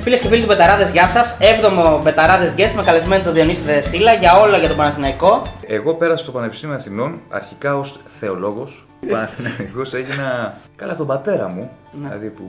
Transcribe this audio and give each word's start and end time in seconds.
Φίλες 0.00 0.20
και 0.20 0.28
φίλοι 0.28 0.40
του 0.40 0.46
Betarades, 0.46 0.90
γεια 0.90 1.08
σας. 1.08 1.36
7ο 1.40 2.00
Betarades 2.02 2.54
Guest 2.56 2.72
με 2.76 2.82
καλεσμένο 2.82 3.24
τον 3.24 3.32
Διονύση 3.34 3.62
Δεσύλλα 3.62 4.12
για 4.12 4.40
όλα 4.40 4.56
για 4.58 4.68
τον 4.68 4.76
Παναθηναϊκό. 4.76 5.42
Εγώ 5.66 5.94
πέρασα 5.94 6.22
στο 6.22 6.32
Πανεπιστήμιο 6.32 6.74
Αθηνών 6.76 7.20
αρχικά 7.28 7.76
ως 7.78 8.00
θεολόγος. 8.20 8.86
Παναθηναϊκός 9.10 9.94
έγινα 9.94 10.54
καλά 10.76 10.90
από 10.92 10.98
τον 10.98 11.06
πατέρα 11.16 11.48
μου. 11.48 11.70
Ναι. 11.92 12.08
Δηλαδή 12.08 12.26
που 12.28 12.42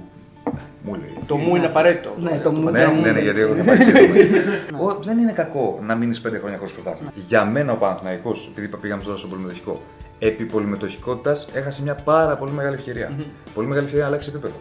μου 0.83 0.93
λέει. 0.95 1.17
Το 1.27 1.35
μου 1.35 1.55
είναι 1.55 1.65
απαραίτητο. 1.65 2.09
Ναι, 2.21 2.39
το 2.43 2.51
μου 2.51 2.69
Ναι, 2.69 2.85
ναι, 2.85 3.11
ναι, 3.11 3.19
γιατί 3.19 3.39
εγώ 3.39 3.53
δεν 3.53 3.65
Ο- 4.81 4.99
Δεν 5.03 5.17
είναι 5.17 5.31
κακό 5.31 5.79
να 5.85 5.95
μείνεις 5.95 6.21
πέντε 6.21 6.37
χρόνια 6.37 6.57
χωρίς 6.57 6.73
πρωτάθλημα. 6.73 7.11
Για 7.15 7.45
μένα 7.45 7.71
ο 7.71 7.75
Παναθηναϊκός, 7.75 8.49
επειδή 8.51 8.77
πήγαμε 8.81 9.03
τώρα 9.03 9.17
στο 9.17 9.27
πολυμετοχικό, 9.27 9.81
επί 10.19 10.43
πολυμετοχικότητας 10.43 11.47
έχασε 11.53 11.81
μια 11.81 11.95
πάρα 11.95 12.35
πολύ 12.35 12.51
μεγάλη 12.51 12.75
ευκαιρία. 12.75 13.11
Πολύ 13.53 13.67
μεγάλη 13.67 13.83
ευκαιρία 13.85 14.05
να 14.05 14.09
αλλάξει 14.11 14.29
επίπεδο. 14.33 14.55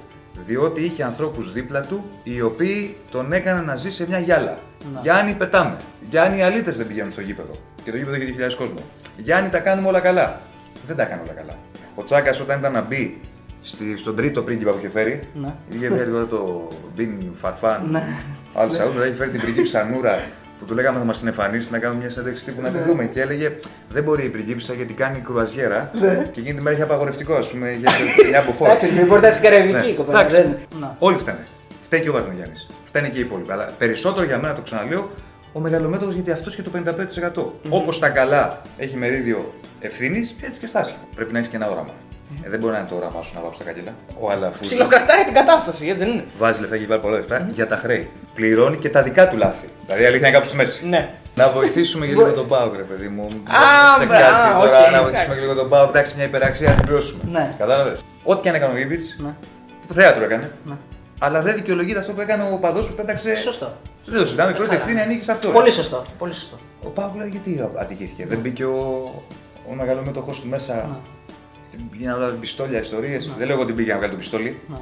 Διότι 0.46 0.80
είχε 0.84 1.02
ανθρώπους 1.02 1.52
δίπλα 1.52 1.80
του 1.80 2.04
οι 2.22 2.40
οποίοι 2.40 2.96
τον 3.10 3.32
έκαναν 3.32 3.64
να 3.64 3.76
ζει 3.76 3.90
σε 3.90 4.06
μια 4.08 4.18
γυάλα. 4.18 4.58
Γιάννη, 5.02 5.32
πετάμε. 5.32 5.76
Γιάννη, 6.10 6.38
οι 6.38 6.42
αλήτες 6.42 6.76
δεν 6.76 6.86
πηγαίνουν 6.86 7.10
στο 7.10 7.20
γήπεδο. 7.20 7.52
Και 7.84 7.90
το 7.90 7.96
γήπεδο 7.96 8.16
έχει 8.16 8.34
2.000 8.38 8.54
κόσμο. 8.58 8.78
Γιάννη, 9.16 9.48
τα 9.50 9.58
κάνουμε 9.58 9.88
όλα 9.88 10.00
καλά. 10.00 10.40
Δεν 10.86 10.96
τα 10.96 11.02
έκανε 11.02 11.22
όλα 11.24 11.32
καλά. 11.32 11.56
Ο 11.94 12.04
Τσάκας 12.04 12.40
όταν 12.40 12.58
ήταν 12.58 12.72
να 12.72 12.80
μπει 12.80 13.20
στη, 13.62 13.96
στον 13.96 14.16
τρίτο 14.16 14.42
πρίγκιπα 14.42 14.70
που 14.70 14.76
είχε 14.78 14.88
φέρει, 14.88 15.20
Ναι. 15.34 15.54
είχε 15.74 15.88
φέρει 15.94 16.10
τώρα 16.10 16.26
το 16.26 16.68
Μπιν 16.94 17.10
Φαρφάν. 17.34 17.88
Ναι. 17.90 18.02
Άλλο 18.54 18.70
Σαούδ, 18.70 18.94
μετά 18.94 19.06
είχε 19.06 19.14
φέρει 19.16 19.30
την 19.30 19.40
πριγκίπισσα 19.40 19.84
Νούρα 19.84 20.18
που 20.60 20.66
του 20.66 20.74
λέγαμε 20.74 20.98
θα 20.98 21.04
μας 21.04 21.18
την 21.18 21.28
εμφανίσει 21.28 21.70
να 21.72 21.78
κάνουμε 21.78 22.00
μια 22.00 22.10
συνέντευξη 22.10 22.44
τύπου 22.44 22.60
να 22.62 22.68
τη 22.68 22.78
δούμε. 22.78 23.04
Και 23.04 23.20
έλεγε 23.20 23.52
Δεν 23.92 24.02
μπορεί 24.02 24.24
η 24.24 24.28
πριγκίπισσα 24.28 24.72
γιατί 24.74 24.92
κάνει 24.92 25.18
κρουαζιέρα 25.18 25.90
και 26.32 26.40
εκείνη 26.40 26.54
τη 26.56 26.62
μέρα 26.62 26.74
είχε 26.76 26.84
απαγορευτικό, 26.84 27.34
ας 27.34 27.48
πούμε, 27.50 27.70
για 27.72 27.90
μια 28.30 28.38
αποφορά. 28.38 28.70
Εντάξει, 28.70 28.86
λοιπόν, 28.90 29.06
μπορεί 29.06 29.20
να 29.20 29.28
είσαι 29.28 29.40
καραϊβική 29.40 29.86
η 29.86 29.90
Ναι. 29.90 29.94
κοπέλα. 29.96 30.18
Εντάξει. 30.20 30.36
δεν- 30.42 30.56
Να. 30.80 30.96
Όλοι 30.98 31.18
φταίνε. 31.18 31.46
Φταίει 31.84 32.00
και 32.00 32.08
ο 32.08 32.12
Βαρδινογιάννης. 32.12 32.54
Φταίνε 32.86 33.08
και 33.08 33.18
οι 33.18 33.20
υπόλοιποι. 33.20 33.52
Αλλά 33.52 33.64
περισσότερο 33.78 34.26
για 34.26 34.38
μένα 34.38 34.54
το 34.54 34.60
ξαναλέω 34.60 35.10
ο 35.52 35.60
μεγαλομέτοχος 35.60 36.10
γιατί 36.10 36.30
αυτός 36.30 36.54
και 36.56 36.62
το 36.62 36.70
55%. 36.70 37.52
Όπως 37.68 37.98
τα 37.98 38.08
καλά 38.08 38.60
έχει 38.78 38.96
μερίδιο 38.96 39.54
ευθύνης, 39.80 40.34
έτσι 40.40 40.60
και 40.60 40.66
στα. 40.66 40.94
Πρέπει 41.14 41.32
να 41.32 41.38
έχεις 41.38 41.50
και 41.50 41.56
ένα 41.56 41.70
όραμα. 41.70 41.92
Ε, 42.44 42.48
δεν 42.48 42.58
μπορεί 42.58 42.72
να 42.72 42.78
είναι 42.78 42.88
το 42.88 42.94
όραμά 42.94 43.22
σου 43.22 43.32
να 43.34 43.40
βάψεις 43.40 43.64
τα 43.64 43.70
κάγκελα. 43.72 43.94
Ο 44.20 44.30
Αλαφούζος 44.30 44.60
ψιλοκρατάει 44.66 45.24
την 45.24 45.34
κατάσταση, 45.34 45.88
έτσι 45.88 46.04
δεν 46.04 46.12
είναι. 46.12 46.24
βάζει 46.38 46.60
λεφτά 46.60 46.74
και 46.76 46.80
έχει 46.82 46.90
βάλει 46.90 47.00
πολλά 47.00 47.16
λεφτά 47.16 47.48
για 47.52 47.66
τα 47.66 47.76
χρέη. 47.76 48.08
Πληρώνει 48.34 48.76
και 48.76 48.88
τα 48.90 49.02
δικά 49.02 49.28
του 49.28 49.36
λάθη. 49.36 49.68
Δηλαδή 49.86 50.02
η 50.02 50.06
αλήθεια 50.06 50.26
είναι 50.28 50.36
κάπου 50.36 50.48
στη 50.48 50.56
μέση. 50.56 50.86
Ναι. 50.86 51.10
Να 51.34 51.48
βοηθήσουμε 51.48 52.06
και 52.06 52.12
λίγο 52.12 52.32
τον 52.32 52.46
ΠΑΟΚ, 52.48 52.76
ρε 52.76 52.82
παιδί 52.82 53.08
μου. 53.08 53.22
Α, 53.24 53.98
σε 53.98 54.06
μπρα, 54.06 54.16
κάτι 54.20 54.48
α, 54.48 54.58
τώρα, 54.60 54.86
οκ, 54.86 54.92
να 54.92 55.02
βοηθήσουμε 55.02 55.08
εντάξει. 55.08 55.34
και 55.40 55.40
λίγο 55.40 55.54
τον 55.54 55.68
ΠΑΟΚ. 55.68 55.88
Εντάξει, 55.88 56.14
μια 56.16 56.24
υπεραξία 56.24 56.68
να 56.68 56.74
την 56.74 56.84
πληρώσουμε. 56.84 57.22
Ναι. 57.32 57.54
Κατάλαβες. 57.58 58.04
Ό,τι 58.24 58.42
και 58.42 58.48
αν 58.48 58.54
έκανε 58.54 58.74
ο 58.74 58.76
Ίβιτς, 58.76 59.00
Ναι. 59.18 59.34
που 59.86 59.92
θέατρο 59.94 60.24
έκανε. 60.24 60.50
Ναι. 60.64 60.74
Αλλά 61.20 61.40
δεν 61.40 61.54
δικαιολογείται 61.54 61.98
αυτό 61.98 62.12
που 62.12 62.20
έκανε 62.20 62.42
ο 62.52 62.56
παδός 62.56 62.86
που 62.88 62.94
πέταξε. 62.94 63.36
Σωστό. 63.36 63.72
Δεν 64.04 64.18
το 64.18 64.24
συζητάμε. 64.24 64.50
Η 64.50 64.54
πρώτη 64.54 64.68
Καλά. 64.70 64.80
ευθύνη 64.80 65.00
ανήκει 65.00 65.22
σε 65.24 65.32
αυτό. 65.32 65.48
Πολύ 65.50 65.70
σωστό. 65.70 66.04
Πολύ 66.18 66.32
σωστό. 66.32 66.58
Ο 66.84 66.88
Πάουκ 66.88 67.16
λέει 67.16 67.28
γιατί 67.28 67.68
ατυχήθηκε. 67.80 68.26
Δεν 68.26 68.38
μπήκε 68.38 68.64
ο, 68.64 68.78
ο 69.70 69.74
μεγαλομέτωχο 69.74 70.30
του 70.30 70.48
μέσα. 70.48 70.88
Ναι. 71.76 71.98
Για 71.98 72.10
να 72.10 72.16
βγάλει 72.16 72.36
πιστόλια, 72.36 72.80
ιστορίες. 72.80 73.30
Δεν 73.38 73.46
λέω 73.46 73.58
ότι 73.58 73.72
μπήκε 73.72 73.90
να 73.90 73.96
βγάλει 73.96 74.12
το 74.12 74.18
πιστόλι. 74.18 74.56
Ναι. 74.68 74.76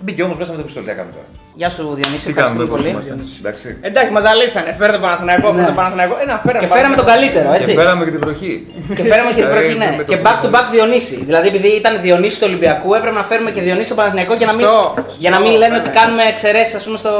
Μπήκε 0.00 0.22
όμως 0.22 0.38
μέσα 0.38 0.50
με 0.50 0.56
το 0.56 0.64
πιστόλι. 0.64 0.86
Τι 0.86 0.92
έκανε 0.92 1.10
τώρα. 1.10 1.26
Γεια 1.60 1.70
σου 1.76 1.82
Διονύση, 2.00 2.26
Τι 2.26 2.32
κάνουμε, 2.32 2.62
ευχαριστούμε 2.62 2.64
πώς 2.72 2.78
πολύ. 2.80 2.88
είμαστε; 2.88 3.12
Εντάξει. 3.42 3.66
Εντάξει, 3.88 4.10
μας 4.16 4.22
ζαλίσανε. 4.26 4.70
Φέρτε 4.78 4.92
τον 4.98 5.04
Παναθηναϊκό, 5.06 5.46
φέρτε 5.54 5.66
τον 5.72 5.78
Παναθηναϊκό. 5.80 6.14
Ένα 6.24 6.34
φέραμε. 6.44 6.58
Ναι. 6.58 6.64
Και 6.66 6.70
φέραμε 6.76 6.94
τον 7.00 7.06
καλύτερο, 7.12 7.46
Και 7.52 7.58
έτσι. 7.60 7.72
φέραμε 7.80 8.02
και 8.06 8.12
την 8.16 8.20
βροχή. 8.24 8.52
Και 8.98 9.04
φέραμε 9.10 9.30
και 9.34 9.40
την 9.42 9.48
Δηλαδή, 9.48 9.66
βροχή, 9.66 9.74
ναι. 9.82 9.88
με 10.00 10.02
το 10.06 10.08
Και 10.10 10.16
που 10.20 10.26
back 10.26 10.36
to 10.42 10.46
το- 10.46 10.52
back 10.56 10.66
Διονύση. 10.74 11.16
Δηλαδή, 11.28 11.46
επειδή 11.52 11.70
ήταν 11.82 11.92
Διονύση 12.06 12.36
του 12.40 12.46
Ολυμπιακού, 12.50 12.88
έπρεπε 12.98 13.16
να 13.20 13.24
φέρουμε 13.30 13.50
και 13.54 13.60
Διονύση 13.66 13.88
στο 13.90 13.96
Παναθηναϊκό 14.00 14.32
για 14.40 14.48
να 14.50 14.54
μην, 14.58 14.64
Σωστό, 14.66 15.04
για 15.24 15.30
να 15.34 15.38
μην 15.42 15.50
σωστό, 15.52 15.62
λένε 15.62 15.74
ναι. 15.76 15.80
ότι 15.82 15.90
κάνουμε 15.98 16.22
εξαιρέσεις, 16.32 16.74
ας 16.80 16.84
πούμε, 16.86 16.96
στο, 17.02 17.12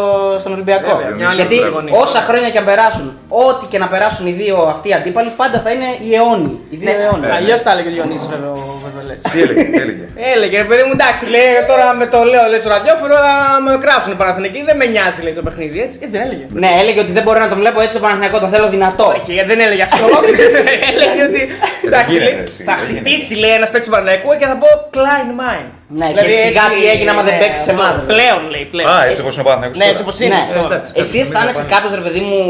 στον 0.42 0.52
Ολυμπιακό. 0.56 0.91
Βέβαια, 0.97 1.14
μια 1.19 1.27
άλλη 1.30 1.41
Γιατί 1.41 1.56
γωνία. 1.77 1.92
όσα 2.04 2.20
χρόνια 2.28 2.48
και 2.52 2.58
αν 2.62 2.66
περάσουν, 2.70 3.06
ό,τι 3.47 3.64
και 3.72 3.78
να 3.84 3.88
περάσουν 3.94 4.25
οι 4.30 4.34
δύο 4.42 4.56
αυτοί 4.75 4.86
οι 4.91 4.94
αντίπαλοι, 5.00 5.30
πάντα 5.42 5.56
θα 5.64 5.70
είναι 5.75 5.88
οι 6.04 6.08
αιώνιοι. 6.19 6.54
Οι 6.72 6.77
δύο 6.82 6.88
Ναι, 6.91 6.97
αιώνιοι. 7.04 7.30
Αλλιώς 7.38 7.60
τα 7.64 7.70
έλεγε 7.75 7.88
ο 7.92 7.94
Διονύσης, 7.97 8.28
βέβαια, 8.34 8.50
ο 8.50 8.62
Βερβελέ. 8.84 9.15
Τι 9.32 9.36
έλεγε, 9.44 9.62
τι 9.72 9.78
έλεγε; 9.84 10.04
Έλεγε 10.34 10.56
ρε 10.65 10.69
παιδί 10.70 10.82
μου, 10.86 10.92
εντάξει, 10.98 11.22
λέει 11.34 11.48
τώρα 11.70 11.84
με 12.00 12.06
το 12.12 12.19
λέω 12.32 12.44
λέει, 12.50 12.60
στο 12.65 12.70
ραδιόφωνο, 12.76 13.15
αλλά 13.20 13.34
με 13.65 13.70
γράψουν 13.84 14.10
οι 14.30 14.34
Παναθηναϊκοί, 14.34 14.60
δεν 14.70 14.76
με 14.80 14.84
νοιάζει 14.94 15.20
λέει 15.22 15.32
το 15.41 15.42
παιχνίδι, 15.46 15.78
έτσι, 15.86 15.96
έτσι 16.02 16.14
δεν 16.18 16.26
έλεγε. 16.26 16.44
Ναι, 16.62 16.70
έλεγε 16.80 17.00
ότι 17.04 17.12
δεν 17.16 17.22
μπορεί 17.22 17.38
να 17.46 17.48
τον 17.52 17.58
βλέπω 17.62 17.78
έτσι 17.84 17.92
στο 17.96 18.02
Παναθηναϊκό, 18.04 18.36
τον 18.44 18.50
θέλω 18.54 18.68
δυνατό. 18.76 19.06
Όχι, 19.18 19.32
δεν 19.50 19.58
έλεγε 19.66 19.82
αυτό. 19.88 20.04
έλεγε 20.91 21.22
ότι. 21.28 21.41
Εντάξει, 21.86 22.12
γίνεται, 22.12 22.30
λέει, 22.32 22.42
εσύ, 22.48 22.62
θα 22.68 22.74
δεν 22.74 22.84
χτυπήσει 22.86 23.34
λέει 23.42 23.54
ένας 23.58 23.70
παίκτης 23.70 23.88
του 23.88 23.94
Παναθηναϊκού 23.94 24.28
και 24.41 24.46
θα 24.52 24.56
πω 24.62 24.68
Klein 24.96 25.30
Mine. 25.41 25.68
Ναι, 26.00 26.06
και 26.22 26.28
σιγά 26.44 26.64
τι 26.74 26.80
έγινε 26.92 27.10
άμα 27.10 27.22
δεν 27.28 27.34
ναι, 27.34 27.42
παίξεις 27.42 27.64
σε 27.64 27.70
αυτό. 27.70 27.82
εμάς, 27.82 27.94
ρε. 27.96 28.06
Πλέον 28.14 28.41
λέει, 28.54 28.64
πλέον. 28.72 28.88
Α, 28.91 29.04
έτσι 29.10 29.20
όπως 29.24 29.32
είναι 29.34 29.44
ο 29.46 29.48
Παναθηναϊκός 29.48 29.78
Ναι, 29.78 29.84
τώρα. 29.84 29.92
έτσι 29.94 30.02
όπως 30.06 30.16
είναι. 30.24 30.34
Ναι. 30.34 30.44
τώρα. 30.54 30.66
εντάξει. 30.74 30.92
Εσύ 31.02 31.12
Μην 31.16 31.20
αισθάνεσαι 31.24 31.62
πάνε. 31.62 31.72
κάποιος 31.74 31.92
ρε 31.98 32.02
παιδί 32.06 32.20
μου 32.28 32.41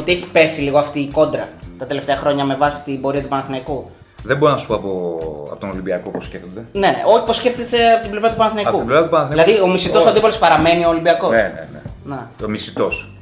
ότι 0.00 0.08
έχει 0.14 0.26
πέσει 0.36 0.60
λίγο 0.66 0.78
αυτή 0.84 0.98
η 1.00 1.08
κόντρα 1.18 1.46
τα 1.80 1.84
τελευταία 1.90 2.16
χρόνια 2.22 2.44
με 2.50 2.54
βάση 2.62 2.78
την 2.86 3.00
πορεία 3.00 3.22
του 3.24 3.28
Παναθηναϊκού; 3.34 3.90
Δεν 4.24 4.36
μπορώ 4.36 4.52
να 4.52 4.58
σου 4.58 4.66
πω 4.66 4.74
από, 4.74 5.18
από 5.50 5.60
τον 5.60 5.70
Ολυμπιακό 5.70 6.10
πώς 6.10 6.26
σκέφτονται. 6.26 6.64
Ναι, 6.72 6.86
ναι, 6.88 7.02
όχι 7.06 7.24
πώς 7.24 7.36
σκέφτεσαι 7.36 7.76
από 7.94 8.02
την 8.02 8.10
πλευρά 8.10 8.30
του 8.30 8.36
Παναθηναϊκού. 8.36 8.68
Από 8.70 8.78
την 8.78 8.86
πλευρά 8.86 9.04
του 9.04 9.10
Παναθηναϊκού. 9.10 9.50
Δηλαδή 9.50 9.68
ο 9.68 9.72
μισητός 9.72 10.00
Όχι. 10.00 10.08
αντίπαλος 10.10 10.38
παραμένει 10.38 10.84
ο 10.84 10.88
Ολυμπιακός. 10.88 11.30
Ναι, 11.30 11.36
ναι, 11.54 11.68
ναι. 11.72 11.80
Να. 12.04 12.30
Το 12.38 12.48
μισητός. 12.48 13.12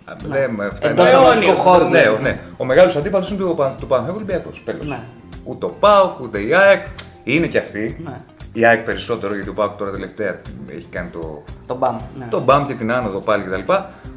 Εντός 0.80 1.10
είναι- 1.10 1.18
αγωνιστικού 1.20 1.56
χώρου. 1.56 1.88
Ναι, 1.88 2.00
δηλαδή. 2.00 2.22
ναι. 2.22 2.38
Ο 2.56 2.64
μεγάλος 2.64 2.96
αντίπαλος 2.96 3.30
είναι 3.30 3.38
του 3.38 3.54
Πα- 3.56 3.74
του 3.80 3.86
Παναθηναϊκού 3.86 4.22
Ολυμπιακός. 4.24 4.62
Ναι. 4.88 4.98
Ούτε 5.44 5.64
ο 5.64 5.68
ΠΑΟΚ, 5.80 6.20
ούτε 6.20 6.38
η 6.40 6.54
ΑΕΚ. 6.54 6.86
Είναι 7.24 7.46
και 7.46 7.58
αυτή. 7.58 7.96
Ναι. 8.04 8.12
Η 8.52 8.64
ΑΕΚ 8.66 8.84
περισσότερο 8.84 9.34
γιατί 9.34 9.48
ο 9.48 9.54
ΠΑΟΚ 9.54 9.70
τώρα 9.70 9.90
τελευταία 9.90 10.40
έχει 10.68 10.86
κάνει 10.90 11.08
το, 11.08 11.42
Τον 11.66 11.76
μπαμ. 11.76 11.96
Ναι. 12.18 12.26
το 12.30 12.40
μπαμ 12.40 12.66
και 12.66 12.74
την 12.74 12.92
άνοδο 12.92 13.18
πάλι 13.18 13.44
κτλ. 13.44 13.72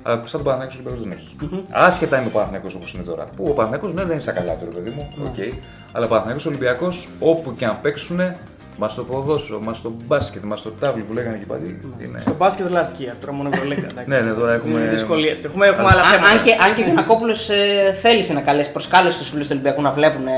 Αλλά 0.06 0.22
σαν 0.26 0.44
τον 0.44 0.44
Παναθηναϊκό 0.44 0.74
Ολυμπιακό 0.90 1.02
δεν 1.04 1.12
έχει. 1.12 1.36
Άσχετα 1.72 2.18
είναι 2.18 2.28
ο 2.28 2.30
Παναθηναϊκός 2.30 2.76
όπως 2.76 2.94
είναι 2.94 3.04
τώρα. 3.04 3.30
Που 3.36 3.46
ο 3.50 3.54
Παναθηναϊκός 3.54 3.94
ναι, 3.94 4.02
δεν 4.02 4.12
είναι 4.12 4.20
στα 4.20 4.32
καλά 4.32 4.54
του, 4.54 4.66
ρε 4.66 4.72
παιδί 4.72 4.90
μου. 4.90 5.14
Ναι. 5.16 5.28
οκ. 5.28 5.54
Αλλά 5.92 6.06
ο 6.06 6.08
Παναθηναϊκός 6.10 6.46
Ολυμπιακός 6.46 7.10
όπου 7.20 7.56
και 7.56 7.66
αν 7.66 7.82
παίξουν, 7.82 8.20
μα 8.78 8.90
στο 8.90 9.04
ποδόσφαιρο, 9.04 9.60
μα 9.60 9.74
στο 9.74 9.94
μπάσκετ, 10.08 10.44
μα 10.44 10.56
στο 10.58 10.70
τάβλι 10.70 11.02
που 11.02 11.14
λέγανε 11.14 11.38
και 11.38 11.46
πάλι. 11.46 11.80
Είναι... 12.06 12.20
Στο 12.20 12.34
μπάσκετ 12.38 12.70
λαστική, 12.70 13.12
τώρα 13.22 13.34
μόνο 13.34 13.50
Ευρωλίγκα. 13.54 13.88
εντάξει. 13.92 14.10
Ναι, 14.10 14.20
ναι, 14.20 14.32
τώρα 14.32 14.54
έχουμε. 14.54 14.80
Δυσκολίες. 14.90 15.44
Έχουμε, 15.44 15.68
έχουμε 15.68 15.88
άλλα 15.92 16.02
Αν, 16.02 16.08
θέματα. 16.08 16.28
αν 16.30 16.42
και, 16.42 16.52
αν 16.66 16.74
και 16.76 16.82
ο 16.82 16.84
Γιανακόπουλο 16.84 17.32
ε, 17.32 17.94
θέλησε 17.94 18.34
να 18.34 18.42
καλέσει, 18.42 18.72
προσκάλεσε 18.72 19.18
τους 19.20 19.30
φίλους 19.30 19.46
του 19.48 19.52
Ολυμπιακού 19.54 19.82
να 19.82 19.92
βλέπουν 19.92 20.28
ε, 20.28 20.32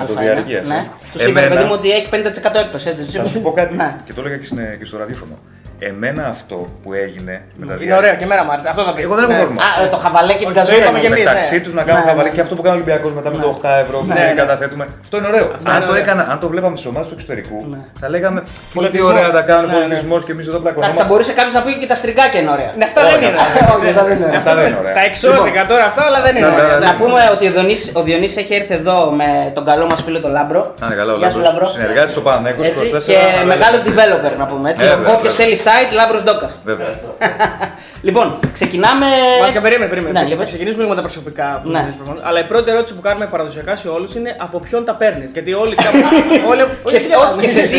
Με 0.00 0.06
το 0.06 0.12
Α1. 0.12 0.16
διαρκείας, 0.18 0.68
Ναι. 0.68 0.74
ε. 0.76 0.86
Τους 1.12 1.22
είπε, 1.26 1.30
Εμένα- 1.40 1.54
παιδί 1.54 1.64
μου, 1.68 1.72
ότι 1.74 1.90
έχει 1.90 2.08
50% 2.10 2.16
έκπτωση. 2.54 2.88
Έτσι. 2.88 3.02
Τους 3.04 3.12
Θα 3.14 3.20
είπε, 3.20 3.28
σου 3.28 3.40
πω 3.42 3.52
κάτι 3.52 3.74
Ναι. 3.76 3.96
και 4.04 4.12
το 4.12 4.20
έλεγα 4.20 4.36
και, 4.36 4.44
στην- 4.44 4.78
και 4.78 4.84
στο 4.84 4.98
ραδιόφωνο. 4.98 5.38
Εμένα 5.78 6.22
αυτό 6.34 6.56
που 6.82 6.88
έγινε 7.04 7.34
με 7.60 7.66
τα 7.66 7.72
Είναι 7.72 7.74
διάρκεια- 7.74 7.96
ωραίο 8.00 8.14
και 8.18 8.24
εμένα 8.28 8.42
μου 8.44 8.52
άρεσε. 8.54 8.68
Αυτό 8.72 8.82
θα 8.88 8.92
πεις. 8.94 9.02
Εγώ 9.06 9.14
δεν 9.18 9.24
έχω 9.24 9.34
πρόβλημα. 9.40 9.60
Α, 9.66 9.68
ε, 9.82 9.86
το 9.94 9.98
χαβαλέ 10.04 10.32
και 10.40 10.44
την 10.44 10.46
Όχι, 10.48 10.54
το 10.56 10.60
καζούρα. 10.60 10.78
είπαμε 10.82 10.98
και 11.02 11.08
εννοείς. 11.10 11.22
εμείς. 11.24 11.32
Μεταξύ 11.34 11.56
ναι. 11.58 11.64
τους 11.64 11.74
να 11.78 11.82
κάνουν 11.88 12.02
Ναι, 12.02 12.08
χαβαλέ 12.10 12.28
ναι. 12.28 12.34
και 12.36 12.42
αυτό 12.46 12.54
που 12.56 12.62
κάνει 12.66 12.74
ο 12.76 12.78
Ολυμπιακός 12.80 13.12
μετά 13.18 13.28
με 13.34 13.38
το 13.44 13.48
8 13.54 13.70
ευρώ 13.84 13.96
που 14.02 14.08
Ναι, 14.10 14.14
δεν 14.18 14.28
ναι. 14.34 14.40
καταθέτουμε. 14.42 14.84
Αυτό 15.04 15.14
είναι 15.18 15.28
ωραίο. 15.32 15.46
Αυτό 15.56 15.66
Αν 15.70 15.76
είναι 15.76 15.86
το, 15.90 15.92
ωραίο. 15.94 16.02
έκανα, 16.04 16.22
αν 16.32 16.36
το 16.42 16.46
βλέπαμε 16.52 16.74
στι 16.80 16.86
ομάδες 16.92 17.06
του 17.10 17.14
εξωτερικού, 17.18 17.58
Ναι. 17.72 17.78
θα 18.02 18.06
λέγαμε 18.14 18.38
«Κοίτα 18.40 18.60
τι 18.70 18.74
Πολιτισμός. 18.78 19.10
ωραία 19.12 19.28
τα 19.38 19.42
κάνουν 19.50 19.66
Ναι, 19.68 19.72
ναι. 19.72 19.78
πολιτισμός 19.80 20.20
και 20.26 20.32
εμείς 20.36 20.46
εδώ 20.50 20.58
Εντάξει, 20.62 20.74
θα 20.74 20.80
πλακωνόμαστε. 20.80 21.08
μπορούσε 21.10 21.32
κάποιος 21.38 21.54
να 21.58 21.62
πει 21.66 21.70
και 21.82 21.88
τα 21.92 21.96
στριγκάκια 22.00 22.38
είναι 22.42 22.52
ωραία. 22.56 22.70
Ναι, 22.78 22.84
αυτά 22.90 22.98
Όχι, 23.02 23.10
δεν 23.12 23.18
είναι. 23.22 23.38
αυτά- 23.46 23.74
όχι, 23.76 23.88
αυτά 23.92 24.02
δεν 24.08 24.14
είναι. 24.18 24.36
Αυτά 24.40 24.52
δεν 24.58 24.64
είναι 24.70 24.78
ωραία. 24.82 24.94
Τα 24.98 25.02
εξώδικα 25.10 25.62
τώρα 25.72 25.84
αυτά, 25.90 26.02
αλλά 26.08 26.20
δεν 26.26 26.32
είναι. 26.38 26.46
Αυτά 26.50 26.62
ωραία. 26.64 26.76
δεν 26.78 26.84
Να 26.86 26.90
είναι. 26.94 27.00
πούμε 27.02 27.20
ότι 27.34 27.44
ο 27.50 27.52
Διονύσης, 27.56 27.88
ο 27.98 28.00
Διονύσης 28.08 28.36
έχει 28.42 28.52
έρθει 28.60 28.74
εδώ 28.80 28.96
με 29.20 29.28
τον 29.56 29.64
καλό 29.70 29.84
μας 29.90 30.00
φίλο 30.06 30.18
τον 30.24 30.32
Λάμπρο. 30.38 30.60
Να 30.80 30.86
είναι 30.86 30.96
καλά 31.00 31.12
ο 31.16 31.18
Γεια 31.20 31.30
σου, 31.34 31.40
Λάμπρος, 31.48 31.68
συνεργάτης 31.76 32.12
στο 32.16 32.22
Παναθηναϊκός 32.26 32.64
Έτσι, 32.68 32.82
24, 32.84 33.12
Και 33.12 33.18
αλλά- 33.36 33.44
μεγάλος 33.52 33.80
developer 33.88 34.32
να 34.42 34.46
πούμε 34.50 34.66
έτσι. 34.72 34.82
Ε, 34.84 34.88
βέβαια, 34.88 35.12
Όποιος 35.16 35.34
βέβαια. 35.36 35.40
θέλει 35.40 35.56
site, 35.64 35.92
Λάμπρος 35.92 36.22
Ντόκας. 36.22 36.60
Βέβαια. 36.64 36.88
Λοιπόν, 38.08 38.26
ξεκινάμε... 38.52 39.06
Βασικά, 39.40 39.60
περίμενε, 39.60 39.88
περίμενε. 39.92 40.12
Ναι, 40.12 40.20
θα 40.20 40.26
για 40.30 40.36
πες. 40.36 40.46
ξεκινήσουμε 40.46 40.82
λίγο 40.82 40.94
με 40.94 41.00
τα 41.00 41.06
προσωπικά. 41.08 41.46
που 41.62 41.68
Ναι. 41.70 41.78
είναι 41.78 41.94
προφανώς. 42.00 42.22
Αλλά 42.28 42.38
η 42.40 42.46
πρώτη 42.52 42.70
ερώτηση 42.70 42.94
που 42.96 43.00
κάνουμε 43.00 43.26
παραδοσιακά 43.26 43.76
σε 43.76 43.88
όλους 43.88 44.14
είναι 44.14 44.30
από 44.46 44.56
ποιον 44.58 44.84
τα 44.84 44.94
παίρνεις. 45.00 45.30
Γιατί 45.36 45.52
όλοι 45.52 45.74
κάπου. 45.74 45.98
όλοι, 46.50 46.62
Και 46.92 46.98
σε, 46.98 47.08
όχι, 47.22 47.38
και, 47.40 47.48
σε 47.56 47.60
τι, 47.62 47.78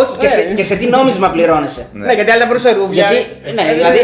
όχι, 0.00 0.12
και, 0.18 0.28
σε, 0.28 0.40
και 0.58 0.62
σε 0.62 0.74
τι 0.80 0.86
νόμισμα 0.86 1.28
πληρώνεσαι. 1.34 1.86
Ναι, 1.92 2.12
γιατί 2.12 2.30
άλλοι 2.30 2.38
δεν 2.38 2.48
μπορούσαν 2.48 2.70
να 2.78 2.92
Γιατί, 3.00 3.16
ναι, 3.56 3.64
δηλαδή, 3.78 3.98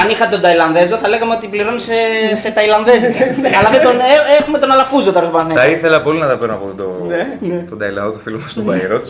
αν 0.00 0.06
είχα 0.12 0.28
τον 0.28 0.40
Ταϊλανδέζο 0.40 0.96
θα 0.96 1.08
λέγαμε 1.08 1.32
ότι 1.34 1.46
πληρώνει 1.46 1.80
σε, 1.80 1.96
σε 2.42 2.48
Ταϊλανδέζικα. 2.56 3.24
Αλλά 3.58 3.68
δεν 3.74 3.82
τον, 3.86 3.96
ε, 4.00 4.16
έχουμε 4.40 4.58
τον 4.58 4.70
Αλαφούζο 4.74 5.12
τώρα 5.12 5.26
στο 5.26 5.36
Θα 5.36 5.42
Παναγιώτο. 5.42 5.70
ήθελα 5.76 5.98
πολύ 6.06 6.18
να 6.18 6.28
τα 6.28 6.36
παίρνω 6.40 6.54
από 6.54 6.66
το, 6.80 6.86
Ναι, 7.08 7.64
τον 7.70 7.78
Ταϊλανδό, 7.78 8.10
το 8.10 8.18
φίλο 8.24 8.36
μου 8.42 8.48
στον 8.48 8.64
Παϊρότ, 8.64 9.04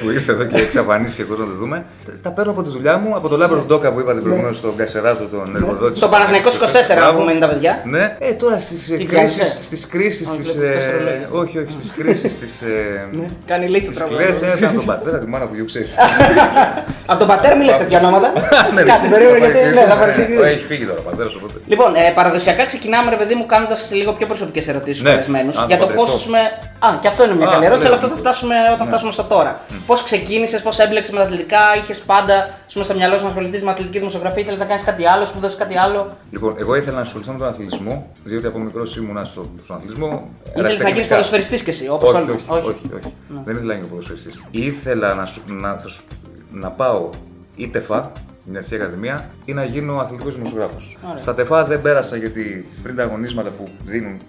που 0.00 0.10
ήρθε 0.10 0.32
εδώ 0.32 0.44
και 0.44 0.60
εξαφανίστηκε 0.60 1.22
εγώ 1.28 1.34
να 1.42 1.46
το 1.50 1.54
δούμε. 1.60 1.76
Τα- 2.06 2.12
Τα 2.22 2.30
παίρνω 2.30 2.50
από 2.50 2.62
τη 2.62 2.70
δουλειά 2.70 2.96
μου, 2.98 3.14
από 3.16 3.28
τον 3.28 3.38
Λάμπρος 3.38 3.58
τον 3.58 3.68
Ντόκα 3.68 3.92
που 3.92 4.00
είπατε 4.00 4.20
προηγουμένως 4.20 4.56
στον 4.56 4.76
Κασεράτο, 4.76 5.24
τον 5.36 5.56
εργοδότη. 5.56 5.96
Στο 5.96 6.08
Παναθηναϊκός 6.08 6.54
24 6.56 6.58
να 6.88 6.94
Μπράβο. 6.94 7.18
πούμε 7.18 7.30
είναι 7.32 7.40
τα 7.40 7.48
παιδιά. 7.48 7.80
Ναι, 7.84 8.16
ε, 8.18 8.32
τώρα 8.32 8.58
στις 8.58 8.90
ε, 8.90 8.96
Τι 8.96 9.04
κρίσεις, 9.04 9.36
βγάζεις, 9.36 9.54
ε; 9.56 9.62
στις 9.62 9.86
κρίσεις 9.86 10.28
Όχι, 10.30 10.40
της, 10.40 10.52
βλέπω 10.56 10.72
ε, 10.72 10.74
τέσσερα 10.74 10.96
λόγια. 11.02 11.28
όχι, 11.32 11.58
όχι, 11.58 11.70
στις 11.70 11.92
κρίσεις 11.96 12.38
της, 12.38 12.62
ε, 12.62 13.08
Κάνει 13.46 13.66
λίστα 13.68 13.88
της 13.90 13.98
τραγούδια. 13.98 14.20
κλαίας 14.26 14.42
έδωνα 14.42 14.72
τον 14.74 14.84
πατέρα, 14.84 15.18
τη 15.22 15.26
μάνα 15.26 15.46
που 15.48 15.54
γιου 15.54 15.64
ξέρεις. 15.64 15.96
Από 17.10 17.18
τον 17.18 17.28
πατέρα 17.28 17.54
μιλες 17.56 17.76
τέτοια 17.76 17.98
ονόματα. 17.98 18.32
Ναι, 18.74 18.82
Κάτσε 18.82 19.08
ναι, 19.08 19.14
περίμενε 19.14 19.38
θα 19.46 19.58
γιατί 19.58 19.74
ναι, 19.74 19.84
θα 19.84 19.96
παρεξηγηθούμε. 19.96 20.38
παρεξηγηθείς. 20.40 20.44
Ε, 20.44 20.54
Έχει 20.54 20.64
φύγει 20.64 20.84
τώρα 20.84 20.98
ο 20.98 21.02
πατέρας 21.10 21.34
οπότε. 21.34 21.54
Λοιπόν, 21.66 21.94
ε, 21.94 22.12
παραδοσιακά 22.14 22.64
ξεκινάμε 22.64 23.10
ρε 23.10 23.16
παιδί 23.16 23.34
μου 23.34 23.46
κάνοντας 23.46 23.88
λίγο 23.92 24.12
πιο 24.12 24.26
προσωπικές 24.26 24.68
ερωτήσεις 24.68 24.96
στους 24.96 25.06
Ναι. 25.08 25.10
καλεσμένους 25.16 25.56
Αν 25.56 25.66
για 25.66 25.78
το 25.78 25.86
το 25.86 25.92
πώς 25.92 26.10
παντρευτώ. 26.10 26.86
Α, 26.86 26.98
και 27.00 27.08
αυτό 27.08 27.24
είναι 27.24 27.34
μια 27.34 27.48
Α, 27.48 27.50
καλή 27.52 27.64
ερώτηση, 27.64 27.86
λέω. 27.88 27.96
αλλά 27.96 28.04
αυτό 28.04 28.14
θα 28.16 28.20
φτάσουμε 28.24 28.54
όταν 28.74 28.86
φτάσουμε 28.86 29.12
στο 29.12 29.22
τώρα. 29.24 29.60
Πώς 29.86 30.02
ξεκίνησες, 30.02 30.60
πώς 30.62 30.78
έμπλεξες 30.78 31.10
με 31.14 31.18
τα 31.18 31.24
αθλητικά, 31.24 31.58
είχες 31.82 31.98
πάντα 32.00 32.36
ας 32.66 32.72
πούμε, 32.72 32.84
στο 32.84 32.94
μυαλό 32.94 33.16
σου 33.18 33.22
να 33.22 33.28
ασχοληθεί 33.28 33.64
με 33.64 33.70
αθλητική 33.70 33.98
δημοσιογραφία, 33.98 34.42
ήθελες 34.42 34.60
να 34.60 34.64
κάνεις 34.66 34.82
κάτι 34.82 35.06
άλλο, 35.06 35.21
σπούδασε 35.26 35.56
κάτι 35.56 35.76
άλλο. 35.78 36.16
Λοιπόν, 36.30 36.54
εγώ 36.58 36.76
ήθελα 36.76 36.96
να 36.96 37.02
ασχοληθώ 37.02 37.32
με 37.32 37.38
τον 37.38 37.46
αθλητισμό, 37.46 38.12
διότι 38.24 38.46
από 38.46 38.58
μικρός 38.58 38.96
ήμουνα 38.96 39.24
στο, 39.24 39.46
στον 39.64 39.76
αθλητισμό. 39.76 40.30
Ήθελε 40.46 40.62
να 40.62 40.68
γίνεις 40.68 40.80
ερασιτεχνικά. 40.80 41.08
ποδοσφαιριστής 41.14 41.62
κι 41.62 41.70
εσύ, 41.70 41.88
όπως 41.88 42.12
όχι, 42.12 42.22
όλοι. 42.22 42.30
όχι, 42.30 42.44
όχι, 42.68 42.90
όχι, 42.94 43.14
Δεν 43.44 43.54
ήθελα 43.54 43.66
να 43.66 43.74
γίνω 43.74 43.86
ποδοσφαιριστής. 43.86 44.42
Ήθελα 44.50 45.14
να, 45.14 45.26
σου- 45.26 45.42
να, 45.46 45.76
θα 45.78 45.88
σου- 45.88 46.04
να 46.52 46.70
πάω 46.70 47.08
ή 47.56 47.68
τεφά, 47.68 48.12
γυμναστική 48.44 48.74
ακαδημία, 48.82 49.30
ή 49.44 49.52
να 49.52 49.64
γίνω 49.64 49.98
αθλητικός 49.98 50.34
δημοσιογράφος. 50.34 50.96
Ωραία. 51.08 51.18
Στα 51.18 51.34
τεφά 51.34 51.64
δεν 51.64 51.82
πέρασα 51.82 52.16
γιατί 52.16 52.66
πριν 52.82 52.96
τα 52.96 53.02
αγωνίσματα 53.02 53.50
που 53.50 53.68
δίνουν, 53.84 54.20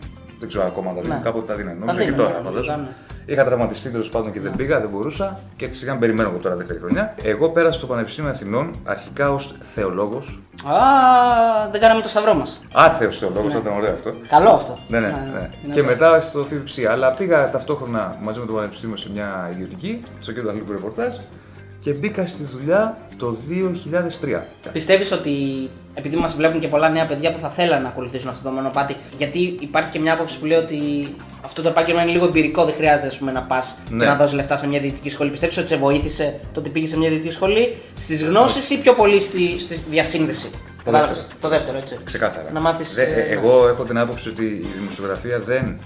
δεν 0.43 0.51
ξέρω 0.51 0.65
ακόμα 0.65 0.89
αν 0.89 0.95
τα 0.95 1.01
δίνουν, 1.01 1.17
Ναι. 1.17 1.23
κάποτε 1.23 1.45
τα 1.45 1.55
δίνουν. 1.55 1.73
Τα 1.73 1.85
Νομίζω 1.85 1.99
και 1.99 2.11
δίνουν, 2.11 2.25
τώρα 2.25 2.37
ναι, 2.37 2.43
φαντάζομαι. 2.49 2.77
ναι. 2.77 2.87
Είχα 3.25 3.43
τραυματιστεί 3.43 3.89
τέλος 3.89 4.09
πάντων 4.09 4.31
και 4.31 4.39
δεν 4.39 4.51
πήγα, 4.57 4.79
δεν 4.79 4.89
μπορούσα 4.89 5.39
και 5.55 5.67
σιγά 5.71 5.91
μην 5.91 5.99
περιμένω 6.01 6.29
από 6.29 6.37
τώρα 6.39 6.55
δεύτερη 6.55 6.79
χρονιά. 6.79 7.15
Εγώ 7.23 7.49
πέρασα 7.49 7.77
στο 7.77 7.87
Πανεπιστήμιο 7.87 8.29
Αθηνών 8.29 8.71
αρχικά 8.83 9.31
ως 9.33 9.55
θεολόγος. 9.73 10.41
Α, 10.65 10.75
δεν 11.71 11.81
κάναμε 11.81 12.01
το 12.01 12.07
σταυρό 12.09 12.33
μας. 12.33 12.59
Άθεο 12.73 13.11
θεολόγος, 13.11 13.53
θα 13.53 13.59
ήταν 13.59 13.73
ωραίο 13.73 13.93
αυτό. 13.93 14.09
Καλό 14.27 14.49
αυτό. 14.49 14.77
Ναι, 14.87 14.99
ναι, 14.99 15.07
ναι. 15.07 15.13
είναι 15.13 15.73
Και 15.73 15.79
ωραίο. 15.79 15.83
μετά 15.85 16.21
στο 16.21 16.43
ΦΥΠΣΙ. 16.43 16.85
Αλλά 16.85 17.11
πήγα 17.13 17.49
ταυτόχρονα 17.49 18.17
μαζί 18.21 18.39
με 18.39 18.45
το 18.45 18.53
Πανεπιστήμιο 18.53 18.95
σε 18.95 19.11
μια 19.11 19.49
ιδιωτική, 19.53 20.03
στο 20.21 20.31
κέντρο 20.31 20.49
αθλητικού 20.49 20.71
ρεπορτάζ 20.71 21.15
και 21.79 21.91
μπήκα 21.93 22.25
στη 22.25 22.43
δουλειά 22.43 22.97
το 23.17 23.37
2003. 23.49 24.41
Πιστεύεις 24.71 25.11
ότι 25.11 25.31
επειδή 25.93 26.15
μας 26.15 26.35
βλέπουν 26.35 26.59
και 26.59 26.67
πολλά 26.67 26.89
νέα 26.89 27.05
παιδιά 27.05 27.31
που 27.31 27.39
θα 27.39 27.49
θέλανε 27.49 27.81
να 27.81 27.87
ακολουθήσουν 27.89 28.29
αυτό 28.29 28.43
το 28.43 28.49
μονοπάτι, 28.55 28.95
γιατί 29.17 29.57
υπάρχει 29.59 29.89
και 29.89 29.99
μια 29.99 30.13
άποψη 30.13 30.39
που 30.39 30.45
λέει 30.45 30.57
ότι 30.57 30.79
αυτό 31.41 31.61
το 31.61 31.67
επάγγελμα 31.69 32.01
είναι 32.01 32.11
λίγο 32.11 32.25
εμπειρικό, 32.25 32.65
δεν 32.65 32.73
χρειάζεται 32.77 33.07
ας 33.07 33.17
πούμε, 33.17 33.31
να 33.31 33.41
πας 33.41 33.79
Ναι. 33.89 33.99
και 33.99 34.05
να 34.05 34.15
δώσεις 34.15 34.35
λεφτά 34.35 34.57
σε 34.57 34.67
μια 34.67 34.79
διαιτητική 34.79 35.09
σχολή. 35.09 35.29
Πιστεύεις 35.29 35.57
ότι 35.57 35.67
σε 35.67 35.75
βοήθησε 35.77 36.39
το 36.53 36.59
ότι 36.59 36.69
πήγες 36.69 36.89
σε 36.89 36.97
μια 36.97 37.07
διαιτητική 37.09 37.35
σχολή 37.35 37.75
στις 37.97 38.23
γνώσεις 38.23 38.69
ή 38.69 38.77
πιο 38.77 38.93
πολύ 38.93 39.19
στη, 39.19 39.59
στη 39.59 39.75
διασύνδεση; 39.89 40.49
Το 40.49 40.91
Κατάλαβες; 40.91 41.17
δεύτερο. 41.17 41.37
Το 41.41 41.49
δεύτερο, 41.49 41.77
έτσι. 41.77 41.97
Ξεκάθαρα. 42.03 42.49
Να 42.53 42.59
μάθεις, 42.59 42.93
Δε- 42.93 43.01
ε, 43.03 43.05
ε, 43.21 43.21
εγώ 43.33 43.67
έχω 43.67 43.83
την 43.83 43.97
άποψη 43.97 44.29
ότι 44.29 44.43
η 44.43 44.67
δημοσιογραφία 44.79 45.39
δεν 45.39 45.79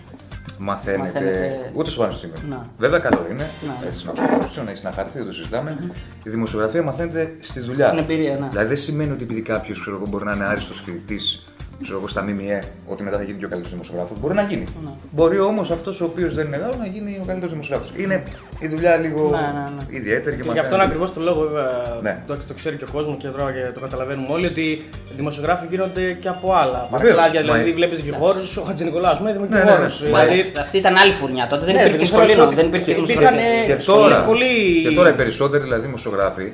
μαθαίνεται, 0.60 1.02
Μαθαίνεται- 1.02 1.72
ούτε 1.74 1.90
στο 1.90 2.00
πανεπιστήμιο. 2.00 2.36
Να. 2.50 2.66
Βέβαια, 2.78 3.00
καλό 3.00 3.26
είναι. 3.32 3.50
Να. 3.68 3.88
Έτσι, 3.88 4.06
να 4.06 4.12
σου 4.16 4.28
πω, 4.56 4.62
να 4.64 4.72
έχει 4.72 4.86
ένα 4.86 4.94
χαρτί, 4.96 5.18
δεν 5.18 5.28
το 5.28 5.34
συζητάμε. 5.34 5.78
Η 6.24 6.30
δημοσιογραφία 6.30 6.84
μαθαίνεται 6.84 7.36
στη 7.40 7.60
δουλειά. 7.60 7.88
Στην 7.88 8.00
εμπειρία, 8.00 8.38
ναι. 8.38 8.48
Δηλαδή, 8.50 8.68
δεν 8.68 8.78
σημαίνει 8.78 9.12
ότι 9.12 9.24
επειδή 9.24 9.42
κάποιος 9.42 9.90
μπορεί 10.08 10.26
να 10.26 10.34
είναι 10.34 10.46
άριστος 10.46 10.82
φοιτητής 10.82 11.48
ξέρω 11.82 11.98
εγώ, 11.98 12.08
στα 12.08 12.22
ΜΜΕ, 12.22 12.64
ότι 12.86 13.04
μετά 13.04 13.18
θα 13.18 13.24
γίνει 13.24 13.38
και 13.38 13.46
ο 13.46 13.50
καλύτερος 13.50 13.74
δημοσιογράφος. 13.74 14.20
Μπορεί 14.20 14.34
να 14.34 14.42
γίνει. 14.42 14.64
Ναι. 14.84 14.90
Μπορεί 15.12 15.40
όμως 15.40 15.72
αυτός 15.72 16.02
ο 16.02 16.06
οποίος 16.06 16.34
δεν 16.36 16.46
είναι 16.48 16.56
μεγάλος 16.58 16.78
να 16.78 16.86
γίνει 16.86 17.20
ο 17.22 17.26
καλύτερος 17.26 17.52
δημοσιογράφος. 17.52 17.92
Είναι 17.98 18.24
η 18.60 18.68
δουλειά 18.68 18.96
λίγο 18.96 19.30
Ναι, 19.30 19.38
ναι, 19.38 19.70
ναι. 19.78 19.98
ιδιαίτερη 19.98 20.36
και, 20.36 20.42
Και 20.42 20.48
γι' 20.48 20.48
μαθαίνεται. 20.48 20.60
αυτόν 20.60 20.80
ακριβώς 20.82 21.14
το 21.14 21.22
λόγο, 21.22 21.42
βέβαια, 21.42 21.98
Ναι. 22.02 22.24
το, 22.28 22.38
το 22.48 22.54
ξέρει 22.54 22.76
και 22.76 22.84
ο 22.84 22.88
κόσμος 22.92 23.16
και 23.20 23.28
τώρα 23.28 23.52
και 23.52 23.72
το 23.74 23.80
καταλαβαίνουμε 23.80 24.28
όλοι, 24.30 24.46
ότι 24.46 24.62
οι 24.72 24.84
δημοσιογράφοι 25.16 25.66
γίνονται 25.70 26.14
και 26.14 26.28
από 26.28 26.54
άλλα. 26.54 26.88
Βεβαίως, 26.92 27.16
Παρακλάδια, 27.16 27.42
μα- 27.46 27.54
δηλαδή, 27.54 27.74
βλέπεις 27.74 28.02
δικηγόρου, 28.02 28.40
ο 28.60 28.62
Χατζη 28.62 28.84
Νικολάου, 28.84 29.18
πούμε, 29.18 29.32
Ναι, 29.32 29.38
ναι, 29.38 29.46
ναι. 29.48 29.60
δικηγόρο. 29.62 29.90
Μα- 30.12 30.18
Μάλιστα. 30.26 30.62
Αυτή 30.62 30.78
ήταν 30.78 30.96
άλλη 30.96 31.12
φουρνιά. 31.12 31.48
Τότε 31.48 31.66
δεν 31.66 31.74
Ναι, 31.74 31.80
υπήρχε 31.82 31.98
δεν 31.98 32.08
σχολή, 32.08 32.28
θέλω 32.28 32.44
να 32.44 32.50
νο, 32.50 32.56
δεν 32.56 32.66
υπήρχε 32.68 32.92
υπήρχαν, 32.92 33.06
δημοσιογραφία. 33.36 33.76
Και 33.76 33.82
σχολεία 33.82 34.04
τώρα, 34.04 34.24
πολύ- 34.24 34.82
και 34.84 34.96
τώρα 34.96 35.10
οι 35.10 35.14
περισσότεροι 35.14 35.64
δηλαδή 35.64 35.82
δημοσιογράφοι, 35.82 36.52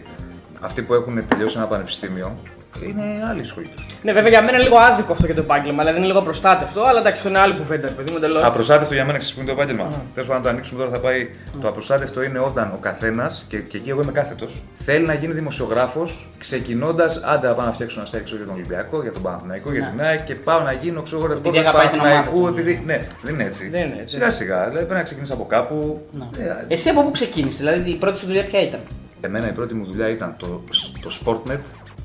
αυτοί 0.59 0.81
που 0.81 0.93
έχουν 0.93 1.27
τελειώσει 1.27 1.57
ένα 1.57 1.65
πανεπιστήμιο, 1.67 2.37
είναι 2.81 3.03
άλλη 3.29 3.43
σχολή 3.45 3.65
του. 3.75 3.83
Ναι, 4.01 4.13
βέβαια 4.13 4.29
για 4.29 4.41
μένα 4.43 4.53
είναι 4.57 4.63
λίγο 4.63 4.77
άδικο 4.77 5.11
αυτό 5.11 5.27
και 5.27 5.33
το 5.33 5.41
επάγγελμα. 5.41 5.79
Δηλαδή 5.79 5.97
είναι 5.97 6.07
λίγο 6.07 6.19
απροστάτευτο, 6.19 6.83
αλλά 6.83 6.99
εντάξει, 6.99 7.17
αυτό 7.17 7.29
είναι 7.29 7.39
άλλη 7.39 7.53
κουβέντα. 7.53 7.87
Παιδί 7.87 8.11
μου, 8.11 8.17
εντελώς. 8.17 8.43
Απροστάτευτο 8.43 8.93
για 8.93 9.05
μένα 9.05 9.17
ξέρεις 9.17 9.35
που 9.35 9.41
είναι 9.43 9.51
το 9.53 9.61
επάγγελμα. 9.61 9.89
Τέλος 10.13 10.27
πάντων, 10.27 10.35
να 10.35 10.41
το 10.41 10.49
ανοίξουμε 10.49 10.79
τώρα 10.83 10.95
θα 10.95 10.99
πάει. 11.01 11.29
Το 11.61 11.67
απροστάτευτο 11.67 12.23
είναι 12.23 12.39
όταν 12.39 12.71
ο 12.73 12.77
καθένας, 12.77 13.45
και, 13.49 13.57
και 13.57 13.77
εκεί 13.77 13.89
εγώ 13.89 14.01
είμαι 14.01 14.11
κάθετος, 14.11 14.61
θέλει 14.83 15.05
να 15.05 15.13
γίνει 15.13 15.33
δημοσιογράφος 15.33 16.27
ξεκινώντας. 16.37 17.17
Άντε 17.23 17.47
να 17.47 17.53
πάω 17.53 17.65
να 17.65 17.71
φτιάξω 17.71 17.99
ένα 17.99 18.09
site 18.09 18.25
για 18.25 18.37
τον 18.45 18.49
Ολυμπιακό, 18.53 19.01
για 19.01 19.11
τον 19.11 19.21
Παναθηναϊκό, 19.21 19.71
για 19.71 19.81
Ναι. 19.81 19.89
την 19.89 20.01
ΑΕΚ 20.01 20.23
και 20.23 20.35
πάω 20.35 20.61
να 20.61 20.71
γίνω 20.71 21.01
ξέρω 21.01 21.19
εγώ 21.19 21.27
ρεπόρτερ 21.27 21.61
του 21.63 21.67
αγαπάει 21.67 21.87
την 21.87 21.99
ομάδα 21.99 22.13
Παναθηναϊκού. 22.15 22.53
του. 22.53 22.59
Επειδή... 22.59 22.83
Ναι, 22.85 22.97
δεν 23.21 23.33
είναι 23.33 23.43
έτσι. 23.43 23.69
Δεν 23.69 23.81
είναι 23.85 23.97
έτσι. 24.01 24.15
Σιγά 24.15 24.29
σιγά. 24.29 24.57
Δηλαδή 24.59 24.77
πρέπει 24.85 24.93
να 24.93 25.03
ξεκινήσεις 25.03 25.35
από 25.35 25.45
κάπου. 25.45 26.05
Ναι. 26.11 26.43
Ε, 26.45 26.55
Εσύ 26.67 26.89
από 26.89 27.01
πού 27.03 27.11
ξεκίνησες, 27.11 27.59
δηλαδή 27.59 27.89
η 27.89 27.95
πρώτη 27.95 28.17
σου 28.17 28.25
δουλειά 28.25 28.43
ποια 28.43 28.61
ήταν; 28.61 28.79
Εμένα 29.21 29.47
η 29.49 29.51
πρώτη 29.51 29.73
μου 29.73 29.85
δουλειά 29.85 30.09
ήταν 30.09 30.35
το, 30.37 30.63
το 31.01 31.09
Sportnet, 31.25 31.59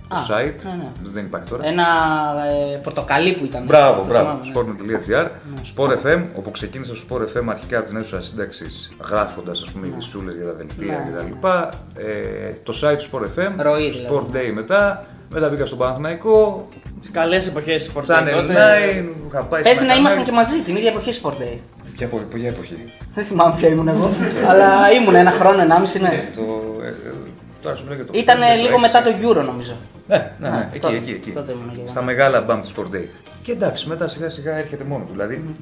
το 0.08 0.14
Α, 0.14 0.19
site. 0.28 0.55
ναι, 0.64 0.70
ναι. 0.70 0.88
Δεν 1.12 1.25
υπάρχει 1.25 1.49
τώρα. 1.49 1.66
Ένα 1.66 1.84
ε, 2.75 2.76
πορτοκαλί 2.76 3.32
που 3.32 3.44
ήταν. 3.44 3.64
Μπράβο, 3.64 4.00
Το 4.00 4.06
μπράβο. 4.06 4.38
θυμάμαι, 4.44 4.75
ναι. 4.87 4.99
Sport.gr. 4.99 5.26
Sport 5.76 6.06
FM, 6.06 6.22
όπου 6.37 6.50
ξεκίνησα 6.50 6.96
στο 6.96 7.06
Sport 7.16 7.22
FM 7.38 7.44
αρχικά 7.49 7.78
από 7.78 7.87
την 7.87 7.96
αίθουσα 7.96 8.22
σύνταξης, 8.22 8.90
γράφοντας 9.08 9.62
ας 9.62 9.70
πούμε 9.70 9.87
ειδισούλε 9.87 10.32
για 10.32 10.44
τα 10.44 10.52
δελτία 10.52 11.06
Ναι. 11.14 11.20
κτλ. 11.31 11.46
Ε, 11.94 12.52
το 12.62 12.72
site 12.82 12.96
του 12.99 13.10
Sport 13.10 13.22
FM, 13.40 13.52
Ροή, 13.56 13.90
δηλαδή. 13.90 14.08
Sport 14.10 14.37
Day 14.37 14.50
μετά, 14.55 15.05
μετά 15.32 15.49
μπήκα 15.49 15.66
στον 15.66 15.78
Παναθηναϊκό, 15.78 16.69
Τι 17.02 17.11
καλές 17.11 17.46
εποχές 17.46 17.82
τη 17.87 17.90
Channel 17.94 17.99
9, 17.99 18.02
Πορτογαλία. 18.32 18.54
είχα 19.28 19.43
πάει 19.49 19.62
Παίζει 19.62 19.78
στα 19.78 19.87
να 19.87 19.94
ήμασταν 19.94 20.25
κανάλια. 20.25 20.25
και 20.25 20.32
μαζί 20.32 20.56
την 20.64 20.76
ίδια 20.76 20.88
εποχή 20.90 21.20
Sport 21.22 21.43
Day. 21.43 21.58
Ποια 21.96 22.06
εποχή, 22.06 22.25
ποια 22.34 22.49
εποχή; 22.49 22.93
Δεν 23.14 23.25
θυμάμαι 23.25 23.54
ποια 23.56 23.69
ήμουν 23.69 23.88
εγώ, 23.88 24.11
αλλά 24.49 24.93
ήμουν 24.93 25.14
ένα 25.14 25.31
χρόνο, 25.31 25.61
ενάμιση, 25.62 26.00
ναι. 26.00 26.25
Το, 26.34 26.43
ε, 26.84 26.87
ε, 26.88 26.93
τώρα 27.62 27.76
σου 27.76 27.82
μιλάω 27.82 27.96
για 27.96 28.06
το 28.06 28.12
Ήταν 28.19 28.37
5, 28.38 28.40
το 28.56 28.62
λίγο 28.62 28.76
6. 28.76 28.81
μετά 28.81 29.02
το 29.02 29.11
Euro 29.22 29.44
νομίζω. 29.44 29.76
Ναι, 30.08 30.32
ναι, 30.40 30.49
ναι, 30.49 30.56
Α, 30.56 30.69
εκεί, 30.70 30.78
τότε, 30.81 30.96
εκεί, 30.96 31.10
εκεί. 31.10 31.31
τότε 31.31 31.52
ήμουν 31.52 31.70
και 31.75 31.81
εγώ. 31.81 31.88
Στα 31.88 32.02
μεγάλα 32.02 32.40
μπαμ 32.40 32.60
του 32.62 32.69
Sport 32.69 32.94
Day. 32.94 33.05
Και 33.43 33.52
εντάξει, 33.52 33.88
μετά 33.88 34.08
σιγά 34.08 34.31
σιγά 34.31 34.56
έρχεται 34.56 34.84
μόνο 34.84 35.05
του. 35.05 35.12
Δηλαδή, 35.12 35.55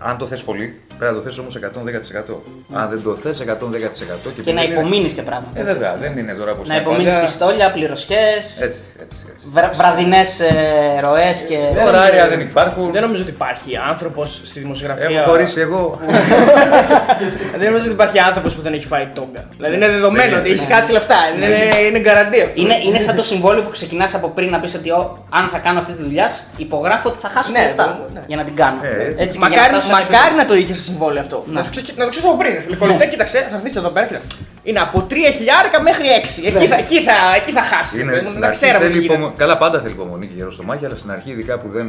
αν 0.00 0.18
το 0.18 0.26
θες 0.26 0.42
πολύ, 0.42 0.80
πρέπει 0.98 1.12
να 1.12 1.18
το 1.18 1.24
θες 1.24 1.38
όμως 1.38 1.56
110%. 1.56 2.42
Αν 2.72 2.88
δεν 2.88 3.02
το 3.02 3.14
θες 3.14 3.40
110% 3.40 4.32
και, 4.34 4.42
Και 4.42 4.52
να 4.52 4.60
επειδή 4.60 4.72
είναι- 4.72 4.80
υπομείνεις 4.80 5.12
και 5.12 5.22
πράγματα. 5.22 5.60
Ε, 5.60 5.62
βέβαια, 5.62 5.96
δεν 6.00 6.18
είναι 6.18 6.32
τώρα 6.34 6.52
όπως 6.52 6.68
Να 6.68 6.74
ήταν 6.74 6.86
υπομείνεις 6.86 7.12
παλιά. 7.12 7.26
πιστόλια, 7.28 7.70
πληροσιέ, 7.72 8.18
Έτσι, 8.60 8.80
έτσι, 9.02 9.24
έτσι. 9.32 9.46
βραδινές 9.76 10.40
ροές 11.00 11.44
και. 11.48 11.54
Ε, 11.54 11.82
Ωράρια 11.88 12.28
δεν 12.28 12.40
υπάρχουν. 12.40 12.92
Δεν 12.92 13.02
νομίζω 13.02 13.22
ότι 13.22 13.30
υπάρχει 13.30 13.76
άνθρωπος 13.88 14.40
στη 14.44 14.60
δημοσιογραφία. 14.60 15.20
Έχω 15.20 15.30
χωρίσει 15.30 15.60
εγώ. 15.60 15.98
Δεν 17.58 17.66
νομίζω 17.70 17.84
ότι 17.84 17.92
υπάρχει 17.92 18.18
άνθρωπος 18.18 18.54
που 18.54 18.62
δεν 18.62 18.72
έχει 18.72 18.86
φάει 18.86 19.06
τόγκα. 19.14 19.44
Δηλαδή 19.56 19.74
είναι 19.74 19.88
δεδομένο 19.88 20.30
Δεν 20.30 20.38
ότι 20.38 20.48
είναι. 20.48 20.58
έχει 20.60 20.72
χάσει 20.72 20.92
λεφτά. 20.92 21.16
Είναι, 21.36 21.46
είναι 21.88 21.98
γκαραντί 21.98 22.40
αυτό. 22.40 22.60
Είναι, 22.60 22.74
είναι 22.86 22.98
σαν 22.98 23.16
το 23.16 23.22
συμβόλαιο 23.22 23.62
που 23.62 23.70
ξεκινάς 23.70 24.14
από 24.14 24.28
πριν 24.28 24.50
να 24.50 24.60
πεις 24.60 24.74
ότι 24.74 24.90
ο, 24.90 25.24
αν 25.30 25.48
θα 25.52 25.58
κάνω 25.58 25.78
αυτή 25.78 25.92
τη 25.92 26.02
δουλειά, 26.02 26.28
υπογράφω 26.56 27.08
ότι 27.08 27.18
θα 27.20 27.28
χάσω 27.28 27.52
Ναι, 27.52 27.58
τα 27.58 27.64
λεφτά 27.64 27.86
ναι, 27.86 28.12
ναι. 28.20 28.24
για 28.26 28.36
να 28.36 28.44
την 28.44 28.54
κάνω. 28.56 28.78
Ε, 28.82 28.88
Έτσι, 28.88 29.14
και 29.16 29.22
για 29.24 29.38
να 29.40 29.48
Μακάρι, 29.48 29.68
φτάσω 29.68 29.80
σε 29.80 29.81
ένα 29.81 29.81
μακάρι 29.90 30.10
επίπεδο. 30.12 30.36
να 30.36 30.46
το 30.46 30.54
είχε 30.54 30.74
σε 30.74 30.82
συμβόλαιο 30.82 31.20
αυτό. 31.22 31.44
Ναι. 31.46 31.52
Να 31.52 31.62
το 31.64 31.70
ξέρει 31.70 31.86
να 31.96 32.04
το 32.04 32.10
ξέρεις 32.10 32.28
από 32.28 32.36
πριν. 32.42 32.62
Φίλε, 32.62 32.76
Κολλητέ, 32.76 33.06
κοίταξε, 33.06 33.38
θα 33.50 33.56
έρθει 33.64 33.78
εδώ 33.78 33.88
πέρα. 33.90 34.06
κοίτα. 34.06 34.20
Είναι 34.62 34.80
από 34.80 35.06
3 35.10 35.14
χιλιάρικα 35.36 35.82
μέχρι 35.82 36.04
6. 36.06 36.46
Εκεί, 36.46 36.66
θα, 36.66 36.76
εκεί, 36.76 37.00
θα, 37.02 37.12
εκεί 37.36 37.50
θα 37.50 37.62
χάσει. 37.62 38.00
Είναι, 38.00 38.22
στην 38.26 38.40
να 38.40 38.46
αρχή 38.46 38.58
ξέραμε 38.60 38.84
τι 38.84 38.90
θέλει 38.90 38.98
γίνεται. 39.02 39.14
υπομονή. 39.14 39.36
Καλά, 39.36 39.56
πάντα 39.56 39.80
θέλει 39.80 39.92
υπομονή 39.92 40.26
και 40.26 40.32
γερό 40.36 40.50
στο 40.52 40.62
μάχη, 40.62 40.84
αλλά 40.86 40.96
στην 40.96 41.10
αρχή, 41.10 41.30
ειδικά 41.30 41.58
που 41.58 41.68
δεν 41.68 41.88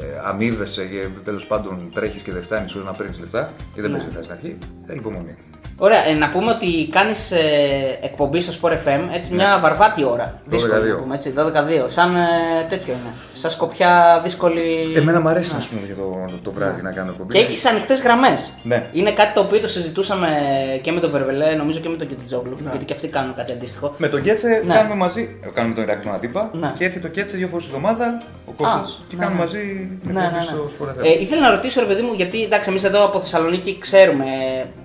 ε, 0.00 0.04
αμείβεσαι 0.24 0.84
και 0.84 1.06
τέλος 1.24 1.46
πάντων 1.46 1.90
τρέχεις 1.94 2.22
και 2.22 2.32
δεν 2.32 2.42
φτάνεις 2.42 2.74
ώστε 2.74 2.86
να 2.90 2.94
παίρνεις 2.96 3.18
λεφτά 3.18 3.52
ή 3.74 3.80
δεν 3.80 3.90
Ναι. 3.90 3.96
παίζει 3.96 4.06
λεφτά 4.14 4.22
στην 4.22 4.34
αρχή, 4.36 4.58
θέλει 4.86 4.98
υπομονή. 4.98 5.34
Ωραία, 5.80 6.06
ε, 6.06 6.12
να 6.14 6.28
πούμε 6.28 6.50
ότι 6.50 6.88
κάνεις 6.90 7.30
ε, 7.30 7.38
εκπομπή 8.02 8.40
στο 8.40 8.52
Sport 8.62 8.72
FM 8.72 9.00
έτσι 9.12 9.34
μια 9.34 9.58
βαρβάτη 9.62 10.04
ώρα. 10.04 10.40
Δύσκολη 10.44 10.72
να 10.90 10.96
12-2. 10.96 11.00
πούμε 11.02 11.14
έτσι, 11.14 11.34
12-2. 11.36 11.40
Σαν 11.86 12.16
ε, 12.16 12.20
τέτοιο 12.68 12.92
είναι. 12.92 13.12
Σαν 13.34 13.50
σκοπιά 13.50 14.20
δύσκολη. 14.24 14.92
Εμένα 14.96 15.20
μου 15.20 15.28
αρέσει 15.28 15.52
να 15.54 15.58
πούμε 15.70 15.80
για 15.86 15.94
το, 15.94 16.30
το 16.42 16.50
βράδυ 16.52 16.82
να 16.82 16.92
κάνω 16.92 17.10
εκπομπή. 17.10 17.32
Και 17.32 17.38
έχεις 17.38 17.64
ανοιχτές 17.66 18.00
γραμμές. 18.02 18.50
Ναι. 18.62 18.86
Είναι 18.92 19.12
κάτι 19.12 19.32
το 19.34 19.40
οποίο 19.40 19.60
το 19.60 19.68
συζητούσαμε 19.68 20.28
και 20.82 20.92
με 20.92 21.00
τον 21.00 21.10
Βερβελέ, 21.10 21.54
νομίζω 21.54 21.80
και 21.80 21.88
με 21.88 21.96
τον 21.96 22.08
Κετιτζόγλου. 22.08 22.56
Γιατί 22.70 22.84
και 22.84 22.92
αυτοί 22.92 23.08
κάνουν 23.08 23.34
κάτι 23.34 23.52
αντίστοιχο. 23.52 23.94
Με 23.98 24.08
τον 24.08 24.22
Κέτσε 24.22 24.62
Ναι. 24.66 24.74
κάνουμε 24.74 24.94
μαζί. 24.94 25.36
ε, 25.44 25.48
Κάνουμε 25.54 25.74
τον 25.74 25.84
Ηράκλειο 25.84 26.12
Αντίπα 26.14 26.50
Ναι. 26.60 26.72
και 26.78 26.84
έρχεται 26.84 27.06
ο 27.06 27.10
Κέτσε 27.10 27.36
δύο 27.36 27.48
φορές 27.48 27.64
τη 27.64 27.70
εβδομάδα, 27.74 28.22
ο 28.46 28.52
Κώστας, 28.56 29.04
και 29.08 29.16
ναι, 29.16 29.22
κάνουμε 29.24 29.40
ναι. 29.40 29.44
μαζί 29.46 29.88
την 30.02 30.12
Ναι, 30.12 30.20
ναι, 30.20 30.26
εκπομπή 30.26 30.36
ναι. 30.36 30.42
στο 30.42 30.70
Sport 30.78 30.88
FM. 30.88 31.04
Ε, 31.06 31.20
ήθελα 31.22 31.40
να 31.40 31.50
ρωτήσω, 31.50 31.80
ρε 31.80 31.86
παιδί 31.86 32.02
μου, 32.02 32.12
γιατί 32.14 32.42
εντάξει, 32.42 32.70
εμείς 32.70 32.84
εδώ 32.84 33.04
από 33.04 33.20
Θεσσαλονίκη 33.20 33.76
ξέρουμε 33.80 34.24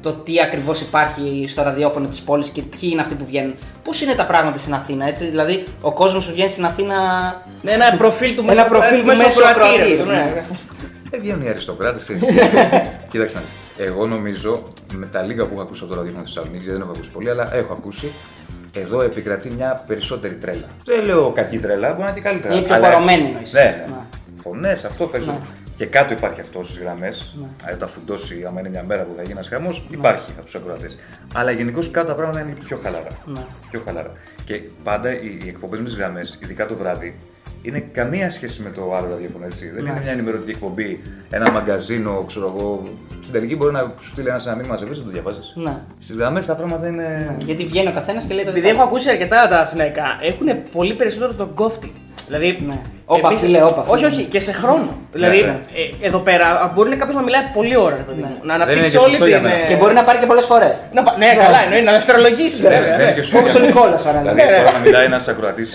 το 0.01 0.13
τι 0.13 0.41
ακριβώς 0.41 0.81
υπάρχει 0.83 1.45
στο 1.47 1.63
ραδιόφωνο 1.63 2.07
της 2.07 2.21
πόλης 2.21 2.47
και 2.49 2.61
ποιοι 2.61 2.89
είναι 2.91 3.01
αυτοί 3.01 3.15
που 3.15 3.25
βγαίνουν. 3.25 3.55
Πώς 3.83 4.01
είναι 4.01 4.13
τα 4.13 4.25
πράγματα 4.25 4.57
στην 4.57 4.73
Αθήνα, 4.73 5.07
έτσι. 5.07 5.25
Δηλαδή, 5.25 5.63
ο 5.81 5.93
κόσμος 5.93 6.25
που 6.25 6.31
βγαίνει 6.31 6.49
στην 6.49 6.65
Αθήνα. 6.65 6.95
Ναι, 7.61 7.71
Ένα 7.71 7.95
προφίλ 7.97 8.35
του 8.35 8.41
Ένα 8.41 8.53
μέσω- 8.53 8.67
προφίλ 8.67 8.99
του 8.99 9.05
μέσω 9.05 9.23
μέσω 9.23 9.43
ακροατήριου, 9.43 9.83
ακροατήριου, 10.01 10.05
ναι. 10.05 10.31
ναι. 10.35 10.45
Δεν 11.09 11.21
βγαίνουν 11.21 11.41
οι 11.41 11.49
αριστοκράτες, 11.49 12.03
Κοίταξε 13.11 13.35
να 13.35 13.41
δεις. 13.41 13.53
Εγώ 13.87 14.07
νομίζω, 14.07 14.61
με 14.93 15.05
τα 15.05 15.21
λίγα 15.21 15.45
που 15.45 15.49
έχω 15.53 15.61
ακούσει 15.61 15.81
από 15.83 15.91
το 15.91 15.97
ραδιόφωνο 15.97 16.23
της 16.23 16.33
Θεσσαλονίκης, 16.33 16.71
δεν 16.71 16.81
έχω 16.81 16.91
ακούσει 16.91 17.11
πολύ, 17.11 17.29
αλλά 17.29 17.55
έχω 17.55 17.73
ακούσει, 17.73 18.11
εδώ 18.73 19.01
επικρατεί 19.01 19.49
μια 19.49 19.83
περισσότερη 19.87 20.33
τρέλα. 20.35 20.67
Δεν 20.85 21.05
λέω 21.05 21.29
κακή 21.31 21.57
τρέλα, 21.59 21.87
μπορεί 21.89 21.99
να 22.01 22.05
είναι 22.05 22.15
και 22.15 22.21
καλή 22.21 22.39
τρέλα. 22.39 22.55
Είναι 22.57 22.65
πιο 22.65 22.75
αλλά- 22.75 22.89
πορωμένη, 22.89 23.25
εννοείς. 23.27 23.51
Ναι, 23.53 23.61
ναι. 23.61 23.83
Ναι. 23.87 23.95
Φωνές, 24.43 24.83
αυτό 24.85 25.05
παίζουν. 25.05 25.37
Ναι. 25.77 25.85
Και 25.85 25.85
κάτω 25.85 26.13
υπάρχει 26.13 26.41
αυτός 26.41 26.67
στις 26.69 26.81
γραμμές. 26.81 27.35
Ναι. 27.41 27.47
Αν 27.71 27.77
τα 27.77 27.87
φουντώσει, 27.87 28.43
άμα 28.47 28.59
είναι 28.59 28.69
μια 28.69 28.83
μέρα 28.83 29.03
που 29.03 29.11
θα 29.15 29.21
γίνει 29.21 29.33
ένας 29.33 29.47
χαμός, 29.47 29.87
υπάρχει 29.91 30.31
από 30.39 30.49
του 30.49 30.57
ακροατέ. 30.57 30.89
Αλλά 31.33 31.51
γενικώ 31.51 31.79
κάτω 31.91 32.07
τα 32.07 32.13
πράγματα 32.13 32.39
είναι 32.41 32.53
πιο 32.65 32.77
χαλαρά. 32.83 33.07
Ναι. 33.25 33.39
Πιο 33.71 33.81
χαλαρά. 33.85 34.09
Και 34.45 34.61
πάντα 34.83 35.11
οι, 35.21 35.37
οι 35.43 35.47
εκπομπές 35.47 35.79
με 35.79 35.85
τις 35.85 35.95
γραμμές, 35.95 36.39
ειδικά 36.43 36.65
το 36.65 36.75
βράδυ, 36.75 37.17
είναι 37.61 37.79
καμία 37.91 38.31
σχέση 38.31 38.61
με 38.61 38.69
το 38.69 38.95
άλλο 38.95 39.07
ραδιόφωνο. 39.09 39.45
Έτσι. 39.45 39.69
Δεν 39.69 39.83
Ναι. 39.83 39.89
είναι 39.89 39.99
μια 40.03 40.11
ενημερωτική 40.11 40.51
εκπομπή, 40.51 41.01
ένα 41.29 41.51
μαγκαζίνο, 41.51 42.23
ξέρω 42.27 42.53
εγώ. 42.57 42.81
Στην 43.21 43.33
τελική 43.33 43.55
μπορεί 43.55 43.73
να 43.73 43.79
σου 43.99 44.09
στείλει 44.11 44.27
ένας 44.27 44.45
ένα 44.47 44.55
μήνυμα 44.55 44.77
σε 44.77 44.85
βρει, 44.85 44.97
να 44.97 45.03
το 45.03 45.09
διαβάζει. 45.09 45.39
Ναι. 45.55 45.77
Στις 45.99 46.15
γραμμές 46.15 46.45
τα 46.45 46.55
πράγματα 46.55 46.87
είναι. 46.87 47.35
Γιατί 47.39 47.65
βγαίνει 47.65 47.87
ο 47.87 47.91
καθένας 47.91 48.23
και 48.25 48.33
λέει 48.33 48.43
το 48.43 48.49
Επειδή 48.49 48.67
δικό 48.67 48.79
έχω 48.79 48.83
του. 48.89 48.95
ακούσει 48.95 49.09
αρκετά 49.09 49.47
τα 49.47 49.59
αθηναϊκά, 49.59 50.05
έχουν 50.21 50.47
πολύ 50.71 50.93
περισσότερο 50.93 51.33
τον 51.33 51.53
κόφτη. 51.53 51.93
Δηλαδή. 52.37 52.57
Ναι. 52.67 52.77
Όπα, 53.05 53.27
επίσης- 53.27 53.45
φίλε, 53.45 53.61
όπα, 53.63 53.81
φίλε. 53.83 53.93
Όχι, 53.95 54.05
όχι, 54.05 54.23
και 54.23 54.39
σε 54.39 54.51
χρόνο. 54.61 54.89
δηλαδή, 55.11 55.39
ναι. 55.41 55.55
ε, 56.01 56.07
εδώ 56.07 56.19
πέρα 56.27 56.71
μπορεί 56.73 56.95
κάποιος 57.01 57.15
να 57.15 57.21
μιλάει 57.27 57.41
πολύ 57.53 57.75
ώρα, 57.77 57.95
ρε 57.95 58.01
παιδί 58.07 58.21
μου. 58.21 58.35
Να 58.41 58.53
είναι 58.53 58.63
αναπτύξει 58.63 58.91
και 58.91 58.97
όλη 58.97 59.05
σωστό 59.09 59.23
την. 59.25 59.33
για 59.33 59.41
μένα. 59.41 59.55
ε, 59.55 59.67
Και 59.69 59.75
μπορεί 59.75 59.93
να 59.93 60.03
πάρει 60.03 60.17
και 60.21 60.25
πολλές 60.25 60.45
φορές. 60.45 60.75
να 60.93 61.03
πα- 61.03 61.15
Ναι, 61.17 61.29
καλά, 61.43 61.59
εννοεί, 61.65 61.81
να 61.81 61.91
δευτερολογήσει. 61.91 62.61
Δεν- 62.61 62.71
βέβαια, 62.71 62.85
δεν 62.91 62.99
είναι 62.99 63.09
ναι. 63.09 63.15
και 63.17 63.21
σωστό 63.21 63.37
Όπως 63.39 63.51
για 63.51 63.59
ο 63.59 63.63
μένα. 63.63 63.73
Νικόλας, 63.73 64.01
παράδειγμα. 64.03 64.33
Δηλαδή, 64.33 64.49
Ναι, 64.51 64.57
ναι. 64.57 64.63
τώρα 64.63 64.77
να 64.77 64.83
μιλάει 64.85 65.05
ένας 65.11 65.27
ακροατής 65.27 65.69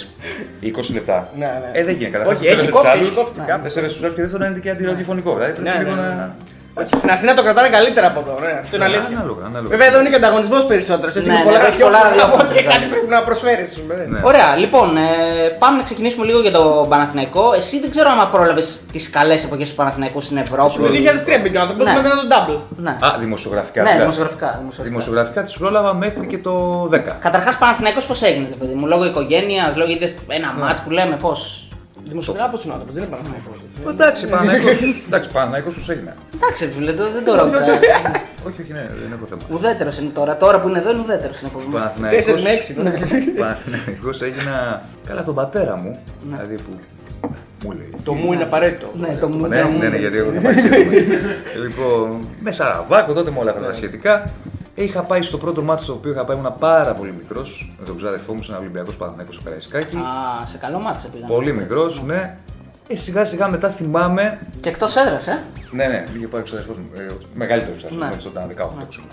20 0.63 0.93
λεπτά. 0.99 1.17
Ναι, 1.41 1.47
ναι. 1.63 1.79
Ε, 1.79 1.85
δεν 1.85 1.95
γίνεται. 1.99 2.13
Καταρχάς, 2.17 2.35
Όχι, 2.39 2.43
δεν 2.49 2.53
έχει 2.53 2.61
σέβεσαι 2.67 2.77
κόφτη, 2.77 2.89
τους 2.89 2.99
έχει 2.99 3.05
άλλους, 3.07 3.17
κόφτη, 3.21 3.39
ναι. 3.41 3.47
κάπου. 3.51 3.63
Δεν 3.67 3.71
σέβεσαι 3.75 3.95
τους 3.95 4.03
άλλους 4.05 4.15
και 4.17 4.23
δεν 4.25 4.31
θέλω 4.31 4.43
να 4.45 4.49
είναι 4.51 4.61
και 4.65 4.71
αντιραδιοφωνικό. 4.75 5.31
Δηλαδή 5.39 5.53
πρέπει 6.79 6.91
Ναι, 6.93 7.01
λίγο 7.01 7.03
ναι, 7.03 7.03
να. 7.03 7.03
ναι. 7.03 7.03
Όχι, 7.03 7.03
στην 7.03 7.11
Αθήνα 7.15 7.33
το 7.39 7.43
κρατάνε 7.47 7.69
καλύτερα 7.77 8.07
από 8.13 8.19
εδώ. 8.25 8.35
Ναι, 8.45 8.53
αυτό 8.63 8.73
είναι 8.77 8.87
Ναι, 8.87 8.91
αλήθεια. 8.95 9.17
ανάλογα, 9.19 9.43
ανάλογα. 9.51 9.71
Βέβαια 9.75 9.87
εδώ 9.91 9.99
είναι 10.01 10.11
και 10.13 10.21
ανταγωνισμός 10.23 10.63
περισσότερο. 10.73 11.09
Έτσι 11.17 11.21
Ναι, 11.21 11.27
είναι 11.27 11.39
ναι, 11.39 11.47
πολλά 11.49 11.61
έχει 11.71 11.81
πολλά 11.87 12.01
ραδιόφωνα 12.07 12.33
από 12.33 12.37
ραδιόφωνα, 12.37 12.61
ότι 12.61 12.69
κάτι 12.73 12.85
ναι. 12.85 12.93
πρέπει 12.93 13.09
να 13.15 13.19
προσφέρεις. 13.29 13.71
Ναι. 14.15 14.21
Ωραία, 14.31 14.49
λοιπόν, 14.63 14.89
ε, 14.97 15.11
πάμε 15.63 15.75
να 15.81 15.85
ξεκινήσουμε 15.89 16.25
λίγο 16.31 16.41
για 16.47 16.55
το 16.59 16.63
Παναθηναϊκό. 16.93 17.45
Εσύ 17.61 17.75
δεν 17.83 17.91
ξέρω 17.95 18.09
αν 18.15 18.19
πρόλαβες 18.35 18.69
τις 18.95 19.05
καλές 19.17 19.41
εποχές 19.49 19.69
του 19.71 19.77
Παναθηναϊκού 19.81 20.21
στην 20.27 20.37
Ευρώπη. 20.45 20.77
Το 20.87 20.89
2003 20.89 21.41
μπήκε 21.43 21.57
ο 21.59 21.61
άνθρωπος 21.65 21.85
Ναι. 21.87 21.93
με 21.97 22.01
μετά 22.07 22.17
τον 22.23 22.29
double. 22.35 22.59
Ναι, 22.87 22.91
Α, 23.07 23.09
δημοσιογραφικά. 23.25 23.79
ναι 23.83 23.87
μιλάς. 23.89 24.01
δημοσιογραφικά. 24.05 24.47
δημοσιογραφικά. 24.61 24.89
Δημοσιογραφικά 24.89 25.41
τη 25.47 25.51
πρόλαβα 25.59 25.91
μέχρι 26.05 26.27
και 26.33 26.39
το 26.39 26.55
10. 26.93 27.17
Καταρχάς, 27.27 27.59
Παναθηναϊκός 27.59 28.05
πώς 28.07 28.23
έγινε, 28.23 28.49
παιδί 28.61 28.75
μου, 28.75 28.87
λόγω 28.87 29.05
οικογένειας, 29.05 29.77
λόγω 29.77 29.91
είδες 29.91 30.11
ένα 30.29 30.53
Ναι. 30.57 30.63
μάτς 30.65 30.81
που 30.81 30.91
λέμε, 30.91 31.17
πώς; 31.17 31.68
Δημοσιογράφος 32.09 32.63
είναι 32.65 32.73
ο 32.73 32.75
άνθρωπος, 32.77 32.95
δεν 32.99 33.05
είναι 33.05 33.17
Παναθηναϊκός. 33.17 33.57
Εντάξει, 33.89 34.27
Παναγιώ. 34.27 34.69
Εντάξει, 35.07 35.29
Παναγιώ 35.33 35.71
πώ 35.79 35.93
έγινε. 35.93 36.15
Εντάξει, 36.35 36.73
φίλε, 36.77 36.93
το- 36.93 37.11
δεν 37.13 37.25
το 37.25 37.35
ρώτησα. 37.35 37.65
Όχι, 38.49 38.61
όχι, 38.63 38.73
ναι, 38.73 38.87
δεν 39.03 39.13
έχω 39.17 39.27
θέμα. 39.27 39.41
ουδέτερος 39.53 39.99
είναι 39.99 40.11
τώρα. 40.15 40.37
Τώρα 40.37 40.61
που 40.61 40.69
είναι 40.69 40.79
εδώ 40.79 40.91
είναι 40.91 41.01
ουδέτερος 41.01 41.41
είναι 41.41 41.51
πολύ. 41.53 41.67
Τέσσερις 42.11 42.43
με 42.45 42.51
έξι. 42.51 42.75
ναι. 42.83 42.91
Παναθηναϊκός 43.41 44.23
έγινα 44.23 44.83
καλά 45.07 45.25
τον 45.25 45.35
πατέρα 45.35 45.77
μου. 45.77 45.99
Δηλαδή 46.31 46.55
που 46.55 46.79
μου 47.65 47.73
λέει. 47.73 47.91
Το 48.05 48.13
μου 48.13 48.33
είναι 48.33 48.43
απαραίτητο. 48.43 48.87
Ναι, 49.01 49.17
το 49.21 49.29
μου 49.29 49.47
Ναι, 49.47 49.63
ναι, 49.63 49.89
ναι, 49.89 49.97
γιατί 49.97 50.17
εγώ 50.17 50.31
θα 50.31 50.41
πάει 50.49 50.55
Λοιπόν, 51.63 52.19
με 52.41 52.53
Σαραβάκο 52.53 53.13
τότε 53.13 53.31
με 53.31 53.39
όλα 53.39 53.51
αυτά 53.51 53.63
τα 53.67 53.73
σχετικά. 53.73 54.31
Είχα 54.79 55.03
πάει 55.03 55.23
στο 55.23 55.39
πρώτο 55.39 55.63
μάτι 55.63 55.83
στο 55.83 55.93
οποίο 55.93 56.11
είχα 56.13 56.25
πάει, 56.25 56.37
ήμουν 56.37 56.55
πάρα 56.59 56.93
πολύ 56.95 57.13
μικρός 57.13 57.73
με 57.79 57.85
τον 57.87 57.97
ξάδερφό 57.97 58.35
μου 58.35 58.43
σε 58.43 58.51
ένα 58.51 58.61
Ολυμπιακός 58.61 58.97
Παναθηναϊκός 58.97 59.35
στο 59.35 59.45
Καραϊσκάκι. 59.45 59.97
Α, 59.97 60.47
σε 60.47 60.59
καλό 60.59 60.79
μάτι 60.79 61.01
σε 61.01 61.09
πήγαμε. 61.09 61.35
Πολύ 61.35 61.53
μικρός, 61.53 62.03
ναι. 62.03 62.37
Ε, 62.89 62.97
σιγά 62.97 63.25
σιγά 63.25 63.49
μετά 63.49 63.69
θυμάμαι. 63.69 64.39
Και 64.61 64.69
εκτός 64.69 64.97
έδρας, 64.97 65.27
ε; 65.27 65.39
Ναι, 65.71 65.87
ναι, 65.87 66.05
είχε 66.17 66.27
πάει 66.27 66.41
ο 66.41 66.45
ξαδερφός 66.45 66.77
μου. 66.77 66.89
Ε, 66.97 67.07
μεγαλύτερος 67.35 67.77
ξαδερφός 67.77 68.05
Ναι. 68.05 68.11
μου, 68.11 68.15
έτσι 68.15 68.27
όταν 68.27 68.49
18 68.49 68.87
ξέρω. 68.89 69.07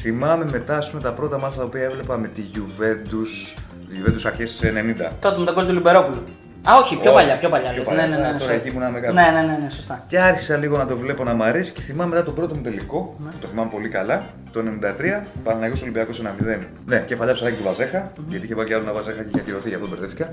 Θυμάμαι 0.00 0.44
μετά 0.50 0.76
ας 0.76 0.90
πούμε, 0.90 1.02
τα 1.02 1.12
πρώτα 1.12 1.38
μάτια 1.38 1.58
τα 1.58 1.64
οποία 1.64 1.82
έβλεπα 1.84 2.16
με 2.18 2.28
τη 2.28 2.42
Juventus. 2.54 3.56
Τη 3.88 3.94
Juventus 4.04 4.22
αρχέ 4.26 4.44
90. 4.44 5.12
Τότε 5.20 5.38
με 5.38 5.44
τον 5.44 5.54
κόσμο 5.54 5.70
του 5.70 5.76
Λιμπερόπουλου. 5.76 6.22
Α, 6.68 6.72
όχι, 6.82 6.96
πιο 6.96 7.10
Όχι, 7.12 7.20
παλιά, 7.20 7.38
πιο 7.38 7.48
παλιά. 7.48 7.68
πιο 7.70 7.78
λες. 7.78 7.86
παλιά. 7.88 8.06
Ναι, 8.06 8.16
ναι, 8.16 8.22
ναι. 8.32 8.38
Τώρα 8.38 8.52
sorry. 8.52 8.56
εκεί 8.56 8.68
ήμουνα 8.68 8.90
μεγάλος. 8.90 9.14
Ναι, 9.14 9.22
ναι, 9.34 9.40
ναι, 9.46 9.58
ναι, 9.64 9.70
σωστά. 9.70 10.04
Και 10.08 10.20
άρχισα 10.20 10.56
λίγο 10.56 10.76
να 10.76 10.86
το 10.86 10.96
βλέπω 10.96 11.24
να 11.24 11.34
μ' 11.34 11.42
αρέσει 11.42 11.72
και 11.72 11.80
θυμάμαι 11.80 12.10
μετά 12.10 12.22
τον 12.24 12.34
πρώτο 12.34 12.54
μου 12.56 12.62
τελικό, 12.62 13.16
το 13.40 13.46
θυμάμαι 13.46 13.68
πολύ 13.70 13.88
καλά, 13.88 14.24
το 14.52 14.60
93, 14.60 15.22
Παναγιώτος 15.44 15.82
Ολυμπιακός 15.82 16.20
1-0. 16.20 16.58
Ναι, 16.86 17.04
κεφαλιά 17.06 17.34
ψαράκι 17.34 17.56
του 17.56 17.62
Βαζέχα, 17.64 18.12
γιατί 18.28 18.44
είχε 18.44 18.54
πάει 18.54 18.66
και 18.66 18.74
άλλο 18.74 18.82
ένα 18.82 18.92
Βαζέχα 18.92 19.22
και 19.22 19.28
είχε 19.28 19.40
ακυρωθεί, 19.40 19.68
γι' 19.68 19.74
αυτό 19.74 19.86
μπερδεύτηκα. 19.88 20.28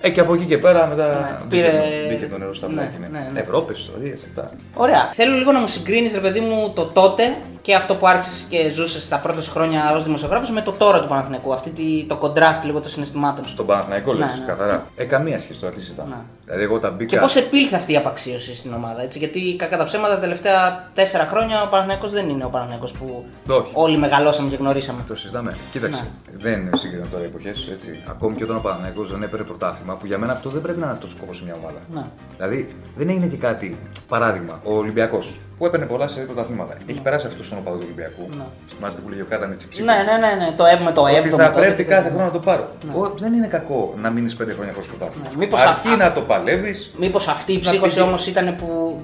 ε, 0.00 0.10
και 0.10 0.20
από 0.20 0.34
εκεί 0.34 0.44
και 0.44 0.58
πέρα 0.58 0.86
μετά 0.86 1.06
Ναι, 1.06 1.44
μπήκε, 1.48 1.62
πήρε- 1.62 1.72
το, 2.02 2.08
μπήκε 2.08 2.26
το 2.26 2.38
νερό 2.38 2.54
στα 2.54 2.66
Ναι, 2.66 2.72
βλάκια. 2.72 2.98
Ναι, 3.00 3.18
ναι, 3.18 3.28
ναι. 3.32 3.40
Ευρώπη, 3.40 3.72
ιστορίες, 3.72 4.22
αυτά. 4.28 4.50
Ωραία. 4.74 5.10
Θέλω 5.12 5.36
λίγο 5.36 5.52
να 5.52 5.58
μου 5.60 5.66
συγκρίνεις, 5.66 6.14
ρε 6.14 6.20
παιδί 6.20 6.40
μου, 6.40 6.70
το 6.74 6.84
τότε 6.84 7.36
και 7.62 7.74
αυτό 7.74 7.94
που 7.94 8.06
άρχισες 8.06 8.46
και 8.48 8.68
ζούσες 8.70 9.02
στα 9.04 9.16
πρώτα 9.18 9.40
σου 9.42 9.50
χρόνια 9.50 9.92
ως 9.94 10.04
δημοσιογράφος 10.04 10.50
με 10.50 10.60
το 10.62 10.72
τώρα 10.72 11.00
του 11.02 11.08
Παναθηναϊκού. 11.08 11.52
Αυτή 11.52 11.70
τη, 11.70 12.04
το 12.08 12.16
κοντράστ 12.16 12.64
λίγο 12.64 12.80
των 12.80 12.90
συναισθημάτων. 12.90 13.46
Στον 13.46 13.66
Παναθηναϊκό 13.66 14.12
λες, 14.12 14.28
Ναι, 14.28 14.38
ναι. 14.40 14.44
καθαρά. 14.46 14.86
Ε, 14.96 15.04
καμία 15.04 15.38
σχέση 15.38 15.59
τώρα, 15.60 15.72
τι 15.72 15.80
συζητάμε. 15.80 16.08
Ναι. 16.08 16.22
Δηλαδή, 16.44 16.62
εγώ 16.62 16.74
όταν 16.74 16.94
μπήκα. 16.94 17.14
Και 17.14 17.20
πώς 17.20 17.36
επήλθε 17.36 17.76
αυτή 17.76 17.92
η 17.92 17.96
απαξίωση 17.96 18.54
στην 18.56 18.72
ομάδα, 18.72 19.02
έτσι. 19.02 19.18
Γιατί 19.18 19.56
κακά 19.58 19.76
τα 19.76 19.84
ψέματα 19.84 20.14
τα 20.14 20.20
τελευταία 20.20 20.90
τέσσερα 20.94 21.24
χρόνια 21.26 21.62
ο 21.62 21.68
Παναθηναϊκός 21.68 22.10
δεν 22.10 22.28
είναι 22.28 22.44
ο 22.44 22.48
Παναθηναϊκός 22.48 22.92
που 22.92 23.26
Όχι. 23.48 23.70
όλοι 23.74 23.98
μεγαλώσαμε 23.98 24.50
και 24.50 24.56
γνωρίσαμε. 24.56 25.02
Το 25.06 25.16
συζητάμε. 25.16 25.56
Κοίταξε, 25.72 26.10
δεν 26.38 26.60
είναι 26.60 26.76
σύγκρινα 26.76 27.06
τώρα 27.06 27.24
εποχές. 27.24 27.68
Ακόμη 28.08 28.36
και 28.36 28.44
όταν 28.44 28.56
ο 28.56 28.60
Παναγενικό 28.60 29.04
δεν 29.04 29.22
έπαιρνε 29.22 29.46
πρωτάθλημα, 29.46 29.94
που 29.94 30.06
για 30.06 30.18
μένα 30.18 30.32
αυτό 30.32 30.50
δεν 30.50 30.62
πρέπει 30.62 30.78
να 30.78 30.84
είναι 30.84 30.94
αυτός 30.94 31.12
ο 31.12 31.16
σκοπός 31.16 31.36
σε 31.36 31.44
μια 31.44 31.54
ομάδα. 31.62 31.78
Ναι. 31.94 32.04
Δηλαδή 32.36 32.74
δεν 32.96 33.08
έγινε 33.08 33.26
και 33.26 33.36
κάτι. 33.36 33.78
Παράδειγμα, 34.08 34.60
ο 34.64 34.76
Ολυμπιακός 34.76 35.40
που 35.60 35.66
έπαιρνε 35.66 35.86
πολλά 35.86 36.08
σε 36.08 36.20
πρωταθλήματα. 36.20 36.74
Έχει 36.86 37.00
περάσει 37.00 37.26
αυτός 37.26 37.46
στον 37.46 37.58
οπαδό 37.58 37.76
του 37.76 37.82
Ολυμπιακού. 37.86 38.28
Ναι. 38.36 38.44
Θυμάστε 38.76 39.00
που 39.00 39.08
λέγει 39.08 39.20
ο 39.20 39.26
Κάταν 39.28 39.52
έτσι 39.52 39.68
ψήφος. 39.68 39.86
Ναι, 39.86 40.02
ναι, 40.02 40.26
ναι, 40.26 40.44
ναι. 40.44 40.52
Το 40.56 40.64
έβδομο, 40.64 40.92
το 40.92 41.02
Ότι 41.02 41.14
έβδομο. 41.14 41.42
θα 41.42 41.50
το 41.50 41.58
πρέπει 41.60 41.84
το- 41.84 41.90
κάθε 41.90 42.08
χρόνο 42.08 42.24
να 42.24 42.30
το 42.30 42.38
πάρω. 42.38 42.68
Ναι. 42.86 42.92
Ο- 43.00 43.14
δεν 43.18 43.32
είναι 43.32 43.46
κακό 43.46 43.94
να 44.02 44.10
μείνεις 44.10 44.36
πέντε 44.36 44.52
χρόνια 44.52 44.72
χωρίς 44.72 44.88
πρωτάθλημα. 44.88 45.28
Ναι, 45.30 45.36
μήπως 45.36 45.62
Αρκεί 45.64 45.88
α- 45.88 45.96
να 45.96 46.12
το 46.12 46.20
παλεύεις. 46.20 46.92
Μήπως 46.98 47.28
αυτή 47.28 47.52
η 47.52 47.54
Να 47.54 47.60
ψύχωση 47.70 47.94
πει- 47.96 48.02
όμως 48.02 48.26
ήταν 48.26 48.56
που 48.56 49.00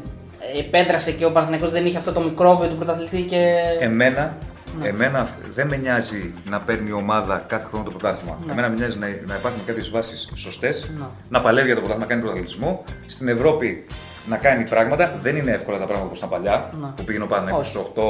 επέτρασε 0.58 1.10
και 1.12 1.24
ο 1.24 1.30
Παναθηναϊκός 1.32 1.70
δεν 1.70 1.86
είχε 1.86 1.96
αυτό 1.98 2.12
το 2.12 2.20
μικρόβιο 2.20 2.68
του 2.68 2.76
πρωταθλητή 2.76 3.20
και. 3.22 3.52
Εμένα, 3.80 4.36
Ναι. 4.80 4.88
εμένα 4.88 5.28
δεν 5.54 5.66
με 5.66 5.76
νοιάζει 5.76 6.34
να 6.50 6.58
παίρνει 6.60 6.88
η 6.88 6.92
ομάδα 6.92 7.44
κάθε 7.46 7.64
χρόνο 7.68 7.84
το 7.84 7.90
πρωτάθλημα. 7.90 8.38
Ναι. 8.46 8.52
Εμένα 8.52 8.68
με 8.68 8.74
νοιάζει 8.74 8.98
να, 8.98 9.06
να 9.06 9.34
υπάρχουν 9.34 9.60
κάποιες 9.66 9.90
βάσεις 9.90 10.30
σωστές, 10.34 10.90
Ναι. 10.98 11.04
να 11.28 11.40
παλεύει 11.40 11.66
για 11.66 11.74
το 11.74 11.80
πρωτάθλημα, 11.80 12.06
να 12.06 12.10
κάνει 12.10 12.20
πρωταθλητισμό. 12.26 12.84
Στην 13.06 13.28
Ευρώπη 13.28 13.84
να 14.28 14.36
κάνει 14.36 14.64
πράγματα. 14.64 15.14
Δεν 15.16 15.36
είναι 15.36 15.50
εύκολα 15.50 15.78
τα 15.78 15.84
πράγματα 15.84 16.06
όπως 16.06 16.18
ήταν 16.18 16.30
παλιά, 16.30 16.68
Ναι. 16.80 16.86
που 16.96 17.04
πήγαινε 17.04 17.24
ο 17.24 17.26
Παναθηναϊκός 17.26 17.58
Όχι. 17.60 17.70
στους 17.70 17.80
8, 17.80 18.02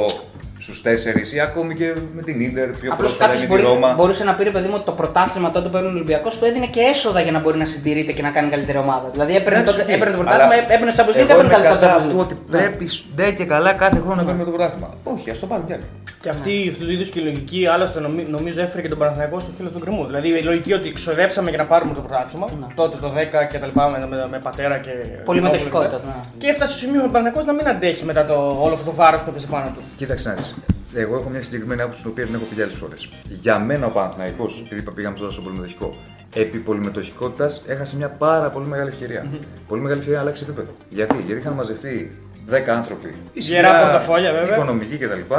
στους 0.59 0.81
4 0.81 1.33
ή 1.35 1.39
ακόμη 1.39 1.75
και 1.75 1.93
με 2.15 2.21
την 2.21 2.53
ντερ 2.53 2.69
πιο 2.69 2.91
Απλώς 2.93 2.97
πρόσφατα 2.97 3.25
κάποιος 3.31 3.49
με 3.49 3.55
τη 3.55 3.61
Ρώμα. 3.61 3.93
μπορούσε 3.93 4.23
να 4.23 4.33
πει 4.33 4.43
ρε 4.43 4.49
παιδί 4.49 4.67
μου 4.67 4.73
ότι 4.75 4.85
το 4.85 4.91
πρωτάθλημα 4.91 5.51
τότε 5.51 5.69
που 5.69 5.77
έπαιρνε 5.77 5.87
ο 5.87 5.91
Ολυμπιακός 5.91 6.37
του 6.37 6.45
έδινε 6.45 6.65
και 6.65 6.79
έσοδα 6.79 7.21
για 7.21 7.31
να 7.31 7.39
μπορεί 7.39 7.57
να 7.57 7.65
συντηρείται 7.65 8.11
και 8.11 8.21
να 8.21 8.29
κάνει 8.29 8.49
καλύτερη 8.49 8.77
ομάδα. 8.77 9.09
Δηλαδή 9.09 9.35
έπαιρνε, 9.35 9.59
Εντάξει, 9.59 9.77
τότε, 9.79 9.91
οκ. 9.91 9.95
έπαιρνε 9.97 10.15
το 10.17 10.21
πρωτάθλημα, 10.21 10.53
Αλλά 10.53 10.63
έπαιρνε 10.73 10.91
στο 10.91 11.03
Champions 11.03 11.09
League, 11.09 11.17
Εγώ 11.17 11.23
έπαιρνε 11.31 11.43
είμαι 11.43 11.53
τα 11.53 11.59
λεφτά 11.59 11.75
κατά 11.77 11.87
του 11.87 11.95
αυτού 12.01 12.15
Champions 12.17 12.23
ότι 12.25 12.35
League. 12.39 12.51
πρέπει 12.51 12.85
ντε 13.15 13.31
και 13.31 13.45
καλά 13.45 13.73
κάθε 13.73 13.99
χρόνο 13.99 14.15
να 14.15 14.21
Ναι. 14.21 14.27
παίρνουμε 14.27 14.45
το 14.45 14.51
πρωτάθλημα. 14.57 14.89
Όχι, 15.03 15.29
ας 15.29 15.39
το 15.39 15.45
πάρουν 15.45 15.65
κι 15.65 15.73
άλλοι. 15.73 15.83
Και 16.21 16.29
αυτή, 16.29 16.51
αυτούς 16.71 16.77
τους 16.85 16.93
είδους 16.93 17.09
και 17.09 17.19
η 17.19 17.23
λογική, 17.23 17.67
άλλωστε 17.73 17.99
νομι- 17.99 18.29
νομίζω 18.29 18.61
έφερε 18.61 18.81
και 18.81 18.87
τον 18.87 18.97
Παναθηναϊκό 18.97 19.39
στο 19.39 19.51
χείλος 19.57 19.71
του 19.71 19.79
γκρεμού. 19.79 20.05
Δηλαδή 20.05 20.27
η 20.27 20.43
λογική 20.43 20.73
ότι 20.73 20.91
ξοδέψαμε 20.91 21.49
για 21.49 21.57
να 21.57 21.65
πάρουμε 21.65 21.93
το 21.93 22.01
πρωτάθλημα, 22.01 22.45
Ναι. 22.59 22.67
τότε 22.75 22.97
το 22.97 23.09
10 23.09 23.43
και 23.51 23.57
τα 23.57 23.65
λοιπά 23.65 23.87
με, 23.89 23.97
με, 24.09 24.27
με 24.31 24.39
πατέρα 24.39 24.77
και. 24.79 24.91
Πολυμετοχικότητα, 25.25 26.01
ναι. 26.05 26.13
Και 26.37 26.47
έφτασε 26.47 26.71
στο 26.71 26.79
σημείο 26.85 26.99
ο 27.01 27.03
Παναθηναϊκός 27.05 27.45
να 27.45 27.53
μην 27.53 27.67
αντέχει 27.67 28.05
μετά 28.05 28.25
το, 28.25 28.33
όλο 28.61 28.73
αυτό 28.73 28.85
το 28.85 28.93
βάρος 28.93 29.21
που 29.21 29.29
έπεσε 29.29 29.47
πάνω 29.47 29.65
του. 29.75 29.81
Κοίταξε 29.95 30.29
να 30.29 30.35
δεις. 30.35 30.56
Εγώ 30.93 31.15
έχω 31.15 31.29
μια 31.29 31.41
συγκεκριμένη 31.41 31.81
άποψη 31.81 32.01
την 32.01 32.09
οποία 32.09 32.25
την 32.25 32.35
έχω 32.35 32.43
πει 32.55 32.61
άλλες 32.61 32.75
φορές. 32.75 33.09
Για 33.23 33.59
μένα 33.59 33.85
ο 33.85 33.89
Παναθηναϊκός, 33.89 34.63
επειδή 34.65 34.91
πήγαμε 34.91 35.17
τώρα 35.17 35.31
στο 35.31 35.41
πολυμετοχικό, 35.41 35.95
επί 36.35 36.57
πολυμετοχικότητας 36.57 37.63
έχασε 37.67 37.95
μια 37.95 38.09
πάρα 38.09 38.49
πολύ 38.49 38.65
μεγάλη 38.65 38.89
ευκαιρία. 38.89 39.25
πολύ 39.67 39.81
μεγάλη 39.81 39.99
ευκαιρία 39.99 40.19
να 40.19 40.23
αλλάξει 40.25 40.43
επίπεδο. 40.47 40.71
Γιατί, 40.89 41.15
Γιατί 41.25 41.41
είχαν 41.41 41.53
μαζευτεί 41.53 42.11
10 42.49 42.69
άνθρωποι, 42.69 43.07
Γερά 43.07 43.67
ισχυρά, 43.67 43.81
πορτοφόλια, 43.81 44.33
βέβαια. 44.33 44.55
οικονομικοί 44.55 44.97
κτλ. 44.97 45.33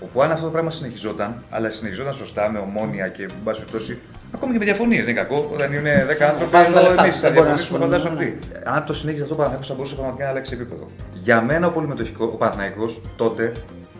Όπου 0.00 0.22
αν 0.22 0.30
αυτό 0.32 0.44
το 0.44 0.50
πράγμα 0.50 0.70
συνεχιζόταν, 0.70 1.42
αλλά 1.50 1.70
συνεχιζόταν 1.70 2.14
σωστά, 2.14 2.50
με 2.50 2.58
ομόνια 2.58 3.08
και 3.08 3.22
εν 3.22 3.30
πάση 3.44 3.60
περιπτώσει, 3.60 3.98
ακόμη 4.34 4.52
και 4.52 4.58
με 4.58 4.64
διαφωνίες, 4.64 5.04
δεν 5.04 5.10
είναι 5.14 5.20
κακό. 5.22 5.50
Όταν 5.54 5.72
είναι 5.72 6.06
10 6.08 6.22
άνθρωποι, 6.22 6.50
βάζουν 6.50 6.72
τα 6.72 6.78
ενώ 6.78 6.88
λεφτά 6.88 7.02
εμεί 7.02 7.10
τους, 7.10 7.20
θα 7.20 7.30
δεν 7.30 7.36
μπορεί 7.36 7.48
να 7.48 7.54
διαφωνήσουμε, 7.54 7.78
συμφωνούν, 7.78 7.88
φαντάζομαι 7.90 8.14
αυτοί. 8.14 8.38
Αν 8.64 8.84
το 8.84 8.92
συνέχιζε 8.92 9.22
αυτό 9.22 9.34
ο 9.34 9.36
Παναθηναϊκός 9.36 9.68
θα 9.68 9.74
μπορούσε 9.74 9.94
πραγματικά 9.94 10.24
να 10.24 10.30
αλλάξει 10.30 10.54
επίπεδο. 10.54 10.90
Για 11.14 11.40
μένα 11.42 11.66
ο 11.66 11.70
πολυμετοχικό, 11.70 12.24
ο 12.24 12.36
Παναθηναϊκός 12.36 13.02
τότε 13.16 13.52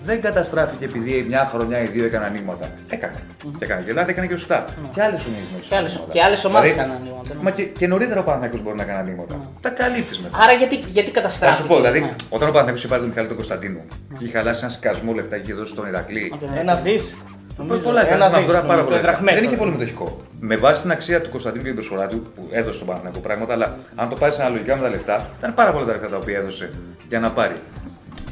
δεν 0.05 0.21
καταστράφηκε 0.21 0.85
επειδή 0.85 1.25
μια 1.29 1.51
χρονιά 1.53 1.83
ή 1.83 1.87
δύο 1.87 2.05
έκανε 2.05 2.25
ανοίγματα. 2.25 2.71
Έκανε. 2.89 3.15
Και 3.59 3.65
έκανε 3.65 3.83
και 3.83 3.93
λάθη, 3.93 4.11
έκανε 4.11 4.27
και 4.27 4.37
σωστά. 4.37 4.65
Και 4.95 5.03
άλλες 5.03 5.21
ομάδες. 5.27 5.43
Και 5.69 5.75
άλλες- 5.77 6.01
και 6.13 6.23
άλλες 6.23 6.45
ομάδες 6.45 6.71
έκαναν 6.71 6.97
ανοίγματα, 6.97 7.35
ναι. 7.35 7.43
Μα 7.43 7.51
και, 7.51 7.63
και 7.65 7.87
νωρίτερα 7.87 8.21
ο 8.21 8.23
Παναθηναϊκός 8.23 8.63
μπορεί 8.63 8.77
να 8.77 8.85
κάνει 8.85 8.99
ανοίγματα. 8.99 9.51
Τα 9.61 9.69
καλύπτεις 9.71 10.21
μετά. 10.21 10.39
Άρα 10.43 10.53
γιατί, 10.53 10.75
γιατί 10.77 11.11
Θα 11.11 11.21
καταστράφηκε. 11.21 11.63
σου 11.63 11.69
πω, 11.69 11.77
δηλαδή, 11.77 12.01
ναι. 12.01 12.07
όταν 12.29 12.49
ο 12.49 12.51
Παναθηναϊκός 12.51 12.79
είχε 12.81 12.89
πάρει 12.89 13.01
τον 13.01 13.09
Μιχάλη 13.11 13.27
τον 13.27 13.37
Κωνσταντίνο 13.37 13.81
και 14.19 14.25
είχε 14.25 14.37
χαλάσει 14.37 14.61
ένα 14.63 14.71
σκασμό 14.73 15.13
λεφτά 15.13 15.37
και 15.37 15.43
είχε 15.43 15.55
δώσει 15.55 15.73
στον 15.73 15.87
Ηρακλή. 15.89 16.33
Οκ, 16.35 16.51
ναι. 16.51 16.61
Ένα 16.61 16.75
δις. 16.75 17.17
Πολλά 17.57 17.93
λεφτά, 18.01 18.15
ένα 18.15 18.27
θυμάμαι 18.27 18.37
δις, 18.39 18.47
τώρα 18.47 18.61
πάρα 18.61 18.67
νομίζω, 18.67 18.85
πολλά 18.85 18.97
λεφτά. 18.97 19.11
δραχμές 19.11 19.35
Δεν 19.35 19.43
είχε 19.45 19.53
τότε. 19.53 19.65
πολύ 19.65 19.73
μετοχικό. 19.73 20.21
Με 20.41 20.57
βάση 20.57 20.83
την 20.83 20.91
αξία 20.91 21.21
του 21.21 21.31
Κωνσταντίνου 21.31 21.63
και 21.63 21.69
την 21.71 21.79
προσφορά 21.79 22.07
του, 22.07 22.33
που 22.35 22.49
έδωσε 22.51 22.73
στον 22.73 22.87
Παναθηναϊκό 22.87 23.21
πράγματα, 23.21 23.53
αλλά 23.53 23.77
αν 23.95 24.09
το 24.09 24.17
πάρει 24.17 24.35
αναλογικά 24.41 24.77
με 24.77 24.83
τα 24.83 24.89
λεφτά, 24.89 25.29
ήταν 25.39 25.55
πάρα 25.55 25.73
πολλά 25.73 25.85
τα 25.85 25.93
λεφτά 25.93 26.09
τα 26.09 26.17
οποία 26.17 26.39
έδωσε 26.39 26.71
για 27.09 27.21
να 27.21 27.31
πάρει. 27.31 27.55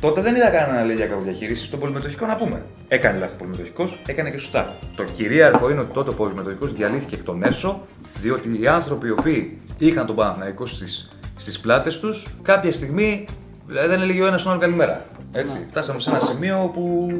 Τότε 0.01 0.21
δεν 0.21 0.35
είδα 0.35 0.51
κανένα 0.51 0.79
να 0.79 0.85
λέει 0.85 0.97
για 0.97 1.07
κακοδιαχείριση. 1.07 1.65
Στον 1.65 1.79
πολυμετοχικό 1.79 2.27
να 2.27 2.37
πούμε. 2.37 2.63
Έκανε 2.89 3.19
λάθη 3.19 3.35
πολυμετοχικό, 3.37 3.89
έκανε 4.07 4.31
και 4.31 4.39
σωστά. 4.39 4.77
Το 4.97 5.05
κυρίαρχο 5.05 5.71
είναι 5.71 5.81
ότι 5.81 5.91
τότε 5.93 6.11
ο 6.11 6.13
πολυμετοχικό 6.13 6.67
διαλύθηκε 6.67 7.15
εκ 7.15 7.23
των 7.23 7.43
έσω, 7.45 7.81
διότι 8.21 8.59
οι 8.63 8.67
άνθρωποι 8.67 9.07
οι 9.07 9.11
οποίοι 9.11 9.59
είχαν 9.79 10.07
τον 10.07 10.17
Παναθηναϊκό 10.17 10.67
στις, 10.67 11.11
στις 11.37 11.61
πλάτες 11.61 11.99
τους, 11.99 12.37
κάποια 12.43 12.73
στιγμή 12.73 13.27
δηλαδή, 13.67 13.89
δεν 13.89 14.01
έλεγε 14.03 14.23
ο 14.23 14.27
ένας 14.27 14.43
τον 14.43 14.53
άλλο 14.53 14.61
καλημέρα. 14.61 15.05
Έτσι. 15.33 15.67
Φτάσαμε 15.71 16.01
σε 16.01 16.11
ένα 16.11 16.21
σημείο 16.21 16.71
που 16.75 17.11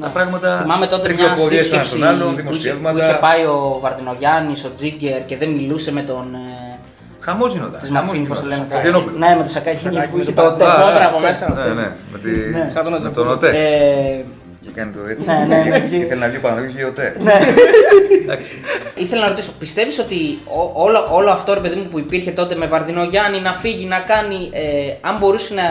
τα 0.00 0.08
πράγματα 0.08 0.56
Ναι. 0.56 0.62
Θυμάμαι 0.62 0.86
τότε 0.86 1.12
μια 1.12 1.16
τρικλοπορίες 1.16 1.70
ο 1.70 1.74
ένας 1.74 1.88
σύσκεψη 1.88 1.92
τον 1.92 2.04
άλλον, 2.04 2.18
που 2.20 2.32
είχε, 2.32 2.42
που 2.42 2.48
δημοσιεύματα. 2.48 3.08
είχε 3.08 3.18
πάει 3.20 3.44
ο 3.44 3.78
Βαρδινογιάννης, 3.80 4.64
ο 4.64 4.70
Τζίγκερ 4.76 5.24
και 5.26 5.36
δεν 5.36 5.48
μιλούσε 5.48 5.92
με 5.92 6.02
τον, 6.02 6.34
ε, 6.34 6.38
Χαμός 7.24 7.52
γινόταν. 7.52 7.80
Τη 7.80 7.86
Χαμός 7.86 8.06
Μαφίνη, 8.06 8.26
πώς 8.26 8.40
το 8.40 8.46
γινόταν. 8.48 8.66
λένε. 8.68 8.80
Στο 8.80 8.88
Γενόπουλο. 8.88 9.16
Ναι, 9.18 9.34
με 9.38 9.42
το 9.42 9.48
σακάκι 9.48 9.78
Σακάκι 9.78 10.08
που 10.10 10.16
με 10.16 10.22
είχε 10.22 10.32
το 10.32 10.42
το 10.42 10.48
πα- 10.48 10.56
τεφόδρα 10.56 10.84
πόδρα 10.84 11.04
από 11.06 11.16
από 11.16 11.26
μέσα. 11.26 11.44
μέσα. 11.50 11.66
Ναι, 11.68 11.74
ναι, 11.80 11.88
με, 12.12 12.18
τη... 12.18 12.30
Ναι. 12.30 12.66
Σαν 12.72 12.84
τον 12.84 12.92
με 12.92 12.98
Οτέ. 12.98 13.08
τον 13.14 13.28
ΟΤΕ. 13.28 13.48
Ε, 13.48 14.24
Και 14.64 14.70
κάνει 14.74 14.92
το 14.92 15.00
έτσι. 15.12 15.26
Ναι, 15.28 15.38
ναι, 15.48 15.62
ναι. 15.68 15.96
Ήθελε 16.04 16.20
να 16.20 16.28
βγει 16.28 16.38
πάνω, 16.38 16.64
είχε 16.64 16.84
ΟΤΕ. 16.84 17.16
Ναι. 17.20 17.32
Εντάξει. 18.22 18.52
Ήθελα 18.94 19.20
να 19.22 19.28
ρωτήσω, 19.28 19.52
πιστεύεις 19.58 19.98
ότι 19.98 20.38
ό- 20.60 20.72
όλο, 20.84 21.08
όλο 21.10 21.30
αυτό 21.30 21.54
ρε 21.54 21.60
παιδί 21.60 21.74
μου 21.76 21.86
που 21.90 21.98
υπήρχε 21.98 22.30
τότε 22.30 22.54
με 22.54 22.66
Βαρδινό 22.66 23.04
Γιάννη 23.04 23.40
να 23.40 23.52
φύγει, 23.52 23.84
να 23.86 23.98
κάνει. 23.98 24.48
Ε, 24.52 24.94
αν 25.00 25.16
μπορούσε 25.18 25.54
να, 25.54 25.62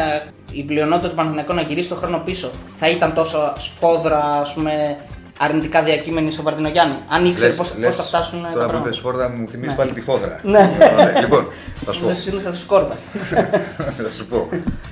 η 0.52 0.64
πλειονότητα 0.64 1.10
του 1.10 1.16
Παναθηναϊκού 1.16 1.54
να 1.54 1.62
γυρίσει 1.62 1.90
το 1.90 1.96
χρόνο 1.96 2.22
πίσω, 2.26 2.52
θα 2.80 2.90
ήταν 2.90 3.14
τόσο 3.14 3.54
σφόδρα, 3.58 4.20
ας 4.42 4.54
πούμε, 4.54 4.98
αρνητικά 5.40 5.84
διακείμενη 5.84 6.32
στο 6.32 6.42
Βαρδινό 6.44 6.68
Γιάννη. 6.70 6.96
Αν 7.10 7.26
ήξερε 7.26 7.54
Λες- 7.56 7.72
πώ 7.74 7.80
λες, 7.80 7.96
θα 7.96 8.04
φτάσουν 8.04 8.42
τα 8.42 8.50
Τώρα 8.50 8.64
που 8.64 8.70
πράγματα. 8.70 8.90
είπες 8.90 9.00
φόρδα 9.00 9.30
μου 9.30 9.48
θυμίζει 9.48 9.70
Ναι. 9.72 9.78
πάλι 9.78 9.92
τη 9.92 10.02
φόδρα. 10.02 10.40
Ναι. 10.44 10.72
Ωραία, 10.94 11.20
Λοιπόν, 11.20 11.48
θα 11.86 11.92
σου 11.92 12.00
πω. 12.02 12.06
Δεν 12.08 12.16
σου 12.16 12.22
σύνδεσα 12.22 12.50
στο 12.52 12.60
σκόρτα. 12.60 12.98
Θα 14.04 14.10
σου 14.10 14.26
πω. 14.26 14.50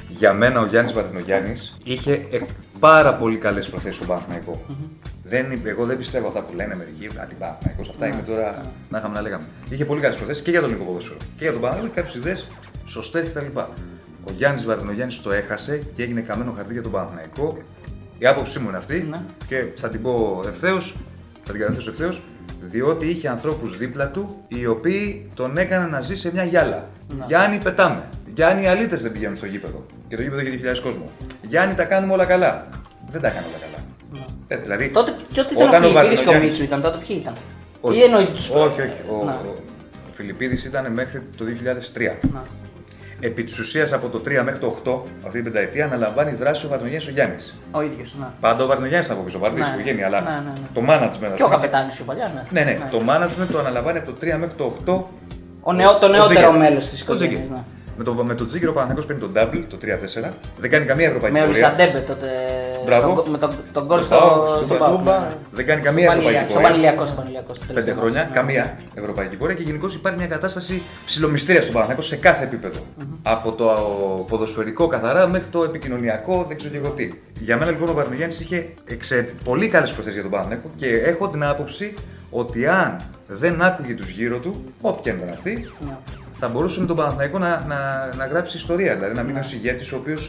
Για 0.09 0.33
μένα 0.33 0.59
ο 0.59 0.65
Γιάννης 0.65 0.93
Βαρδινογιάννης 0.93 1.77
είχε 1.83 2.11
ε, 2.31 2.39
πάρα 2.79 3.15
πολύ 3.15 3.37
καλές 3.37 3.69
προθέσεις 3.69 3.95
στον 3.95 4.07
παναθηναικο 4.07 4.61
Δεν, 5.23 5.61
εγώ 5.63 5.85
δεν 5.85 5.97
πιστεύω 5.97 6.27
αυτά 6.27 6.41
που 6.41 6.55
λένε 6.55 6.75
μερικοί 6.75 7.09
αντιπαναθηναϊκός. 7.23 7.89
Αυτά 7.89 8.07
είναι 8.07 8.21
τώρα 8.27 8.61
να 8.89 8.97
είχαμε 8.97 9.13
να 9.15 9.21
λέγαμε. 9.21 9.43
Είχε 9.69 9.85
πολύ 9.85 10.01
καλές 10.01 10.15
προθέσεις 10.17 10.43
και 10.43 10.51
για 10.51 10.59
τον 10.59 10.69
ελληνικό 10.69 10.89
ποδόσφαιρο. 10.89 11.17
Και 11.37 11.43
για 11.43 11.51
τον 11.51 11.61
Παναθηναϊκό 11.61 11.93
και 11.95 12.01
κάποιες 12.01 12.15
ιδέες 12.23 12.47
σωστές 12.85 13.29
κτλ. 13.33 13.57
Ο 14.25 14.31
Γιάννης 14.35 14.65
Βαρδινογιάννης 14.65 15.21
το 15.21 15.31
έχασε 15.31 15.79
και 15.95 16.03
έγινε 16.03 16.21
καμένο 16.21 16.53
χαρτί 16.57 16.73
για 16.73 16.81
τον 16.81 16.91
Παναθηναϊκό. 16.91 17.57
Η 18.23 18.27
άποψή 18.27 18.59
μου 18.59 18.67
είναι 18.67 18.77
αυτή 18.77 19.07
Ναι. 19.09 19.21
και 19.47 19.65
θα 19.77 19.89
την 19.89 20.01
πω 20.01 20.43
ευθέως. 20.47 20.95
Θα 21.43 21.51
την 21.51 21.61
καταθέσω 21.61 21.89
ευθέως. 21.89 22.21
Διότι 22.61 23.05
είχε 23.09 23.27
ανθρώπους 23.27 23.77
δίπλα 23.77 24.09
του 24.11 24.43
οι 24.47 24.65
οποίοι 24.65 25.27
τον 25.33 25.57
έκαναν 25.57 25.89
να 25.89 26.01
ζει 26.01 26.15
σε 26.15 26.31
μια 26.33 26.43
γυάλα. 26.43 26.81
Ναι. 27.17 27.23
Γιάννη, 27.27 27.57
πετάμε. 27.57 28.03
Γιάννη, 28.35 28.63
οι 28.63 28.67
αλήτες 28.67 29.01
δεν 29.01 29.11
πηγαίνουν 29.11 29.35
στο 29.35 29.45
γήπεδο. 29.45 29.85
Και 30.07 30.15
το 30.15 30.21
γήπεδο 30.21 30.41
έχει 30.41 30.49
2.000 30.49 30.79
κόσμο. 30.81 31.09
Γιάννη, 31.41 31.75
τα 31.75 31.83
κάνουμε 31.83 32.13
όλα 32.13 32.25
καλά. 32.25 32.67
Δεν 33.09 33.21
τα 33.21 33.27
έκανε 33.27 33.45
όλα 33.47 33.57
καλά. 33.65 33.83
Ε, 34.47 34.57
δηλαδή, 34.57 34.89
τότε 34.89 35.15
ποιο 35.33 35.43
ήταν 35.51 35.57
ο 35.57 35.67
όταν 35.67 35.81
Φιλιππίδης 35.81 35.91
και 35.91 35.93
ο 35.93 36.31
Βαρδινογιάννης- 36.31 36.49
Μίτσου 36.49 36.63
ήταν, 36.63 36.81
τότε 36.81 36.97
ποιοι 37.07 37.17
ήταν; 37.21 37.33
Όχι. 37.81 37.97
Ή 37.99 38.01
εννοείς 38.03 38.31
τους 38.31 38.49
Όχι, 38.49 38.81
όχι. 38.81 39.01
Ο, 39.11 39.25
Να. 39.25 39.31
ο, 39.31 39.49
ο 40.09 40.13
Φιλιππίδης 40.13 40.65
ήταν 40.65 40.91
μέχρι 40.91 41.21
το 41.37 41.45
2003. 41.45 42.17
Να. 42.33 42.43
Επί 43.23 43.43
της 43.43 43.59
ουσίας 43.59 43.93
από 43.93 44.07
το 44.07 44.21
3 44.25 44.41
μέχρι 44.43 44.59
το 44.59 44.67
8, 44.85 45.01
αυτή 45.25 45.41
την 45.41 45.43
πενταετία, 45.43 45.85
αναλαμβάνει 45.85 46.31
δράση 46.33 46.65
ο 46.65 46.69
Βαρνογιάννης 46.69 47.07
ο 47.07 47.11
Γιάννης. 47.11 47.55
Ο 47.71 47.81
ίδιος. 47.81 48.15
Ναι. 48.19 48.25
Πάντα 48.39 48.63
ο 48.63 48.67
Βαρνογιάννης 48.67 49.07
θα 49.07 49.13
πω 49.13 49.21
πίσω, 49.25 49.37
ο 49.37 49.41
Βαρδί, 49.41 49.59
Ναι, 49.59 49.65
η 49.67 49.69
οικογένεια, 49.73 50.05
αλλά 50.05 50.21
ναι, 50.21 50.29
ναι, 50.29 50.35
ναι. 50.35 50.67
το 50.73 50.81
management. 50.91 51.29
ας 51.31 51.35
Και 51.37 51.43
ο 51.43 51.45
πούμε, 51.45 51.55
καπετάνιο 51.55 51.91
πιο 51.95 52.05
παλιάς, 52.05 52.31
ναι. 52.33 52.43
Ναι, 52.51 52.61
ναι, 52.63 52.79
το 52.91 53.01
management 53.09 53.47
το 53.51 53.59
αναλαμβάνει 53.59 53.97
από 53.97 54.11
το 54.11 54.17
3 54.21 54.37
μέχρι 54.39 54.55
το 54.57 54.75
8. 54.85 55.03
Ο 55.61 55.73
νεό, 55.73 55.97
το 55.97 56.05
ο 56.05 56.09
νεότερο 56.09 56.33
Τζίγκερ. 56.33 56.57
μέλος 56.57 56.89
της 56.89 57.01
Ο 57.01 57.13
οικογένειας. 57.13 57.41
Τζίγκερ. 58.03 58.23
Ναι. 58.23 58.23
Με 58.23 58.23
το, 58.23 58.23
με 58.23 58.35
το 58.35 58.45
Τζίγκερο 58.45 58.71
ο 58.71 58.73
Παναθηναϊκός 58.73 59.05
παίρνει 59.05 59.21
τον 59.21 59.31
double, 59.35 59.63
το 59.69 59.77
3-4. 60.29 60.31
Δεν 60.59 60.69
κάνει 60.69 60.85
καμία 60.85 61.07
ευρωπαϊκή 61.07 61.37
Με 61.37 61.45
πορεία. 61.45 61.67
Ολισαντέμπε 61.67 61.99
τότε. 61.99 62.27
Μπράβο. 62.85 63.11
στο- 63.21 63.31
με 63.31 63.37
τον, 63.37 63.51
τον 63.71 63.85
γκολ 63.85 64.05
Μπράβο, 64.07 64.45
στο, 64.47 64.53
στον 64.55 64.65
στο 64.65 64.77
Μπαμπά. 64.77 64.97
Μπάουκ, 65.01 65.21
ναι. 65.29 65.35
Δεν 65.51 65.65
κάνει 65.65 65.81
καμία 65.81 66.05
ευρωπαϊκή 66.11 66.39
Στο 66.39 66.53
πορεία. 66.53 66.67
Πανηλιακό, 66.69 67.05
στο 67.05 67.15
Πανηλιακό. 67.15 67.53
στο 67.53 67.59
Πέντε 67.67 67.73
τελευταίο 67.73 67.95
χρόνια, 68.01 68.19
μας, 68.21 68.29
ναι. 68.29 68.35
καμία 68.35 68.77
ευρωπαϊκή 68.95 69.35
πορεία 69.35 69.55
και 69.55 69.63
γενικώς 69.63 69.95
υπάρχει 69.95 70.17
μια 70.17 70.27
κατάσταση 70.27 70.81
ψηλομυστήρια 71.05 71.61
στον 71.61 71.73
Παναθηναϊκό 71.73 72.03
σε 72.07 72.15
κάθε 72.15 72.43
επίπεδο. 72.43 72.79
Από 73.23 73.51
το 73.51 73.65
ποδοσφαιρικό 74.27 74.87
καθαρά 74.87 75.27
μέχρι 75.27 75.47
το 75.51 75.63
επικοινωνιακό, 75.63 76.45
δεν 76.47 76.57
ξέρω 76.57 76.71
και 76.73 76.77
εγώ 76.77 76.89
τι. 76.89 77.07
Για 77.39 77.57
μένα 77.57 77.71
λοιπόν 77.71 77.89
ο 77.89 77.93
Βαρνογιάννης 77.93 78.39
είχε 78.39 78.65
εξαιρετ... 78.85 79.29
πολύ 79.43 79.67
καλές 79.69 79.89
προθέσεις 79.91 80.13
για 80.13 80.21
τον 80.21 80.31
Παναθηναϊκό 80.31 80.67
και 80.75 80.87
έχω 80.87 81.29
την 81.29 81.43
άποψη 81.43 81.93
ότι 82.29 82.67
αν 82.67 82.95
δεν 83.27 83.61
άκουγε 83.61 83.93
τους 83.93 84.09
γύρω 84.09 84.37
του, 84.37 84.63
όποια 84.81 85.13
ήταν 85.13 85.29
αυτή, 85.29 85.67
Ναι. 85.79 85.97
Θα 86.41 86.47
μπορούσε 86.47 86.79
με 86.79 86.85
τον 86.85 86.95
Παναθηναϊκό 86.95 87.37
να, 87.39 87.51
να, 87.67 88.09
να 88.17 88.25
γράψει 88.25 88.57
ιστορία. 88.57 88.95
Δηλαδή 88.95 89.15
να 89.15 89.23
μείνει 89.23 89.39
ω 89.39 89.43
ηγέτης 89.53 89.91
ο 89.91 89.95
οποίος 89.95 90.21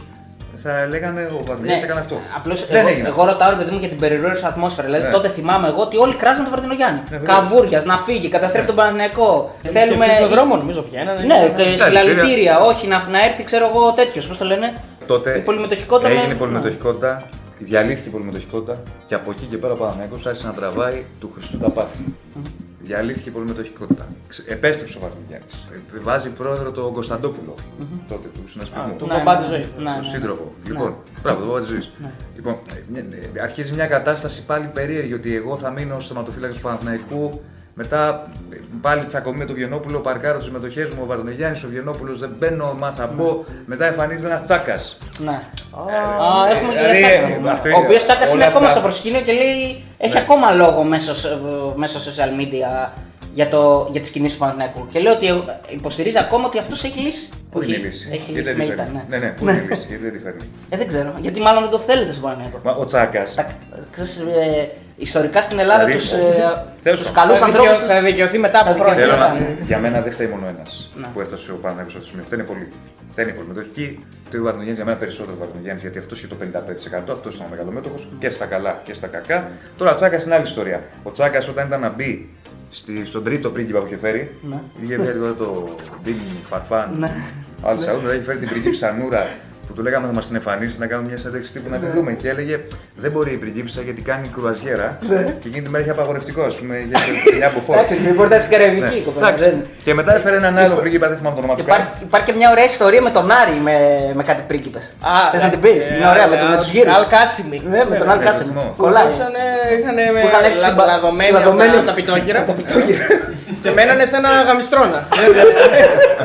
θα 0.64 0.86
λέγανε 0.90 1.20
ο 1.20 1.40
Βαρνογιάννη 1.46 1.82
έκανε 1.82 2.00
αυτό. 2.00 2.16
Απλώς 2.36 2.66
Δεν 2.66 2.76
εγώ, 2.80 2.88
έγινε. 2.88 3.08
εγώ 3.08 3.24
ρωτάω 3.24 3.50
ρε 3.50 3.56
παιδί 3.56 3.70
μου 3.70 3.78
για 3.78 3.88
την 3.88 3.98
περιρροή 3.98 4.32
ατμόσφαιρα. 4.44 4.86
Δηλαδή 4.86 5.06
Ναι. 5.06 5.12
τότε 5.12 5.28
θυμάμαι 5.28 5.68
εγώ 5.68 5.80
ότι 5.82 5.96
όλοι 5.96 6.14
κράζαν 6.14 6.42
τον 6.44 6.52
Βαρδινογιάννη. 6.52 7.00
Ναι, 7.00 7.16
βέβαια. 7.18 7.34
Καβούριας, 7.34 7.84
να 7.84 7.96
φύγει, 7.98 8.28
καταστρέφει 8.28 8.66
τον 8.66 8.76
Παναθηναϊκό. 8.76 9.54
Θέλουμε. 9.62 10.06
Και 10.06 10.14
στον 10.14 10.28
δρόμο 10.28 10.56
νομίζω 10.56 10.84
βγαίνανε. 10.88 11.20
Ναι, 11.30 11.52
και 11.56 11.76
Στα 11.76 11.84
συλλαλητήρια. 11.84 12.58
Όχι, 12.60 12.86
να, 12.86 13.06
να 13.10 13.24
έρθει, 13.24 13.42
ξέρω 13.44 13.66
εγώ, 13.74 13.92
τέτοιος. 13.92 14.26
Πώς 14.26 14.38
το 14.38 14.44
λένε. 14.44 14.72
Τότε 15.06 15.36
Η 15.36 15.40
πολυμετοχικότητα 15.40 16.08
έγινε 16.10 16.26
με- 16.26 16.34
πολυμετοχικότητα, 16.34 17.28
διαλύθηκε 17.58 18.08
η 18.08 18.12
πολυμετοχικότητα 18.12 18.76
και 19.06 19.14
από 19.14 19.30
εκεί 19.30 19.44
και 19.50 19.56
πέρα 19.56 19.72
ο 19.72 19.76
Παναθηναϊκός 19.76 20.26
άρχισε 20.26 20.46
να 20.46 20.52
τραβάει 20.52 21.04
του 21.20 21.30
Χριστού 21.34 21.58
τα 21.58 21.70
πάθη. 21.70 22.04
Διαλύθηκε 22.84 23.28
η 23.28 23.32
πολυμετοχικότητα. 23.32 24.08
Ξε- 24.28 24.48
Επέστρεψε 24.50 24.98
ο 24.98 25.00
Βαρδινογιάννης. 25.00 25.54
Ε, 25.94 25.98
Βάζει 25.98 26.28
πρόεδρο 26.28 26.70
τον 26.72 26.92
κωνσταντοπουλο 26.92 27.54
τότε 28.08 28.28
του 28.34 28.48
συνασπισμού. 28.48 28.94
του 28.98 29.06
Ναι, 29.06 29.14
κομπά 29.14 29.32
ναι, 29.34 29.38
της 29.40 29.48
ζωής. 29.48 29.66
ναι, 29.76 29.82
ναι, 29.82 29.90
τον 29.90 30.00
ναι. 30.00 30.06
σύντροφο. 30.08 30.52
Ναι. 30.64 30.70
Λοιπόν, 30.72 30.96
μπράβο, 31.22 31.44
το 31.52 31.60
τη 31.60 31.66
ζωής. 31.66 31.90
Λοιπόν, 32.34 32.52
ε, 32.52 32.82
μια- 32.88 33.04
ε, 33.34 33.40
αρχίζει 33.40 33.72
μια 33.72 33.86
κατάσταση 33.86 34.44
πάλι 34.46 34.66
περίεργη 34.74 35.14
ότι 35.14 35.36
εγώ 35.36 35.56
θα 35.56 35.70
μείνω 35.70 36.00
στο 36.00 36.14
θεματοφύλακα 36.14 36.54
του 36.54 36.60
Παναθηναϊκού. 36.60 37.40
Μετά 37.74 38.28
ε, 38.52 38.56
πάλι 38.80 39.04
τσακωμή 39.04 39.38
με 39.38 39.44
τον 39.44 39.54
Βιενόπουλο, 39.54 39.98
παρκάρω 39.98 40.38
τις 40.38 40.50
μετοχέ 40.50 40.88
μου. 40.94 41.00
Ο 41.02 41.06
Βαρδινογιάννη, 41.06 41.60
ο 41.64 41.68
Βιενόπουλος 41.68 42.18
δεν 42.18 42.30
μπαίνω, 42.38 42.74
μα 42.78 42.92
θα 42.92 43.06
μπω. 43.06 43.44
Μετά 43.66 43.84
εμφανίζεται 43.86 44.26
ένας 44.26 44.42
τσάκας. 44.42 44.98
Ναι. 45.18 45.30
Α, 45.30 46.50
έχουμε 46.56 46.72
και 46.72 46.78
δηλαδή, 46.78 46.98
για 46.98 47.08
ε, 47.08 47.12
Τσάκα. 47.30 47.50
αυτό 47.52 47.68
Ο 47.68 47.70
είναι- 47.70 47.84
οποίος 47.86 48.04
Τσάκας 48.04 48.26
όλα 48.26 48.34
είναι 48.34 48.44
ακόμα 48.44 48.66
αυτά. 48.66 48.78
στο 48.78 48.86
προσκήνιο 48.88 49.20
και 49.20 49.32
λέει 49.32 49.84
έχει 49.98 50.12
Ναι. 50.12 50.18
ακόμα 50.20 50.50
λόγο 50.52 50.82
μέσω, 50.82 51.14
σ- 51.14 51.38
μέσω 51.74 51.98
social 51.98 52.40
media 52.40 52.90
για, 53.34 53.48
το, 53.48 53.88
για 53.92 54.00
τις 54.00 54.10
κινήσεις 54.10 54.32
του 54.34 54.40
Παναθηναϊκού. 54.40 54.88
Και 54.90 54.98
λέει 55.00 55.12
ότι 55.12 55.26
ε, 55.26 55.32
υποστηρίζει 55.68 56.18
ακόμα 56.18 56.46
ότι 56.46 56.58
αυτός 56.58 56.84
έχει 56.84 56.98
λύσει. 57.00 57.28
Πού 57.50 57.62
είναι 57.62 57.72
η 57.72 57.74
Έχει- 57.74 57.84
λύση; 57.84 58.08
Έχει 58.12 58.32
Γιατί 58.32 58.32
λύσει 58.32 58.42
δεν 58.52 58.56
με 58.56 58.64
τη 58.64 58.70
ήττα, 58.72 58.82
φέρνει; 58.82 59.02
ναι. 59.08 59.16
Ναι, 59.18 59.24
ναι, 59.26 59.30
πού 59.32 59.42
είναι 59.48 59.52
η 59.52 59.66
λύση, 59.68 59.86
γιατί 59.88 60.02
δεν 60.02 60.12
τη 60.12 60.18
φέρνει; 60.18 60.40
Ε, 60.70 60.76
δεν 60.76 60.86
ξέρω. 60.86 61.12
Γιατί 61.20 61.40
μάλλον 61.40 61.62
δεν 61.62 61.70
το 61.70 61.78
θέλετε 61.78 62.10
στον 62.10 62.22
Παναθηναϊκό. 62.22 62.60
Μα 62.64 62.72
ο 62.74 62.84
Τσάκας. 62.86 63.34
Τα, 63.34 63.46
ξέρεις, 63.90 64.16
ε, 64.18 64.68
ιστορικά 64.96 65.42
στην 65.42 65.58
Ελλάδα 65.58 65.84
Δηλαδή, 65.84 66.02
τους, 66.02 66.12
ε, 66.12 66.64
τέλος 66.82 67.00
τους 67.00 67.10
πάντων. 67.10 67.22
καλούς 67.24 67.38
Θα 67.38 67.44
ανθρώπους... 67.46 67.72
δικαιω- 67.80 67.88
Θα 67.96 68.00
δικαιωθεί 68.02 68.38
μετά 68.38 68.60
από 68.60 68.68
Θα 68.72 68.74
χρόνια. 68.78 69.00
Θέλω 69.00 69.16
να, 69.16 69.32
Ναι. 69.32 69.56
για 69.62 69.78
μένα 69.78 70.00
δεν 70.00 70.12
φταίει 70.12 70.26
μόνο 70.26 70.46
ένας 70.58 70.90
Ναι. 70.94 71.06
που 71.14 71.20
έφτασε 71.20 71.52
ο 71.52 71.54
Παναγιώτο 71.62 71.90
στο 71.90 72.00
σημείο. 72.02 72.24
Φταίνει 72.26 72.42
πολύ. 72.42 72.66
Φταίνει 73.12 73.32
πολύ. 73.32 73.46
Μετοχική 73.48 74.04
φταίει 74.26 74.40
ο 74.40 74.44
Βαρνογιάννη 74.44 74.74
για 74.76 74.84
μένα 74.84 74.96
περισσότερο 74.96 75.36
ο 75.40 75.44
Βαρνογιάννη 75.44 75.80
γιατί 75.80 75.98
αυτός 75.98 76.18
είχε 76.18 76.26
το 76.26 76.34
55%. 76.34 77.12
Αυτός 77.12 77.34
ήταν 77.34 77.46
ο 77.46 77.50
μεγαλομέτωχος 77.50 78.08
και 78.18 78.30
στα 78.30 78.44
καλά 78.44 78.80
και 78.84 78.94
στα 78.94 79.06
κακά. 79.06 79.48
Τώρα 79.76 79.92
ο 79.92 79.94
Τσάκας 79.94 80.24
είναι 80.24 80.34
άλλη 80.34 80.44
ιστορία. 80.44 80.80
Ο 81.02 81.10
Τσάκας 81.10 81.48
όταν 81.48 81.66
ήταν 81.66 81.80
να 81.80 81.88
μπει 81.88 82.28
στη, 82.70 83.04
στον 83.06 83.24
τρίτο 83.24 83.50
πρίγκιπα 83.50 83.78
που 83.78 83.86
είχε 83.86 83.96
φέρει, 83.96 84.30
Ναι. 84.42 84.56
είχε 84.84 84.96
φέρει 84.96 85.16
εδώ 85.18 85.32
το 85.32 85.68
Μπιν 86.04 86.16
Φαρφάν. 86.48 86.94
Ναι. 86.98 87.10
Άλλη 87.64 87.78
Σαούδ, 87.80 87.98
δηλαδή 87.98 88.16
είχε 88.16 88.24
φέρει 88.24 88.38
την 88.38 88.48
πριγκίψα 88.48 88.92
Νούρα 88.92 89.26
που 89.72 89.78
του 89.78 89.84
λέγαμε 89.88 90.06
θα 90.06 90.12
μας 90.12 90.26
την 90.26 90.36
εμφανίσει 90.40 90.76
να 90.78 90.86
κάνουμε 90.86 91.08
μια 91.08 91.18
συνέντευξη 91.18 91.52
τύπου 91.52 91.68
να 91.70 91.76
Ναι. 91.78 91.82
τη 91.86 91.96
δούμε. 91.96 92.10
Και 92.12 92.28
έλεγε 92.28 92.56
δεν 93.02 93.10
μπορεί 93.10 93.32
η 93.32 93.40
πριγκίψα 93.44 93.80
γιατί 93.86 94.00
κάνει 94.10 94.26
κρουαζιέρα 94.36 94.98
και 95.40 95.48
εκείνη 95.48 95.62
τη 95.66 95.70
μέρα 95.70 95.82
είχε 95.84 95.92
απαγορευτικό, 95.96 96.42
ας 96.50 96.54
πούμε, 96.58 96.74
για 96.88 96.98
μια 97.38 97.46
από 97.46 97.60
φόρμα. 97.66 97.82
Εντάξει, 97.82 98.08
η 98.08 98.12
πόρτα 98.20 98.38
στην 98.38 98.50
Καραϊβική 98.54 98.94
Ναι. 98.94 99.00
η 99.02 99.04
κοπέλα. 99.08 99.26
Εντάξει. 99.28 99.44
δεν- 99.44 99.64
Και 99.84 99.94
μετά 99.94 100.14
έφερε 100.18 100.36
έναν 100.42 100.58
άλλο 100.58 100.74
πρίγκιπα, 100.82 101.06
δεν 101.08 101.16
θυμάμαι 101.18 101.36
το 101.36 101.42
όνομα 101.42 101.54
του. 101.58 101.64
καν. 101.64 101.76
Υπάρχει, 101.80 102.02
υπάρχει 102.08 102.26
και 102.30 102.36
μια 102.40 102.48
ωραία 102.54 102.64
ιστορία 102.64 103.02
με 103.08 103.10
τον 103.16 103.26
Άρη 103.40 103.56
με, 103.66 103.74
με 104.18 104.22
κάτι 104.30 104.42
πρίγκιπες. 104.50 104.84
Α, 105.00 105.12
Θες 105.32 105.40
να 105.40 105.46
ε, 105.46 105.50
την 105.50 105.60
πεις, 105.64 105.82
ε, 105.90 105.94
είναι 105.96 106.08
ωραία 106.14 106.26
με, 106.32 106.36
το- 106.40 106.44
με 106.44 106.50
Αλ- 106.50 106.58
τους 106.60 106.68
γύρους. 106.74 106.94
Αλκάσιμη. 106.96 107.58
Ναι, 107.72 107.80
με 107.90 107.96
τον 108.00 108.06
ναι, 108.06 108.12
Αλκάσιμ. 108.12 108.46
θυμάμαι. 108.48 108.72
Κολλάει. 108.82 109.06
Είχαν, 109.14 109.32
είχαν 109.78 109.94
με 110.14 110.20
Που 110.22 110.26
είχαν 110.28 110.42
έξι 110.50 110.62
λα- 110.64 110.74
μπα- 110.76 110.86
λαδωμένοι 110.92 111.32
λαδωμένοι- 111.36 111.76
από 111.76 111.86
τα 111.90 111.94
πιτόγυρα. 111.98 112.40
Και 113.62 113.70
μένανε 113.70 114.04
σε 114.10 114.16
ένα 114.16 114.30
γαμιστρώνα. 114.48 114.98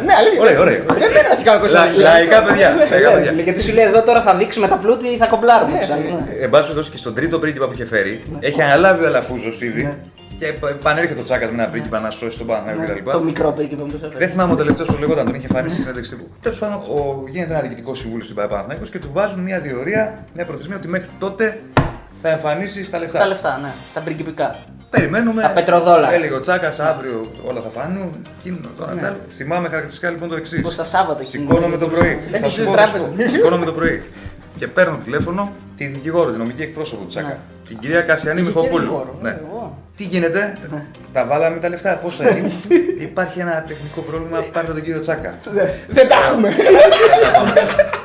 Ναι, 0.05 0.13
αλήθεια. 0.19 0.41
Ωραία, 0.43 0.59
ωραία. 0.65 0.79
Δεν 1.01 1.09
μένανε 1.15 1.35
σε 1.39 1.43
κανένα 1.47 1.63
Λα- 1.63 1.63
κοσμάκι. 1.63 1.99
Λαϊκά 2.07 2.37
παιδιά. 2.43 2.69
Λαϊκά 3.37 3.51
Ναι, 3.51 3.53
παιδιά. 3.53 3.53
Γιατί 3.53 3.61
σου 3.61 3.73
λέει 3.73 3.85
εδώ 3.85 4.01
τώρα 4.09 4.21
θα 4.21 4.35
δείξουμε 4.35 4.67
τα 4.67 4.75
πλούτη 4.83 5.07
ή 5.07 5.17
θα 5.17 5.27
κομπλάρουμε 5.27 5.77
τους 5.79 5.89
άλλους, 5.89 6.09
ναι. 6.11 6.31
Ε, 6.39 6.43
Εν 6.43 6.49
πάση 6.49 6.61
περιπτώσει 6.63 6.91
και 6.91 6.97
στον 6.97 7.13
τρίτο 7.13 7.39
πρίγκιπα 7.39 7.65
που 7.67 7.73
είχε 7.73 7.85
φέρει, 7.85 8.21
έχει 8.39 8.61
αναλάβει 8.61 9.03
ο 9.03 9.07
Αλαφούζος 9.07 9.61
ήδη 9.61 9.93
και 10.39 10.45
πα- 10.59 10.75
πανέρχεται 10.83 11.19
ο 11.19 11.23
Τσάκα 11.23 11.45
με 11.45 11.51
ένα 11.53 11.67
πρίγκιπα 11.67 11.99
να 11.99 12.09
σώσει 12.09 12.37
τον 12.37 12.47
Παναγιώτο 12.47 12.93
Ναι, 12.93 12.99
κτλ. 12.99 13.09
Το 13.11 13.19
μικρό 13.19 13.51
πρίγκιπα 13.51 13.81
που 13.83 13.87
τους 13.91 14.01
έφερε. 14.03 14.17
Δεν 14.17 14.29
θυμάμαι 14.29 14.53
ο 14.53 14.55
τελευταίος 14.55 14.87
που 14.87 14.95
λεγόταν, 14.99 15.25
τον 15.25 15.35
είχε 15.35 15.47
φανεί 15.47 15.69
στη 15.69 15.79
συνέντευξη 15.81 16.15
τύπου. 16.15 16.27
Τέλος 16.41 16.59
πάντων, 16.59 16.75
ο- 16.75 17.23
γίνεται 17.29 17.51
ένα 17.53 17.61
διοικητικό 17.61 17.93
συμβούλιο 17.95 18.23
στην 18.23 18.35
Παναθυναϊκό 18.35 18.83
και 18.91 18.99
του 18.99 19.09
βάζουν 19.13 19.39
μια 19.39 19.59
διορία, 19.59 20.25
μια 20.35 20.45
προθεσμία 20.45 20.77
ότι 20.77 20.87
μέχρι 20.87 21.09
τότε 21.19 21.59
θα 22.21 22.29
εμφανίσει 22.29 22.91
τα 22.91 22.99
λεφτά. 22.99 23.19
Τα 23.19 23.27
λεφτά, 23.27 23.59
ναι. 23.61 23.69
Τα 23.93 23.99
πριγκιπικά. 23.99 24.55
Περιμένουμε. 24.89 25.41
Τα 25.41 25.49
πετροδόλαρα. 25.49 26.13
Έλεγε 26.13 26.33
ο 26.33 26.39
Τσάκας 26.41 26.79
αύριο 26.79 27.31
όλα 27.47 27.61
θα 27.61 27.69
φανούν. 27.81 28.21
Εκείνο 28.39 28.57
τώρα 28.77 28.93
Ναι. 28.93 29.01
τ' 29.01 29.05
άλλο. 29.05 29.15
Θυμάμαι 29.37 29.67
χαρακτηριστικά 29.67 30.09
λοιπόν 30.09 30.29
το 30.29 30.35
εξής. 30.35 30.59
Όπως 30.59 30.75
τα 30.75 30.85
Σάββατα 30.85 31.21
εκείνη. 31.21 31.43
Σηκώνομαι 31.47 31.77
το 31.77 31.87
πρωί. 31.87 32.19
Δεν 32.31 32.41
Θα 32.41 32.49
σου 32.49 32.55
κλείσεις 32.55 32.65
πω, 32.71 32.77
θα 32.77 32.87
σου 32.87 32.93
τράπεζα. 32.93 33.23
πω. 33.23 33.29
Σηκώνομαι 33.33 33.65
το 33.65 33.71
πρωί. 33.71 34.03
Και 34.57 34.67
παίρνω 34.67 34.97
τηλέφωνο 35.03 35.51
τη 35.77 35.85
δικηγόρο, 35.85 36.29
την 36.29 36.39
νομική 36.39 36.61
εκπρόσωπο 36.61 37.01
του 37.01 37.07
Τσάκα. 37.07 37.27
Ναι. 37.27 37.37
Την 37.67 37.77
κυρία 37.79 38.01
Κασιανή 38.01 38.41
Είχε 38.41 38.49
και 38.51 38.55
Μιχοπούλου. 38.59 38.81
δικηγόρο, 38.83 39.19
Ναι. 39.21 39.37
Εγώ. 39.49 39.77
Τι 39.97 40.03
γίνεται, 40.03 40.57
τα 41.13 41.25
βάλαμε 41.25 41.59
τα 41.59 41.69
λεφτά, 41.69 41.93
πώς 42.03 42.15
θα 42.15 42.29
γίνει; 42.29 42.53
Υπάρχει 43.09 43.39
ένα 43.39 43.63
τεχνικό 43.67 44.01
πρόβλημα, 44.01 44.37
πάρτε 44.53 44.71
τον 44.73 44.81
κύριο 44.83 44.99
Τσάκα. 45.01 45.33
Δεν 45.87 46.07
τα 46.07 46.15
έχουμε. 46.27 46.49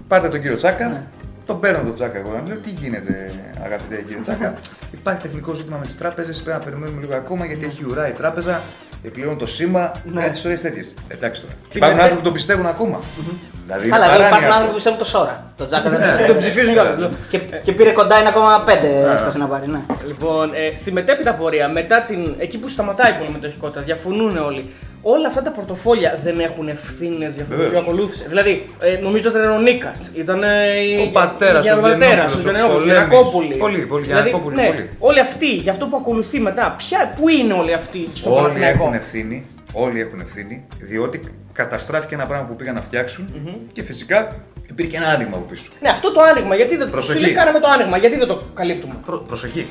Πάρτε 0.08 0.28
τον 0.28 0.40
κύριο 0.40 0.56
Τσάκα, 0.56 0.86
Ναι. 0.88 1.02
Τον 1.46 1.60
παίρνω 1.60 1.82
τον 1.82 1.94
Τσάκα 1.94 2.18
εγώ. 2.18 2.30
να 2.30 2.48
Λέω 2.48 2.56
τι 2.56 2.70
γίνεται, 2.70 3.30
αγαπητέ 3.64 3.96
κύριε 4.06 4.22
Τσάκα. 4.22 4.54
Υπάρχει 4.92 5.22
τεχνικό 5.22 5.52
ζήτημα 5.54 5.76
με 5.76 5.86
τις 5.86 5.98
τράπεζες. 5.98 6.42
Πρέπει 6.42 6.58
να 6.58 6.64
περιμένουμε 6.64 7.00
λίγο 7.00 7.14
ακόμα 7.14 7.44
γιατί 7.46 7.64
έχει 7.64 7.84
ουρά 7.90 8.08
η 8.08 8.12
τράπεζα 8.12 8.60
Επιπλέον 9.04 9.38
το 9.38 9.46
σήμα, 9.46 9.92
Ναι. 10.12 10.20
κάτι 10.22 10.36
ιστορίε 10.36 10.58
τέτοιες. 10.58 10.94
Εντάξει 11.08 11.40
τώρα. 11.42 11.54
Τι 11.68 11.76
Υπάρχουν 11.76 11.96
λέτε; 11.96 12.02
άνθρωποι 12.02 12.22
που 12.22 12.28
το 12.28 12.34
πιστεύουν 12.34 12.66
ακόμα. 12.66 13.00
Δηλαδή, 13.66 13.86
είναι 13.86 13.96
Καλά, 13.96 14.04
εδώ 14.04 14.14
παράνοια 14.14 14.26
υπάρχουν 14.28 14.44
αυτό. 14.44 14.54
άνθρωποι 14.54 14.68
που 14.68 14.74
πιστεύουν 14.74 14.98
το 14.98 15.04
Σόρα. 15.04 15.52
Το 15.56 15.66
Τζάκα 15.66 15.90
δεν 15.90 15.98
Ναι. 15.98 16.26
Το 16.26 16.34
ψηφίζουν 16.34 16.72
κιόλα. 16.72 17.10
και, 17.28 17.38
και 17.62 17.72
πήρε 17.72 17.92
κοντά 17.92 18.16
1,5 18.22 19.12
έφτασε 19.14 19.38
να 19.38 19.46
πάρει, 19.46 19.66
ναι. 19.68 19.80
Λοιπόν, 20.06 20.50
ε, 20.54 20.76
στη 20.76 20.92
μετέπειτα 20.92 21.34
πορεία, 21.34 21.68
μετά 21.68 22.00
την, 22.02 22.34
εκεί 22.38 22.58
που 22.58 22.68
σταματάει 22.68 23.10
η 23.12 23.14
πολυμετοχικότητα, 23.18 23.80
διαφωνούν 23.80 24.36
όλοι. 24.36 24.70
Όλα 25.04 25.26
αυτά 25.28 25.42
τα 25.42 25.50
πορτοφόλια 25.50 26.18
δεν 26.24 26.40
έχουν 26.40 26.68
ευθύνες 26.68 27.32
για 27.34 27.42
αυτό 27.42 27.54
το 27.54 27.60
οποίο 27.62 27.64
Βεβαίως. 27.72 27.82
ακολούθησε. 27.82 28.24
Δηλαδή, 28.28 28.64
ε, 28.80 28.96
νομίζω 29.02 29.28
ότι 29.28 29.38
ήταν 29.38 29.50
ο 29.52 29.58
Νίκας, 29.60 30.12
ήταν 30.14 30.42
ε, 30.42 30.48
η- 30.80 31.06
Ο 31.08 31.12
πατέρας, 31.12 31.66
η- 31.66 31.70
ο 31.70 31.76
ο 31.76 31.80
πατέρας, 31.80 32.34
Γιαννόπουλος, 32.34 32.44
ο 32.44 32.82
ο 32.82 32.84
Γιαννόπουλος, 32.84 33.28
ο 33.28 33.30
Πολέμης. 33.30 33.56
Γιαννακόπουλη. 33.56 33.56
Πολύ, 33.56 33.78
πολύ, 33.86 34.04
δηλαδή, 34.04 34.28
Γιαννακόπουλη, 34.28 34.56
ναι, 34.56 34.66
πολύ. 34.66 34.90
Όλοι 34.98 35.20
αυτοί, 35.20 35.54
για 35.54 35.72
αυτό 35.72 35.86
που 35.86 35.96
ακολουθεί 35.96 36.40
μετά, 36.40 36.74
ποια, 36.78 37.12
πού 37.16 37.28
είναι 37.28 37.52
όλοι 37.52 37.72
αυτοί 37.72 38.08
στο 38.14 38.30
Όλοι 38.32 38.40
Παναθηναϊκό. 38.42 38.82
έχουν 38.82 38.94
ευθύνη. 38.94 39.44
Όλοι 39.72 40.00
έχουν 40.00 40.20
ευθύνη, 40.20 40.64
διότι 40.80 41.20
καταστράφηκε 41.52 42.14
ένα 42.14 42.26
πράγμα 42.26 42.46
που 42.46 42.56
πήγαν 42.56 42.74
να 42.74 42.80
φτιαξουν 42.80 43.24
και 43.72 43.82
φυσικά 43.82 44.26
υπήρχε 44.70 44.96
ένα 44.96 45.06
άνοιγμα 45.08 45.36
από 45.36 45.46
πίσω. 45.50 45.72
Ναι, 45.80 45.88
αυτό 45.88 46.12
το 46.12 46.20
άνοιγμα, 46.20 46.54
γιατί 46.54 46.76
δεν 46.76 46.90
Προσοχή. 46.90 47.18
σου 47.18 47.24
λέει 47.24 47.32
κάναμε 47.32 47.58
το 47.58 47.68
άνοιγμα, 47.68 47.96
γιατί 47.96 48.16
δεν 48.16 48.26
το 48.28 48.42
καλύπτουμε; 48.54 48.94
Προ, 49.06 49.18
προσοχή. 49.28 49.66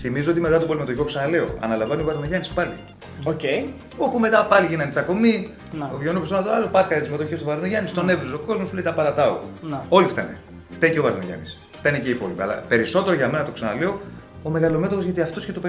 Θυμίζω 0.00 0.30
ότι 0.30 0.40
μετά 0.40 0.58
το 0.58 0.66
πολυμετοχικό 0.66 1.04
ξαναλέω, 1.04 1.46
αναλαμβάνει 1.60 2.02
ο 2.02 2.04
Βαρδινογιάννης 2.04 2.46
πάλι. 2.54 2.72
Οκ. 3.24 3.40
Όπου 3.96 4.18
μετά 4.18 4.44
πάλι 4.44 4.66
γίνανε 4.66 4.90
τσακωμοί, 4.90 5.50
Να. 5.72 5.90
ο 5.94 5.96
Βγενόπουλος 5.96 6.34
ένα 6.36 6.44
το 6.44 6.52
άλλο, 6.52 6.66
πάρ' 6.66 6.87
τη 6.87 6.98
τη 6.98 7.04
συμμετοχή 7.04 7.34
του 7.34 7.44
Βαρδινογιάννη, 7.44 7.90
τον 7.90 8.08
έβριζε 8.08 8.34
ο 8.34 8.38
κόσμος, 8.38 8.68
σου 8.68 8.74
λέει 8.74 8.84
τα 8.84 8.94
παρατάω. 8.94 9.38
Να. 9.60 9.84
Όλοι 9.88 10.08
φταίνε. 10.08 10.38
Φταίει 10.70 10.90
και 10.90 10.98
ο 10.98 11.02
Βαρδινογιάννη. 11.02 11.44
Φταίνε 11.70 11.98
και 11.98 12.08
οι 12.08 12.12
υπόλοιποι. 12.12 12.42
Αλλά 12.42 12.54
περισσότερο 12.68 13.14
για 13.16 13.28
μένα 13.28 13.44
το 13.44 13.50
ξαναλέω, 13.50 14.00
ο 14.42 14.50
μεγαλομέτωχος 14.50 15.04
γιατί 15.04 15.20
αυτός 15.20 15.44
και 15.46 15.52
το 15.52 15.60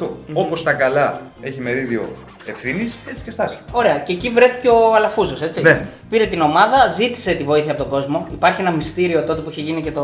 55%. 0.00 0.06
Όπως 0.32 0.62
τα 0.62 0.72
καλά 0.72 1.20
έχει 1.42 1.60
μερίδιο 1.60 2.12
ευθύνης, 2.46 2.94
έτσι 3.10 3.24
και 3.24 3.30
στάση. 3.30 3.58
Ωραία, 3.72 3.98
και 3.98 4.12
εκεί 4.12 4.28
βρέθηκε 4.30 4.68
ο 4.68 4.94
Αλαφούζος, 4.94 5.42
έτσι. 5.42 5.60
Ναι. 5.62 5.80
Πήρε 6.10 6.26
την 6.26 6.40
ομάδα, 6.40 6.86
ζήτησε 6.96 7.32
τη 7.32 7.42
βοήθεια 7.44 7.72
από 7.72 7.80
τον 7.82 7.90
κόσμο. 7.90 8.26
Υπάρχει 8.32 8.60
ένα 8.60 8.70
μυστήριο 8.70 9.22
τότε 9.22 9.40
που 9.40 9.50
είχε 9.50 9.60
γίνει 9.60 9.82
και 9.82 9.90
το... 9.90 10.00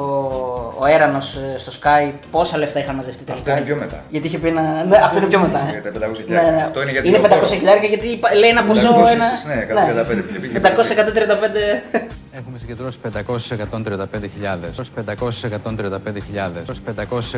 ο 0.78 0.86
Έρανο 0.86 1.20
στο 1.56 1.72
Sky. 1.82 2.12
Πόσα 2.30 2.58
λεφτά 2.58 2.78
είχαν 2.78 2.94
μαζευτεί 2.94 3.24
τελικά; 3.24 3.50
Αυτό 3.50 3.50
είναι 3.50 3.66
πιο 3.66 3.76
μετά. 3.76 4.04
Γιατί 4.08 4.26
είχε 4.26 4.38
πει 4.38 4.46
ένα. 4.48 4.84
Ναι, 4.88 4.96
αυτό 4.96 5.18
είναι 5.18 5.26
πιο 5.26 5.38
μετά. 5.40 5.58
ε. 5.58 5.80
Για 5.80 5.92
τα 6.00 6.08
500 6.08 6.14
χιλιάρικα. 6.16 6.62
Αυτό 6.64 6.82
είναι 6.82 6.90
για 6.90 7.00
την 7.02 7.10
είναι 7.14 7.18
500 7.18 7.28
λεωφόρο. 7.30 7.46
χιλιάρικα 7.46 7.86
γιατί 7.86 8.06
είπα- 8.06 8.34
λέει 8.34 8.50
ένα 8.50 8.62
ποσό. 8.64 8.88
500, 8.94 9.12
Ένα... 9.12 9.26
ναι, 9.46 9.66
135 10.10 10.24
είχε 10.28 10.38
πει 10.38 10.48
και 10.48 10.60
500-135. 10.62 12.10
Έχουμε 12.32 12.58
συγκεντρώσει 12.58 12.98
535.000. 13.02 13.18
Ως 14.80 14.90
535.000. 15.06 16.62
Ως 16.70 16.80
535.000, 16.86 17.30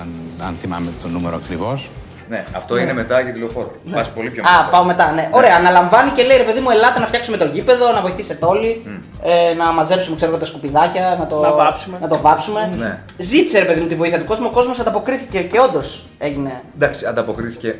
αν, 0.00 0.08
αν 0.38 0.54
θυμάμαι 0.54 0.90
το 1.02 1.08
νούμερο 1.08 1.36
ακριβώς. 1.36 1.90
Ναι, 2.28 2.44
αυτό 2.56 2.76
είναι 2.76 2.92
μετά 2.92 3.20
για 3.20 3.32
τη 3.32 3.38
λεωφόρο. 3.38 3.74
Πας 3.92 4.10
πολύ 4.10 4.30
πιο 4.30 4.42
Α, 4.42 4.68
πάω 4.68 4.84
μετά, 4.84 5.12
ναι. 5.12 5.28
Ωραία, 5.32 5.56
αναλαμβάνει 5.56 6.10
και 6.10 6.22
λέει 6.22 6.36
ρε 6.36 6.42
παιδί 6.42 6.60
μου, 6.60 6.70
ελάτε 6.70 6.98
να 6.98 7.06
φτιάξουμε 7.06 7.36
το 7.36 7.44
γήπεδο, 7.44 7.92
να 7.92 8.00
βοηθήσετε 8.00 8.44
όλοι, 8.44 8.82
ε, 9.22 9.54
να 9.54 9.72
μαζέψουμε 9.72 10.16
ξέρω, 10.16 10.30
εγώ, 10.30 10.40
τα 10.40 10.46
σκουπιδάκια, 10.46 11.16
να 11.18 11.26
το, 11.26 11.40
Να 11.40 11.52
βάψουμε. 11.52 11.98
Να 12.00 12.08
το 12.08 12.20
βάψουμε. 12.20 12.70
Ναι. 12.76 12.98
Ζήτησε 13.18 13.58
ρε 13.58 13.64
παιδί 13.64 13.80
μου 13.80 13.86
τη 13.86 13.94
βοήθεια 13.94 14.18
του 14.18 14.24
κόσμου, 14.24 14.46
ο 14.50 14.54
κόσμος 14.54 14.78
ανταποκρίθηκε 14.80 15.42
και 15.42 15.60
όντως 15.60 16.04
έγινε. 16.18 16.60
Εντάξει, 16.74 17.06
ανταποκρίθηκε. 17.06 17.76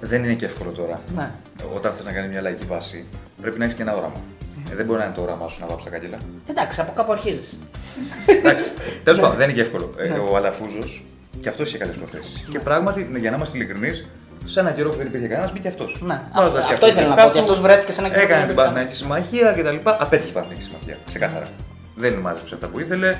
Δεν 0.00 0.24
είναι 0.24 0.34
και 0.34 0.44
εύκολο 0.44 0.70
τώρα. 0.70 1.00
Ναι. 1.16 1.30
Όταν 1.76 1.92
θες 1.92 2.04
να 2.04 2.12
κάνει 2.12 2.28
μια 2.28 2.40
λαϊκή 2.40 2.64
βάση, 2.64 3.04
πρέπει 3.42 3.58
να 3.58 3.64
έχεις 3.64 3.76
και 3.76 3.82
ένα 3.82 3.92
όραμα. 3.92 4.16
Ε, 4.72 4.74
δεν 4.74 4.86
μπορεί 4.86 4.98
να 4.98 5.04
είναι 5.04 5.14
το 5.14 5.22
όραμά 5.22 5.48
σου 5.48 5.60
να 5.60 5.66
βάψει 5.66 5.84
τα 5.84 5.90
καγγελά. 5.90 6.18
Εντάξει, 6.50 6.80
από 6.80 6.92
κάπου 6.96 7.12
αρχίζεις. 7.12 7.58
Εντάξει. 8.26 8.64
Τέλος 9.04 9.20
πάντων, 9.20 9.36
δεν 9.36 9.44
είναι 9.48 9.54
και 9.58 9.60
εύκολο. 9.64 9.94
Ε, 9.96 10.08
ο 10.08 10.36
Αλαφούζος 10.36 11.04
και 11.40 11.48
αυτός 11.48 11.68
είχε 11.68 11.78
καλές 11.78 11.96
προθέσεις. 11.96 12.44
Και 12.50 12.58
πράγματι, 12.58 13.08
ναι, 13.12 13.18
για 13.18 13.30
να 13.30 13.36
είμαστε 13.36 13.56
ειλικρινείς, 13.58 14.06
σε 14.44 14.60
ένα 14.60 14.70
καιρό 14.70 14.90
που 14.90 14.96
δεν 14.96 15.06
υπήρχε 15.06 15.26
κανένας, 15.26 15.52
μπήκε 15.52 15.68
αυτός. 15.68 16.02
Ναι, 16.06 16.20
αυτό- 16.32 16.58
αυτό 16.58 16.86
ήθελα 16.88 17.08
να 17.08 17.14
πω, 17.14 17.26
ότι 17.26 17.38
αυτός 17.38 17.60
βρέθηκε 17.60 17.92
σε 17.92 18.00
ένα 18.00 18.08
καιρό 18.08 18.20
που 18.20 18.26
Έκανε 18.26 18.46
δεν 18.46 18.54
την 18.54 18.62
υπήρχε 18.62 18.70
Παναθηναϊκή 18.72 18.94
συμμαχία 18.94 19.52
κτλ. 19.52 19.88
Απέτυχε 20.04 20.28
η 20.28 20.32
Παναθηναϊκή 20.32 20.64
συμμαχία. 20.68 20.96
Ξεκάθαρα. 21.06 21.46
Δεν 21.94 22.12
μάζεψε 22.12 22.54
αυτά 22.54 22.66
που 22.66 22.78
ήθελε. 22.80 23.16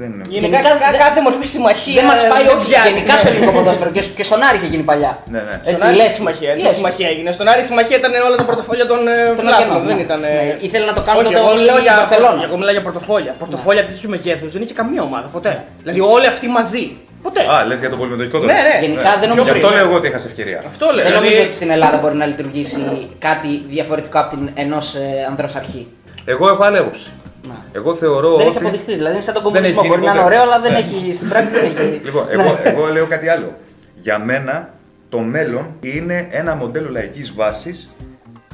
Δεν 0.00 0.08
είναι. 0.12 0.24
Γενικά, 0.34 0.56
Γενικά, 0.58 0.70
κα- 0.82 0.90
δεν- 0.92 1.00
κάθε 1.04 1.20
μορφή 1.26 1.46
συμμαχία. 1.54 1.94
Δεν 2.00 2.04
μας 2.10 2.20
πάει 2.32 2.42
δεν 2.46 2.56
όχι 2.56 2.66
πιάνει, 2.70 2.88
γενικά 2.90 3.12
ναι. 3.12 3.18
στο 3.20 3.28
ελληνικό 3.30 3.52
ποδόσφαιρο 3.56 3.90
και, 3.96 4.02
και 4.18 4.24
στον 4.28 4.40
Άρη 4.46 4.56
είχε 4.58 4.68
γίνει 4.72 4.84
παλιά. 4.90 5.12
Ναι, 5.34 5.40
ναι. 5.48 5.54
Στον 5.62 5.72
Έτσι, 5.72 5.84
Άρη 5.86 5.96
λες, 6.00 6.12
συμμαχία. 6.18 6.50
Τι 6.56 6.60
λες. 6.66 6.74
συμμαχία 6.78 7.08
έγινε. 7.12 7.30
Στον 7.36 7.46
Άρη 7.52 7.62
συμμαχία 7.70 7.96
ήταν 8.00 8.12
όλα 8.28 8.36
τα 8.40 8.44
πορτοφόλια 8.50 8.86
των 8.92 9.00
ε, 9.08 9.12
Των 9.26 9.36
φιλάθλων. 9.38 9.76
Αγγελών, 9.76 9.82
Δεν 9.90 9.96
ναι. 9.98 10.02
ήταν. 10.08 10.20
ε, 10.24 10.28
Ναι, 10.28 10.56
ήθελε 10.66 10.84
να 10.90 10.94
το 10.98 11.02
κάνουν 11.06 11.20
Όχι, 11.22 11.28
τότε 11.32 11.38
εγώ 11.42 11.48
όπως 11.48 11.60
μιλάω 11.60 11.76
στην 11.78 11.86
για 11.88 11.94
Μπαρσελόνα. 11.98 12.40
Εγώ 12.48 12.54
μιλάω 12.60 12.74
για 12.78 12.84
πορτοφόλια. 12.88 13.32
Πορτοφόλια 13.42 13.82
τέτοιου 13.88 14.08
μεγέθου 14.14 14.46
δεν 14.54 14.60
είχε 14.64 14.74
καμία 14.80 15.02
ομάδα 15.08 15.26
ποτέ. 15.36 15.52
Δηλαδή 15.82 16.00
όλοι 16.16 16.26
αυτοί 16.34 16.46
μαζί. 16.58 16.84
Ποτέ. 17.26 17.40
Α, 17.54 17.56
λες 17.68 17.78
για 17.84 17.90
το 17.92 17.96
πολυμετοχικό 18.00 18.36
τώρα. 18.40 18.52
Ναι, 18.52 18.58
ναι. 18.68 18.76
Γενικά 18.86 19.10
δεν 19.20 19.20
Γι' 19.20 19.26
νομίζω. 19.32 19.50
αυτό 19.52 19.52
πριν, 19.66 19.70
λέω 19.74 19.82
ναι. 19.82 19.88
εγώ 19.88 19.94
ότι 20.00 20.06
έχασες 20.10 20.28
ευκαιρία. 20.30 20.58
Αυτό 20.72 20.84
λέω. 20.94 21.04
Δεν 21.04 21.12
νομίζω 21.12 21.30
δηλαδή- 21.30 21.46
ότι 21.48 21.54
στην 21.60 21.70
Ελλάδα 21.76 21.96
μπορεί 22.02 22.16
να 22.22 22.26
λειτουργήσει 22.26 22.78
κάτι 23.18 23.48
διαφορετικό 23.74 24.18
από 24.22 24.30
την 24.34 24.42
ενός 24.54 24.86
ανδρός 25.28 25.54
αρχή. 25.56 25.82
Εγώ 26.24 26.48
έχω 26.48 26.62
άλλη 26.64 26.78
άποψη. 26.78 27.08
Να. 27.48 27.64
Εγώ 27.72 27.94
θεωρώ 27.94 28.36
Δεν 28.36 28.46
ότι. 28.46 28.56
έχει 28.56 28.58
αποδειχθεί. 28.66 28.94
Δηλαδή 28.94 29.12
είναι 29.14 29.22
σαν 29.22 29.34
τον 29.34 29.42
Δεν 29.42 29.52
κομμουνισμό. 29.52 29.80
έχει 29.80 29.88
Μπορεί 29.88 30.00
να 30.02 30.06
γίνει 30.06 30.18
είναι 30.18 30.24
ποτέ. 30.28 30.34
ωραίο, 30.40 30.52
αλλά 30.52 30.60
δεν 30.60 30.72
Ναι. 30.72 30.78
έχει. 30.78 31.14
Στην 31.14 31.28
πράξη 31.28 31.52
δεν 31.52 31.64
έχει. 31.64 32.00
Λοιπόν, 32.04 32.24
Ναι. 32.26 32.32
εγώ, 32.32 32.58
εγώ 32.64 32.86
λέω 32.86 33.06
κάτι 33.06 33.28
άλλο. 33.28 33.52
Για 33.96 34.18
μένα 34.18 34.68
το 35.08 35.18
μέλλον 35.18 35.66
είναι 35.80 36.28
ένα 36.30 36.54
μοντέλο 36.54 36.90
λαϊκής 36.90 37.34
βάσης, 37.34 37.90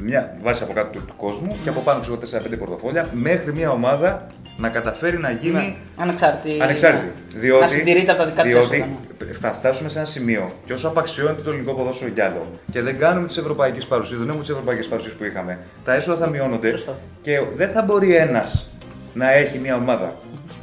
μια 0.00 0.36
βάση 0.42 0.62
από 0.62 0.72
κάτω 0.72 0.98
του, 0.98 1.04
του 1.06 1.14
κόσμου 1.16 1.56
και 1.62 1.68
από 1.68 1.80
πάνω 1.80 2.00
ξέρω 2.00 2.16
4-5 2.16 2.56
πορτοφόλια, 2.58 3.08
μέχρι 3.12 3.52
μια 3.52 3.70
ομάδα 3.70 4.26
να 4.56 4.68
καταφέρει 4.68 5.18
να 5.18 5.30
γίνει 5.30 5.52
Ναι. 5.54 5.74
Ανεξάρτητη. 5.96 6.62
ανεξάρτητη. 6.62 7.12
ναι. 7.34 7.40
Διότι, 7.40 7.60
Να 7.60 7.66
συντηρείται 7.66 8.10
από 8.10 8.20
τα 8.20 8.26
δικά 8.26 8.42
της 8.42 8.52
διότι 8.52 8.96
θα 9.40 9.52
φτάσουμε 9.52 9.88
σε 9.88 9.98
ένα 9.98 10.06
σημείο 10.06 10.52
και 10.64 10.72
όσο 10.72 10.88
απαξιώνεται 10.88 11.42
το 11.42 11.50
ελληνικό 11.50 11.72
ποδόσφαιρο 11.72 12.10
κι 12.10 12.20
άλλο 12.20 12.46
και 12.72 12.80
δεν 12.82 12.98
κάνουμε 12.98 13.26
τις 13.26 13.36
ευρωπαϊκές 13.36 13.84
παρουσίες, 13.86 14.18
δεν 14.18 14.26
έχουμε 14.28 14.42
τις 14.42 14.50
ευρωπαϊκές 14.52 14.86
παρουσίες 14.86 15.14
που 15.14 15.24
είχαμε, 15.24 15.58
τα 15.84 15.94
έσοδα 15.94 16.18
θα 16.18 16.26
μειώνονται 16.30 16.70
Σωστό. 16.70 16.96
και 17.22 17.40
δεν 17.56 17.70
θα 17.70 17.82
μπορεί 17.82 18.16
ένας 18.16 18.66
να 19.14 19.32
έχει 19.32 19.58
μια 19.58 19.76
ομάδα. 19.76 20.16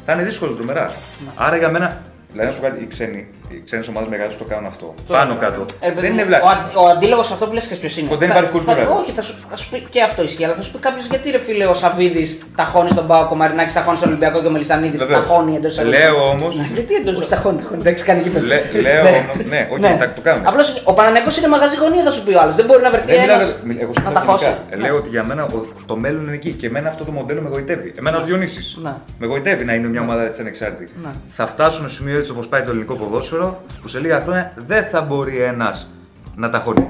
Θα 0.05 0.13
είναι 0.13 0.23
δύσκολο 0.23 0.51
τρομερά. 0.51 0.85
Ναι. 0.85 1.31
Άρα 1.35 1.57
για 1.57 1.69
μένα, 1.69 2.01
δηλαδή 2.31 2.47
να 2.47 2.53
σου 2.53 2.61
πω 2.61 2.67
κάτι, 2.67 2.83
οι 2.83 2.87
ξένοι, 2.87 3.27
οι 3.49 3.61
ξένες 3.65 3.87
ομάδες 3.87 4.09
μεγάλες 4.09 4.37
το 4.37 4.43
κάνουν 4.43 4.65
αυτό. 4.65 4.85
Το 5.07 5.13
Πάνω 5.13 5.33
έκαναν. 5.33 5.39
κάτω. 5.51 5.65
Ε, 5.79 5.87
παιδί 5.89 6.01
δεν 6.01 6.09
μου, 6.11 6.15
είναι 6.17 6.23
βλάκα. 6.29 6.43
Ο, 6.45 6.47
αν- 6.53 6.69
ο 6.83 6.85
αντίλογος 6.95 7.31
αυτό 7.31 7.45
που 7.47 7.53
λες 7.53 7.65
και 7.67 7.75
ποιος 7.75 7.97
είναι. 7.97 8.07
Ότι 8.11 8.19
δεν 8.19 8.27
Θα- 8.29 8.33
υπάρχει 8.35 8.51
κουλτούρα. 8.55 8.75
θα- 8.85 8.89
όχι, 8.99 9.11
θα 9.11 9.21
σου, 9.21 9.33
θα 9.49 9.57
σου 9.57 9.69
πει 9.69 9.77
και 9.89 10.01
αυτό 10.01 10.23
ισχύει, 10.23 10.43
αλλά 10.45 10.53
θα 10.53 10.61
σου 10.61 10.71
πει 10.71 10.77
κάποιος 10.77 11.05
γιατί 11.05 11.31
ρε 11.31 11.37
φίλε 11.39 11.65
ο 11.67 11.73
Σαββίδης 11.73 12.29
ταχώνει 12.55 12.89
στον 12.89 13.07
Πάο, 13.07 13.27
ο 13.31 13.35
Μαρινάκη 13.35 13.73
ταχώνει 13.73 13.97
στον 13.97 14.09
Ολυμπιακό 14.09 14.41
και 14.41 14.47
ο 14.47 14.51
Μελισανίδης 14.51 14.99
Βεβαίως. 14.99 15.19
ταχώνει 15.27 15.55
εντός 15.55 15.81
Λέω 15.83 16.29
όμω. 16.29 16.47
Γιατί 16.73 16.93
εντό 16.95 17.11
Όχι 17.11 17.29
ταχώνει, 17.29 17.57
ταχώνει, 17.61 17.81
δεν 17.81 17.93
έχει 17.93 18.03
κάνει 18.03 18.21
κύπελο. 18.21 18.45
Λέ- 18.45 18.73
λέω 18.81 19.01
όμως, 19.01 19.45
ναι, 19.49 19.67
όχι, 19.71 19.81
τα- 19.81 20.09
το 20.15 20.21
κάνουμε. 20.21 20.45
Απλώς 20.47 20.81
ο 20.85 20.93
Παναναναϊκός 20.93 21.37
είναι 21.37 21.47
μαγαζί 21.47 21.75
γωνία, 21.77 22.03
θα 22.03 22.11
σου 22.11 22.23
πει 22.23 22.33
ο 22.33 22.39
άλλος. 22.41 22.55
Δεν 22.55 22.65
μπορεί 22.65 22.81
να 22.83 22.89
βρεθεί 22.91 23.07
Δεν 23.11 23.19
μιλάω, 23.19 23.35
ένας 23.39 23.59
μιλ- 23.63 23.81
εγώ 23.81 23.91
σου 23.93 24.01
να 24.03 24.09
μιλάω 24.09 24.23
ταχώσει. 24.25 24.45
γενικά. 24.45 24.75
Ναι. 24.75 24.81
Λέω 24.81 24.95
ότι 24.95 25.09
για 25.09 25.23
μένα 25.23 25.43
ο- 25.43 25.65
το 25.85 25.95
μέλλον 25.95 26.21
είναι 26.25 26.33
εκεί 26.33 26.51
και 26.51 26.67
εμένα 26.67 26.87
αυτό 26.89 27.03
το 27.05 27.11
μοντέλο 27.11 27.41
με 27.41 27.49
γοητεύει. 27.49 27.93
Εμένα 27.99 28.17
ως 28.17 28.25
Διονύσης. 28.25 28.77
Ναι. 28.83 28.93
Με 29.19 29.25
γοητεύει 29.27 29.63
να 29.65 29.73
είναι 29.73 29.87
μια 29.87 30.01
ομάδα 30.01 30.21
έτσι 30.25 30.41
ανεξάρτητη. 30.41 30.91
Ναι. 31.03 31.09
Θα 31.29 31.47
φτάσουν 31.47 31.79
στο 31.89 31.97
σημείο 31.97 32.17
έτσι 32.19 32.31
όπως 32.31 32.47
πάει 32.47 32.61
το 32.61 32.69
ελληνικό 32.69 32.93
ποδόσφαιρο 32.95 33.38
που 33.81 33.87
σε 33.87 33.99
λίγα 33.99 34.21
χρόνια 34.21 34.53
δεν 34.67 34.83
θα 34.85 35.01
μπορεί 35.01 35.41
ένας 35.41 35.89
να 36.35 36.49
ταχώνει. 36.49 36.89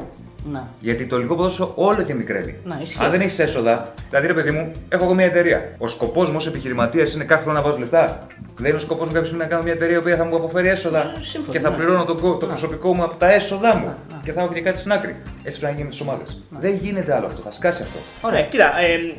Ναι. 0.52 0.62
Γιατί 0.80 1.06
το 1.06 1.16
ελληνικό 1.16 1.36
ποδόσφαιρο 1.36 1.72
όλο 1.76 2.02
και 2.02 2.14
μικραίνει. 2.14 2.56
Ναι, 2.64 2.78
ισχύει. 2.82 3.04
Αν 3.04 3.12
δεν 3.12 3.22
έχεις 3.22 3.40
έσοδα, 3.40 3.94
δηλαδή 4.10 4.28
ρε 4.28 4.34
παιδί 4.34 4.52
μου, 4.52 4.72
έχω 4.90 5.04
εγώ 5.04 5.14
μια 5.14 5.26
εταιρεία. 5.26 5.74
Ο 5.80 5.88
σκοπός 5.88 6.30
μου 6.30 6.36
ως 6.38 6.48
επιχειρηματίας 6.48 7.14
είναι 7.14 7.24
κάθε 7.24 7.44
χρόνο 7.44 7.58
να 7.58 7.64
βάζω 7.66 7.78
λεφτά. 7.80 8.28
Δεν 8.58 8.66
είναι 8.68 8.76
ο 8.76 8.80
σκοπός 8.80 9.08
μου 9.08 9.14
κάποια 9.14 9.28
στιγμή 9.28 9.44
να 9.44 9.50
κάνω 9.50 9.64
μια 9.64 9.74
εταιρεία 9.74 10.02
που 10.02 10.10
θα 10.10 10.24
μου 10.26 10.36
αποφέρει 10.36 10.68
έσοδα 10.68 11.00
Ε, 11.00 11.20
σύμφωνα, 11.22 11.52
και 11.54 11.60
θα 11.60 11.70
ναι. 11.70 11.76
πληρώνω 11.76 12.04
το, 12.04 12.16
κο- 12.16 12.38
το 12.38 12.46
Ναι. 12.46 12.52
προσωπικό 12.52 12.96
μου 12.96 13.04
από 13.04 13.16
τα 13.16 13.32
έσοδα 13.34 13.76
μου 13.76 13.86
Ναι, 13.86 14.14
ναι. 14.16 14.20
και 14.24 14.32
θα 14.32 14.42
έχω 14.42 14.54
και 14.54 14.62
κάτι 14.62 14.78
στην 14.80 14.92
άκρη. 14.92 15.16
Έτσι 15.44 15.60
πρέπει 15.60 15.74
να 15.74 15.80
γίνει 15.80 15.90
τις 15.90 16.02
ομάδες. 16.02 16.44
Δεν 16.50 16.74
γίνεται 16.82 17.16
άλλο 17.16 17.26
αυτό, 17.26 17.42
θα 17.42 17.52
σκάσει 17.52 17.82
αυτό. 17.82 17.98
Ωραία, 18.22 18.42
κοίτα. 18.44 18.66
ε, 18.80 19.14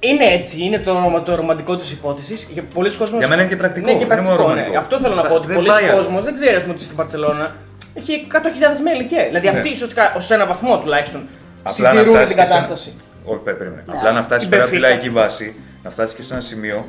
είναι 0.00 0.24
έτσι, 0.24 0.62
είναι 0.64 0.78
το, 0.78 1.22
το 1.24 1.34
ρομαντικό 1.34 1.76
της 1.76 1.90
υπόθεσης. 1.92 2.48
Για 2.52 2.62
πολλοί 2.74 2.96
κόσμος... 2.96 3.18
Για 3.18 3.28
μένα 3.28 3.40
είναι 3.42 3.50
και 3.50 3.56
πρακτικό, 3.56 3.86
Ναι, 3.86 3.98
και 3.98 4.06
δεν 4.06 4.18
είναι 4.18 4.26
μόνο 4.28 4.36
πρακτικό, 4.36 4.54
ναι. 4.54 4.60
ρομαντικό. 4.60 4.78
Αυτό 4.78 4.98
θέλω 5.00 5.14
να 5.14 5.22
Θα- 5.22 5.28
πω. 5.28 5.34
Ότι 5.34 5.46
δεν 5.46 5.56
πολλοί 5.56 5.68
πάει 5.68 5.84
άλλο. 5.84 5.96
κόσμος 5.96 6.24
δεν 6.24 6.34
ξέρει 6.34 6.54
ας 6.56 6.62
πούμε, 6.62 6.74
ότι 6.74 6.84
στην 6.84 6.96
Παρσελώνα 6.96 7.54
έχει 7.94 8.26
100.000 8.32 8.38
μέλη 8.84 9.04
και. 9.08 9.22
Δηλαδή 9.26 9.48
Ναι. 9.48 9.56
αυτοί 9.56 9.70
ουσιαστικά 9.70 10.12
ως 10.16 10.30
ένα 10.30 10.46
βαθμό 10.46 10.78
τουλάχιστον 10.78 11.22
Απλά 11.62 11.92
να 11.92 11.98
συντηρούν 11.98 12.14
φτάσεις 12.14 12.34
την 12.34 12.38
και 12.38 12.46
σε 12.48 12.52
ένα- 12.52 12.60
κατάσταση. 12.62 12.94
Όχι, 13.24 13.40
πέ- 13.40 13.56
περίμενε. 13.56 13.82
Ναι. 13.86 13.96
Απλά 13.98 14.10
να 14.12 14.22
φτάσεις 14.22 14.46
Η 14.46 14.50
πέρα 14.50 14.62
από 14.62 14.70
τη 14.72 14.78
Μπενφίκα. 14.78 14.94
λαϊκή 15.02 15.14
βάση, 15.18 15.54
να 15.84 15.90
φτάσεις 15.90 16.14
και 16.16 16.22
σε 16.22 16.32
ένα 16.32 16.42
σημείο 16.42 16.86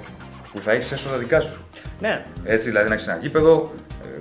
που 0.54 0.60
θα 0.60 0.72
έχεις 0.72 0.92
έσοδα 0.92 1.18
δικά 1.18 1.40
σου. 1.42 1.66
Ναι. 2.00 2.22
Έτσι, 2.46 2.68
δηλαδή 2.68 2.88
να 2.88 2.94
έχεις 2.94 3.08
ένα 3.08 3.18
γήπεδο, 3.22 3.74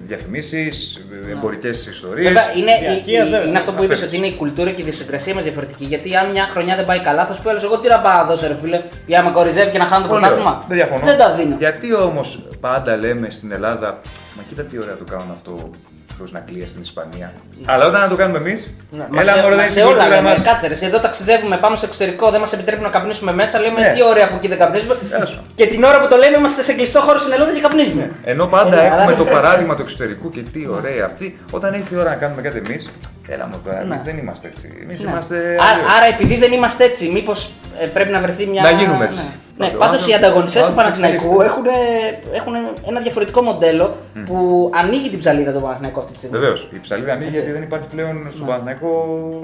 διαφημίσεις, 0.03 1.01
εμπορικές 1.31 1.87
ιστορίες. 1.87 2.27
Βέβαια, 2.27 2.53
είναι, 2.57 2.72
Διαρκείας, 2.81 3.24
η- 3.24 3.29
η- 3.29 3.31
βέβαια. 3.31 3.46
είναι 3.48 3.59
αυτό 3.59 3.72
που 3.72 3.83
είπες 3.83 3.96
Αφαίρεσες. 3.96 4.07
ότι 4.07 4.16
είναι 4.16 4.27
η 4.27 4.37
κουλτούρα 4.37 4.70
και 4.70 4.81
η 4.81 4.85
ιδιοσυγκρασία 4.87 5.35
μας 5.35 5.42
διαφορετική. 5.44 5.85
Γιατί 5.85 6.16
αν 6.16 6.31
μια 6.31 6.44
χρονιά 6.46 6.77
δεν 6.77 6.85
πάει 6.85 7.01
καλά, 7.01 7.27
θα 7.27 7.33
σου 7.35 7.42
πει 7.42 7.48
άλλος: 7.48 7.62
Εγώ 7.62 7.79
τι 7.79 7.88
να 7.88 8.01
πάω 8.01 8.16
να 8.16 8.24
δώσω, 8.24 8.46
ρε 8.46 8.57
φίλε, 8.61 8.83
για 9.07 9.18
να 9.18 9.24
με 9.24 9.31
κορυδεύει 9.31 9.70
και 9.70 9.79
να 9.79 9.85
χάνω 9.85 10.03
το 10.07 10.09
πρωτάθλημα. 10.12 10.64
Δεν 10.68 10.77
διαφωνώ. 10.77 11.05
Δεν 11.05 11.18
τα 11.18 11.33
δίνω. 11.35 11.55
Γιατί 11.59 11.94
όμως 11.94 12.48
πάντα 12.61 12.96
λέμε 12.96 13.31
στην 13.31 13.53
Ελλάδα, 13.53 14.01
Μα 14.37 14.42
κοίτα 14.48 14.62
τι 14.62 14.79
ωραία 14.79 14.96
το 14.96 15.05
κάνουν 15.05 15.31
αυτό 15.31 15.70
προς 16.18 16.33
Νακλία 16.33 16.66
στην 16.66 16.83
Ισπανία. 16.83 17.33
Αλλά 17.64 17.87
όταν 17.87 18.00
να 18.00 18.09
το 18.09 18.16
κάνουμε 18.16 18.38
εμείς, 18.38 18.74
Μα 18.90 19.20
έλα 19.20 19.33
σε, 19.35 19.40
μωρέ, 19.42 19.54
μα 19.54 19.61
δεν 19.62 19.70
σε 19.70 19.81
είναι 19.81 19.88
η 19.88 19.92
όλα 19.92 20.02
κουλτούρα 20.02 20.16
λέμε, 20.22 20.35
μας. 20.35 20.42
κάτσε 20.42 20.66
ρε, 20.66 20.72
εσύ 20.72 20.87
εδώ 20.87 20.98
ταξιδεύουμε, 21.00 21.57
πάμε 21.57 21.76
στο 21.76 21.87
εξωτερικό, 21.87 22.31
δεν 22.31 22.40
μας 22.40 22.52
επιτρέπουν 22.52 22.85
να 22.85 22.90
καπνίσουμε 22.90 23.33
μέσα, 23.33 23.61
λέμε 23.61 23.81
Ναι. 23.81 23.92
τι 23.94 24.02
ωραία 24.02 24.28
που 24.28 24.35
εκεί 24.37 24.48
δεν 24.48 24.59
καπνίζουμε. 24.59 24.96
Έσω. 25.22 25.42
Και 25.54 25.66
την 25.66 25.85
ώρα 25.85 26.00
που 26.02 26.09
το 26.09 26.16
λέμε 26.16 26.37
είμαστε 26.37 26.62
σε 26.62 26.72
κλειστό 26.72 27.00
χώρο 27.00 27.18
στην 27.18 27.33
Ελλάδα 27.33 27.52
και 27.52 27.61
καπνίζουμε. 27.61 28.11
Ενώ 28.24 28.46
πάντα 28.46 28.83
Ε, 28.83 28.87
έχουμε 28.87 29.02
αλλά- 29.02 29.14
το 29.16 29.24
παράδειγμα 29.24 29.74
του 29.76 29.83
εξωτερικού 29.83 30.31
και 30.31 30.40
τι 30.52 30.66
ωραία 30.70 31.04
αυτή, 31.04 31.38
όταν 31.50 31.74
ήρθε 31.74 31.94
η 31.94 31.98
ώρα 31.98 32.09
να 32.09 32.16
κάνουμε 32.16 32.42
κάτι 32.42 32.59
εμείς, 32.66 32.90
Έλα 33.31 33.46
μου 33.46 33.61
τώρα, 33.64 33.81
εμείς 33.81 33.96
Ναι. 33.96 34.02
δεν 34.04 34.18
είμαστε 34.18 34.46
έτσι. 34.48 34.72
Εμείς 34.83 35.00
Ναι. 35.02 35.11
είμαστε. 35.11 35.37
Άρα, 35.37 35.70
αλλιώς. 35.72 35.92
άρα, 35.96 36.07
επειδή 36.07 36.37
δεν 36.37 36.52
είμαστε 36.52 36.85
έτσι, 36.85 37.09
μήπως 37.09 37.50
πρέπει 37.95 38.11
να 38.11 38.21
βρεθεί 38.21 38.47
μια. 38.47 38.62
Να 38.62 38.71
γίνουμε 38.71 39.05
έτσι. 39.05 39.21
Ναι, 39.61 39.67
Πάντως, 39.67 39.79
ναι. 39.79 39.85
ο 39.85 39.87
πάντως 39.87 40.01
οι 40.07 40.12
άνθρωπος- 40.12 40.25
ανταγωνιστές 40.25 40.62
ο 40.62 40.64
του 40.64 40.71
άνθρωπος 40.71 41.01
Παναθηναϊκού 41.01 41.41
εξελίσσεται. 41.43 42.37
έχουν, 42.38 42.55
έχουν 42.55 42.55
ένα 42.91 43.01
διαφορετικό 43.07 43.41
μοντέλο 43.43 43.87
που 44.27 44.37
ανοίγει 44.81 45.09
την 45.14 45.19
ψαλίδα 45.19 45.53
του 45.53 45.61
Παναθηναϊκού 45.67 45.99
αυτή 46.01 46.12
τη 46.12 46.19
στιγμή. 46.19 46.38
Βεβαίως. 46.38 46.59
Η 46.77 46.79
ψαλίδα 46.85 47.12
ανοίγει 47.12 47.29
Έτσι. 47.29 47.41
γιατί 47.41 47.53
δεν 47.57 47.62
υπάρχει 47.69 47.88
πλέον 47.95 48.14
στον 48.31 48.41
Ναι. 48.45 48.49
Παναθηναϊκό. 48.51 48.91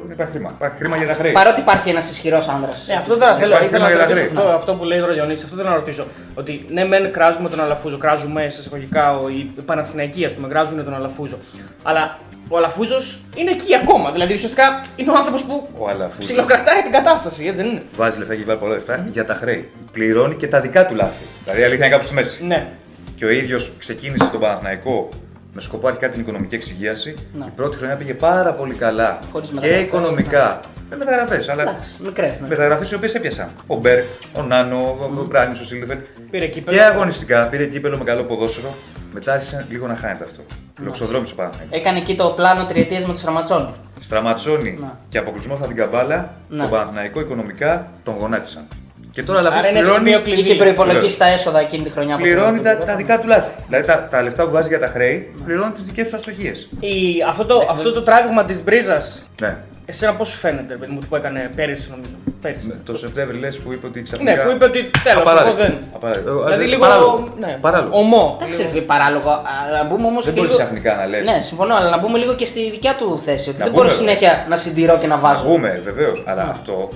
Δεν 0.03 0.12
υπάρχει 0.16 0.33
χρήμα. 0.33 0.51
Υπάρχει 0.59 0.77
χρήμα 0.81 0.97
για 0.97 1.07
τα 1.07 1.14
χρέη. 1.14 1.33
Παρότι 1.33 1.61
υπάρχει 1.61 1.88
ένας 1.94 2.11
ισχυρός 2.11 2.49
άνδρας. 2.49 2.77
Ναι, 2.88 2.94
αυτό 3.03 3.12
τώρα 3.18 3.35
θέλω, 3.40 3.47
Υπάρχει 3.53 3.66
ήθελα 3.66 3.83
να 3.85 3.88
θέμα 3.90 3.97
για 3.97 3.99
τα 3.99 4.05
ρωτήσω 4.20 4.27
χρέη. 4.35 4.44
αυτό, 4.44 4.57
αυτό 4.61 4.70
που 4.79 4.85
λέει 4.90 5.01
ο 5.01 5.07
Διονύση, 5.16 5.42
αυτό 5.44 5.57
θέλω 5.57 5.68
να 5.68 5.75
ρωτήσω. 5.75 6.05
Ότι 6.35 6.53
ναι, 6.77 6.85
μεν 6.85 7.12
κράζουμε 7.16 7.49
τον 7.49 7.61
Αλαφούζο, 7.64 7.97
κράζουμε 8.05 8.40
σε 8.49 8.61
εισαγωγικά 8.61 9.05
ο- 9.18 9.29
οι 9.29 9.40
Παναθηναϊκοί, 9.70 10.25
ας 10.25 10.33
πούμε, 10.35 10.49
κράζουν 10.49 10.85
τον 10.85 10.94
Αλαφούζο. 10.94 11.37
Αλλά 11.83 12.18
ο 12.48 12.57
Αλαφούζος 12.57 13.20
είναι 13.37 13.50
εκεί 13.50 13.74
ακόμα. 13.74 14.11
Δηλαδή 14.12 14.33
ουσιαστικά 14.33 14.80
είναι 14.96 15.11
ο 15.11 15.14
άνθρωπος 15.16 15.42
που 15.44 15.68
Ο 15.78 15.88
Αλαφούζος. 15.88 16.18
ψιλοκρατάει 16.24 16.83
την 16.83 16.92
κατάσταση, 16.92 17.46
έτσι 17.46 17.57
δεν 17.62 17.70
είναι. 17.70 17.83
Βάζει 17.96 18.18
λεφτά 18.18 18.35
και 18.35 18.44
βάλει 18.44 18.59
πολλά 18.59 18.74
λεφτά 18.74 19.07
για 19.12 19.24
τα 19.24 19.35
χρέη. 19.35 19.68
Πληρώνει 19.92 20.35
και 20.35 20.46
τα 20.48 20.61
δικά 20.61 20.87
του 20.87 20.94
λάθη. 20.94 21.24
Δηλαδή 21.44 21.61
η 21.61 21.64
αλήθεια 21.64 21.85
είναι 21.87 21.94
κάπου 21.94 22.04
στη 22.07 22.14
μέση. 22.14 22.44
Ναι. 22.44 22.68
Και 23.16 23.24
ο 23.24 23.28
ίδιος 23.30 23.72
ξεκίνησε 23.78 24.28
τον 24.33 24.40
Παναθηναϊκό 24.40 25.09
με 25.52 25.61
σκοπό 25.61 25.87
αρχικά 25.87 26.09
την 26.09 26.20
οικονομική 26.20 26.54
εξυγίαση. 26.54 27.14
Ναι. 27.38 27.44
Η 27.44 27.52
πρώτη 27.57 27.76
χρονιά 27.76 27.96
πήγε 27.96 28.14
πάρα 28.14 28.52
πολύ 28.52 28.74
καλά 28.74 29.18
Χωρίς 29.33 29.48
και 29.48 29.54
μεταγραφές. 29.54 29.87
οικονομικά. 29.87 30.61
Με 30.90 30.96
μεταγραφές, 30.96 31.48
αλλά 31.48 31.62
Εντάξει, 31.62 31.85
μικρές. 32.04 32.40
Ναι. 32.40 32.48
μεταγραφές 32.48 32.90
οι 32.90 32.94
οποίες 32.94 33.14
έπιασαν. 33.14 33.48
Ο 33.66 33.76
Μπέρκ, 33.76 34.04
ο 34.33 34.42
Νάνο, 34.42 34.96
ο 35.18 35.24
Μπράνι, 35.28 35.59
ο 35.61 35.64
Σίλβερ. 35.64 35.96
Πήρε 36.30 36.46
κύπελο. 36.46 36.76
Και 36.76 36.83
αγωνιστικά 36.83 37.42
πήρε 37.46 37.66
κύπελο 37.66 37.98
με 37.98 38.04
καλό 38.04 38.22
ποδόσφαιρο. 38.24 38.74
Μετά 39.14 39.33
άρχισε 39.33 39.66
λίγο 39.70 39.87
να 39.87 39.94
χάνεται 39.96 40.24
αυτό. 40.24 40.42
Λοξοδρόμησε 40.85 41.33
ο 41.33 41.37
Παναθηναϊκός. 41.37 41.79
Έκανε 41.81 41.98
εκεί 41.98 42.14
το 42.14 42.27
πλάνο 42.37 42.64
τριετίας 42.66 43.05
με 43.05 43.12
του 43.12 43.20
Ραματσόνη. 43.24 43.68
Στραματσόνη 44.00 44.79
Ναι. 44.81 44.87
και 45.09 45.18
αποκλεισμό 45.18 45.55
από 45.55 45.66
την 45.66 45.77
καμπάλα, 45.77 46.35
Ναι. 46.48 46.61
τον 46.61 46.70
Παναθηναϊκό 46.70 47.20
οικονομικά 47.20 47.90
τον 48.05 48.14
γονάτισαν. 48.18 48.62
Και 49.11 49.22
τώρα 49.22 49.38
αλλά 49.38 49.48
Άρα 49.48 49.68
είναι 49.68 49.79
πληρώνει, 49.79 49.98
σημείο 49.98 50.22
κλειδί. 50.22 50.40
Είχε 50.40 50.55
προπολογίσει 50.55 51.18
τα 51.18 51.27
έσοδα 51.27 51.61
εκείνη 51.61 51.83
τη 51.85 51.90
χρονιά 51.90 52.16
που 52.16 52.22
πληρώνει 52.22 52.57
το- 52.57 52.62
τα, 52.62 52.77
τα 52.79 52.96
δικά 52.96 53.20
του 53.20 53.27
λάθη. 53.27 53.53
Δηλαδή 53.68 53.87
τα, 53.87 54.07
τα 54.11 54.22
λεφτά 54.22 54.44
που 54.44 54.50
βάζει 54.50 54.68
για 54.68 54.79
τα 54.79 54.87
χρέη 54.87 55.35
πληρώνει 55.44 55.72
τις 55.72 55.85
δικές 55.85 56.09
του 56.11 56.16
αστοχίες. 56.16 56.68
Η, 56.81 56.90
αυτό, 57.29 57.44
το, 57.44 57.66
αυτό 57.70 57.92
το 57.92 58.03
τράβηγμα 58.03 58.44
της 58.44 58.64
μπρίζας, 58.64 59.22
Ναι. 59.40 59.57
Εσένα 59.87 60.14
πώς 60.14 60.29
σου 60.29 60.37
φαίνεται, 60.37 60.73
ρε 60.73 60.79
παιδί 60.79 60.92
μου, 60.92 61.01
που 61.09 61.16
έκανε 61.16 61.51
πέρυσι 61.57 61.90
νομίζω. 61.90 62.11
Πέρυσι. 62.40 62.66
Με- 62.66 62.79
Το 62.85 62.97
Σεπτέμβρη 62.97 63.38
λες 63.38 63.59
που 63.59 63.73
είπε 63.73 63.87
ότι 63.87 64.03
ξαφνικά. 64.03 64.33
Ναι, 64.35 64.42
που 64.42 64.51
είπε 64.51 64.64
ότι 64.64 64.90
τέλος, 65.03 65.20
εγώ 65.23 65.31
Απαράδεκτο. 65.31 65.62
δεν. 65.62 65.79
Απαράδεκτο. 65.94 66.31
Ε, 66.31 66.44
Δηλαδή 66.44 66.64
ε, 66.64 66.66
λίγο. 66.66 66.81
παράλογο. 66.81 67.29
Ναι, 67.38 67.59
Παράλογο. 67.61 67.99
Ομό. 67.99 68.38
Εντάξει, 68.40 68.62
ρε 68.62 68.68
φίλε, 68.68 68.81
παράλογο. 68.81 69.31
Αλλά 69.66 69.83
να 69.83 69.88
μπούμε 69.88 70.07
όμως. 70.07 70.25
Δεν 70.25 70.35
μπορείς 70.35 70.53
ξαφνικά 70.53 70.94
να 70.97 71.07
λες. 71.07 71.27
Ναι, 71.27 71.40
συμφωνώ, 71.40 71.75
αλλά 71.75 71.90
να 71.90 71.99
μπούμε 71.99 72.18
λίγο 72.18 72.35
και 72.35 72.44
στη 72.44 72.70
δικιά 72.70 72.94
του 72.97 73.20
θέση. 73.25 73.49
Ότι 73.49 73.59
Να 73.59 73.64
δεν 73.64 73.73
μπούμε, 73.73 73.85
μπορώ 73.85 73.97
βέβαια. 73.99 74.14
συνέχεια 74.16 74.47
να 74.49 74.57
συντηρώ 74.57 74.99
και 74.99 75.07
να 75.07 75.14
Να 75.14 75.20
βάζω. 75.20 75.42
βγούμε 75.42 75.81
βεβαίως. 75.85 76.23
Αλλά 76.27 76.44
Ναι. 76.44 76.51
αυτό 76.51 76.88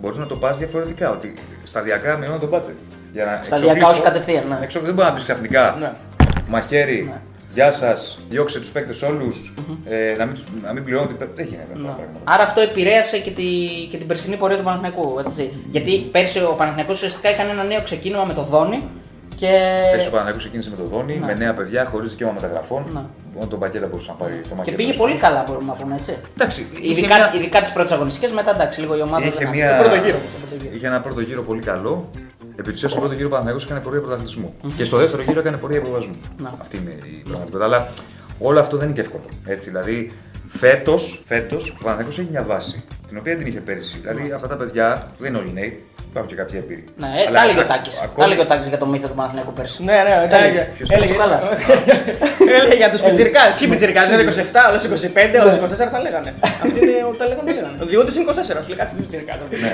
μπορείς 0.00 0.16
να 0.18 0.26
το 0.26 0.34
πας 0.36 0.56
διαφορετικά. 0.58 1.10
Ότι 1.10 1.34
σταδιακά 1.64 2.16
μειώνω 2.16 2.38
το 2.38 2.48
budget. 2.52 2.74
Για 3.12 3.24
να 3.24 3.38
Σταδιακά, 3.42 3.72
εξοφλήσω- 3.72 3.90
όχι 3.90 4.00
κατευθείαν, 4.02 4.42
ναι. 4.48 4.54
να 4.54 4.62
εξοφλήσω. 4.62 4.84
Δεν 4.86 4.94
μπορεί 4.94 5.06
να 5.08 5.14
πεις 5.14 5.22
ξαφνικά. 5.22 5.76
Ναι. 5.80 5.92
Μαχαίρι, 6.48 7.02
Ναι. 7.10 7.20
Γεια 7.54 7.70
σας, 7.72 8.20
διώξε 8.28 8.60
τους 8.60 8.70
παίκτες 8.70 9.02
όλους. 9.02 9.54
Ε, 9.84 10.14
να, 10.18 10.24
μην, 10.24 10.34
τους- 10.34 10.44
να 10.62 10.72
μην 10.72 10.84
πληρώνω. 10.84 11.06
Δεν 11.34 11.44
γίνεται 11.44 11.62
αυτό 11.72 11.78
Ναι. 11.78 11.88
το 11.88 11.94
πράγμα. 11.96 12.18
Άρα 12.24 12.42
αυτό 12.42 12.60
επηρέασε 12.60 13.18
και, 13.18 13.30
τη, 13.30 13.44
και 13.90 13.96
την 13.96 14.06
περσινή 14.06 14.36
πορεία 14.36 14.56
του 14.56 14.62
Παναθηναϊκού. 14.62 15.18
Έτσι. 15.26 15.52
Γιατί 15.70 15.98
πέρσι 15.98 16.38
ο 16.42 16.54
Παναθηναϊκός 16.56 16.96
ουσιαστικά 16.96 17.28
έκανε 17.28 17.50
ένα 17.50 17.62
νέο 17.64 17.82
ξεκίνημα 17.82 18.24
με 18.24 18.34
το 18.34 18.42
Δόνι 18.42 18.88
και. 19.36 19.50
Πέρσι 19.92 20.08
ο 20.08 20.10
Παναγιώτο 20.10 20.38
ξεκίνησε 20.38 20.70
με 20.70 20.76
το 20.76 20.84
Δόνι, 20.84 21.16
Ναι. 21.18 21.26
με 21.26 21.34
νέα 21.34 21.54
παιδιά, 21.54 21.84
χωρίς 21.84 22.10
δικαίωμα 22.10 22.32
μεταγραφών. 22.32 22.84
Ναι. 22.92 23.00
Μόνο 23.34 23.46
τον 23.50 23.58
Πακέτα 23.58 23.86
μπορούσε 23.86 24.10
να 24.10 24.16
πάρει 24.16 24.34
το 24.42 24.48
Και 24.48 24.54
Μακέτα. 24.54 24.76
πήγε 24.76 24.92
πολύ 24.92 25.14
καλά, 25.14 25.44
μπορούμε 25.48 25.66
να 25.66 25.72
πούμε 25.72 25.94
έτσι. 25.98 26.16
Εντάξει, 26.34 26.66
είχε 26.80 26.92
Ειδικά, 26.92 27.16
μια- 27.16 27.32
ειδικά 27.34 27.60
τις 27.60 27.72
πρώτες 27.72 27.92
αγωνιστικές, 27.92 28.30
μετά 28.32 28.50
εντάξει, 28.50 28.80
λίγο 28.80 28.96
η 28.96 29.00
ομάδα 29.00 29.26
Είχε 29.26 29.38
δεν 29.38 29.48
μια... 29.48 29.68
Στον 29.68 29.78
πρώτο 29.80 29.94
γύρο. 30.04 30.18
στον 30.32 30.40
πρώτο 30.48 30.62
γύρο. 30.62 30.74
Είχε 30.74 30.86
ένα 30.86 31.00
πρώτο 31.00 31.20
γύρο 31.20 31.42
πολύ 31.42 31.62
καλό. 31.62 32.10
Επί 32.56 32.62
της 32.62 32.72
ουσίας, 32.72 32.90
στον 32.90 33.02
πρώτο 33.02 33.16
γύρο 33.16 33.28
ο 33.28 33.30
Παναγιώτο 33.30 33.64
έκανε 33.64 33.80
πορεία 33.80 34.00
πρωταθλητισμού. 34.00 34.54
Και 34.76 34.84
στο 34.84 34.96
δεύτερο 34.96 35.22
γύρο 35.22 35.40
έκανε 35.40 35.56
πορεία 35.56 35.78
υποβασμού. 35.78 36.16
Να. 36.38 36.54
Αυτή 36.60 36.76
είναι 36.76 36.90
η 36.90 37.22
πραγματικότητα. 37.28 37.64
Αλλά 37.64 37.88
όλο 38.38 38.60
αυτό 38.60 38.76
δεν 38.76 38.86
είναι 38.86 38.94
και 38.94 39.00
εύκολο. 39.00 39.24
Έτσι, 39.44 39.70
δηλαδή, 39.70 40.12
φέτος 40.48 41.22
φέτος, 41.26 41.70
ο 41.80 41.84
Παναγιώτο 41.84 42.20
έχει 42.20 42.30
μια 42.30 42.42
βάση 42.42 42.84
την 43.08 43.16
οποία 43.18 43.32
δεν 43.32 43.42
την 43.42 43.52
είχε 43.52 43.60
πέρυσι. 43.60 43.98
Δηλαδή, 43.98 44.32
αυτά 44.32 44.48
τα 44.48 44.56
παιδιά 44.56 45.12
που 45.16 45.22
δεν 45.22 45.30
είναι 45.30 45.42
όλοι 45.42 45.52
νέοι, 45.52 45.82
υπάρχουν 46.14 46.30
και 46.32 46.38
κάποιοι 46.42 46.56
εμπειροί. 46.62 46.82
Ναι, 47.02 47.10
ε, 47.20 47.26
Αλλά 47.28 47.36
τα 47.38 47.44
έλεγε 47.46 47.60
ο 47.64 47.66
α- 47.66 47.72
Τάκη. 47.72 47.90
ακόμη- 48.04 48.18
Τα 48.20 48.24
έλεγε 48.28 48.42
ο 48.46 48.48
Τάκης 48.50 48.66
για 48.72 48.80
το 48.82 48.86
μύθο 48.92 49.06
του 49.10 49.16
Παναθηναϊκού 49.20 49.52
πέρσι. 49.58 49.78
Ναι, 49.88 49.96
ναι, 50.06 50.12
τα 50.32 50.36
έλεγε. 50.40 50.62
ποιος 50.76 50.88
Έλεγε 50.96 51.12
το 51.14 51.20
χαλάς. 51.22 51.42
Έλεγε 52.58 52.74
για 52.82 52.88
τους 52.92 53.00
πιτσιρικάδε. 53.06 53.50
Ποιοι 53.58 53.66
πιτσιρικάδε, 53.72 54.06
είναι 54.14 54.22
27, 54.22 54.60
όλο 54.70 54.78
25, 54.88 55.36
όλο 55.42 55.50
24 55.56 55.90
τα 55.94 56.00
λέγανε. 56.06 56.30
Αυτοί 56.64 56.78
είναι 56.84 56.94
τα 57.20 57.24
λέγανε. 57.30 57.46
τα 57.48 57.52
λέγανε. 57.58 57.76
Ο 57.84 57.86
Διόντος 57.90 58.12
είναι 58.16 58.24
24, 58.28 58.62
σου 58.64 58.68
λέει 58.70 58.78
κάτσε 58.80 58.94
την 58.96 59.02
πιτσιρικάδε. 59.04 59.44
Ναι. 59.66 59.72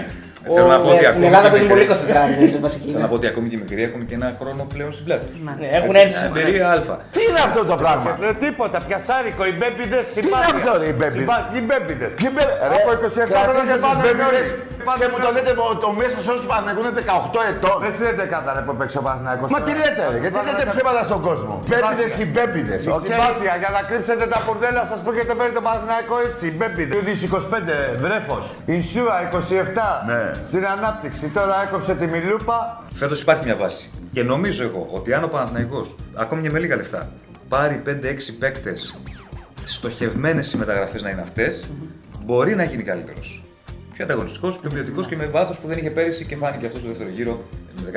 Θέλω 0.55 0.69
να 0.75 0.81
πω 0.83 0.89
ότι 0.95 0.97
Στην 0.97 1.09
ακόμη 1.13 1.27
Ελλάδα 1.31 1.47
και 1.47 1.53
παίζουν 1.55 1.69
πολύ 1.73 1.85
μικροί- 1.85 2.45
24 2.45 2.49
στην 2.53 2.61
βασική. 2.67 2.89
Θέλω 2.95 3.05
να 3.07 3.11
πω 3.13 3.17
ότι 3.21 3.27
ακόμη 3.33 3.47
και 3.51 3.57
οι 3.59 3.63
μικροί 3.65 3.81
έχουν 3.89 4.01
και 4.09 4.15
ένα 4.21 4.29
χρόνο 4.41 4.63
πλέον 4.73 4.91
στην 4.97 5.05
πλάτη 5.07 5.25
τους. 5.31 5.39
Ναι, 5.47 5.55
έχουν 5.79 5.95
έτσι. 6.05 6.19
Εμπειρία 6.29 6.67
Α. 6.95 6.97
Τι 7.15 7.21
είναι 7.29 7.41
αυτό 7.49 7.61
το 7.71 7.77
πράγμα; 7.83 8.11
Δεν 8.25 8.35
τίποτα, 8.45 8.79
πιασάρικο, 8.87 9.43
οι 9.51 9.55
μπέμπιδες 9.59 10.05
Τι 10.07 10.13
είναι 10.21 10.29
συμπάθεια. 10.29 10.55
αυτό 10.59 10.71
ρε, 10.83 10.87
οι 10.93 10.97
μπέμπιδες; 11.01 11.21
Συμπά- 11.25 11.47
Οι 11.57 11.61
μπέμπιδες. 11.69 12.11
Ποιοι 12.19 12.29
μπε- 12.35 12.53
Ρε, 12.71 12.77
Από 12.79 12.89
27 12.97 12.99
κρατήστε 13.33 13.51
χρόνια 13.51 13.75
τους 13.79 13.85
πάνω 13.87 13.99
μπέμπιδες 14.05 14.47
Πάμε 14.51 14.80
Και 15.01 15.07
μου 15.13 15.17
με- 15.19 15.25
το 15.27 15.31
λέτε 15.37 15.53
ο- 15.67 15.77
το 15.85 15.89
μέσος 16.01 16.23
όρος 16.31 16.41
του 16.43 16.49
Παναθηναϊκού 16.53 16.81
είναι 16.85 16.95
18 17.01 17.41
ετών. 17.53 17.79
Εσύ 17.89 18.05
δεν 18.21 18.29
κατάλαβες 18.37 18.63
που 18.69 18.75
παίξει 18.81 18.97
ο 19.01 19.03
Παναθηναϊκός. 19.07 19.49
Μα 19.55 19.61
τι 19.67 19.73
λέτε 19.83 20.03
ρε, 20.13 20.19
γιατί 20.25 20.39
λέτε 20.49 20.65
ψέματα 20.73 21.03
στον 21.09 21.21
κόσμο. 21.29 21.55
Μπέμπιδες 21.69 22.11
και 22.17 22.23
οι 22.27 22.31
μπέμπιδες. 22.35 22.81
Η 22.85 22.89
οκ. 22.97 23.01
συμπάθεια 23.05 23.55
για 23.63 23.71
να 23.77 23.81
κρύψετε 23.89 24.25
τα 24.35 24.39
μπουρδέλα 24.45 24.83
σας 24.91 24.99
που 25.03 25.09
έχετε 25.15 25.33
φέρει 25.39 25.53
το 25.59 25.63
Παναθηναϊκό 25.67 26.15
έτσι. 26.29 26.45
οι 26.51 26.55
Μπέμπιδες. 26.59 26.97
25 27.23 27.73
βρέφος. 28.05 28.45
Ινσούα 28.77 29.15
27. 29.29 29.89
Ναι. 30.11 30.23
Στην 30.51 30.65
ανάπτυξη. 30.75 31.25
Τώρα 31.37 31.57
έκοψε 31.67 31.93
τη 32.01 32.07
μιλούπα. 32.15 32.57
Φέτος 33.01 33.19
υπάρχει 33.25 33.45
μια 33.49 33.57
βάση. 33.65 33.85
Και 34.15 34.23
νομίζω 34.33 34.63
εγώ 34.69 34.83
ότι 34.99 35.09
αν 35.17 35.23
ο 35.25 35.31
Παναθηναϊκός, 35.35 35.87
ακόμη 36.23 36.41
και 36.43 36.51
με 36.51 36.59
λίγα 36.59 36.77
λεφτά, 36.77 37.01
πάρει 37.49 37.75
5-6 37.85 38.33
παίκτες 38.41 39.01
στοχευμένες 39.65 40.53
οι 40.53 40.57
μεταγραφέ 40.57 41.01
να 41.01 41.09
είναι 41.11 41.21
αυτές, 41.21 41.65
μπορεί 42.25 42.55
να 42.55 42.65
γίνει 42.65 42.83
καλύτερος. 42.83 43.40
Πιο 44.01 44.09
ανταγωνιστικό, 44.09 44.49
πιο 44.49 44.71
ποιοτικός 44.71 45.07
και 45.07 45.17
με 45.17 45.27
βάθος 45.27 45.59
που 45.59 45.67
δεν 45.69 45.79
είχε 45.79 45.91
πέρυσι 45.91 46.25
και 46.25 46.37
φάνηκε 46.37 46.67
αυτός 46.67 46.81
στο 46.81 46.89
δεύτερο 46.89 47.11
γύρο. 47.11 47.45
Με 47.85 47.91
13-14 47.91 47.93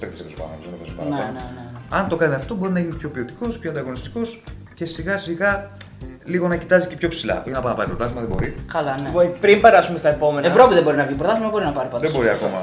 παίκτες 0.00 0.20
έπαιζε 0.20 0.34
πάνω. 0.38 0.50
δεν 0.62 0.72
έπαιζε 0.74 0.90
Ναι, 0.90 0.96
παραπάνω. 0.96 1.32
ναι, 1.32 1.44
ναι. 1.54 1.68
Αν 1.90 2.08
το 2.08 2.16
κάνει 2.16 2.34
αυτό, 2.34 2.54
μπορεί 2.54 2.72
να 2.72 2.80
γίνει 2.80 2.96
πιο 2.96 3.08
ποιοτικός, 3.08 3.58
πιο 3.58 3.70
ανταγωνιστικός 3.70 4.42
και 4.74 4.84
σιγά 4.84 5.18
σιγά 5.18 5.70
λίγο 6.24 6.48
να 6.48 6.56
κοιτάζει 6.56 6.86
και 6.88 6.96
πιο 6.96 7.08
ψηλά. 7.08 7.40
Όχι 7.40 7.50
να 7.50 7.60
πάει 7.60 7.70
να 7.72 7.76
πάρει 7.78 7.88
πρωτάθλημα, 7.88 8.20
δεν 8.20 8.30
μπορεί. 8.30 8.54
Καλά, 8.72 8.96
ναι. 9.00 9.06
Λοιπόν, 9.06 9.32
Πριν 9.40 9.60
περάσουμε 9.60 9.98
στα 9.98 10.08
επόμενα. 10.08 10.46
Ευρώπη 10.46 10.74
δεν 10.74 10.82
μπορεί 10.82 10.96
να 10.96 11.04
βγει, 11.04 11.14
πρωτάθλημα 11.16 11.50
μπορεί 11.50 11.64
να 11.64 11.72
πάρει 11.72 11.88
πάντως. 11.88 12.10
Δεν 12.10 12.20
μπορεί 12.20 12.28
ακόμα. 12.28 12.58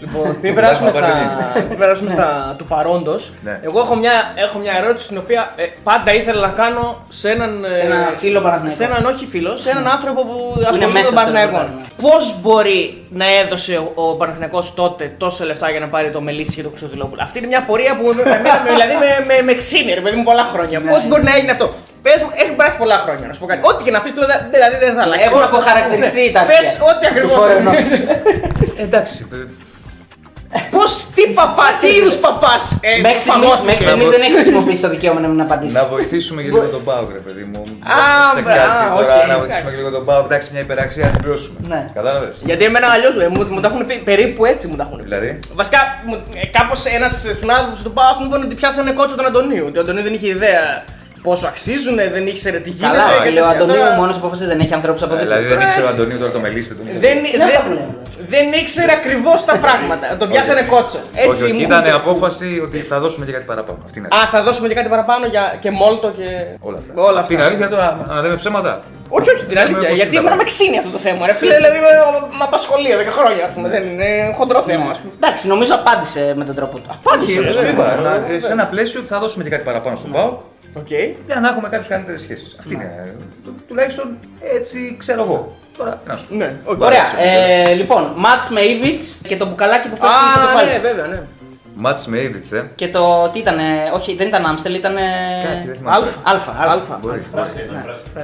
Λοιπόν, 0.00 0.26
πριν 0.40 0.54
περάσουμε 0.54 0.90
στα, 0.90 1.00
Πρωτάθλημα 1.00 1.52
πριν 1.66 1.78
περάσουμε 1.78 2.10
στα 2.10 2.54
του 2.58 2.64
παρόντος, 2.64 3.32
Ναι. 3.44 3.58
εγώ 3.62 3.80
έχω 3.80 3.94
μια, 3.96 4.12
έχω 4.34 4.58
μια 4.58 4.72
ερώτηση 4.82 5.08
την 5.08 5.18
οποία 5.18 5.52
ε, 5.56 5.64
πάντα 5.82 6.14
ήθελα 6.14 6.40
να 6.46 6.52
κάνω 6.52 7.04
σε 7.08 7.30
έναν. 7.30 7.64
Σε 7.78 7.86
ένα 7.86 7.94
ε, 7.94 8.16
φίλο 8.18 8.40
Παναθηναϊκό. 8.40 8.76
Σε 8.76 8.84
έναν 8.84 9.04
όχι 9.06 9.26
φίλο, 9.26 9.56
σε 9.56 9.70
έναν 9.70 9.88
άνθρωπο 9.88 10.20
που 10.24 10.54
ασχολείται 10.60 10.86
μέσα 10.86 10.92
με 10.92 11.00
τον 11.00 11.04
στο 11.04 11.14
Παναθηναϊκό. 11.14 11.50
πρωτάθλημα. 11.56 11.80
Πώς 12.02 12.34
μπορεί 12.40 13.06
να 13.10 13.24
έδωσε 13.42 13.76
ο, 13.76 13.92
ο 13.94 14.14
Παναθηναϊκός 14.16 14.74
τότε 14.74 15.12
τόσα 15.18 15.44
λεφτά 15.44 15.70
για 15.70 15.80
να 15.80 15.86
πάρει 15.86 16.10
το 16.10 16.20
Μελίσι 16.20 16.54
και 16.56 16.62
το 16.62 16.68
Χρυστοδηλόπουλο. 16.68 17.20
Αυτή 17.22 17.38
είναι 17.38 17.46
μια 17.46 17.62
πορεία 17.62 17.96
που 17.96 18.04
με, 18.16 18.22
εμένα, 18.22 18.60
με- 18.64 18.70
δηλαδή 18.74 18.94
με, 19.02 19.10
με, 19.28 19.42
με 19.42 19.54
ξύνει, 19.54 19.92
ρε 19.94 20.00
παιδί 20.00 20.16
μου, 20.16 20.22
πολλά 20.22 20.44
χρόνια. 20.52 20.78
Ναι. 20.80 20.90
Πώς 20.90 21.06
μπορεί 21.08 21.22
να 21.22 21.34
έγινε 21.34 21.50
αυτό; 21.50 21.66
Πες 22.02 22.22
μου, 22.22 22.30
έχει 22.42 22.52
περάσει 22.52 22.76
πολλά 22.78 22.98
χρόνια 22.98 23.26
να 23.26 23.32
σου 23.32 23.40
πω 23.40 23.46
κάτι. 23.46 23.60
Ό,τι 23.70 23.84
και 23.84 23.90
να 23.90 24.00
πεις 24.00 24.12
πλέον, 24.12 24.30
δηλαδή 24.50 24.76
δεν 24.84 24.94
θα 24.94 25.02
αλλάξει. 25.02 25.24
Έχουν 25.28 25.42
αποχαρακτηριστεί 25.42 26.32
τα 26.32 26.42
Πες 26.42 26.56
αρχεία 26.56 26.84
ό,τι 26.90 27.00
του 27.06 27.08
ακριβώς. 27.12 27.36
φορενός. 27.38 27.74
Εντάξει. 28.76 29.28
Ε, 30.52 30.58
Πώς, 30.70 30.90
τι 31.14 31.22
παπά, 31.38 31.66
τι 31.80 31.88
είδους 31.96 32.14
παπάς 32.14 32.78
ε, 32.80 33.00
Μέχρι 33.00 33.18
στιγμής- 33.18 33.22
φαγώθηκε. 33.48 33.66
μέχρι 33.70 33.84
στιγμής 33.84 34.08
δεν 34.14 34.20
έχει 34.26 34.32
χρησιμοποιήσει 34.32 34.82
το 34.82 34.88
δικαίωμα 34.88 35.20
να 35.20 35.28
μην 35.28 35.40
απαντήσει. 35.40 35.74
Να 35.74 35.84
βοηθήσουμε 35.84 36.42
και 36.42 36.48
λίγο 36.48 36.66
τον 36.76 36.84
Πάουκ, 36.84 37.08
ρε 37.12 37.18
παιδί 37.26 37.44
μου. 37.52 37.60
Α, 37.96 37.98
Σε 38.34 38.40
μπρα, 38.42 38.54
κάτι 38.54 38.84
α, 38.84 38.94
τώρα, 38.96 39.14
οκ, 39.22 39.28
να 39.32 39.36
βοηθήσουμε 39.38 39.58
εντάξει. 39.58 39.70
και 39.70 39.76
λίγο 39.82 39.90
τον 39.90 40.04
Πάουκ. 40.08 40.24
Εντάξει, 40.24 40.48
μια 40.52 40.60
υπεραξία 40.60 41.04
να 41.04 41.10
την 41.10 41.20
πληρώσουμε. 41.20 41.56
Ναι. 41.72 41.80
Κατάλαβες; 41.94 42.34
Γιατί 42.44 42.64
εμένα 42.64 42.86
αλλιώς 42.94 43.14
μου, 43.32 43.40
μου 43.54 43.60
τα 43.60 43.68
έχουν 43.70 43.86
πει 43.86 43.94
περίπου 44.10 44.44
έτσι 44.44 44.64
μου 44.68 44.76
τα 44.76 44.82
έχουν 44.86 44.96
πει. 44.98 45.02
Δηλαδή; 45.02 45.38
Βασικά, 45.54 45.78
κάπως 46.56 46.84
ένας 46.84 47.12
συνάδελφος 47.40 47.80
του 47.84 47.92
Πάουκ 47.92 48.16
μου 48.20 48.26
είπε 48.26 48.36
ότι 48.36 48.54
πιάσανε 48.54 48.90
κότσο 48.90 49.14
τον 49.16 49.26
Αντωνίου. 49.26 49.64
Ότι 49.68 49.78
ο 49.78 49.80
Αντωνίου 49.80 50.02
δεν 50.02 50.14
είχε 50.14 50.28
ιδέα 50.28 50.84
πόσο 51.22 51.46
αξίζουν, 51.46 51.96
δεν 51.96 52.26
ήξερε 52.26 52.58
τι 52.58 52.70
γίνεται. 52.70 52.96
Καλά, 52.96 53.08
και 53.24 53.30
λέει 53.30 53.42
ο 53.42 53.46
τέτοια. 53.46 53.48
Αντωνίου 53.62 53.74
Τώρα, 53.82 53.96
μόνος 53.96 54.16
απόφαση 54.16 54.44
δεν 54.46 54.60
έχει 54.60 54.74
ανθρώπους 54.74 55.02
από 55.02 55.14
Δηλαδή 55.16 55.42
δίπλα. 55.42 55.56
δεν 55.56 55.66
ήξερε 55.66 55.82
ο 55.84 55.88
έτσι. 55.88 55.96
Αντωνίου 56.00 56.18
τώρα 56.18 56.30
το 56.32 56.38
μελίστη 56.38 56.74
του. 56.74 56.82
Δεν, 57.00 57.16
Είναι 57.34 57.44
αυτά 57.44 57.60
που 57.60 57.68
δεν, 57.68 57.76
λέμε. 57.78 57.94
δεν 58.34 58.46
ήξερε 58.60 58.92
ακριβώς 58.92 59.44
τα 59.44 59.56
πράγματα. 59.64 60.16
Τον 60.18 60.28
πιάσανε 60.30 60.62
κότσο. 60.62 60.98
Όχι, 60.98 61.28
Έτσι 61.28 61.44
όχι, 61.44 61.52
μου 61.52 61.60
ήταν 61.60 61.80
είπε. 61.84 61.90
απόφαση 62.02 62.60
ότι 62.66 62.78
θα 62.90 62.96
δώσουμε 63.00 63.24
και 63.26 63.32
κάτι 63.32 63.44
παραπάνω. 63.52 63.78
Αυτή 63.84 63.98
είναι. 63.98 64.08
Α, 64.18 64.18
θα 64.34 64.42
δώσουμε 64.42 64.68
και 64.68 64.74
κάτι 64.74 64.88
παραπάνω 64.88 65.26
για 65.26 65.44
και 65.60 65.70
μόλτο 65.70 66.06
και. 66.18 66.26
Όλα 66.60 66.78
αυτά. 66.78 66.92
Όλα 67.08 67.20
Αυτή 67.20 67.32
είναι 67.34 67.42
αυτά. 67.42 67.54
αλήθεια 67.54 67.68
τώρα, 67.74 67.88
να 68.08 68.20
λέμε 68.22 68.36
ψέματα. 68.36 68.72
Όχι, 69.10 69.30
όχι, 69.30 69.44
την 69.44 69.56
Λέμε 69.56 69.60
αλήθεια. 69.68 69.88
πώς 69.88 69.96
Γιατί 69.98 70.14
είναι 70.14 70.24
τα 70.24 70.30
εμένα 70.30 70.36
με 70.42 70.44
ξύνει 70.52 70.76
αυτό 70.78 70.90
το 70.96 70.98
θέμα. 71.06 71.26
Ρε 71.26 71.34
φίλε, 71.40 71.54
δηλαδή 71.60 71.78
με, 71.86 71.90
με 72.38 72.44
απασχολεί 72.50 72.88
10 73.02 73.12
χρόνια. 73.18 73.42
Ας 73.48 73.52
πούμε, 73.54 73.68
δεν 73.74 73.82
είναι 73.90 74.08
χοντρό 74.38 74.60
θέμα. 74.70 74.90
ας 74.94 74.98
πούμε. 75.00 75.12
Εντάξει, 75.20 75.42
νομίζω 75.52 75.72
απάντησε 75.80 76.22
με 76.40 76.44
τον 76.48 76.54
τρόπο 76.58 76.76
του. 76.78 76.88
Όχι, 77.12 77.40
ρε, 77.40 77.52
σου 77.52 77.62
ναι, 77.62 77.68
είπα, 77.68 77.86
ναι, 77.94 78.02
να- 78.08 78.18
ναι. 78.32 78.38
σε 78.38 78.52
ένα 78.56 78.66
πλαίσιο 78.72 79.00
ότι 79.00 79.08
θα 79.08 79.18
δώσουμε 79.22 79.42
και 79.44 79.50
κάτι 79.54 79.64
παραπάνω 79.70 79.96
στον 79.96 80.10
ΠΑΟΚ. 80.12 80.90
για 81.26 81.40
να 81.40 81.48
έχουμε 81.48 81.68
κάποιες 81.68 81.86
καλύτερες 81.88 82.20
σχέσεις. 82.20 82.56
Αυτή 82.58 82.74
είναι. 82.74 83.04
ε, 83.06 83.10
το- 83.44 83.50
Τουλάχιστον 83.68 84.18
έτσι 84.54 84.96
ξέρω 84.98 85.22
εγώ. 85.22 85.56
Τώρα 85.76 86.00
τι 86.04 86.08
να 86.10 86.16
σου 86.16 86.26
πω. 86.28 86.34
Ναι, 86.34 86.54
οκ. 86.64 86.80
Ωραία. 86.80 87.02
Ωραία, 87.18 87.68
Ε, 87.68 87.74
λοιπόν, 87.74 88.12
ματς 88.16 88.48
με 88.48 88.60
Ίβιτς 88.60 89.00
και 89.26 89.36
το 89.36 89.46
μπουκαλάκι 89.46 89.88
που 89.88 89.96
πέφτει 89.96 90.14
στο 90.32 90.40
Α, 90.40 90.44
κεφάλι. 90.46 90.70
ναι, 90.70 90.78
βέβαια, 90.78 91.06
ναι. 91.06 91.20
Ματς 91.80 92.06
με 92.06 92.18
Ίβιτς, 92.18 92.52
ε. 92.52 92.70
Και 92.74 92.88
το 92.88 93.28
τι 93.32 93.38
ήταν, 93.38 93.58
όχι 93.94 94.14
δεν 94.16 94.26
ήταν 94.26 94.46
Άμστελ, 94.46 94.74
ήταν. 94.74 94.94
Κάτι 95.44 95.66
δεν 95.66 95.76
θυμάμαι. 95.76 95.96
Άλφα. 95.96 96.18
Άλφα. 96.22 96.50
Άλφα. 96.58 96.72
Άλφα. 96.72 96.98
Μπορεί. 97.02 97.16
Ναι, 97.18 97.24
πράσινο. 97.32 97.72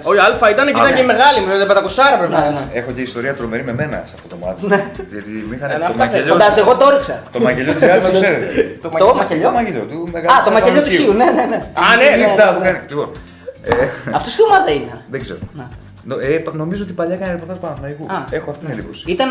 Όχι, 0.03 0.19
Α 0.45 0.51
ήταν 0.51 0.65
και 0.67 0.71
ήταν 0.71 0.85
Α, 0.85 0.93
και 0.99 1.01
ναι. 1.03 1.13
μεγάλη, 1.13 1.41
με 1.41 1.65
πεντακοσάρα 1.67 2.17
πρέπει 2.19 2.33
να 2.33 2.41
Ναι, 2.41 2.47
είναι. 2.47 2.59
ναι. 2.73 2.79
Έχω 2.79 2.91
και 2.97 3.01
ιστορία 3.01 3.35
τρομερή 3.35 3.65
με 3.65 3.73
μένα 3.73 4.03
σε 4.05 4.15
αυτό 4.17 4.29
το 4.29 4.37
μάτς. 4.43 4.61
Γιατί 5.13 5.31
με 5.49 5.57
είχαν 5.57 5.71
Ε, 5.71 5.79
το 5.79 5.85
αυτά 5.85 5.99
μακελιό. 6.05 6.33
Φαντάζεσαι, 6.33 6.61
εγώ 6.61 6.77
το 6.77 6.87
έριξα. 6.91 7.23
Το 7.33 7.39
μακελιό 7.41 7.73
της 7.73 7.83
Real 7.89 8.01
το 8.07 8.11
ξέρετε. 8.19 8.47
Το 8.83 8.89
Το 8.89 8.91
μαγικό. 8.93 9.15
μακελιό. 9.15 9.47
Το 9.49 9.53
μακελιό 9.59 9.83
του 9.91 10.09
μεγάλου 10.13 10.33
Α, 10.41 10.45
το 10.45 10.51
μακελιό 10.57 10.83
του 10.83 10.91
Χίου, 10.91 11.13
ναι, 11.13 11.25
ναι, 11.39 11.45
ναι. 11.53 11.59
Α, 11.83 11.97
ναι, 12.01 12.09
ναι. 12.17 12.25
Αυτά 12.31 12.55
που 12.55 12.61
κάνει. 12.67 12.79
Λοιπόν, 12.89 13.09
ε, 13.63 13.73
Αυτός 14.19 14.33
τι 14.37 14.43
ομάδα 14.49 14.71
είναι; 14.79 14.95
δεν 15.13 15.21
ξέρω. 15.25 15.39
Να. 16.07 16.15
Νο- 16.17 16.21
ε, 16.23 16.39
πα- 16.39 16.55
Νομίζω 16.55 16.83
ότι 16.85 16.93
παλιά 16.93 17.15
έκανε 17.15 17.31
ρεπορτάζ 17.33 17.57
Παναθηναϊκού. 17.57 18.05
Α. 18.13 18.25
Έχω 18.31 18.51
αυτή 18.51 18.65
την 18.65 18.75
εντύπωση. 18.79 19.11
Ήταν, 19.11 19.29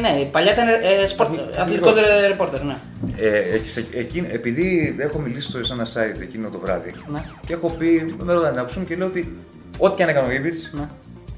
ναι, 0.00 0.24
παλιά 0.30 0.52
ήταν 0.52 0.68
ε, 0.68 1.06
σπορτ, 1.06 1.30
αθλητικός 1.60 1.94
ρεπόρτερ, 2.28 2.62
ναι. 2.62 2.76
Ε, 3.16 3.38
έχεις, 3.38 3.76
εκ- 3.76 3.94
εκείνη- 3.96 4.28
επειδή 4.32 4.96
έχω 4.98 5.18
μιλήσει 5.18 5.48
στο- 5.48 5.64
σε 5.64 5.72
ένα 5.72 5.84
site 5.84 6.20
εκείνο 6.20 6.48
το 6.48 6.58
βράδυ 6.58 6.94
Ναι. 7.12 7.24
και 7.46 7.52
έχω 7.52 7.68
πει, 7.70 8.14
με 8.24 8.32
ρωτάνε 8.32 8.56
να 8.60 8.64
ψούν 8.64 8.86
και 8.86 8.96
λέω 8.96 9.06
ότι 9.06 9.36
ό,τι 9.78 9.96
και 9.96 10.02
αν 10.02 10.08
έκανε 10.08 10.28
ο 10.28 10.30
Ήβιτς, 10.32 10.70
Ναι. 10.72 10.88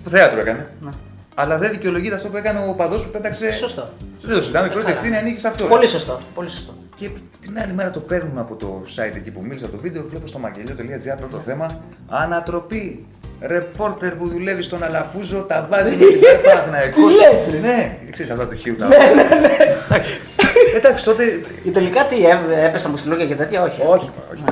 που 0.02 0.10
θέατρο 0.10 0.40
έκανε, 0.40 0.64
Ναι. 0.80 0.90
αλλά 1.34 1.58
δεν 1.58 1.70
δικαιολογείται 1.70 2.14
αυτό 2.14 2.28
που 2.28 2.36
έκανε 2.36 2.58
ο 2.70 2.74
παδός 2.74 3.04
που 3.04 3.10
πέταξε. 3.10 3.52
Σωστό. 3.52 3.88
Δεν 4.22 4.34
το 4.36 4.40
συζητάμε, 4.42 4.66
η 4.66 4.70
πρώτη 4.70 4.84
Καλά. 4.86 4.96
ευθύνη 4.96 5.16
ανήκει 5.16 5.38
σε 5.40 5.48
αυτό. 5.48 5.64
Πολύ 5.64 5.86
σωστό. 5.88 6.20
Πολύ 6.34 6.48
σωστό. 6.48 6.74
Και 6.94 7.08
την 7.40 7.58
άλλη 7.58 7.72
μέρα 7.72 7.90
το 7.90 8.00
παίρνουμε 8.00 8.40
από 8.40 8.54
το 8.54 8.84
site 8.96 9.16
εκεί 9.16 9.30
που 9.30 9.42
μίλησα 9.42 9.68
το 9.68 9.78
βίντεο, 9.78 10.04
βλέπω 10.08 10.26
στο 10.26 10.38
μαγγελίο.gr 10.38 11.16
πρώτο 11.18 11.38
θέμα. 11.40 11.82
Ανατροπή. 12.08 13.06
Ρεπόρτερ 13.40 14.12
που 14.14 14.28
δουλεύει 14.28 14.62
στον 14.62 14.84
Αλαφούζο, 14.84 15.38
τα 15.38 15.66
βάζει 15.70 15.90
με 15.90 15.96
την 15.96 16.20
Παναθηναϊκό. 16.44 17.06
Τι 17.08 17.14
λες, 17.14 17.40
ρε. 17.52 17.58
Ναι, 17.58 17.96
ξέρεις 18.12 18.30
αυτά 18.30 18.46
το 18.46 18.54
χείου. 18.54 18.76
τα- 18.76 18.86
Εντάξει. 19.86 20.20
Εντάξει, 20.76 21.04
τότε. 21.04 21.40
Και 21.64 21.70
τελικά 21.70 22.04
τι, 22.04 22.16
έ- 22.26 22.64
έπεσαν 22.64 22.90
μου 22.90 22.96
στη 22.96 23.08
λόγια 23.08 23.26
και 23.26 23.34
τέτοια, 23.34 23.62
όχι. 23.62 23.80
Όχι, 23.86 24.10
όχι. 24.32 24.42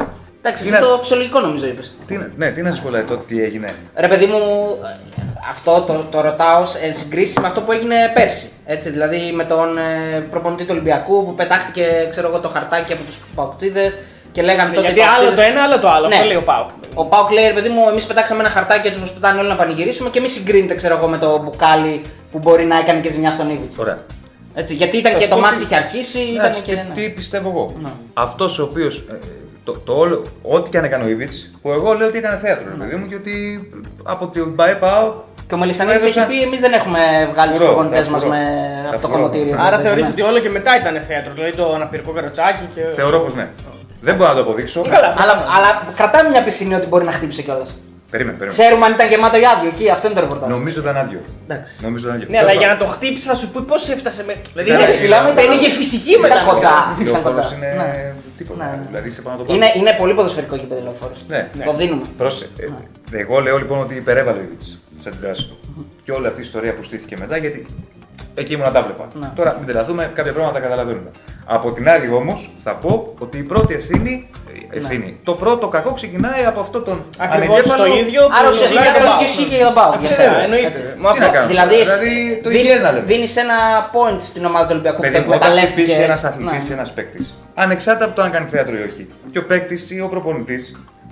Εντάξει, 0.44 0.66
Είναι- 0.68 0.76
εσύ 0.76 0.86
το 0.86 0.98
φυσιολογικό 0.98 1.40
νομίζω 1.40 1.66
είπες. 1.66 1.94
Τι, 2.06 2.16
να- 2.16 2.30
ναι, 2.36 2.50
τι 2.50 2.62
να 2.62 2.70
σου 2.72 2.82
πω 2.82 2.88
δηλαδή, 2.88 3.06
τότε 3.08 3.22
τι 3.28 3.42
έγινε. 3.42 3.68
Ρε 3.96 4.08
παιδί 4.08 4.26
μου, 4.26 4.40
αυτό 5.50 5.80
το, 5.80 6.04
το 6.10 6.20
ρωτάω 6.20 6.66
σε 6.66 6.92
συγκρίση 6.92 7.40
με 7.40 7.46
αυτό 7.46 7.60
που 7.60 7.72
έγινε 7.72 7.94
πέρσι. 8.14 8.50
Έτσι, 8.66 8.90
δηλαδή 8.90 9.32
με 9.34 9.44
τον 9.44 9.78
ε, 9.78 10.18
προπονητή 10.30 10.62
του 10.62 10.68
Ολυμπιακού 10.72 11.24
που 11.24 11.34
πετάχτηκε 11.34 12.06
ξέρω 12.10 12.28
εγώ, 12.28 12.38
το 12.40 12.48
χαρτάκι 12.48 12.92
από 12.92 13.02
τους 13.02 13.18
παοκτσήδες 13.34 13.92
και 14.32 14.42
λέγανε 14.42 14.74
τότε. 14.74 14.86
Γιατί 14.86 15.00
οι 15.00 15.02
άλλο 15.02 15.10
παοκτσήδες- 15.12 15.36
το 15.46 15.50
ένα, 15.52 15.62
άλλο 15.62 15.78
το 15.80 15.88
άλλο. 15.90 16.08
Ναι. 16.08 16.14
Αυτό 16.14 16.26
λέει 16.26 16.36
ο 16.36 16.42
ΠΑΟΚ. 16.42 16.68
Ο 16.94 17.04
ΠΑΟΚ 17.06 17.30
λέει, 17.30 17.46
ρε 17.46 17.52
παιδί 17.52 17.68
μου, 17.68 17.88
εμείς 17.88 18.04
πετάξαμε 18.06 18.40
ένα 18.40 18.50
χαρτάκι 18.50 18.86
έτσι 18.86 18.98
όπως 19.00 19.12
πετάνε 19.12 19.38
όλοι 19.40 19.48
να 19.48 19.56
πανηγυρίσουμε 19.56 20.10
και 20.10 20.20
μη 20.20 20.28
συγκρίνετε, 20.28 20.74
ξέρω 20.74 20.96
εγώ, 20.96 21.06
με 21.06 21.18
το 21.18 21.38
μπουκάλι 21.42 22.02
που 22.32 22.38
μπορεί 22.38 22.64
να 22.64 22.78
έκανε 22.78 23.00
και 23.00 23.10
ζημιά 23.10 23.30
στον 23.30 23.50
Ίβιτς. 23.50 23.72
Ωραία. 23.78 23.98
Έτσι, 24.54 24.74
γιατί 24.74 24.96
ήταν 24.96 25.12
Θα 25.12 25.18
και 25.18 25.24
σου 25.24 25.30
το 25.30 25.36
πω 25.36 25.40
μάτσι 25.42 25.58
τι- 25.60 25.64
είχε 25.66 25.76
αρχίσει, 25.76 26.18
ήταν 26.18 26.44
Εντάξει, 26.44 26.62
και. 26.62 26.72
τι, 26.72 26.76
ναι. 26.88 26.94
τι 26.94 27.08
πιστεύω 27.08 27.48
εγώ. 27.48 27.74
Ναι. 27.82 27.90
Αυτός 28.14 28.58
ο 28.58 28.62
οποίος. 28.62 29.04
το, 29.64 29.72
το 29.84 29.92
όλο, 29.92 30.22
ό,τι 30.42 30.70
και 30.70 30.78
αν 30.78 30.84
έκανε 30.84 31.04
ο 31.04 31.08
Ήβιτ, 31.08 31.32
που 31.62 31.70
εγώ 31.72 31.92
λέω 31.92 32.06
ότι 32.06 32.18
έκανε 32.18 32.36
θέατρο, 32.36 32.64
ρε 32.70 32.84
παιδί 32.84 32.96
μου, 32.96 33.06
και 33.08 33.14
ότι 33.14 33.34
από 34.02 34.26
την 34.26 34.54
ΠαΕ 34.56 34.74
ΠΑΟΚ 34.74 35.12
Και 35.48 35.54
ο 35.54 35.56
Μελισανίδης 35.58 36.02
έχει 36.02 36.18
Έδωσαν- 36.18 36.28
πει: 36.28 36.42
Εμείς 36.42 36.60
δεν 36.60 36.72
έχουμε 36.72 37.00
βγάλει 37.32 37.50
τους 37.50 37.58
Φουρό, 37.60 37.72
προπονητές 37.72 38.04
τα 38.06 38.10
μας 38.12 38.22
φουρό. 38.22 38.34
με 38.34 38.42
Τα 38.82 38.88
από 38.90 39.00
το 39.00 39.06
φουρό. 39.08 39.18
κομμωτήριο. 39.20 39.56
Άρα 39.60 39.76
Ναι. 39.76 39.82
θεωρείς 39.82 40.06
ότι 40.12 40.22
όλο 40.22 40.38
και 40.38 40.50
μετά 40.50 40.76
ήταν 40.80 41.00
θέατρο, 41.08 41.32
δηλαδή 41.34 41.56
το 41.56 41.74
αναπηρικό 41.74 42.10
καροτσάκι 42.12 42.64
και. 42.74 42.80
θεωρώ 42.98 43.18
πως 43.20 43.34
ναι. 43.34 43.48
Δεν 44.06 44.14
μπορώ 44.16 44.28
να 44.28 44.34
το 44.34 44.40
αποδείξω. 44.42 44.80
Καλά. 44.82 45.14
Αλλά, 45.18 45.32
αλλά 45.56 45.70
κρατάμε 45.96 46.28
μια 46.28 46.42
πισινή 46.44 46.74
ότι 46.74 46.86
μπορεί 46.86 47.04
να 47.04 47.12
χτύπησε 47.12 47.42
κιόλας. 47.42 47.70
Περίμενε, 48.10 48.36
περίμενε. 48.38 48.62
Ξέρουμε 48.62 48.84
αν 48.86 48.92
ήταν 48.92 49.08
γεμάτο 49.08 49.36
ή 49.38 49.46
άδειο 49.54 49.70
εκεί, 49.74 49.90
αυτό 49.90 50.04
είναι 50.06 50.16
το 50.18 50.20
ρεπορτάζ. 50.26 50.48
Νομίζω 50.56 50.80
ήταν 50.80 50.96
άδειο. 50.96 51.20
Εντάξει. 51.46 51.72
Νομίζω 51.86 52.04
ήταν 52.06 52.16
άδειο. 52.16 52.28
Ναι, 52.30 52.38
αλλά 52.38 52.46
Τέλος 52.48 52.62
για 52.62 52.72
να 52.72 52.76
πάντων. 52.78 52.88
το 52.88 52.94
χτύψει 52.96 53.24
θα 53.30 53.34
σου 53.40 53.46
πει 53.52 53.60
πώς 53.70 53.82
έφτασε 53.88 54.24
με. 54.28 54.34
Δηλαδή 54.52 54.70
Ναι, 54.70 54.76
είναι- 54.76 54.86
ρε, 54.86 54.96
φίλε, 55.02 55.16
άμα 55.16 55.30
δεν 55.32 55.44
ήταν- 55.44 55.56
είχε 55.58 55.70
φυσική 55.80 56.10
ήταν 56.10 56.20
μετά. 56.22 56.40
κοντά. 56.50 56.76
Η 56.98 57.02
Ήταν 57.02 57.12
λεωφόρος 57.12 57.44
κοντά. 57.50 57.56
είναι 57.56 57.70
Ναι. 57.82 58.14
τίποτα. 58.38 58.64
Ναι, 58.64 58.70
ναι. 58.76 58.86
Δηλαδή 58.90 59.08
είσαι 59.08 59.22
πάνω 59.26 59.34
από 59.36 59.44
το 59.44 59.48
πάνω. 59.52 59.56
Είναι, 59.64 59.68
είναι 59.80 59.92
πολύ 60.00 60.12
ποδοσφαιρικό 60.18 60.54
γήπεδο 60.60 60.80
λεωφόρος. 60.86 61.18
Ναι. 61.32 61.40
Το 61.68 61.72
δίνουμε. 61.80 62.04
Πρόσε. 62.20 62.44
ε, 63.12 63.18
Εγώ 63.22 63.34
λέω 63.46 63.56
λοιπόν 63.62 63.78
ότι 63.84 63.94
υπερέβαλε 64.02 64.38
ο 64.38 64.44
Ιβιτ 64.46 64.62
τις 64.96 65.06
αντιδράσεις 65.10 65.44
του. 65.48 65.56
Και 66.04 66.12
όλη 66.16 66.26
αυτή 66.30 66.40
η 66.40 66.44
ιστορία 66.48 66.72
που 66.76 66.82
στήθηκε 66.82 67.14
μετά 67.22 67.36
γιατί 67.44 67.58
εκεί 68.34 68.52
ήμουν 68.52 68.64
να 68.66 68.72
τα 68.72 68.82
βλέπα. 68.82 69.08
Ναι. 69.20 69.30
Τώρα 69.34 69.54
μην 69.58 69.66
τρελαθούμε, 69.66 70.10
κάποια 70.14 70.32
πράγματα 70.32 70.54
τα 70.60 70.64
καταλαβαίνουμε. 70.66 71.10
Από 71.44 71.72
την 71.72 71.88
άλλη 71.88 72.12
όμως 72.14 72.52
θα 72.64 72.74
πω 72.74 73.14
ότι 73.18 73.38
η 73.38 73.42
πρώτη 73.42 73.74
ευθύνη. 73.74 74.30
ε, 74.74 74.78
ευθύνη. 74.78 75.20
Το 75.24 75.32
πρώτο 75.34 75.68
κακό 75.68 75.92
ξεκινάει 75.92 76.44
από 76.46 76.60
αυτό 76.60 76.80
τον 76.80 77.04
Ακριβώς 77.18 77.56
ανεγκέφαλο- 77.56 77.86
το 77.86 77.98
ίδιο. 77.98 78.22
Άρα 78.24 78.42
που 78.42 78.48
ουσιαστικά 78.52 78.80
λέει 78.82 78.92
το 78.92 78.98
και 78.98 79.02
ο 79.02 79.04
ίδιο 79.04 79.12
Πάουκ. 79.16 79.28
ισχύει 79.28 79.44
και 79.50 79.56
για 79.56 79.64
τον 79.64 79.74
Πάουκ. 79.74 79.98
Φυσικά, 80.00 80.40
εννοείται. 80.46 80.96
Μα 81.00 81.12
Τι 81.12 81.18
να 81.18 81.24
αυτό- 81.26 81.36
κάνω. 81.36 81.46
Δηλαδή, 81.52 81.74
Δηλαδή, 81.76 82.40
το 82.42 82.50
ίδιο 82.50 82.74
να 82.86 82.90
λέμε. 82.92 83.04
δίνει 83.10 83.26
ένα 83.44 83.56
point 83.94 84.20
στην 84.30 84.42
ομάδα 84.50 84.64
του 84.66 84.70
Ολυμπιακού 84.76 84.96
που 84.96 85.02
Παιδί 85.02 85.14
το 85.14 85.20
μου, 85.22 85.26
όταν 85.28 85.40
εκμεταλλεύτηκε. 85.40 85.80
χτυπήσει 85.80 86.00
ένας 86.08 86.24
αθλητής 86.24 86.64
Ναι. 86.68 86.70
ή 86.70 86.76
ένας 86.78 86.90
παίκτης, 86.96 87.26
ανεξάρτητα 87.54 88.04
από 88.06 88.14
το 88.16 88.22
αν 88.22 88.30
κάνει 88.34 88.46
θέατρο 88.54 88.74
ή 88.80 88.82
όχι, 88.90 89.02
και 89.32 89.38
ο 89.38 89.44
παίκτης 89.50 89.90
ή 89.90 90.00
ο 90.00 90.08
προπονητής, 90.14 90.64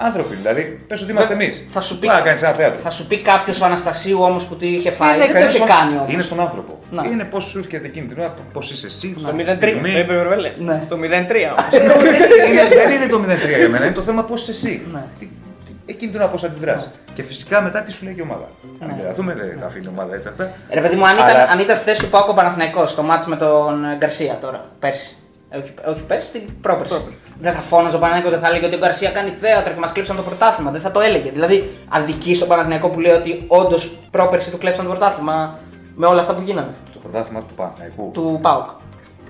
άνθρωποι 0.02 0.34
δηλαδή, 0.34 0.80
πες 0.88 1.02
ότι 1.02 1.10
είμαστε 1.10 1.32
εμείς. 1.34 1.64
Θα 1.72 1.80
σου 1.80 1.98
πει, 1.98 2.06
να 2.06 2.20
κάνεις 2.20 2.42
ένα 2.42 2.52
θέατρο. 2.52 2.78
θα 2.78 2.90
σου 2.90 3.06
πει 3.06 3.18
κάποιος 3.18 3.60
ο 3.60 3.64
Αναστασίου 3.64 4.22
όμως 4.22 4.44
που 4.46 4.56
τι 4.56 4.66
είχε 4.66 4.90
φάει. 4.90 5.08
Είναι 5.14 5.18
δεν 5.18 5.26
το 5.26 5.32
κανείς 5.32 5.48
είχε 5.48 5.56
στον- 5.64 5.76
κάνει 5.76 5.96
όμως. 5.98 6.12
Είναι 6.12 6.22
στον 6.22 6.40
άνθρωπο. 6.40 6.78
Να. 6.90 7.02
Είναι 7.04 7.24
πώς 7.24 7.44
σου 7.44 7.58
έρχεται 7.58 7.86
εκείνη 7.86 8.06
την 8.06 8.18
ώρα, 8.20 8.34
πώς 8.52 8.70
είσαι 8.70 8.86
εσύ. 8.86 9.14
Στο 9.18 9.28
στη 9.28 9.36
0-3. 9.42 9.56
στιγμή. 9.56 9.92
Το 9.92 9.98
είπε 9.98 10.16
ο 10.16 10.22
Ρεβέλε. 10.22 10.50
Ναι. 10.56 10.80
Στο 10.84 10.96
0-3 10.96 11.48
όμως. 11.48 11.64
Είναι- 12.50 12.68
Δεν 12.68 12.90
είναι 12.90 13.06
το 13.06 13.20
0-3 13.24 13.58
για 13.58 13.68
μένα, 13.68 13.84
είναι 13.84 13.94
το 13.94 14.02
θέμα 14.02 14.22
πώς 14.24 14.40
είσαι 14.48 14.50
εσύ. 14.50 14.86
Ναι. 14.92 15.02
Τι- 15.18 15.26
τι- 15.26 15.74
Εκείνη 15.86 16.10
την 16.10 16.20
ώρα 16.20 16.28
πώς 16.30 16.44
αντιδράς. 16.44 16.90
Και 17.14 17.22
φυσικά 17.22 17.60
μετά 17.60 17.82
τι 17.82 17.92
σου 17.92 18.04
λέει 18.04 18.14
και 18.14 18.20
η 18.20 18.24
ομάδα. 18.24 18.48
Αν 18.82 18.88
Ναι. 18.88 18.94
τρελαθούμε, 18.94 19.34
δεν 19.34 19.58
τα 19.60 19.66
αφήνει 19.66 19.84
η 19.84 19.88
ομάδα 19.88 20.14
έτσι 20.14 20.28
αυτά. 20.28 20.52
Ρε 20.70 20.80
παιδί 20.80 20.96
μου, 20.96 21.06
αν 21.06 21.16
ήταν, 21.16 21.28
Αλλά- 21.28 21.48
αν 21.52 21.58
ήταν 21.58 21.76
στη 21.76 21.84
θέση 21.84 22.00
του 22.02 22.08
ΠΑΟΚ 22.08 22.28
ο 22.28 22.34
Παναθηναϊκός 22.34 22.90
στο 22.90 23.02
μάτς 23.02 23.26
με 23.26 23.36
τον 23.36 23.84
ε, 23.84 23.96
Γκαρσία 23.96 24.38
τώρα, 24.40 24.64
πέρσι. 24.78 25.16
Ε, 25.50 25.58
Όχι, 25.58 25.72
όχι 25.86 26.02
πέρσι, 26.02 26.32
την 26.32 26.42
πρόπερση. 26.60 26.94
Δεν 27.40 27.52
θα 27.52 27.60
φώναζε 27.60 27.96
ο 27.96 27.98
Παναθηναϊκός, 27.98 28.32
δεν 28.32 28.40
θα 28.40 28.48
έλεγε 28.48 28.66
ότι 28.66 28.74
ο 28.74 28.78
Γκαρσία 28.78 29.10
κάνει 29.10 29.30
θέατρο 29.40 29.72
και 29.72 29.78
μας 29.80 29.92
κλέψαν 29.92 30.16
το 30.16 30.22
πρωτάθλημα. 30.22 30.70
Δεν 30.70 30.80
θα 30.80 30.90
το 30.90 31.00
έλεγε. 31.00 31.30
Δηλαδή, 31.30 31.76
αδικεί 31.88 32.34
τον 32.34 32.48
Παναθηναϊκό 32.48 32.88
που 32.88 33.00
λέει 33.00 33.12
ότι 33.12 33.44
όντως 33.46 33.90
πρόπερση 34.10 34.50
του 34.50 34.58
κλέψαν 34.58 34.84
το 34.84 34.90
πρωτάθλημα 34.90 35.58
με 35.94 36.06
όλα 36.06 36.20
αυτά 36.20 36.32
που 36.34 36.42
γίνανε. 36.44 36.74
Το 36.92 36.98
πρωτάθλημα 36.98 37.40
του 37.40 37.54
Παναθηναϊκού. 37.54 38.10
Του 38.12 38.38
ΠΑΟΚ. 38.42 38.68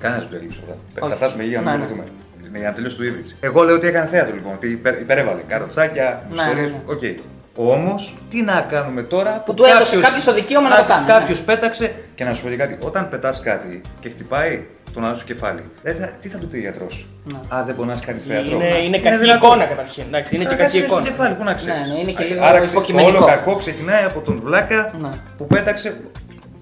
Κανένας 0.00 0.22
δεν 0.22 0.30
το 0.32 0.36
έκλεψε 0.36 0.58
αυτό. 0.62 0.74
Όχι. 1.00 1.10
Θα 1.10 1.16
φτάσουμε 1.16 1.42
εκεί 1.42 1.50
για 1.50 1.60
να 1.60 1.64
Ναι, 1.64 1.70
μην 1.70 1.80
ναι. 1.80 1.86
βρεθούμε. 1.86 2.04
Με 2.52 2.58
για 2.58 2.68
να 2.68 2.74
τελειώσει 2.74 2.96
του 2.96 3.04
Ίβιτς. 3.04 3.26
Εγώ 3.40 3.62
λέω 3.62 3.74
ότι 3.74 3.86
έκανε 3.86 4.06
θέατρο 4.06 4.34
λοιπόν, 4.34 4.52
ότι 4.54 4.66
υπερ, 4.70 5.00
υπερέβαλε. 5.00 5.40
Καροτσάκια, 5.48 6.22
Ναι, 6.30 6.42
ιστορίες. 6.42 6.70
ναι, 6.70 6.76
ναι. 6.86 6.92
Οκ. 6.92 7.00
Όμως, 7.56 8.16
τι 8.30 8.42
να 8.42 8.66
κάνουμε 8.70 9.02
τώρα 9.02 9.30
Που 9.46 9.54
του 9.54 9.64
έδωσε 9.64 9.98
κάποιος 10.00 10.24
το 10.24 10.34
δικαίωμα 10.34 10.68
να 10.68 10.76
το 10.76 10.84
κάνει, 10.88 11.06
ναι. 11.06 11.12
Κάποιο 11.12 11.36
πέταξε 11.44 11.92
και 12.14 12.24
να 12.24 12.34
σου 12.34 12.42
πω 12.42 12.48
και 12.48 12.56
κάτι. 12.56 12.76
Όταν 12.80 13.08
πετάς 13.08 13.40
κάτι 13.40 13.80
και 14.00 14.08
χτυπάει 14.08 14.62
τον 14.94 15.04
άλλο 15.04 15.14
σου 15.14 15.24
κεφάλι, 15.24 15.62
δεν 15.82 15.94
θα, 15.94 16.06
τι 16.20 16.28
θα 16.28 16.38
του 16.38 16.46
πει 16.48 16.56
ο 16.56 16.60
γιατρός; 16.60 17.06
Ναι. 17.32 17.56
Α, 17.58 17.64
δεν 17.64 17.74
μπορεί 17.74 17.88
να 17.88 17.94
κάνει 18.06 18.18
θέατρο. 18.18 18.56
Είναι, 18.56 18.66
είναι 18.84 18.98
κακή 18.98 19.16
δυνατό. 19.16 19.46
εικόνα 19.46 19.64
καταρχήν. 19.64 20.04
Εντάξει, 20.06 20.34
είναι 20.34 20.44
και 20.44 20.54
Άρα, 20.54 20.62
κακή 20.62 20.76
είναι 20.78 20.86
στο 20.86 20.96
εικόνα. 20.96 21.10
κεφάλι, 21.10 21.34
πού 21.34 21.44
να 21.44 21.54
ξέρει. 21.54 21.78
Ναι, 21.78 21.92
ναι, 21.94 22.00
είναι 22.00 22.12
και 22.12 22.24
λίγο 22.24 22.44
Άρα 22.44 22.58
ξε- 22.60 22.72
υποκειμενικό. 22.76 23.16
όλο 23.16 23.26
κακό 23.26 23.56
ξεκινάει 23.56 24.04
από 24.04 24.20
τον 24.20 24.40
βλάκα 24.44 24.94
Ναι. 25.00 25.08
που 25.36 25.46
πέταξε 25.46 26.00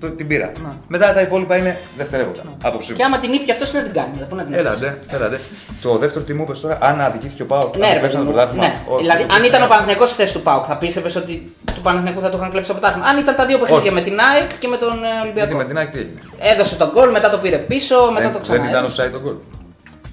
το, 0.01 0.11
την 0.11 0.27
πύρα. 0.27 0.53
Ναι. 0.63 0.69
Μετά 0.89 1.13
τα 1.13 1.21
υπόλοιπα 1.21 1.57
είναι 1.57 1.79
δευτερεύοντα. 1.97 2.41
Άποψή 2.63 2.91
μου. 2.91 2.97
Και 2.97 3.05
άμα 3.05 3.19
την 3.19 3.33
ήπια 3.33 3.53
αυτός 3.55 3.71
δεν 3.71 3.83
την 3.85 3.93
κάνει. 3.93 4.11
Πού 4.29 4.35
να 4.37 4.43
την 4.43 4.55
αφήσει. 4.55 4.67
Έλατε, 4.69 4.99
έλατε. 5.09 5.41
Το 5.83 5.97
δεύτερο 5.99 6.25
τι 6.25 6.33
μου 6.35 6.43
είπες 6.43 6.61
τώρα, 6.61 6.79
αν 6.81 7.01
αδικήθηκε 7.01 7.43
ο 7.43 7.47
Πάοκ, 7.47 7.77
Ναι, 7.77 7.87
αν 7.87 7.93
ρε, 7.93 7.99
κλέψαν 7.99 8.21
παιδί 8.25 8.25
το 8.25 8.31
μου, 8.31 8.37
πρωτάθλημα. 8.37 8.67
ναι. 8.67 8.81
όχι, 8.89 9.03
Δηλαδή, 9.03 9.23
όχι, 9.23 9.31
αν 9.33 9.41
όχι. 9.41 9.49
ήταν 9.49 9.63
ο 9.63 9.67
Παναθηναϊκός 9.67 10.09
στη 10.09 10.21
θέση 10.21 10.33
του 10.33 10.43
Πάουκ, 10.43 10.65
θα 10.69 10.77
πίστευες 10.77 11.17
ότι 11.17 11.55
του 11.75 11.81
Παναθηναϊκού 11.81 12.21
θα 12.21 12.31
το 12.31 12.37
είχαν 12.37 12.51
κλέψει 12.51 12.69
το 12.73 12.75
πρωτάθλημα. 12.77 13.07
Αν 13.07 13.19
ήταν 13.19 13.35
τα 13.37 13.47
δύο 13.47 13.59
παιχνίδια 13.59 13.85
Όχι. 13.91 13.95
με 13.95 14.01
την 14.09 14.19
ΑΕΚ 14.33 14.59
και 14.59 14.69
με 14.69 14.77
τον 14.77 14.93
ε, 14.93 14.97
Γιατί 15.07 15.21
Ολυμπιακό. 15.23 15.57
με 15.57 15.65
την 15.65 15.77
ΑΕΚ 15.79 15.91
τι 15.91 15.99
έγινε; 15.99 16.21
Έδωσε 16.39 16.77
τον 16.77 16.91
γκολ, 16.95 17.11
μετά 17.11 17.31
το 17.31 17.39
πήρε 17.39 17.57
πίσω, 17.59 17.97
μετά 18.11 18.23
δεν, 18.25 18.33
το 18.33 18.39
ξανά. 18.39 18.59
δεν 18.61 18.69
ήταν 18.71 18.83
offside 18.89 19.11
το 19.13 19.21
γκολ. 19.21 19.35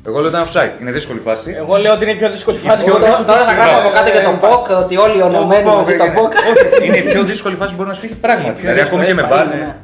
Εγώ 0.08 0.20
λέω 0.20 0.30
ήταν 0.30 0.46
offside. 0.46 0.82
Είναι 0.82 0.92
δύσκολη 0.92 1.20
φάση. 1.20 1.56
Εγώ 1.58 1.76
λέω 1.78 1.94
ότι 1.94 2.04
είναι 2.04 2.12
η 2.12 2.16
πιο 2.16 2.30
δύσκολη 2.30 2.58
φάση. 2.58 2.84
πιο 2.84 2.94
που 2.94 3.00
Τώρα, 3.00 3.10
δύσκολη- 3.10 3.30
τώρα 3.32 3.44
θα 3.50 3.54
γράφω 3.54 3.78
από 3.80 3.90
κάτω 3.98 4.10
για 4.16 4.24
τον 4.24 4.36
Ε, 4.36 4.38
Ποκ 4.48 4.66
ότι 4.84 4.98
όλοι 5.06 5.18
οι 5.18 5.22
ονομμένοι 5.22 5.64
Το 5.64 5.70
μαζί 5.76 5.94
POK 5.94 5.98
τον 5.98 6.06
είναι- 6.08 6.16
Ποκ. 6.20 6.32
όχι, 6.52 6.86
Είναι 6.88 6.98
η 6.98 7.02
πιο 7.12 7.24
δύσκολη 7.24 7.56
φάση 7.56 7.70
που 7.72 7.78
μπορεί 7.78 7.90
να 7.90 7.96
σου 7.96 8.06
έχει 8.06 8.16
πράγματι. 8.26 8.60
Δηλαδή, 8.62 8.80
δύσκολη, 8.80 9.02
ακόμη 9.02 9.06
και 9.06 9.14
με 9.22 9.28
ε, 9.28 9.32
βάρ. 9.36 9.46
είναι, 9.46 9.56
ναι. 9.56 9.76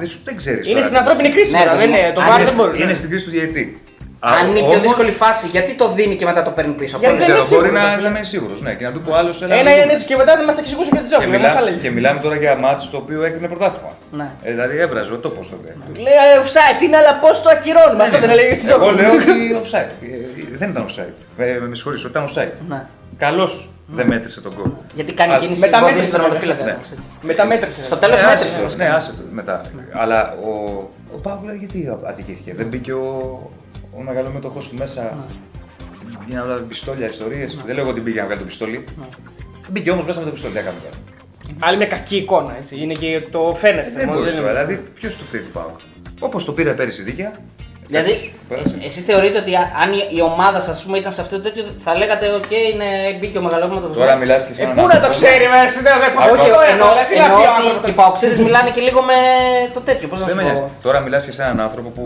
Δεν 0.00 0.06
σου 0.12 0.18
δεν 0.24 0.36
ξέρεις. 0.36 0.68
Είναι 0.68 0.82
στην 0.82 0.96
ανθρώπινη 0.96 1.28
κρίση 1.28 1.52
Ναι, 1.52 1.58
τώρα. 1.58 1.72
ρε, 1.72 1.78
Δεν 1.78 1.90
ναι. 1.90 1.98
είναι. 1.98 2.12
Το 2.16 2.20
Αν 2.20 2.26
βάρ 2.28 2.36
είναι 2.40 2.48
δεν 2.50 2.56
μπορεί. 2.58 2.82
Είναι 2.82 2.94
στην 2.94 3.08
κρίση 3.10 3.24
του 3.24 3.30
διαιτή. 3.30 3.64
Α, 4.20 4.30
Αν 4.40 4.48
είναι 4.48 4.58
η 4.58 4.62
πιο 4.62 4.70
όμως, 4.70 4.80
δύσκολη 4.86 5.10
φάση, 5.22 5.46
γιατί 5.46 5.72
το 5.80 5.86
δίνει 5.96 6.16
και 6.16 6.24
μετά 6.30 6.42
το 6.42 6.50
παίρνει 6.56 6.72
πίσω. 6.80 6.96
Αυτό 6.96 7.08
Γιατί 7.08 7.24
είναι 7.24 7.32
Δεν 7.32 7.34
δεν 7.34 7.44
ξέρω, 7.46 7.60
είναι 7.60 7.68
μπορεί 7.68 7.76
σίγουρος, 7.76 7.90
να 7.90 7.96
φίλε. 7.96 8.08
να 8.08 8.16
είμαι 8.16 8.24
σίγουρος. 8.34 8.58
Ναι, 8.66 8.72
και 8.78 8.84
να 8.88 8.92
του 8.94 9.00
πω 9.04 9.10
άλλος 9.20 9.36
Ένα 9.42 9.72
είναι 9.82 9.94
και 10.08 10.16
μετά 10.20 10.32
να 10.36 10.44
μας 10.48 10.54
τα 10.58 10.60
εξηγούσουν 10.64 10.92
και 10.92 10.98
την 11.04 11.08
Και, 11.08 11.12
τζόκη. 11.14 11.26
μιλά, 11.34 11.46
Δεν 11.48 11.56
θα 11.58 11.62
λέγει. 11.66 11.78
και 11.84 11.90
μιλάμε 11.96 12.18
τώρα 12.24 12.36
για 12.42 12.52
μάτς 12.64 12.90
το 12.92 12.96
οποίο 13.02 13.18
έκρινε 13.28 13.48
πρωτάθλημα. 13.52 13.92
Ναι. 14.18 14.28
Ε, 14.46 14.50
δηλαδή 14.54 14.74
έβραζε 14.84 15.12
ο 15.12 15.18
τόπο 15.26 15.40
τότε. 15.52 15.68
Λέει 16.04 16.16
ε, 16.24 16.34
offside 16.42 16.80
είναι, 16.84 16.96
αλλά 17.00 17.12
πώς 17.24 17.34
το 17.42 17.48
ακυρώνουμε; 17.56 18.02
Αυτό 18.06 18.18
δεν 18.24 18.30
έλεγε 18.34 18.54
στη 18.60 18.66
Εγώ 18.70 18.78
τζόκη. 18.86 19.00
λέω 19.00 19.12
ότι 19.20 19.34
offside. 19.62 19.90
Ε, 20.52 20.56
Δεν 20.60 20.68
ήταν 20.72 20.82
offside. 20.88 21.16
Ε, 21.44 21.58
Με 21.70 21.74
συγχωρείς, 21.78 22.00
ότι 22.04 22.12
ήταν 22.14 22.24
offside. 22.28 22.54
Ναι. 22.72 22.80
Καλώς 23.24 23.52
δεν 23.86 24.06
μέτρησε 24.06 24.40
τον 24.40 24.52
γκολ. 24.56 24.70
Γιατί 24.94 25.12
κάνει 25.12 25.32
Α, 25.34 25.36
κίνηση 25.36 25.60
μετά 25.60 25.76
εμποδίζει 25.76 25.94
μέτρησε, 25.96 26.12
τον 26.16 26.20
τερματοφύλακα. 26.20 26.64
ναι. 26.64 26.72
όμως, 26.78 26.88
έτσι. 26.96 27.08
Μετά 27.30 27.44
μέτρησε. 27.46 27.84
Στο 27.84 27.96
τέλος 27.96 28.20
Ναι, 28.20 28.26
μέτρησε. 28.26 28.56
άσε 28.64 28.76
το, 28.76 28.76
Ναι, 28.82 28.88
άσε 28.98 29.10
το 29.12 29.22
μετά. 29.30 29.56
Αλλά 30.02 30.34
ο, 30.48 30.50
ο 31.16 31.18
Παύλο 31.26 31.52
γιατί 31.52 31.78
αδικήθηκε. 32.10 32.52
Δεν 32.56 32.66
μπήκε 32.66 32.92
ο, 32.92 33.06
ο 33.98 34.02
μεγαλομέτωχος 34.02 34.68
του 34.68 34.76
μέσα. 34.76 35.02
Ναι. 35.02 35.34
Την 36.08 36.18
Γίνανε 36.28 36.52
όλα 36.52 36.60
πιστόλια, 36.60 37.06
ιστορίες. 37.08 37.56
Δεν 37.66 37.74
λέω 37.74 37.88
ότι 37.88 38.00
μπήκε 38.00 38.18
να 38.18 38.24
βγάλει 38.24 38.40
το 38.40 38.46
πιστόλι. 38.46 38.84
Μπήκε 39.68 39.90
όμως 39.90 40.04
μέσα 40.06 40.18
με 40.18 40.24
το 40.24 40.30
πιστόλι, 40.32 40.52
τι 40.52 40.58
έκανε 40.58 40.76
τώρα. 40.82 40.94
Άλλη 41.58 41.76
μια 41.76 41.86
κακή 41.86 42.16
εικόνα, 42.16 42.56
έτσι. 42.60 42.76
Είναι 42.80 42.92
και 42.92 43.24
το 43.30 43.54
φαίνεστε. 43.58 43.94
Δεν 43.98 44.06
μόνο, 44.06 44.18
μπορείς 44.18 44.32
δεν 44.34 44.42
τώρα. 44.42 44.52
είναι- 44.62 44.64
Δηλαδή, 44.64 44.88
ποιος 44.94 45.16
του 45.16 45.24
φταίει 45.24 45.40
του 45.40 45.50
πάω. 45.50 45.70
Όπως 46.20 46.44
το 46.44 46.52
πήρε 46.52 46.72
πέρυσι 46.72 47.02
δίκαια. 47.02 47.30
Δηλαδή, 47.90 48.12
φέτος 48.12 48.32
πέρασε. 48.48 48.74
εσείς 48.88 49.04
θεωρείτε 49.08 49.38
ότι 49.44 49.52
α- 49.62 49.70
αν 49.82 49.88
η- 50.00 50.08
η 50.18 50.20
ομάδα 50.32 50.60
σας 50.68 50.76
ήταν 51.00 51.12
σε 51.12 51.20
αυτό 51.24 51.34
το 51.36 51.42
τέτοιο, 51.46 51.62
θα 51.86 51.92
λέγατε: 52.00 52.24
Οκ, 52.40 52.50
είναι, 52.72 52.88
μπήκε 53.18 53.38
ο 53.38 53.42
μεγαλόματο. 53.46 53.86
Τώρα 54.00 54.14
μιλάς 54.22 54.40
και 54.46 54.54
σε 54.54 54.60
Ε, 54.62 54.64
έναν 54.64 54.74
πού 54.76 54.82
να 54.82 54.88
το 54.88 54.94
άνθρωπο. 54.94 55.16
ξέρει, 55.18 55.44
βέβαια, 55.44 55.62
εσύ 55.68 55.80
δεν 55.86 55.94
δεν 56.02 56.10
Όχι, 56.34 56.48
το 56.56 56.60
εννοώ, 56.72 56.88
έβαλε. 56.88 57.02
Τι 57.10 57.16
να 57.18 57.24
εννοώ 57.24 57.38
πει 57.40 57.46
ο 57.46 57.50
ότι 57.50 57.58
άνθρωπος. 57.60 57.82
και 57.84 57.90
οι 57.94 57.96
παοξίδες 58.00 58.38
μιλάνε 58.46 58.70
και 58.76 58.82
λίγο 58.88 59.00
με 59.10 59.18
το 59.74 59.80
τέτοιο. 59.88 60.06
Πώς 60.10 60.18
να 60.20 60.26
Δεν 60.26 60.34
σου 60.34 60.40
με 60.40 60.46
πω. 60.48 60.52
νοιάζει. 60.58 60.72
Τώρα 60.86 60.98
μιλάς 61.06 61.22
και 61.26 61.32
σε 61.36 61.42
έναν 61.46 61.58
άνθρωπο 61.66 61.88
που 61.96 62.04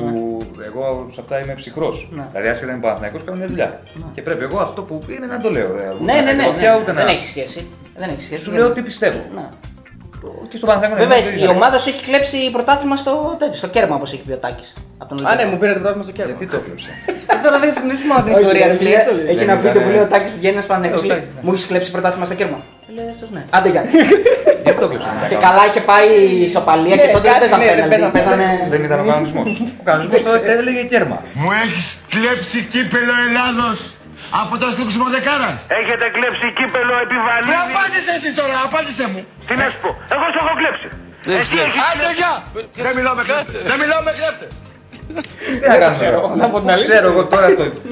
εγώ 0.69 0.85
σε 1.15 1.21
αυτά 1.23 1.35
είμαι 1.41 1.55
ψυχρός. 1.61 1.97
Ναι. 2.19 2.25
Δηλαδή, 2.33 2.49
άσχετα 2.53 2.71
είμαι 2.73 2.81
Παναθυναϊκό, 2.87 3.17
κάνω 3.27 3.37
μια 3.41 3.49
δουλειά. 3.53 3.69
Και 4.15 4.23
πρέπει 4.27 4.43
εγώ 4.49 4.59
αυτό 4.67 4.81
που 4.89 4.95
είναι 5.15 5.27
να 5.35 5.39
το 5.45 5.49
λέω. 5.57 5.69
δε, 5.79 5.85
ούτε 5.95 6.05
Ναι, 6.09 6.13
να 6.19 6.23
ναι, 6.27 6.33
ναι. 6.33 6.43
κάνω 6.43 6.53
ναι. 6.53 6.59
πια, 6.61 6.71
ούτε 6.81 6.93
Δεν 6.93 7.05
να- 7.05 7.11
έχει 7.17 7.25
σχέση. 7.33 7.61
Δεν 8.01 8.09
έχει 8.13 8.23
σχέση. 8.29 8.43
Σου 8.45 8.51
δεν- 8.51 8.59
λέω 8.59 8.71
τι 8.77 8.83
πιστεύω. 8.89 9.21
Ναι. 10.23 10.49
Και 10.51 10.57
στο 10.57 10.67
Παναθηναϊκό 10.67 10.99
Βέβαια, 11.03 11.19
είναι 11.19 11.27
η 11.27 11.35
ίδιο. 11.35 11.51
ομάδα 11.51 11.79
σου 11.79 11.89
έχει 11.89 12.03
κλέψει 12.09 12.51
πρωτάθλημα 12.57 12.97
στο, 12.97 13.37
τέτοιο, 13.39 13.57
στο 13.57 13.69
κέρμα 13.75 13.95
όπως 13.97 14.13
έχει 14.13 14.23
πει 14.27 14.33
ο 14.33 14.37
Τάκης. 14.45 14.75
Α, 15.29 15.35
ναι, 15.35 15.45
μου 15.51 15.59
πήρε 15.59 15.73
το 15.73 15.81
πράγμα 15.81 16.03
στο 16.03 16.13
κέρμα. 16.13 16.31
Γιατί 16.31 16.47
το 16.53 16.57
έκλεψε. 16.61 16.89
Ε, 17.07 17.35
Τώρα 17.45 17.59
δεν 17.59 17.71
δεν 17.91 17.97
θυμάμαι 18.03 18.23
την 18.23 18.33
Όχι, 18.33 18.41
ιστορία. 18.43 18.67
ρε, 18.67 18.73
ρε, 18.73 18.79
φίλε, 18.79 19.03
το 19.09 19.15
λέει. 19.17 19.27
Έχει 19.33 19.39
Δεν 19.41 19.49
ένα 19.49 19.53
ήταν, 19.59 19.65
βίντεο 19.67 19.81
που 19.83 19.89
ε, 19.89 19.93
λέει 19.95 20.03
ο 20.07 20.09
Τάκης 20.13 20.31
πηγαίνει 20.37 20.55
ένας 20.59 20.67
Παναγιώτο. 20.71 21.03
Ε, 21.05 21.07
ο 21.07 21.09
Τάκης, 21.15 21.25
ναι. 21.35 21.41
Μου 21.45 21.51
έχεις 21.53 21.67
κλέψει 21.71 21.91
πρωτάθλημα 21.97 22.25
στο 22.31 22.35
κέρμα. 22.41 22.59
Λέει 22.97 23.09
αυτός 23.15 23.29
ναι. 23.37 23.43
Άντε 23.57 23.69
για. 23.75 23.83
Γιατί 24.65 24.79
το 24.83 24.85
έκλεψε. 24.89 25.09
Και 25.33 25.39
καλά 25.47 25.63
είχε 25.69 25.81
πάει 25.91 26.09
η 26.37 26.43
ισοπαλία 26.51 26.97
και 27.03 27.07
Ναι, 27.07 27.13
τότε 27.17 27.27
δεν 27.29 27.33
κάτι, 27.33 27.43
παίζανε 27.45 27.65
ναι, 27.65 27.75
δεν 27.81 27.89
πέναλτι, 27.93 28.15
παίζανε 28.17 28.43
παίζανε- 28.43 28.71
Δεν 28.75 28.81
ήταν 28.89 28.99
ο 29.03 29.05
κανονισμός. 29.11 29.47
Ο 29.81 29.85
κανονισμός 29.89 30.23
τότε 30.23 30.53
έλεγε 30.59 30.83
κέρμα. 30.93 31.17
Μου 31.43 31.51
έχεις 31.65 31.87
κλέψει 32.15 32.59
κύπελο 32.73 33.15
Ελλάδος 33.27 33.79
από 34.41 34.55
το 34.63 34.67
στρίψιμο 34.75 35.07
δεκάρας. 35.17 35.59
Έχετε 35.81 36.05
κλέψει 36.17 36.47
κύπελο 36.59 36.95
Ρε 36.99 37.05
επιβαλή. 37.07 37.51
απάντησε 37.67 38.11
εσύ 38.19 38.31
τώρα, 38.41 38.57
απάντησε 38.69 39.05
μου. 39.13 39.21
Τι 39.47 39.55
να 39.61 39.67
σου 39.73 39.79
πω, 39.83 39.91
εγώ 40.15 40.27
σου 40.33 40.39
έχω 40.45 40.53
κλέψει. 40.61 40.89
Εσύ 41.39 41.55
έχεις 41.65 41.81
Άντε 41.89 42.09
γεια. 42.21 42.33
Δεν 42.87 42.93
μιλάω 42.99 43.15
με 43.19 43.23
κλέφτες. 43.29 43.63
Δεν 43.71 43.79
μιλάω 43.83 44.03
με 44.09 44.13
κλέφτες. 44.19 44.53
Τι 45.61 45.69
να 45.69 45.77
κάνουμε. 45.83 45.91
ξέρω, 45.99 46.19
τώρα. 46.21 46.37
να 46.43 46.47
πω 46.53 46.57
την 46.61 46.67
Πού 46.67 46.73
αλήθεια. 46.75 46.93
Ξέρω 46.95 47.07
εγώ 47.13 47.23
τώρα 47.33 47.47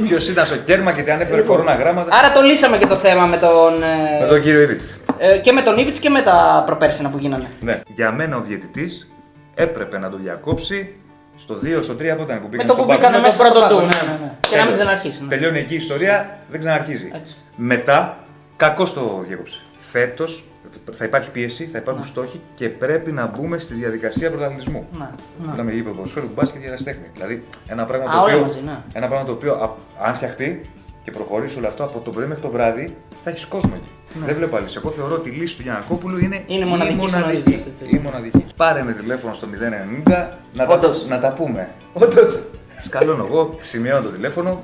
ποιος 0.07 0.25
ήταν 0.33 0.45
στο 0.47 0.57
κέρμα 0.69 0.91
και 0.93 1.03
τι 1.03 1.11
ανέφερε 1.11 1.41
κορώνα 1.51 1.75
γράμματα. 1.75 2.17
Άρα 2.19 2.33
το 2.33 2.41
λύσαμε 2.43 2.77
και 2.79 2.87
το 2.87 2.97
θέμα 2.97 3.25
με 3.33 3.37
τον. 3.37 3.73
ε, 3.83 4.21
Με 4.21 4.27
τον 4.27 4.43
κύριο 4.43 4.61
Ιβιτ. 4.61 4.83
ε, 5.19 5.37
και 5.39 5.53
με 5.53 5.63
τον 5.63 5.79
Ήβιτ 5.79 5.97
και 6.01 6.11
με 6.11 6.23
τα 6.23 6.63
προπέρσινα 6.67 7.09
που 7.09 7.19
γίνανε. 7.19 7.49
Ναι. 7.61 7.81
Για 7.87 8.13
μένα 8.13 8.37
ο 8.37 8.41
διαιτητής 8.41 9.09
έπρεπε 9.55 9.99
να 9.99 10.11
το 10.11 10.17
διακόψει 10.17 10.95
στο 11.41 11.55
2, 11.65 11.79
στο 11.83 11.95
3 11.95 12.07
από 12.07 12.23
όταν 12.23 12.37
που 12.37 12.43
Με 12.43 12.49
πήγαν 12.51 12.67
το 12.67 12.73
στον 12.73 12.85
που 12.85 12.89
πάγκο. 12.89 12.93
μπήκανε 12.93 13.17
Με 13.17 13.23
το 13.23 13.29
μέσα 13.29 13.35
στο 13.45 13.45
πρώτο 13.45 13.61
πάγκο, 13.67 13.81
του, 13.81 13.87
ναι, 13.87 14.13
ναι, 14.13 14.19
ναι. 14.25 14.33
Και 14.41 14.57
να 14.57 14.63
μην 14.65 14.75
Τέλος. 14.75 14.79
ξαναρχίσει. 14.81 15.23
ναι. 15.23 15.29
Τελειώνει 15.29 15.59
εκεί 15.59 15.73
η 15.73 15.77
ιστορία, 15.77 16.39
δεν 16.51 16.59
ξαναρχίζει. 16.61 17.11
Έτσι. 17.15 17.37
Μετά, 17.57 18.17
κακό 18.57 18.85
το 18.85 19.23
διέκοψε. 19.27 19.61
Φέτος 19.93 20.45
θα 20.93 21.05
υπάρχει 21.05 21.31
πίεση, 21.31 21.69
θα 21.73 21.79
υπάρχουν 21.79 22.05
στόχοι 22.05 22.41
και 22.55 22.69
πρέπει 22.69 23.13
να 23.13 23.27
μπούμε 23.27 23.59
στη 23.59 23.75
διαδικασία 23.75 24.31
πρωταθλητισμού. 24.31 24.87
Ναι, 24.93 24.99
ναι. 25.45 25.51
Μιλάμε 25.51 25.73
για 25.73 25.83
ποδοσφαίρου, 25.85 26.29
μπάσκετ 26.35 26.61
και 26.61 26.67
ερασιτέχνη. 26.67 27.05
Δηλαδή, 27.15 27.43
ένα 27.69 27.85
πράγμα, 27.85 28.11
Α, 28.11 28.13
το 28.15 28.17
όλα 28.23 28.25
οποίο, 28.33 28.41
μαζί, 28.41 28.61
ναι. 28.65 28.77
ένα 28.93 29.07
πράγμα 29.09 29.27
το 29.27 29.33
οποίο, 29.33 29.53
α- 29.55 29.77
αν 30.07 30.15
φτιαχτεί 30.15 30.61
και 31.03 31.11
προχωρήσει 31.11 31.59
όλο 31.59 31.67
αυτό 31.67 31.85
από 31.85 31.99
το 32.05 32.11
πρωί 32.11 32.27
μέχρι 32.27 32.43
το 32.43 32.51
βράδυ, 32.51 32.97
θα 33.25 33.31
έχεις 33.31 33.47
κόσμο 33.47 33.73
εκεί. 33.75 33.89
Δεν 34.27 34.35
βλέπω 34.35 34.57
άλλη. 34.57 34.67
Εγώ 34.77 34.91
θεωρώ 34.91 35.15
ότι 35.15 35.29
η 35.29 35.33
λύση 35.33 35.57
του 35.57 35.63
Γιανακόπουλου 35.63 36.19
είναι, 36.19 36.27
Ναι. 36.47 36.55
Είναι 36.55 36.65
μοναδική 36.65 37.05
η 37.05 37.09
στην 37.09 37.19
μοναδική. 37.21 37.49
ορίζοντα, 37.49 37.71
έτσι. 37.71 37.85
Η 37.91 38.01
μοναδική. 38.05 38.45
Πάρε 38.57 38.83
με 38.83 38.93
τηλέφωνο 38.93 39.33
στο 39.35 39.47
090 39.47 40.39
να, 40.55 40.67
τα, 40.67 40.75
Όντως. 40.75 41.07
να 41.09 41.21
τα 41.21 41.33
πούμε. 41.33 41.69
Όντως. 41.93 42.39
Σκαλώνω 42.81 43.25
εγώ, 43.31 43.59
σημειώνω 43.63 44.03
το 44.03 44.09
τηλέφωνο, 44.09 44.63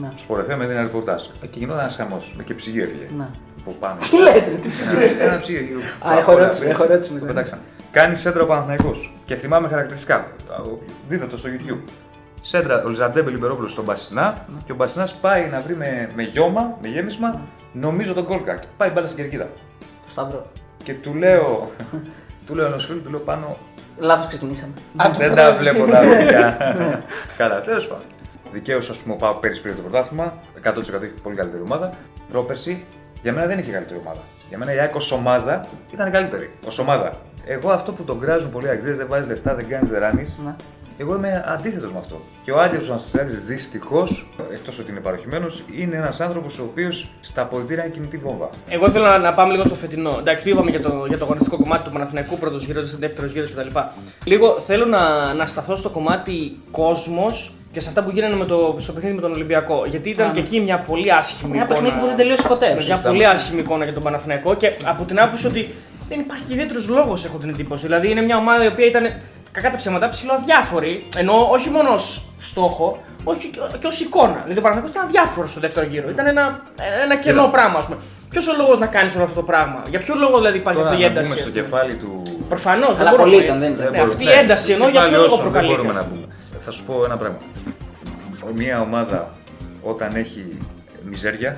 Ναι. 0.00 0.08
Σπορεφέ 0.16 0.56
με 0.56 0.66
δίνει 0.66 0.80
ρεπορτάζ. 0.80 1.22
Και 1.40 1.48
γινόταν 1.58 1.80
ένας 1.80 1.94
χαμός. 1.96 2.34
Και 2.44 2.54
ψυγείο 2.54 2.82
έφυγε. 2.82 3.06
Ναι. 3.16 3.26
Από 3.60 3.76
πάνω. 3.80 3.96
Τι 4.10 4.18
λες, 4.18 4.44
ρε, 4.44 4.54
τι 4.54 4.68
Ένα- 5.16 5.24
Ένα 5.30 5.38
ψυγείο. 5.40 5.78
Α, 6.08 6.18
έχω 6.18 6.32
ερώτηση, 6.32 6.62
έχω 6.66 6.84
ερώτηση 6.84 7.08
Το 7.08 7.14
μετά. 7.14 7.26
πετάξαν. 7.26 7.58
Κάνει 7.90 8.14
σέντρα 8.16 8.42
ο 8.42 8.46
Παναθηναϊκός 8.46 9.14
Και 9.24 9.34
θυμάμαι 9.34 9.68
χαρακτηριστικά. 9.68 10.26
Δείτε 11.08 11.26
το 11.26 11.36
στο 11.36 11.48
YouTube. 11.52 11.78
Σέντρα 12.46 12.82
ο 12.84 12.88
Λιζαντέμπε 12.88 13.30
Λιμπερόπουλο 13.30 13.68
στον 13.68 13.84
Μπασινά 13.84 14.46
και 14.64 14.72
ο 14.72 14.74
Μπασινά 14.74 15.08
πάει 15.20 15.48
να 15.50 15.60
βρει 15.60 15.76
με, 15.76 16.10
με 16.14 16.22
γιώμα, 16.22 16.78
με 16.82 16.88
γέμισμα, 16.88 17.40
νομίζω 17.72 18.14
τον 18.14 18.24
κόλκα. 18.24 18.54
Και 18.54 18.66
πάει 18.76 18.90
μπάλα 18.90 19.06
στην 19.06 19.18
κερκίδα. 19.18 19.44
Το 19.78 20.10
Σταυρό. 20.10 20.46
Και 20.84 20.94
του 20.94 21.14
λέω, 21.14 21.70
του 22.46 22.54
λέω 22.54 22.66
ενό 22.66 22.78
φίλου, 22.78 23.02
του 23.02 23.10
λέω 23.10 23.18
πάνω. 23.18 23.56
Λάθος 23.98 24.26
ξεκινήσαμε. 24.26 24.72
Δεν 25.16 25.34
τα 25.34 25.52
βλέπω 25.52 25.86
τα 25.86 26.00
παιδιά. 26.16 26.58
Καλά, 27.36 27.60
τέλος 27.60 27.86
πάντων. 27.86 28.04
Δικαίως, 28.50 28.90
ας 28.90 28.98
πούμε, 28.98 29.14
ο 29.14 29.16
Πάο 29.16 29.34
πέρυσι 29.34 29.60
πήρε 29.60 29.74
το 29.74 29.82
πρωτάθλημα. 29.82 30.32
100% 30.64 30.76
έχει 30.76 31.12
πολύ 31.22 31.36
καλύτερη 31.36 31.62
ομάδα. 31.62 31.94
Πρόπερση, 32.30 32.84
για 33.22 33.32
μένα 33.32 33.46
δεν 33.46 33.58
είχε 33.58 33.70
καλύτερη 33.70 34.00
ομάδα. 34.00 34.20
Για 34.48 34.58
μένα 34.58 34.74
η 34.74 34.78
ΑΕΚ 34.78 34.94
ως 34.94 35.12
ομάδα 35.12 35.66
ήταν 35.92 36.10
καλύτερη. 36.10 36.50
Ω 36.64 36.82
ομάδα. 36.82 37.12
Εγώ 37.46 37.70
αυτό 37.70 37.92
που 37.92 38.02
τον 38.02 38.20
κράζουν 38.20 38.50
πολύ 38.50 38.68
αγγλίδε, 38.68 38.94
δεν 38.94 39.06
βάζεις 39.08 39.26
λεφτά, 39.28 39.54
δεν 39.54 39.68
κάνεις, 39.68 39.90
δεν 39.90 40.00
ράνεις. 40.00 40.36
Ναι. 40.98 41.04
Εγώ 41.04 41.14
είμαι 41.16 41.44
αντίθετος 41.46 41.92
με 41.92 41.98
αυτό. 41.98 42.20
Και 42.44 42.52
ο 42.52 42.60
Άγγελος 42.60 42.88
Αναστασιάδη 42.88 43.36
δυστυχώς, 43.36 44.28
εκτός 44.52 44.78
ότι 44.78 44.90
είναι 44.90 45.00
παροχημένος, 45.00 45.62
είναι 45.76 45.96
ένας 45.96 46.20
άνθρωπος 46.20 46.58
ο 46.58 46.62
οποίος 46.62 47.08
στα 47.20 47.42
αποδητήρια 47.42 47.84
είναι 47.84 47.92
κινητή 47.94 48.16
βόμβα. 48.16 48.48
Εγώ 48.68 48.90
θέλω 48.90 49.04
να, 49.04 49.18
να 49.18 49.32
πάμε 49.32 49.52
λίγο 49.52 49.64
στο 49.64 49.74
φετινό. 49.74 50.16
Εντάξει, 50.18 50.50
είπαμε 50.50 50.70
για 50.70 50.80
το, 50.82 51.04
για 51.08 51.18
το 51.18 51.24
αγωνιστικό 51.24 51.56
κομμάτι 51.56 51.84
του 51.84 51.90
Παναθηναϊκού, 51.90 52.38
πρώτος 52.38 52.64
γύρος, 52.64 52.98
δεύτερος 52.98 53.32
γύρος 53.32 53.50
κτλ. 53.50 53.78
Λίγο 54.24 54.60
θέλω 54.60 54.84
να, 54.84 55.32
να 55.34 55.46
σταθώ 55.46 55.76
στο 55.76 55.88
κομμάτι 55.88 56.58
κόσμος 56.70 57.52
και 57.72 57.80
σε 57.80 57.88
αυτά 57.88 58.02
που 58.02 58.10
γίνανε 58.10 58.34
με 58.36 58.44
το, 58.44 58.76
στο 58.78 58.92
παιχνίδι 58.92 59.14
με 59.14 59.20
τον 59.20 59.32
Ολυμπιακό. 59.32 59.82
Γιατί 59.86 60.10
ήταν 60.10 60.26
Α, 60.28 60.32
και 60.32 60.40
ναι. 60.40 60.46
εκεί 60.46 60.60
μια 60.60 60.78
πολύ 60.78 61.12
άσχημη 61.12 61.52
Ένα 61.56 61.64
εικόνα. 61.64 61.80
παιχνίδι 61.80 62.00
που 62.00 62.06
δεν 62.06 62.16
τελείωσε 62.16 62.46
ποτέ. 62.48 62.66
Μια 62.66 62.76
Συζητάμε. 62.80 63.02
πολύ 63.08 63.26
άσχημη 63.26 63.60
εικόνα 63.60 63.84
για 63.84 63.92
τον 63.92 64.02
Παναθηναϊκό 64.02 64.54
και 64.54 64.72
από 64.84 65.04
την 65.04 65.20
άποψη 65.20 65.46
ότι 65.46 65.68
δεν 66.08 66.20
υπάρχει 66.20 66.52
ιδιαίτερος 66.52 66.88
λόγος, 66.88 67.24
έχω 67.24 67.38
την 67.38 67.48
εντύπωση. 67.48 67.86
Δηλαδή 67.86 68.10
είναι 68.10 68.20
μια 68.20 68.36
ομάδα 68.36 68.64
η 68.64 68.66
οποία 68.66 68.86
ήταν 68.86 69.04
κακά 69.54 69.70
τα 69.70 69.76
ψέματα 69.76 70.08
ψηλό 70.08 70.32
αδιάφορη, 70.32 71.08
ενώ 71.16 71.48
όχι 71.50 71.70
μόνο 71.70 71.88
ως 71.94 72.24
στόχο, 72.40 73.02
όχι 73.24 73.48
και- 73.50 73.60
και 73.80 73.86
ως 73.86 74.00
εικόνα. 74.00 74.40
Δηλαδή 74.42 74.58
ο 74.58 74.62
Παναθηναϊκός 74.62 74.90
ήταν 74.96 75.02
αδιάφορος 75.06 75.50
στο 75.50 75.60
δεύτερο 75.60 75.86
γύρο. 75.86 76.08
Ήταν 76.10 76.26
ένα, 76.26 76.60
ένα 77.04 77.16
κενό 77.16 77.38
Κοίτα. 77.40 77.50
πράγμα, 77.50 77.78
ας 77.78 77.84
πούμε. 77.84 77.98
Ποιος 78.30 78.48
ο 78.48 78.56
λόγος 78.56 78.78
να 78.78 78.86
κάνεις 78.86 79.14
όλο 79.14 79.24
αυτό 79.24 79.34
το 79.34 79.42
πράγμα, 79.42 79.82
Για 79.88 79.98
ποιο 79.98 80.14
λόγο 80.14 80.36
δηλαδή 80.36 80.58
υπάρχει 80.58 80.78
Τώρα 80.80 80.90
αυτή 80.92 81.02
η 81.02 81.06
να 81.06 81.10
ένταση. 81.10 81.28
μπούμε 81.30 81.40
στο 81.40 81.48
ας 81.48 81.54
πούμε; 81.54 81.62
κεφάλι 81.66 81.94
του. 81.94 82.22
Προφανώς 82.48 82.96
δεν 82.96 83.00
Αλλά 83.06 83.10
μπορούμε. 83.10 83.30
πολύ 83.30 83.44
ήταν, 83.44 83.58
δεν 83.60 83.72
ήταν. 83.72 83.84
Ναι, 83.84 83.90
μπορούμε. 83.90 84.12
αυτή 84.12 84.24
η 84.24 84.26
Ναι, 84.26 84.32
ένταση 84.32 84.72
ενώ 84.72 84.84
για 84.88 84.92
κεφάλι 84.92 85.10
ποιο 85.12 85.20
λόγο 85.22 85.34
όσων 85.34 85.52
Δεν 85.52 85.64
μπορούμε 85.64 85.92
να 85.92 86.00
προκαλείται. 86.00 86.26
πούμε. 86.50 86.58
Θα 86.58 86.70
σου 86.70 86.84
πω 86.84 87.04
ένα 87.04 87.16
πράγμα. 87.16 87.38
Μια 88.54 88.80
ομάδα 88.80 89.30
όταν 89.82 90.10
έχει 90.16 90.58
μιζέρια, 91.04 91.56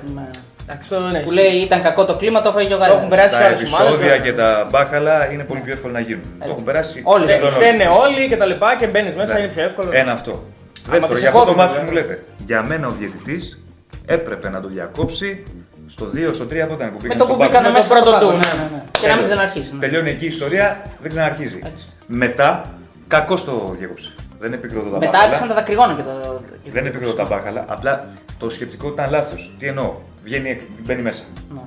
Ναι. 0.67 0.73
Εντάξει, 0.73 0.93
αυτό 0.95 1.07
ναι, 1.07 1.19
Που 1.19 1.31
λέει 1.31 1.51
ήταν 1.67 1.81
κακό 1.81 2.05
το 2.05 2.15
κλίμα, 2.15 2.41
το 2.41 2.49
έφαγε 2.49 2.73
ο 2.73 2.77
Το 2.77 2.83
έχουν 2.83 2.95
Γάλλος. 2.95 3.09
περάσει 3.09 3.33
τα 3.33 3.39
και 3.39 3.45
άλλε 3.45 3.55
ομάδε. 3.55 3.83
επεισόδια 3.83 4.17
και 4.17 4.33
τα 4.33 4.67
μπάχαλα 4.71 5.31
είναι 5.31 5.43
πολύ 5.43 5.59
πιο 5.59 5.73
εύκολο 5.73 5.93
να 5.93 5.99
γίνουν. 5.99 6.23
Το 6.39 6.49
έχουν 6.51 6.63
περάσει 6.63 7.01
Όλοι 7.03 7.27
σχεδόν 7.27 7.47
όλοι. 7.47 7.55
Φταίνε 7.55 7.85
όλοι 7.87 8.27
και 8.27 8.37
τα 8.37 8.45
λοιπά 8.45 8.75
και 8.79 8.87
μπαίνεις 8.87 9.15
μέσα, 9.15 9.33
Ναι. 9.33 9.39
είναι 9.39 9.47
πιο 9.47 9.63
εύκολο. 9.63 9.89
Ένα 9.93 10.11
αυτό. 10.11 10.31
Άμα 10.31 10.41
Δεύτερο, 10.89 11.13
και 11.13 11.19
για 11.19 11.21
σε 11.21 11.27
αυτό 11.27 11.39
το 11.39 11.45
κόβει, 11.45 11.57
μάτι 11.57 11.73
που 11.73 11.85
βέβαια. 11.85 12.01
μου 12.01 12.07
λέτε. 12.07 12.23
Για 12.45 12.63
μένα 12.65 12.87
ο 12.87 12.91
διαιτητής 12.99 13.59
έπρεπε 14.05 14.49
να 14.49 14.61
το 14.61 14.67
διακόψει 14.67 15.43
στο 15.87 16.05
2, 16.13 16.33
στο 16.33 16.45
3 16.45 16.57
από 16.63 16.73
όταν 16.73 16.87
που 16.87 16.93
Με 16.93 17.01
πήγαν 17.01 17.17
το 17.17 17.23
στον 17.23 17.27
που 17.27 17.37
πάγκο. 17.37 17.43
μπήκανε 17.43 17.67
Με 17.67 17.73
το 17.73 17.77
μέσα 17.77 17.87
στο 17.95 17.95
πρώτο 17.95 18.11
πάγκο. 18.17 18.31
του, 18.31 18.37
ναι, 18.37 18.47
ναι. 18.47 18.63
ναι, 18.63 18.69
ναι. 18.75 18.81
Και 19.01 19.07
να 19.07 19.15
μην 19.15 19.25
Τέλος. 19.25 19.29
ξαναρχίσει. 19.31 19.73
ναι. 19.73 19.79
Τελειώνει 19.79 20.09
εκεί 20.09 20.23
η 20.23 20.27
ιστορία, 20.27 20.81
δεν 21.01 21.09
ξαναρχίζει. 21.11 21.59
Έτσι. 21.71 21.85
Μετά, 22.23 22.61
κακώ 23.07 23.35
το 23.35 23.75
διέκοψε. 23.77 24.09
Δεν 24.39 24.53
επικροτώ 24.53 24.89
τα 24.89 24.97
Μετά 24.97 25.05
μπάχαλα. 25.11 25.23
άρχισαν 25.23 25.47
τα 25.47 25.53
δακρυγόνα 25.53 25.93
και 25.95 26.01
το. 26.01 26.41
Δεν 26.71 26.85
επικροτώ 26.85 27.13
τα 27.13 27.25
μπάχαλα. 27.25 27.65
Απλά 27.67 28.09
το 28.37 28.49
σκεπτικό 28.49 28.87
ήταν 28.87 29.09
λάθος. 29.11 29.53
Τι 29.59 29.67
εννοώ, 29.67 29.93
βγαίνει, 30.23 30.57
μπαίνει 30.85 31.01
μέσα. 31.01 31.23
Ναι. 31.53 31.59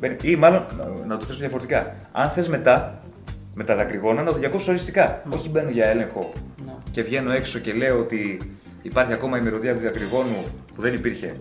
Μπαίνει, 0.00 0.16
ή 0.22 0.36
μάλλον 0.36 0.66
να- 0.78 1.06
να 1.06 1.16
το 1.16 1.24
θέσω 1.26 1.38
διαφορετικά. 1.38 1.94
Αν 2.12 2.28
θες 2.28 2.48
μετά, 2.48 2.98
με 3.54 3.64
τα 3.64 3.74
δακρυγόνα, 3.76 4.22
να 4.22 4.32
το 4.32 4.38
διακόψεις 4.38 4.68
οριστικά. 4.68 5.22
Όχι 5.30 5.48
μπαίνω 5.48 5.70
για 5.70 5.86
έλεγχο 5.86 6.32
Ναι. 6.66 6.72
και 6.90 7.02
βγαίνω 7.02 7.32
έξω 7.32 7.58
και 7.58 7.72
λέω 7.72 7.98
ότι 7.98 8.40
υπάρχει 8.82 9.12
ακόμα 9.12 9.38
η 9.38 9.40
μυρωδία 9.40 9.74
του 9.74 9.80
δακρυγόνου 9.80 10.42
που 10.74 10.80
δεν 10.82 10.94
υπήρχε. 10.94 11.36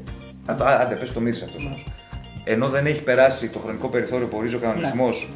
Α, 0.45 0.53
α, 0.53 0.79
άντε, 0.81 0.95
πες 0.95 1.13
το 1.13 1.19
μύρισε 1.19 1.43
αυτός 1.45 1.65
όμως. 1.65 1.85
Ενώ 2.43 2.67
δεν 2.67 2.85
έχει 2.85 3.03
περάσει 3.03 3.49
το 3.49 3.59
χρονικό 3.59 3.87
περιθώριο 3.87 4.27
που 4.27 4.37
ορίζει 4.37 4.55
ο 4.55 4.59
κανονισμός. 4.59 5.31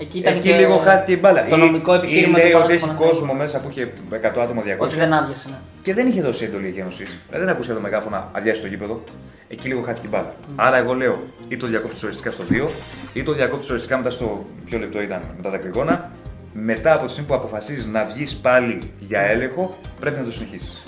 Εκεί 0.00 0.18
ήταν 0.18 0.36
Εκεί 0.36 0.48
και 0.48 0.56
λίγο 0.56 0.76
χάθηκε 0.76 1.12
η 1.12 1.18
μπάλα. 1.20 1.46
Το 1.48 1.56
Ή- 1.56 1.58
νομικό 1.58 1.94
επιχείρημα 1.94 2.38
ή 2.38 2.42
λέει 2.42 2.50
του 2.52 2.60
ότι 2.64 2.72
έχει 2.72 2.80
Παναθηναϊκού. 2.80 3.16
κόσμο 3.16 3.32
μέσα 3.34 3.60
που 3.60 3.68
είχε 3.70 3.92
100 4.10 4.40
άτομα 4.42 4.62
200. 4.62 4.86
Ότι 4.86 4.96
δεν 4.96 5.12
άδειασε. 5.12 5.46
Ναι. 5.50 5.56
Και 5.82 5.94
δεν 5.94 6.06
είχε 6.06 6.22
δώσει 6.22 6.44
εντολή 6.44 6.72
η 6.76 6.80
Ένωση. 6.80 7.04
Δηλαδή 7.28 7.44
δεν 7.46 7.54
ακούσε 7.54 7.72
το 7.72 7.80
μεγάφωνα 7.80 8.28
αδειάσει 8.32 8.60
το 8.60 8.66
γήπεδο. 8.66 9.02
Εκεί 9.48 9.68
λίγο 9.68 9.80
χάθηκε 9.82 10.06
η 10.06 10.10
μπάλα. 10.12 10.34
Άρα 10.56 10.76
εγώ 10.76 10.94
λέω 10.94 11.18
ή 11.48 11.56
το 11.56 11.66
διακόπτεις 11.66 12.02
οριστικά 12.02 12.30
στο 12.30 12.44
2 12.50 12.68
ή 13.12 13.22
το 13.22 13.32
διακόπτεις 13.32 13.70
οριστικά 13.70 13.96
μετά 13.96 14.10
στο 14.10 14.46
ποιο 14.64 14.78
λεπτό 14.78 15.00
ήταν 15.00 15.20
με 15.36 15.42
τα 15.42 15.50
δακρυγόνα. 15.50 16.10
Μετά 16.52 16.92
από 16.94 17.04
τη 17.06 17.10
στιγμή 17.12 17.28
που 17.28 17.34
αποφασίζεις 17.34 17.86
να 17.86 18.04
βγεις 18.04 18.36
πάλι 18.36 18.78
για 19.00 19.20
έλεγχο, 19.20 19.76
πρέπει 20.00 20.18
να 20.18 20.24
το 20.24 20.32
συνεχίσεις. 20.32 20.82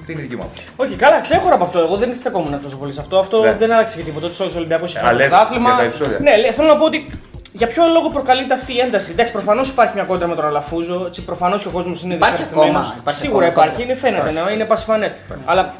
Αυτή 0.00 0.12
είναι 0.12 0.20
η 0.20 0.24
δική 0.24 0.36
μου 0.36 0.42
άποψη. 0.42 0.66
Όχι, 0.76 0.96
καλά, 0.96 1.20
ξέχωρα 1.20 1.54
από 1.54 1.64
αυτό. 1.64 1.78
Εγώ 1.78 1.96
δεν 1.96 2.14
στεκόμουν 2.14 2.62
τόσο 2.62 2.76
πολύ 2.76 2.92
σε 2.92 3.00
αυτό. 3.00 3.18
Αυτό 3.18 3.42
Ναι. 3.42 3.54
δεν 3.58 3.72
άλλαξε 3.72 3.96
και 3.96 4.02
τίποτα. 4.02 4.28
Τους 4.28 4.40
Ολυμπιακούς 4.56 4.90
είχε 4.90 4.98
Α, 4.98 5.02
πάρει 5.02 5.14
το 5.16 5.22
λες 5.22 5.28
πρωτάθλημα. 5.30 5.68
για 5.68 5.78
τα 5.78 5.84
επεισόδια. 5.84 6.18
Ναι, 6.20 6.36
λέ- 6.36 6.52
θέλω 6.54 6.68
να 6.68 6.76
πω 6.76 6.84
ότι 6.84 7.06
για 7.52 7.66
ποιο 7.66 7.82
λόγο 7.86 8.08
προκαλείται 8.08 8.54
αυτή 8.54 8.74
η 8.74 8.78
ένταση; 8.78 9.12
Εντάξει, 9.12 9.32
προφανώς 9.32 9.68
υπάρχει 9.68 9.94
μια 9.94 10.04
κόντρα 10.04 10.26
με 10.26 10.34
τον 10.34 10.44
Αλαφούζο. 10.44 11.10
Προφανώς 11.24 11.62
και 11.62 11.68
ο 11.68 11.70
κόσμος 11.70 12.02
είναι 12.02 12.14
Υπάρχει 12.14 12.36
δυσαρεστημένος. 12.36 12.86
ακόμα, 12.86 12.98
υπάρχει 13.00 13.20
Σίγουρα 13.20 13.46
ακόμα 13.46 13.64
υπάρχει, 13.64 13.82
είναι, 13.82 13.94
φαίνεται, 13.94 14.30
ναι, 14.30 14.52
είναι 14.52 14.64
πασιφανές. 14.64 15.14
Αλλά 15.44 15.74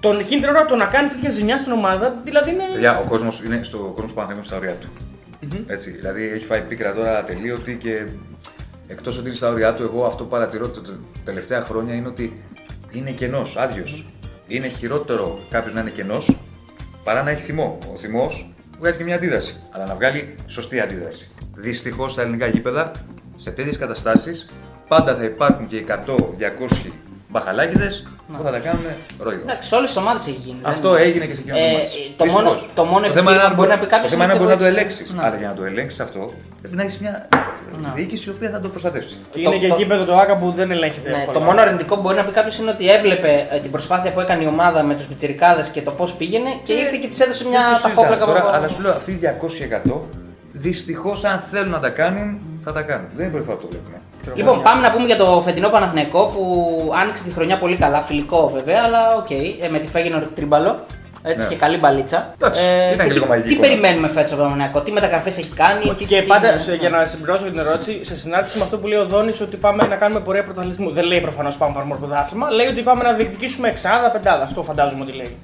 Τον 0.00 0.18
εκείνη 0.18 0.40
την 0.40 0.50
ώρα 0.50 0.66
το 0.66 0.76
να 0.76 0.84
κάνεις 0.84 1.12
τέτοια 1.12 1.30
ζημιά 1.30 1.58
στην 1.58 1.72
ομάδα, 1.72 2.14
δηλαδή 2.24 2.50
είναι. 2.50 2.64
Παιδιά, 2.72 2.98
ο 2.98 3.08
κόσμος 3.08 3.42
είναι 3.44 3.60
στο 3.62 3.78
κόσμος 3.78 4.06
του 4.06 4.14
Παναθηναϊκού 4.14 4.46
στα 4.46 4.56
όρια 4.56 4.72
του. 4.72 4.88
Έτσι, 5.66 5.90
δηλαδή 5.90 6.24
έχει 6.24 6.44
φάει 6.44 6.60
πίκρα 6.60 6.92
τώρα 6.92 7.18
ατελείωτη 7.18 7.76
και 7.80 8.06
εκτός 8.88 9.18
ότι 9.18 9.26
είναι 9.26 9.36
στα 9.36 9.48
όρια 9.48 9.74
του, 9.74 9.82
εγώ 9.82 10.04
αυτό 10.04 10.22
που 10.22 10.28
παρατηρώ 10.28 10.68
τα 10.68 10.80
τελευταία 11.24 11.60
χρόνια 11.60 11.94
είναι 11.94 12.08
ότι 12.08 12.40
είναι 12.90 13.10
κενός, 13.10 13.56
άδειος. 13.56 14.08
Είναι 14.46 14.68
χειρότερο 14.68 15.38
κάποιος 15.50 15.74
να 15.74 15.80
είναι 15.80 15.90
κενός 15.90 16.36
παρά 17.04 17.22
να 17.22 17.30
έχει 17.30 17.42
θυμό. 17.42 17.78
Ο 17.94 17.96
θυμός 17.98 18.50
βγάζει 18.78 18.98
και 18.98 19.04
μια 19.04 19.14
αντίδραση, 19.14 19.56
αλλά 19.70 19.86
να 19.86 19.94
βγάλει 19.94 20.34
σωστή 20.46 20.80
αντίδραση. 20.80 21.30
Δυστυχώς 21.54 22.12
στα 22.12 22.22
ελληνικά 22.22 22.46
γήπεδα, 22.46 22.90
σε 23.36 23.50
τέτοιες 23.50 23.78
καταστάσεις, 23.78 24.48
πάντα 24.88 25.16
θα 25.16 25.24
υπάρχουν 25.24 25.66
και 25.66 25.84
100-200 25.88 26.92
μπαχαλάκιδε 27.28 27.88
που 28.36 28.42
θα 28.42 28.50
τα 28.50 28.58
κάνουν 28.58 28.82
ρόιδο. 29.18 29.40
Εντάξει, 29.42 29.68
σε 29.68 29.74
όλε 29.74 29.86
τι 29.86 29.98
ομάδε 29.98 30.18
έχει 30.18 30.40
γίνει. 30.44 30.58
Αυτό 30.62 30.90
δεν- 30.90 31.02
έγινε 31.02 31.24
και 31.26 31.34
σε 31.34 31.40
εκείνο 31.40 31.56
Ε, 31.56 31.62
το 32.16 32.24
μόνο, 32.26 32.50
το 32.74 32.84
μόνο 32.84 33.06
θέμα 33.06 33.10
είναι 33.10 33.20
επιχείρημα 33.20 33.42
αν 33.48 33.54
μπορεί 33.54 33.68
να 33.68 33.78
πει 33.78 33.86
κάποιο. 33.86 34.04
Το 34.04 34.08
θέμα 34.14 34.24
είναι 34.24 34.32
αν 34.32 34.38
μπορεί 34.38 34.50
να 34.50 34.56
το 34.58 34.64
ελέγξει. 34.64 35.06
Ναι. 35.16 35.22
Αλλά 35.26 35.36
για 35.36 35.48
να 35.48 35.54
το 35.54 35.64
ελέγξει 35.64 36.02
αυτό, 36.02 36.32
πρέπει 36.60 36.76
να 36.76 36.82
έχει 36.82 36.98
μια 37.00 37.28
Ναι. 37.82 37.88
διοίκηση 37.94 38.28
η 38.28 38.32
οποία 38.32 38.50
θα 38.50 38.60
το 38.60 38.68
προστατεύσει. 38.68 39.16
Και 39.30 39.40
είναι 39.40 39.50
το- 39.50 39.58
και 39.58 39.68
το- 39.68 39.74
γήπεδο 39.76 40.04
το 40.04 40.16
άκα 40.18 40.36
που 40.36 40.52
δεν 40.52 40.70
ελέγχεται. 40.70 41.10
Ναι, 41.10 41.16
εύκολα. 41.16 41.38
το 41.38 41.44
μόνο 41.44 41.60
αρνητικό 41.60 41.94
που 41.94 42.00
μπορεί 42.00 42.16
να 42.16 42.24
πει 42.24 42.32
κάποιο 42.32 42.52
είναι 42.60 42.70
ότι 42.70 42.90
έβλεπε 42.90 43.46
ε, 43.50 43.58
την 43.60 43.70
προσπάθεια 43.70 44.12
που 44.12 44.20
έκανε 44.20 44.42
η 44.42 44.46
ομάδα 44.46 44.82
με 44.82 44.94
του 44.94 45.04
πιτσιρικάδες 45.08 45.64
και 45.72 45.82
το 45.82 45.90
πώς 45.90 46.08
πήγαινε 46.18 46.50
και 46.64 46.72
ήρθε 46.72 46.96
και 46.96 47.08
τη 47.08 47.22
έδωσε 47.22 47.44
μια 47.48 47.60
Δεν 47.60 47.68
το 47.70 47.74
συζητάω. 47.76 47.94
ταφόπλακα 47.94 48.24
Τώρα, 48.24 48.38
από- 48.38 48.48
Αλλά 48.56 48.68
σου 48.68 48.82
λέω 48.82 48.92
αυτοί 48.92 49.10
οι 49.12 49.14
200% 49.14 50.08
δυστυχώς 50.52 51.12
αν 51.32 51.42
θέλουν 51.50 51.70
να 51.70 51.78
τα 51.80 51.88
κάνουν, 51.88 52.38
θα 52.64 52.72
τα 52.72 52.82
κάνουν. 52.82 53.06
Δεν 53.14 53.18
είναι 53.18 53.26
η 53.26 53.30
πρώτη 53.30 53.44
φορά 53.46 53.56
που 53.58 53.62
το 53.66 53.68
βλέπουμε. 53.72 53.96
Λοιπόν, 54.34 54.62
πάμε 54.62 54.80
να 54.80 54.90
πούμε 54.92 55.06
για 55.06 55.16
το 55.16 55.42
φετινό 55.44 55.68
Παναθηναϊκό 55.68 56.24
που 56.24 56.92
άνοιξε 57.00 57.24
τη 57.24 57.30
χρονιά 57.30 57.56
πολύ 57.58 57.76
καλά, 57.76 58.00
φιλικό 58.00 58.50
βέβαια, 58.54 58.82
αλλά 58.86 59.14
οκ, 59.16 59.30
ε, 59.30 59.68
με 59.68 59.78
τη 59.78 59.86
Φέγενορντ 59.86 60.22
τριάμπαλο. 60.34 60.84
Έτσι 61.22 61.44
Ναι. 61.44 61.50
και 61.50 61.56
καλή 61.56 61.76
μπαλίτσα. 61.76 62.34
Εντάξει, 62.38 62.62
ήταν 62.94 62.96
και 62.98 63.02
τι- 63.02 63.12
λίγο 63.12 63.26
μαγική 63.26 63.48
Τι 63.48 63.54
εικόνα. 63.54 63.68
περιμένουμε 63.68 64.08
φέτος 64.08 64.32
από 64.32 64.36
το 64.40 64.42
Παναθηναϊκό, 64.42 64.80
τι 64.80 64.92
μεταγραφές 64.92 65.38
έχει 65.38 65.48
κάνει. 65.48 65.88
Όχι, 65.88 65.94
τι- 65.98 66.04
και 66.04 66.20
τι- 66.20 66.26
πάντα, 66.26 66.52
ναι. 66.52 66.58
σε- 66.58 66.74
για 66.74 66.88
να 66.88 67.04
συμπληρώσω 67.04 67.44
την 67.44 67.58
ερώτηση, 67.58 68.04
σε 68.04 68.16
συνάρτηση 68.16 68.58
με 68.58 68.64
αυτό 68.64 68.78
που 68.78 68.86
λέει 68.86 68.98
ο 68.98 69.06
Δόνης 69.06 69.40
ότι 69.40 69.56
πάμε 69.56 69.86
να 69.86 69.96
κάνουμε 69.96 70.20
πορεία 70.20 70.44
πρωταθλητισμού. 70.44 70.90
Δεν 70.90 71.04
λέει 71.04 71.20
προφανώς 71.20 71.56
πάμε 71.56 71.72
να 71.72 71.78
πάρουμε 71.78 71.96
πρωτάθλημα, 72.06 72.50
λέει 72.50 72.66
ότι 72.66 72.80
πάμε 72.82 73.02
να 73.02 73.12
διεκδικήσουμε 73.12 73.68
εξάδα, 73.68 74.10
πεντάδα. 74.10 74.42
Αυτό 74.42 74.62
φαντάζομαι 74.62 75.02
ότι 75.02 75.12
λέει. 75.12 75.36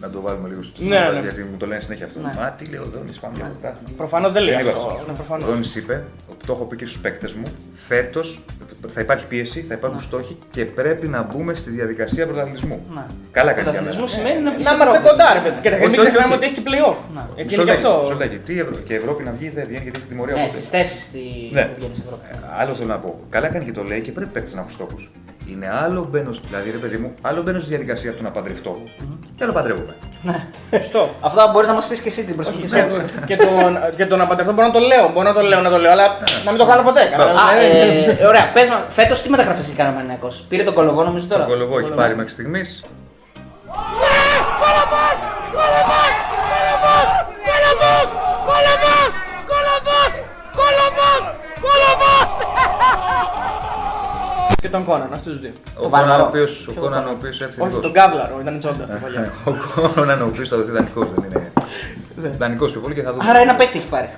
Να 0.00 0.10
το 0.10 0.20
βάλουμε 0.20 0.48
λίγο 0.48 0.62
στου 0.62 0.84
Ναι, 0.84 0.98
ναι. 1.12 1.20
γιατί 1.20 1.40
μου 1.50 1.56
το 1.58 1.66
λένε 1.66 1.80
συνέχεια 1.80 2.04
αυτό. 2.06 2.18
Ναι. 2.20 2.32
Μα 2.38 2.50
τι 2.58 2.64
λέει 2.64 2.80
ο 2.80 2.88
Δόνη, 2.94 3.12
πάμε 3.20 3.34
για 3.36 3.44
πρωτάθλημα. 3.44 3.88
Προφανώς 3.96 4.32
δεν 4.32 4.42
λέει 4.42 4.54
Δεν 4.54 4.60
είπε 4.62 4.70
αυτό. 4.70 4.86
αυτός. 4.86 5.06
Ναι, 5.06 5.12
Ο 5.12 5.14
προφανώς. 5.14 5.46
Δόνη 5.48 5.66
είπε, 5.76 6.04
ότι 6.32 6.46
το 6.46 6.52
έχω 6.52 6.64
πει 6.64 6.76
και 6.76 6.86
στους 6.86 7.00
παίκτες 7.00 7.32
μου, 7.32 7.46
φέτος 7.88 8.44
θα 8.88 9.00
υπάρχει 9.00 9.26
πίεση, 9.26 9.60
θα 9.68 9.74
υπάρχουν 9.74 10.00
στόχοι 10.00 10.38
και 10.50 10.64
πρέπει 10.64 11.08
να 11.08 11.22
μπούμε 11.22 11.54
στη 11.54 11.70
διαδικασία 11.70 12.26
πρωταθλητισμού. 12.26 12.80
Ναι. 12.94 13.00
Καλά 13.30 13.52
κάνει 13.52 13.62
για 13.70 13.72
Πρωταθλητισμού 13.82 14.04
μένα. 14.04 14.16
σημαίνει 14.16 14.40
να 14.46 14.50
βγει 14.54 14.62
Να 14.62 14.72
είμαστε 14.74 14.98
κοντά, 15.08 15.26
ρε 15.36 15.40
παιδί. 15.44 15.60
Και 15.60 15.68
Όχι, 15.68 15.78
μην 15.78 15.88
όχι, 15.88 15.98
ξεχνάμε 15.98 16.34
όχι. 16.34 16.36
ότι 16.36 16.44
έχει 16.46 16.54
και 16.58 16.64
playoff. 16.68 16.98
Ναι. 17.16 17.22
Έτσι 17.42 17.54
είναι 17.54 17.62
γι' 17.64 17.70
Σολτάκι, 17.70 17.86
αυτό. 17.86 18.06
Σολτάκι. 18.10 18.36
Τι 18.46 18.52
Ευρω... 18.62 18.74
Και 18.86 18.92
η 18.92 18.96
Ευρώπη 19.02 19.20
να 19.28 19.32
βγει 19.36 19.48
δεν 19.58 19.64
βγαίνει 19.68 19.82
γιατί 19.86 19.98
έχει 20.00 20.08
τιμωρία 20.12 20.34
Ναι, 20.34 20.40
ποτέ. 20.44 20.52
στις 20.56 20.68
θέσεις 20.74 21.00
στη... 21.08 21.22
Ναι. 21.56 21.62
που 21.68 21.74
βγαίνει 21.78 21.94
στην 21.96 22.04
Ευρώπης. 22.08 22.28
Ε, 22.30 22.34
Άλλο 22.60 22.72
θέλω 22.78 22.88
να 22.96 22.98
πω. 23.04 23.10
Καλά 23.34 23.48
κάνει 23.52 23.64
και 23.68 23.72
το 23.78 23.82
λέει 23.90 24.00
και 24.06 24.12
πρέπει 24.16 24.30
παίκτες 24.34 24.54
να 24.54 24.60
έχουν 24.60 24.72
στόχους. 24.78 25.02
Είναι 25.52 25.70
άλλο 25.84 26.06
μπαίνω, 26.10 26.30
δηλαδή 26.48 26.70
ρε 26.70 26.76
παιδί 26.76 26.96
μου, 26.96 27.14
άλλο 27.22 27.42
μπαίνω 27.42 27.58
στη 27.58 27.68
διαδικασία 27.68 28.14
του 28.14 28.22
να 28.22 28.30
παντρευτώ 28.30 28.82
και 29.36 29.44
άλλο 29.44 29.52
παντρεύομαι. 29.52 29.94
Σωστό. 30.76 31.08
Αυτό 31.20 31.50
μπορείς 31.52 31.68
να 31.68 31.74
μας 31.74 31.86
πεις 31.86 32.00
και 32.00 32.08
εσύ 32.08 32.24
την 32.24 32.34
προσωπική 32.34 32.66
σου 32.68 32.74
Και, 32.74 32.80
άποψη. 32.80 33.18
και, 33.26 33.36
το, 33.36 33.46
και 33.96 34.06
το 34.06 34.16
να 34.16 34.26
παντρευτώ 34.26 34.52
μπορώ 34.52 34.66
να 34.66 34.72
το 34.72 34.78
λέω. 34.78 35.08
Μπορώ 35.12 35.28
να 35.28 35.34
το 35.34 35.40
λέω, 35.40 35.60
να 35.60 35.70
το 35.70 35.78
λέω, 35.78 35.90
αλλά 35.92 36.06
να 36.44 36.50
μην 36.50 36.60
το 36.60 36.66
κάνω 36.66 36.82
ποτέ. 36.82 37.12
Μπράβο. 37.16 37.30
Α, 37.30 37.34
καταλαβαίνεις. 37.34 38.20
ε, 38.20 38.26
ωραία, 38.26 38.50
πες 38.52 38.68
μας, 38.68 38.80
φέτος 38.88 39.22
τι 39.22 39.30
μεταγραφές 39.30 39.64
έχει 39.66 39.74
κάνει 39.74 39.88
ο 39.88 39.92
Παναθηναϊκός. 39.92 40.44
Πήρε 40.48 40.62
τον 40.62 40.74
κολοβό 40.74 41.04
νομίζω 41.04 41.26
τώρα; 41.26 41.44
Το 41.44 41.50
κολοβό 41.50 41.78
έχει 41.78 41.90
πάρει 41.90 42.16
μέχρι 42.16 42.30
στιγμής. 42.32 42.84
Και 54.62 54.68
τον 54.68 54.84
Κόναν, 54.84 55.08
αυτούς 55.12 55.32
τους 55.32 55.40
δύο. 55.40 55.50
Ο 55.76 55.80
Κόναν 55.82 55.90
Βαρβαρό. 55.90 56.24
ο 56.24 56.26
οποίος- 56.26 56.66
ο 56.68 56.72
Ποιο 56.72 56.82
Κόναν 56.82 56.98
ο 56.98 57.02
Κόναν; 57.02 57.16
οποίος 57.18 57.40
έρθει 57.40 57.60
Όχι, 57.60 57.70
εδώ. 57.70 57.80
τον 57.80 57.92
Καύλαρο, 57.92 58.38
ήταν 58.40 58.58
τσόντα 58.58 58.84
αυτό 58.84 58.96
παλιά. 59.02 59.32
Ο 59.50 59.90
Κόναν 59.94 60.22
ο 60.22 60.24
οποίος 60.24 60.48
θα 60.48 60.56
δοθεί 60.56 60.70
δανεικός, 60.70 61.08
δεν 61.14 61.24
είναι. 62.20 62.30
Δανεικός 62.38 62.72
πιο 62.72 62.80
πολύ 62.80 62.94
και 62.94 63.02
θα 63.02 63.10
δούμε. 63.12 63.24
Άρα 63.28 63.38
ένα 63.38 63.54
παίχτη 63.54 63.78
έχει 63.78 63.86
πάρει. 63.86 64.08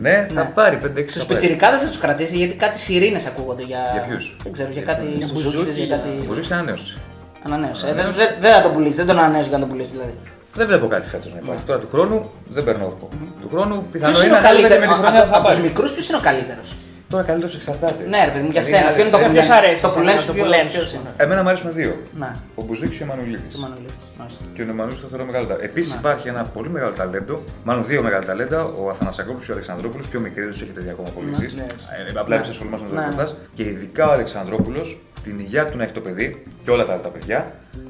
Ναι, 0.00 0.28
θα 0.34 0.42
Ναι. 0.42 0.50
πάρει 0.54 0.76
5-6 0.76 1.10
Στους 1.10 1.22
θα 1.22 1.28
πάρει. 1.28 1.40
πιτσιρικάδες 1.40 1.80
θα 1.82 1.86
τους 1.88 1.98
κρατήσει 1.98 2.36
γιατί 2.36 2.54
κάτι 2.54 2.78
σιρήνες 2.80 3.26
ακούγονται 3.26 3.62
για. 3.62 3.80
Για 3.92 4.02
ποιους; 4.08 4.36
Δεν 4.42 4.52
ξέρω, 4.52 4.68
για 4.72 4.82
Για 4.82 4.92
κάτι 4.94 5.06
ποιους; 5.06 5.30
Σουζούκιδες, 5.42 5.76
για 5.76 5.84
για- 5.84 5.96
κάτι. 5.96 6.08
Ο 6.08 6.24
Μπουζούκης 6.26 6.50
ανανέωσε. 6.50 6.98
Ανανέωσε. 7.46 7.86
Ε, 7.88 7.92
Δεν 7.94 8.12
δεν- 8.12 8.34
δεν 8.40 8.52
θα 8.54 8.62
τον 8.62 8.72
πουλήσεις, 8.72 8.96
δεν 8.96 9.06
τον 9.06 9.18
ανανέωσε 9.18 9.48
για 9.48 9.58
να 9.58 9.62
τον 9.64 9.68
πουλήσεις 9.72 9.92
δηλαδή. 9.92 10.14
Δεν 10.54 10.66
βλέπω 10.66 10.86
κάτι 10.86 11.06
φέτος 11.06 11.32
να 11.34 11.38
υπάρχει. 11.42 11.62
Τώρα 11.64 11.78
του 11.82 11.88
χρόνου 11.92 12.30
δεν 12.48 12.64
παίρνω 12.64 12.84
όρκο. 12.84 13.08
Του 13.40 13.48
χρόνου 13.52 13.86
πιθανό 13.92 14.10
Ποιος 14.12 14.24
είναι 14.24 14.28
είναι 14.28 14.38
ο 14.38 14.40
να 14.42 14.48
ανέβει 14.48 14.62
καλύτερο. 14.62 14.80
με 14.80 14.96
τη 14.96 15.00
χρονιά 15.02 15.20
θα 15.26 15.36
Από 15.36 15.46
τους 15.46 15.56
πάρει. 15.56 15.68
μικρούς, 15.68 15.90
ποιος 15.92 16.08
είναι 16.08 16.16
ο 16.16 16.20
καλύτερος; 16.28 16.68
Τώρα 17.10 17.22
καλύτερος 17.24 17.54
εξαρτάται. 17.54 18.04
Ναι, 18.12 18.20
ρε 18.24 18.30
παιδί 18.30 18.44
μου, 18.44 18.50
για 18.50 18.62
Δηλαδή, 18.62 18.70
σένα. 18.70 18.84
είναι 18.84 18.92
Ποιο 18.94 19.02
είναι 19.02 19.10
το 19.10 19.16
άλλες- 19.16 19.28
που 19.28 19.34
Ποιος 19.34 19.48
λένε. 19.48 19.58
αρέσει 19.60 19.82
Το 19.82 19.88
που 19.88 19.92
εσένα, 19.94 20.04
λένε 20.08 20.20
το 20.20 20.24
σου 20.32 20.34
που 20.38 20.44
λένε 20.52 20.68
ποιος 20.72 20.84
σου. 20.88 20.94
είναι; 20.96 21.10
Εμένα 21.24 21.40
μου 21.42 21.48
αρέσουν 21.52 21.72
δύο. 21.80 21.92
Ναι, 22.22 22.30
Ο 22.58 22.62
Μπουζούκης 22.64 22.96
και 22.98 23.02
ο 23.02 23.06
Μανουλίδης. 23.10 23.52
το 23.54 23.60
Μανουλίδης. 23.64 23.94
Μάλιστα. 24.18 24.40
Και 24.54 24.62
ο 24.62 24.66
Νεμανούς 24.70 25.00
το 25.00 25.06
θεωρώ 25.10 25.24
μεγάλο 25.30 25.46
ταλέντο. 25.46 25.64
Επίσης 25.70 25.92
υπάρχει 26.00 26.26
ένα 26.28 26.42
πολύ 26.56 26.70
μεγάλο 26.76 26.92
ταλέντο, 27.00 27.34
μάλλον 27.64 27.82
δύο 27.90 28.00
μεγάλα 28.02 28.24
ταλέντα, 28.30 28.58
ο 28.64 28.82
Αθανασακόπουλο 28.92 29.42
και 29.44 29.50
ο 29.50 29.54
Αλεξανδρόπουλος. 29.54 30.06
Πιο 30.12 30.20
μικροί 30.20 30.42
δεν 30.42 30.52
τους 30.52 30.62
έχετε 30.62 30.80
δει 30.80 30.90
ακόμα 30.90 31.08
πωλήσει. 31.16 31.46
Ναι. 31.56 31.62
Ε, 31.62 32.18
απλά 32.22 32.34
εμεί 32.36 32.46
ασχολούμαστε 32.54 32.86
με 32.88 32.92
το 32.94 33.00
Ναι. 33.00 33.04
ρεπορτάζ. 33.08 33.30
Και 33.56 33.62
ειδικά 33.72 34.08
ο 34.08 34.12
Αλεξανδρόπουλος, 34.12 34.86
την 35.24 35.38
υγεία 35.38 35.64
του 35.66 35.76
να 35.76 35.82
έχει 35.84 35.92
το 35.92 36.00
παιδί 36.00 36.42
και 36.64 36.70
όλα 36.70 36.84
τα 36.84 36.92
άλλα 36.92 37.00
τα 37.02 37.08
παιδιά. 37.08 37.38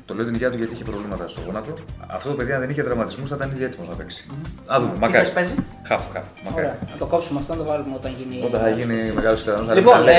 Το 0.07 0.15
λέω 0.15 0.25
την 0.25 0.35
υγεία 0.35 0.51
του 0.51 0.57
γιατί 0.57 0.75
είχε 0.75 0.85
προβλήματα 0.85 1.29
στο 1.29 1.41
γόνατο. 1.47 1.75
Αυτό 2.07 2.29
το 2.29 2.35
παιδί 2.35 2.53
αν 2.53 2.61
δεν 2.61 2.71
είχε 2.71 2.83
τραυματισμούς 2.83 3.29
θα 3.29 3.37
ήταν 3.37 3.51
ήδη 3.55 3.65
έτοιμος 3.65 3.89
να 3.89 3.95
παίξει. 3.95 4.31
Α 4.67 4.77
δούμε, 4.81 4.93
Τι 4.93 4.99
μακάρι. 5.01 5.25
θες 5.25 5.33
παίζει; 5.33 5.55
Χαφ, 5.89 6.03
χαφ. 6.13 6.27
Μακάρι. 6.45 6.67
Ωραία, 6.67 6.77
να 6.93 6.97
το 6.99 7.07
κόψουμε 7.07 7.39
αυτό, 7.41 7.53
να 7.53 7.59
το 7.59 7.65
βάλουμε 7.65 7.95
όταν 7.95 8.15
γίνει. 8.19 8.45
Όταν 8.45 8.61
θα 8.61 8.69
γίνει 8.69 9.13
μεγάλος 9.15 9.41
Ιταλό. 9.43 9.75
Λοιπόν, 9.75 10.09
ε, 10.09 10.13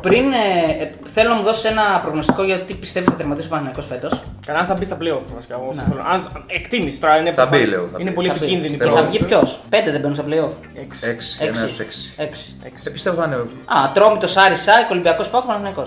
πριν 0.00 0.24
ε, 0.32 0.82
ε, 0.82 0.90
θέλω 1.14 1.28
να 1.28 1.34
μου 1.34 1.42
δώσεις 1.42 1.64
ένα 1.64 1.82
προγνωστικό 2.02 2.42
για 2.44 2.60
τι 2.60 2.74
πιστεύεις 2.74 3.10
θα 3.10 3.16
τερματίσει 3.16 3.46
ο 3.46 3.50
Παναγενικό 3.50 3.82
φέτος. 3.82 4.22
Καλά, 4.46 4.58
αν 4.58 4.66
θα 4.66 4.74
μπει 4.74 4.84
στα 4.84 4.96
playoff 5.00 5.20
βασικά. 5.34 5.54
εγώ 5.54 5.66
αυτό 5.70 5.82
θέλω. 5.90 6.02
Αν- 6.12 6.44
Εκτίμηση 6.46 7.00
τώρα 7.00 7.16
είναι 7.16 7.32
Θα 7.32 7.44
μπει, 7.46 7.50
προφανές. 7.50 7.68
λέω, 7.68 7.88
θα 7.92 7.96
Είναι 8.00 8.08
μπει. 8.10 8.14
πολύ 8.16 8.28
Θα 8.28 8.34
μπει. 8.34 8.38
επικίνδυνη 8.40 8.68
Και 8.70 8.74
Στέλνω. 8.76 8.94
θα 8.94 9.00
τώρα. 9.00 9.10
βγει 9.10 9.24
ποιος; 9.24 9.60
Πέντε 9.68 9.90
δεν 9.90 10.00
μπαίνουν 10.00 10.16
στα 10.16 10.24
playoff. 10.28 10.52
Έξι. 10.84 11.06
6, 11.06 11.36
ένα 11.40 11.60
Έξι. 11.60 11.68
στου 11.74 11.82
6. 11.82 12.14
Έξι. 12.16 12.56
Έξι. 12.64 12.84
Ε, 12.86 12.90
πιστεύω 12.90 13.16
θα 13.20 13.26
είναι. 13.26 13.36
Α, 13.36 13.76
Ατρόμητο 13.84 14.26
Άρης 14.46 14.62
Σάικ, 14.62 14.90
Ολυμπιακός 14.90 15.28
Πάο, 15.28 15.42
Παναγενικό. 15.42 15.82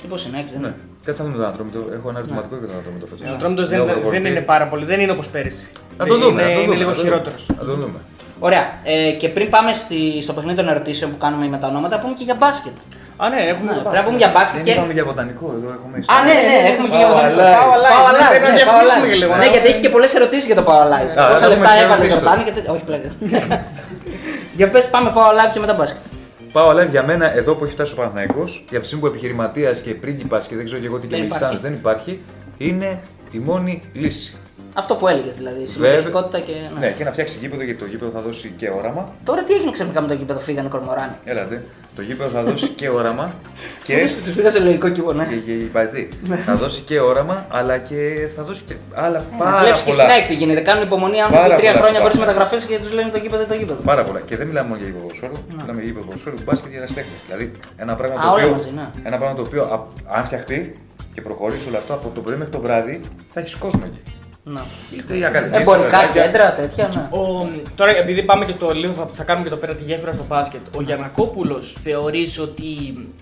Τι 0.00 0.06
πώς 0.08 0.26
είναι, 0.26 0.38
έξι 0.40 0.52
δεν 0.52 0.62
Ναι. 0.62 0.66
είναι; 0.66 0.76
Κάτι 1.08 1.20
θα 1.20 1.26
δούμε 1.26 1.36
τον 1.36 1.46
Ατρόμητο. 1.52 1.78
Έχω 1.96 2.06
ένα 2.12 2.18
ερωτηματικό 2.18 2.54
για 2.60 2.68
τον 2.70 2.76
Ατρόμητο 2.80 3.06
φέτο. 3.10 3.20
Ο 3.32 3.34
Ατρόμητος 3.38 3.66
δεν, 3.68 3.80
δεν 4.14 4.24
είναι 4.24 4.40
πάρα 4.52 4.66
πολύ, 4.70 4.84
δεν 4.90 4.98
είναι 5.02 5.12
όπως 5.16 5.26
πέρυσι. 5.34 5.66
Να 5.98 6.04
το 6.06 6.14
δούμε. 6.22 6.42
Είναι, 6.42 6.42
να 6.42 6.48
το 6.48 6.60
είναι 6.60 6.64
δούμε, 6.64 6.76
λίγο 6.80 6.90
να 6.90 6.96
το 6.96 7.00
δούμε. 7.02 7.08
χειρότερος. 7.10 7.42
Να 7.58 7.64
το 7.68 7.74
δούμε. 7.82 7.98
Ωραία. 8.48 8.64
Ε, 8.92 9.10
και 9.20 9.28
πριν 9.36 9.46
πάμε 9.54 9.70
στη, 9.82 9.98
στο 10.24 10.32
παιχνίδι 10.36 10.56
των 10.60 10.68
ερωτήσεων 10.72 11.08
που 11.12 11.18
κάνουμε 11.24 11.44
με 11.54 11.58
τα 11.62 11.66
ονόματα, 11.72 11.94
πούμε 12.02 12.14
και 12.18 12.24
για 12.28 12.36
μπάσκετ. 12.40 12.76
Α, 13.22 13.24
ναι, 13.32 13.40
έχουμε 13.52 13.68
Ναι, 13.70 13.76
το 13.78 13.82
πρέπει 13.90 13.96
να 14.02 14.04
πούμε 14.08 14.18
για 14.22 14.30
μπάσκετ 14.34 14.56
Δεν 14.60 14.64
και. 14.66 14.72
είπαμε 14.78 14.92
για 14.98 15.04
βοτανικό, 15.10 15.46
εδώ 15.58 15.68
έχουμε 15.76 15.96
Α, 16.14 16.16
ναι, 16.28 16.34
ναι, 16.50 16.56
έχουμε 16.70 16.86
και 16.92 16.98
για 17.02 17.08
Power 17.10 17.16
βοτανικό. 17.16 17.42
Alive. 17.42 17.58
Power 17.60 17.78
Alive. 17.78 17.92
Power 17.96 18.12
Alive, 18.14 18.30
Πρέπει 18.32 18.46
να 18.48 18.52
ναι, 18.54 18.58
διαφημίσουμε 18.60 19.06
Power 19.06 19.12
και 19.12 19.18
λίγο, 19.22 19.32
Alive. 19.34 19.42
Ναι, 19.42 19.48
να- 19.48 19.54
γιατί 19.54 19.66
έχει 19.72 19.80
και 19.84 19.92
πολλές 19.96 20.10
ερωτήσεις 20.18 20.46
για 20.50 20.56
το 20.60 20.64
Power 20.70 20.86
Live. 20.94 21.10
Α, 21.20 21.22
Πόσα 21.30 21.44
έχουμε 21.46 21.50
λεφτά 21.52 21.70
και 21.76 21.82
έβαλε 21.84 22.02
ερωτήσεις. 22.02 22.14
Ζορτάνη 22.18 22.42
και 22.46 22.54
τέτοια. 22.56 22.70
Όχι, 22.74 22.84
πλέον. 22.88 23.02
Για 24.58 24.66
πες, 24.72 24.84
πάμε 24.94 25.08
Power 25.16 25.34
Live 25.38 25.52
και 25.54 25.60
μετά 25.64 25.74
μπάσκετ. 25.78 26.02
Πάω 26.52 26.70
live 26.70 26.90
για 26.90 27.02
μένα 27.04 27.36
εδώ 27.36 27.54
που 27.54 27.64
έχει 27.64 27.72
φτάσει 27.72 27.92
ο 27.92 27.96
Παναθηναϊκός 27.96 28.64
για 28.70 28.80
τη 28.80 28.86
στιγμή 28.86 29.04
που 29.04 29.10
επιχειρηματίας 29.10 29.80
και 29.80 29.94
πρίγκιπας 29.94 30.48
και 30.48 30.56
δεν 30.56 30.64
ξέρω 30.64 30.80
και 30.80 30.86
εγώ 30.86 30.98
τι 30.98 31.06
και 31.06 31.16
Δεν 31.16 31.26
με 31.26 31.36
υπάρχει. 31.36 31.56
δεν 31.56 31.72
υπάρχει, 31.72 32.20
είναι 32.58 33.00
η 33.30 33.38
μόνη 33.38 33.82
λύση. 33.92 34.36
Αυτό 34.78 34.94
που 34.94 35.08
έλεγες 35.08 35.36
δηλαδή. 35.36 35.66
Συμμετοχικότητα 35.66 36.38
και. 36.38 36.52
ναι. 36.74 36.86
Ναι, 36.86 36.94
και 36.98 37.04
να 37.04 37.10
φτιάξει 37.12 37.38
γήπεδο 37.40 37.62
γιατί 37.62 37.78
το 37.80 37.86
γήπεδο 37.86 38.10
θα 38.10 38.20
δώσει 38.20 38.52
και 38.56 38.70
όραμα. 38.78 39.08
Τώρα 39.24 39.42
τι 39.44 39.52
έγινε 39.54 39.70
ξαφνικά 39.70 40.00
με 40.00 40.06
το 40.08 40.14
γήπεδο, 40.14 40.40
φύγανε 40.40 40.66
οι 40.66 40.70
κορμοράνοι. 40.70 41.12
Έλατε. 41.24 41.64
Το 41.96 42.02
γήπεδο 42.04 42.30
θα 42.30 42.42
δώσει 42.42 42.68
και 42.68 42.88
όραμα 42.88 43.34
και. 43.84 44.08
Τους 44.24 44.34
πήγα 44.34 44.50
σε 44.50 44.58
λογικό 44.58 44.88
κύβο, 44.88 45.12
ναι. 45.12 45.24
και, 45.24 45.34
και 45.36 45.52
η 45.52 45.64
Παϊτή. 45.64 46.08
θα 46.44 46.54
δώσει 46.54 46.80
και 46.80 47.00
όραμα, 47.00 47.46
αλλά 47.48 47.78
και 47.78 48.28
θα 48.36 48.42
δώσει 48.42 48.62
και 48.66 48.74
άλλα 48.94 49.24
Να 49.38 49.44
πάρα 49.44 49.58
βλέπει 49.58 49.72
και 49.74 49.78
στην 49.78 49.90
πολλά. 50.02 50.04
ΑΕΚ 50.14 50.26
τι 50.26 50.34
γίνεται. 50.34 50.60
Κάνουν 50.60 50.82
υπομονή 50.82 51.20
άνθρωποι 51.20 51.42
Πάρα 51.42 51.56
τρία 51.56 51.70
πολλά 51.70 51.82
χρόνια 51.82 52.00
χωρίς 52.00 52.16
πράγματα. 52.16 52.40
μεταγραφές 52.40 52.64
και 52.70 52.78
τους 52.82 52.92
λένε 52.92 53.08
το 53.10 53.18
γήπεδο 53.18 53.44
το 53.44 53.54
γήπεδο. 53.54 53.80
Πάρα 53.82 54.04
πολλά. 54.04 54.20
Και 54.20 54.36
δεν 54.36 54.46
μιλάμε 54.46 54.68
μόνο 54.68 54.78
για 54.80 54.86
γήπεδο 54.88 55.04
ποδοσφαίρου, 55.06 55.36
μιλάμε 55.58 55.78
για 55.80 55.88
γήπεδο 55.88 56.04
ποδοσφαίρου, 56.06 56.36
μπάσκετ 56.44 56.70
και 56.72 56.76
ερασιτέχνη. 56.76 57.16
Δηλαδή 57.26 57.46
ένα 57.76 57.92
πράγμα, 58.00 58.16
Α, 58.20 58.22
το 58.22 58.28
όλα 58.28 58.34
οποίο, 58.44 58.50
μαζί, 58.56 58.70
ναι. 58.78 58.86
ένα 59.08 59.16
πράγμα 59.20 59.34
το 59.40 59.42
οποίο 59.48 59.62
α- 59.74 59.86
αν 60.16 60.22
φτιαχτεί 60.28 60.58
και 61.14 61.20
προχωρήσει 61.20 61.68
όλο 61.68 61.78
αυτό 61.82 61.92
από 61.98 62.06
το 62.14 62.20
πρωί 62.20 62.36
μέχρι 62.40 62.52
το 62.56 62.60
βράδυ, 62.66 62.94
θα 63.32 63.40
έχεις 63.40 63.54
κόσμο 63.64 63.82
εκεί. 63.90 64.00
Να. 64.52 64.60
Είτε 64.96 65.16
οι 65.16 65.24
ακαδημίες, 65.24 65.60
Εμπορικά 65.60 65.90
τα 65.90 65.96
παιδάκια. 65.98 66.22
κέντρα, 66.22 66.52
τέτοια, 66.52 66.88
ναι. 66.94 67.18
Ο, 67.18 67.48
τώρα, 67.74 67.96
επειδή 67.96 68.22
πάμε 68.22 68.44
και 68.44 68.52
στο 68.52 68.70
λίγο, 68.74 68.92
θα, 68.92 69.08
θα 69.12 69.22
κάνουμε 69.24 69.44
και 69.44 69.50
το 69.50 69.56
πέρα 69.56 69.74
τη 69.74 69.84
γέφυρα 69.84 70.12
στο 70.12 70.24
μπάσκετ. 70.28 70.60
Ο 70.76 70.82
Γιανακόπουλος 70.82 71.76
θεωρείς 71.82 72.38
ότι 72.38 72.66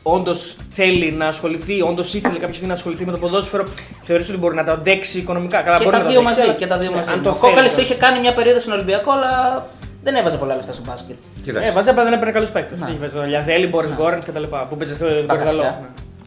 όντως 0.02 0.56
θέλει 0.70 1.12
να 1.12 1.26
ασχοληθεί, 1.26 1.82
όντως 1.82 2.14
ήθελε 2.14 2.34
κάποια 2.34 2.48
στιγμή 2.52 2.68
να 2.68 2.74
ασχοληθεί 2.74 3.04
με 3.04 3.12
το 3.12 3.18
ποδόσφαιρο. 3.18 3.64
Θεωρείς 4.02 4.28
ότι 4.28 4.38
μπορεί 4.38 4.54
να 4.54 4.64
το 4.64 4.72
αντέξει 4.72 5.18
οικονομικά; 5.18 5.60
Καλά, 5.62 5.78
Και 5.78 5.84
μπορεί 5.84 5.96
τα 5.96 6.02
να 6.02 6.08
δύο 6.08 6.20
το 6.20 6.26
αντέξει, 6.28 6.38
μαζί. 6.38 6.50
αλλά- 6.50 6.58
Και 6.58 6.66
τα 6.66 6.78
δύο 6.78 6.90
Ναι, 6.90 6.96
μαζί. 6.96 7.10
Αν 7.10 7.22
το 7.22 7.30
Ο 7.30 7.34
Κόκαλης 7.34 7.70
το 7.70 7.76
θέλει, 7.76 7.84
είχε 7.84 7.94
κάνει 7.94 8.20
μια 8.20 8.32
περίοδο 8.32 8.60
στον 8.60 8.72
Ολυμπιακό, 8.72 9.10
αλλά 9.12 9.66
δεν 10.02 10.14
έβαζε 10.14 10.36
πολλά 10.36 10.54
λεφτά 10.54 10.72
στο 10.72 10.82
μπάσκετ. 10.86 11.16
Κοίταξε. 11.44 11.68
Ε, 11.68 11.72
βάζει 11.72 11.88
απλά 11.90 12.02
δεν 12.04 12.12
έπαιρνε 12.12 12.32
καλούς 12.32 12.50
παίκτες. 12.50 12.80
Ναι. 12.80 12.88
Είχε 12.88 12.98
παίζει 12.98 13.14
το 13.14 13.22
Λιαδέλη, 13.22 13.66
Μπόρι 13.66 13.88
Γκόρεν 13.96 14.20
κτλ. 14.20 14.42
Που 14.68 14.76
παίζει 14.76 14.94
στο 14.94 15.04
Μπακατσιά. 15.06 15.36
Γκορδαλό. 15.36 15.74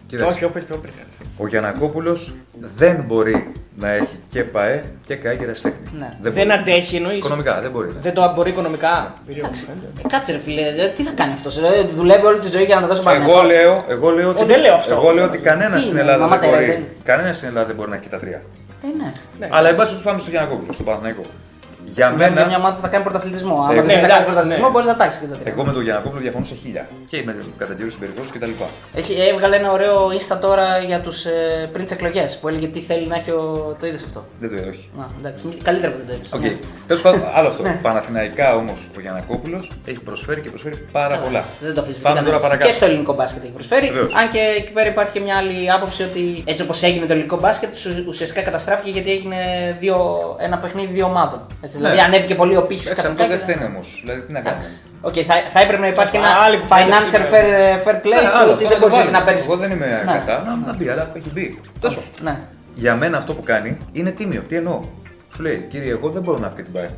Κοίταξε. 0.09 0.31
Όχι, 0.33 0.43
όπερ 0.45 0.65
και 0.65 0.73
όπερ. 0.73 0.89
Ο 1.37 1.47
Γιανακόπουλος 1.47 2.33
δεν 2.75 3.03
μπορεί 3.07 3.51
να 3.77 3.89
έχει 3.89 4.15
και 4.29 4.43
ΠαΕ 4.43 4.81
και 5.05 5.15
ΚΑΕ 5.15 5.35
και 5.35 5.43
ερασιτέχνη. 5.43 5.77
Ναι. 5.99 6.09
Δεν 6.21 6.31
μπορεί. 6.33 6.51
αντέχει 6.51 6.95
εννοείς; 6.95 7.17
Οικονομικά 7.17 7.61
δεν 7.61 7.71
μπορεί. 7.71 7.89
Δεν 8.01 8.13
το 8.13 8.31
μπορεί 8.35 8.49
οικονομικά; 8.49 9.13
Ε, 9.29 10.07
Κάτσε 10.07 10.31
ρε 10.31 10.37
φίλε, 10.45 10.61
ε, 10.61 10.87
τι 10.95 11.03
θα 11.03 11.11
κάνει 11.15 11.33
αυτός. 11.33 11.59
δουλεύει 11.95 12.25
όλη 12.25 12.39
τη 12.39 12.47
ζωή 12.47 12.63
για 12.63 12.75
να 12.75 12.81
τα 12.81 12.87
δώσει 12.87 13.01
Εγώ 13.05 13.09
Παναγιώτο. 13.11 13.43
λέω, 13.47 13.85
εγώ 13.89 14.09
λέω 14.09 14.29
ότι, 14.29 14.41
Ε, 14.41 14.45
δεν 14.45 14.59
λέω 14.61 14.73
αυτό. 14.75 14.93
εγώ 14.93 15.11
λέω 15.11 15.25
ότι 15.25 15.37
κανένα 15.37 15.75
Τι 15.75 15.79
στην 15.81 15.91
είναι, 15.91 15.99
Ελλάδα 15.99 16.19
Μαμά 16.23 16.37
δεν 16.37 16.49
μπορεί, 16.49 16.61
Τερέζα 16.61 16.77
είναι. 16.77 16.87
κανένας 17.03 17.35
στην 17.35 17.47
Ελλάδα 17.47 17.67
δεν 17.67 17.75
μπορεί 17.75 17.89
να 17.89 17.95
έχει 17.95 18.03
και 18.03 18.09
τα 18.09 18.19
τρία. 18.19 18.41
Ε, 18.83 18.87
ναι. 18.97 19.11
Ναι. 19.39 19.47
Αλλά 19.51 19.69
εν 19.69 19.75
πάση 19.75 19.87
περιπτώσει 19.89 20.03
πάμε 20.03 20.19
στο 20.19 20.29
Γιαννακόπουλο, 20.29 20.71
στον 20.73 20.85
Παναθηναϊκό. 20.85 21.21
Για 21.95 22.09
Μιλάμε 22.09 22.23
για 22.23 22.31
μια 22.33 22.45
μένα, 22.45 22.57
ομάδα 22.57 22.75
που 22.75 22.81
θα 22.81 22.87
κάνει 22.93 23.03
πρωταθλητισμό. 23.07 23.55
Αν 23.63 23.69
Εγώ- 23.71 23.81
δεν 23.81 23.85
Ναι, 23.85 23.93
θα 23.93 23.99
κάνει 23.99 24.11
εντάξει, 24.11 24.25
πρωταθλητισμό, 24.25 24.65
ναι. 24.65 24.71
μπορείς 24.73 24.87
να 24.87 24.95
τάξεις 25.01 25.19
και 25.21 25.27
τα 25.31 25.35
τρία. 25.39 25.51
εγώ 25.53 25.61
με 25.67 25.71
τον 25.73 25.83
Γιαννακόπουλο 25.87 26.21
διαφωνώ 26.25 26.45
σε 26.51 26.55
χίλια. 26.61 26.83
Και 27.11 27.17
με 27.25 27.31
καταγγελίες 27.61 27.91
συμπεριφορές 27.95 28.27
κτλ. 28.35 28.53
Έχει, 28.99 29.13
έβγαλε 29.31 29.55
ένα 29.61 29.71
ωραίο 29.77 29.97
insta 30.17 30.37
τώρα 30.45 30.67
για 30.89 30.99
τους 31.05 31.25
ε, 31.25 31.69
πριν 31.73 31.83
τις 31.85 31.93
εκλογές 31.97 32.37
που 32.39 32.47
έλεγε 32.47 32.67
τι 32.67 32.79
θέλει 32.79 33.07
να 33.07 33.15
έχει 33.15 33.31
ο. 33.31 33.75
Το 33.79 33.87
είδες 33.87 34.03
αυτό. 34.03 34.19
Δεν 34.39 34.49
το 34.49 34.55
είδα, 34.55 34.67
όχι. 34.73 34.89
Α, 35.01 35.03
εντάξει, 35.19 35.41
μη- 35.47 35.61
καλύτερα 35.63 35.91
που 35.91 35.97
δεν 35.97 36.07
το 36.07 36.13
είδες. 36.13 36.29
Οκ. 36.37 36.45
Τέλος 36.87 37.01
πάντων, 37.01 37.21
άλλο 37.37 37.47
αυτό. 37.47 37.63
Παναθηναϊκά 37.87 38.55
όμως 38.55 38.89
ο 38.97 38.99
Γιαννακόπουλος 39.01 39.57
έχει 39.85 39.99
προσφέρει 39.99 40.41
και 40.41 40.49
προσφέρει 40.49 40.75
πάρα 40.91 41.17
πολλά. 41.19 41.43
Δεν 41.61 41.73
το 41.73 41.81
αφήσεις 41.81 42.01
Πάμε 42.01 42.21
τώρα 42.21 42.37
παρακάτω. 42.39 42.67
Και 42.67 42.73
στο 42.73 42.85
ελληνικό 42.85 43.13
μπάσκετ 43.13 43.43
έχει 43.43 43.51
προσφέρει. 43.51 43.87
Βεβαίως. 43.87 44.13
Αν 44.13 44.29
και 44.29 44.39
εκεί 44.57 44.71
πέρα 44.71 44.89
υπάρχει 44.89 45.11
και 45.11 45.19
μια 45.19 45.35
άλλη 45.37 45.71
άποψη 45.71 46.03
ότι 46.03 46.43
έτσι 46.45 46.63
όπως 46.63 46.83
έγινε 46.83 47.05
το 47.05 47.13
ελληνικό 47.13 47.37
μπάσκετ, 47.39 47.69
ουσ- 47.73 48.07
ουσιαστικά 48.07 48.41
καταστράφηκε 48.41 48.89
γιατί 48.89 49.11
έγινε 49.11 49.37
δύο, 49.79 50.19
ένα 50.39 50.57
παιχνίδι 50.57 50.93
δύο 50.93 51.05
ομάδων. 51.05 51.39
Έτσι, 51.61 51.78
δηλαδή 51.79 51.95
Ναι. 51.95 52.01
ανέβηκε 52.07 52.35
πολύ 52.41 52.55
ο 52.57 52.63
πήχης 52.69 52.89
Έτσι, 52.91 53.07
αυτό 53.07 53.27
δεν 53.27 53.39
φταίνει 53.43 53.63
όμως. 53.71 53.85
Δηλαδή 54.03 54.21
τι 54.21 54.31
να 54.37 54.39
κάνουμε. 54.39 54.65
Οκ, 55.01 55.13
θα, 55.29 55.33
θα 55.53 55.59
έπρεπε 55.59 55.81
να 55.81 55.87
υπάρχει 55.95 56.15
ένα 56.21 56.27
Άλλη 56.43 56.57
κουβέντα, 56.57 56.77
financial 56.79 57.21
τι 57.25 57.31
fair, 57.33 57.87
fair 57.87 57.95
play 58.05 58.21
Ναι, 58.23 58.29
που 58.29 58.37
άλλο, 58.39 58.51
ότι 58.51 58.63
αυτό 58.65 58.67
δεν 58.67 58.77
να 58.77 58.83
το 58.83 58.87
μπορείς 58.89 58.95
βάλουμε. 58.97 59.17
να 59.17 59.23
παίρνει. 59.25 59.41
Εγώ 59.47 59.55
δεν 59.63 59.71
είμαι 59.71 59.87
Ναι. 60.05 60.11
κατά. 60.11 60.35
Να, 60.45 60.51
να 60.67 60.73
μπει, 60.77 60.89
αλλά 60.89 61.11
έχει 61.19 61.29
μπει. 61.33 61.45
Τόσο. 61.79 62.01
Ναι. 62.21 62.35
Για 62.75 62.95
μένα 62.95 63.17
αυτό 63.17 63.33
που 63.33 63.43
κάνει 63.43 63.77
είναι 63.91 64.11
τίμιο. 64.11 64.41
Τι 64.47 64.55
εννοώ; 64.55 64.79
Σου 65.35 65.41
λέει, 65.41 65.65
κύριε, 65.69 65.91
εγώ 65.91 66.09
δεν 66.09 66.21
μπορώ 66.21 66.37
να 66.37 66.47
πει 66.47 66.61
την 66.63 66.71
ΠΑΕ. 66.73 66.89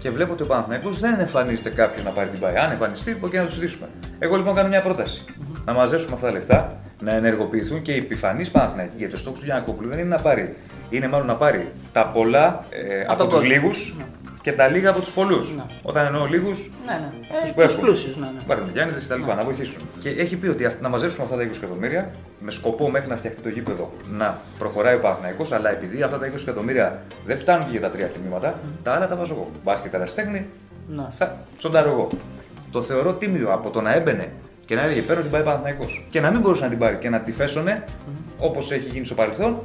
Και 0.00 0.10
βλέπω 0.10 0.32
ότι 0.32 0.42
ο 0.42 0.46
Παναθηναϊκός 0.46 0.98
δεν 0.98 1.20
εμφανίζεται 1.20 1.70
κάποιος 1.70 2.02
να 2.04 2.10
πάρει 2.10 2.28
την 2.28 2.38
ΠΑΕ. 2.40 2.58
Αν 2.64 2.70
εμφανιστεί, 2.70 3.14
μπορεί 3.14 3.32
και 3.32 3.38
να 3.38 3.44
τους 3.44 3.54
ζητήσουμε. 3.54 3.88
Εγώ 4.18 4.36
λοιπόν 4.36 4.54
κάνω 4.54 4.68
μια 4.68 4.80
πρόταση. 4.82 5.24
Να 5.64 5.72
μαζέψουμε 5.72 6.14
αυτά 6.14 6.26
τα 6.26 6.32
λεφτά, 6.32 6.80
να 7.00 7.14
ενεργοποιηθούν 7.14 7.82
και 7.82 7.92
οι 7.92 7.96
επιφανείς 7.96 8.50
Παναθηναϊκοί. 8.50 8.94
Γιατί 8.96 9.14
ο 9.14 9.18
στόχος 9.18 9.38
του 9.38 9.44
Γιανακόπουλου 9.44 9.88
δεν 9.88 9.98
είναι 9.98 10.08
να 10.16 10.22
πάρει. 10.22 10.56
Είναι 10.90 11.08
μάλλον 11.08 11.26
να 11.26 11.34
πάρει 11.34 11.72
τα 11.92 12.06
πολλά 12.06 12.64
ε, 12.70 13.00
από 13.08 13.18
τον 13.18 13.28
τους 13.28 13.38
κόσμο. 13.38 13.52
λίγους 13.52 13.96
και 14.42 14.52
τα 14.52 14.68
λίγα 14.68 14.90
από 14.90 15.00
τους 15.00 15.10
πολλούς. 15.12 15.52
Ναι. 15.54 15.62
Όταν 15.82 16.06
εννοώ 16.06 16.26
λίγους, 16.26 16.70
Ναι, 16.86 16.92
ναι. 16.92 17.10
Αυτούς 17.36 17.50
Ε, 17.50 17.52
που 17.54 17.60
τους 17.62 17.72
έχουν. 17.72 17.84
πλούσιους, 17.84 18.16
ναι, 18.16 18.26
ναι. 18.26 18.40
Πάρουν 18.46 18.70
Γιάννη 18.72 18.92
και 18.92 19.04
τα 19.08 19.16
λοιπά, 19.16 19.34
να 19.34 19.42
βοηθήσουν. 19.42 19.82
Και 19.98 20.08
έχει 20.08 20.36
πει 20.36 20.48
ότι 20.48 20.64
αυ- 20.64 20.80
να 20.82 20.88
μαζέψουμε 20.88 21.24
αυτά 21.24 21.36
τα 21.36 21.42
20 21.42 21.56
εκατομμύρια 21.56 22.10
με 22.40 22.50
σκοπό 22.50 22.90
μέχρι 22.90 23.08
να 23.08 23.16
φτιαχτεί 23.16 23.40
το 23.40 23.48
γήπεδο 23.48 23.92
να 24.10 24.38
προχωράει 24.58 24.94
ο 24.94 24.98
Παναθηναϊκός, 25.00 25.52
αλλά 25.52 25.70
επειδή 25.70 26.02
αυτά 26.02 26.18
τα 26.18 26.26
20 26.26 26.42
εκατομμύρια 26.42 27.02
δεν 27.26 27.38
φτάνουν 27.38 27.64
και 27.64 27.70
για 27.70 27.80
τα 27.80 27.88
τρία 27.90 28.06
τμήματα, 28.08 28.58
τα 28.82 28.92
άλλα 28.92 29.08
τα 29.08 29.16
βάζω 29.16 29.32
εγώ. 29.34 29.50
Μπάσκετ 29.64 29.94
αεραστέχνη, 29.94 30.46
Ναι. 30.88 31.04
θα 31.12 31.36
τσοντάρω 31.58 31.90
εγώ. 31.90 32.08
Το 32.72 32.82
θεωρώ 32.82 33.12
τίμιο 33.12 33.52
από 33.52 33.70
το 33.70 33.80
να 33.80 33.94
έμπαινε 33.94 34.26
και 34.66 34.74
να 34.74 34.82
έλεγε 34.84 35.00
παίρνω 35.00 35.22
την 35.22 35.30
πάει 35.30 35.42
Παναθηναϊκός 35.42 36.06
και 36.10 36.20
να 36.20 36.30
μην 36.30 36.40
μπορούσε 36.40 36.62
να 36.62 36.68
την 36.68 36.78
πάρει 36.78 36.96
και 36.96 37.08
να 37.10 37.18
τη 37.20 37.32
φέσωνε 37.32 37.84
όπως 38.38 38.70
έχει 38.72 38.88
γίνει 38.88 39.06
στο 39.06 39.14
παρελθόν. 39.14 39.58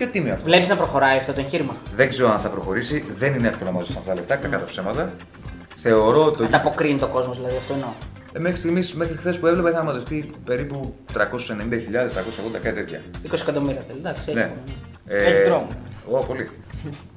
Πιο 0.00 0.08
τίμιο 0.08 0.32
αυτό; 0.32 0.44
Βλέπεις 0.44 0.68
να 0.68 0.76
προχωράει 0.76 1.16
αυτό 1.18 1.32
το 1.32 1.40
εγχείρημα; 1.40 1.76
Δεν 1.96 2.08
ξέρω 2.08 2.30
αν 2.30 2.38
θα 2.38 2.48
προχωρήσει, 2.48 3.04
δεν 3.18 3.34
είναι 3.34 3.48
εύκολο 3.48 3.70
να 3.70 3.76
μαζέψουν 3.76 3.96
αυτά 3.98 4.08
τα 4.10 4.14
λεφτά, 4.16 4.36
κακά 4.36 4.58
τα 4.58 4.64
ψέματα. 4.64 5.12
Θεωρώ 5.74 6.30
το 6.30 6.44
Ανταποκρίνει 6.44 6.98
το 6.98 7.06
κόσμος, 7.06 7.36
δηλαδή 7.36 7.56
αυτό 7.56 7.72
εννοώ. 7.72 7.88
Ε, 8.32 8.38
μέχρι 8.38 8.56
στιγμής, 8.58 8.94
μέχρι 8.94 9.16
χθες 9.16 9.38
που 9.38 9.46
έβλεπα, 9.46 9.70
είχαν 9.70 9.84
μαζευτεί 9.84 10.30
περίπου 10.44 10.94
390.000, 11.12 12.10
380 12.14 12.58
κάτι 12.62 12.74
τέτοια. 12.74 13.00
20 13.30 13.40
εκατομμύρια 13.42 13.82
θέλεις. 13.86 14.00
Εντάξει, 14.00 14.22
έχει 14.26 14.34
Ναι. 14.38 14.42
ακόμα. 14.44 15.28
Έχεις 15.28 15.46
δρόμο. 15.48 15.66
Ω, 16.10 16.24
πολύ. 16.24 16.48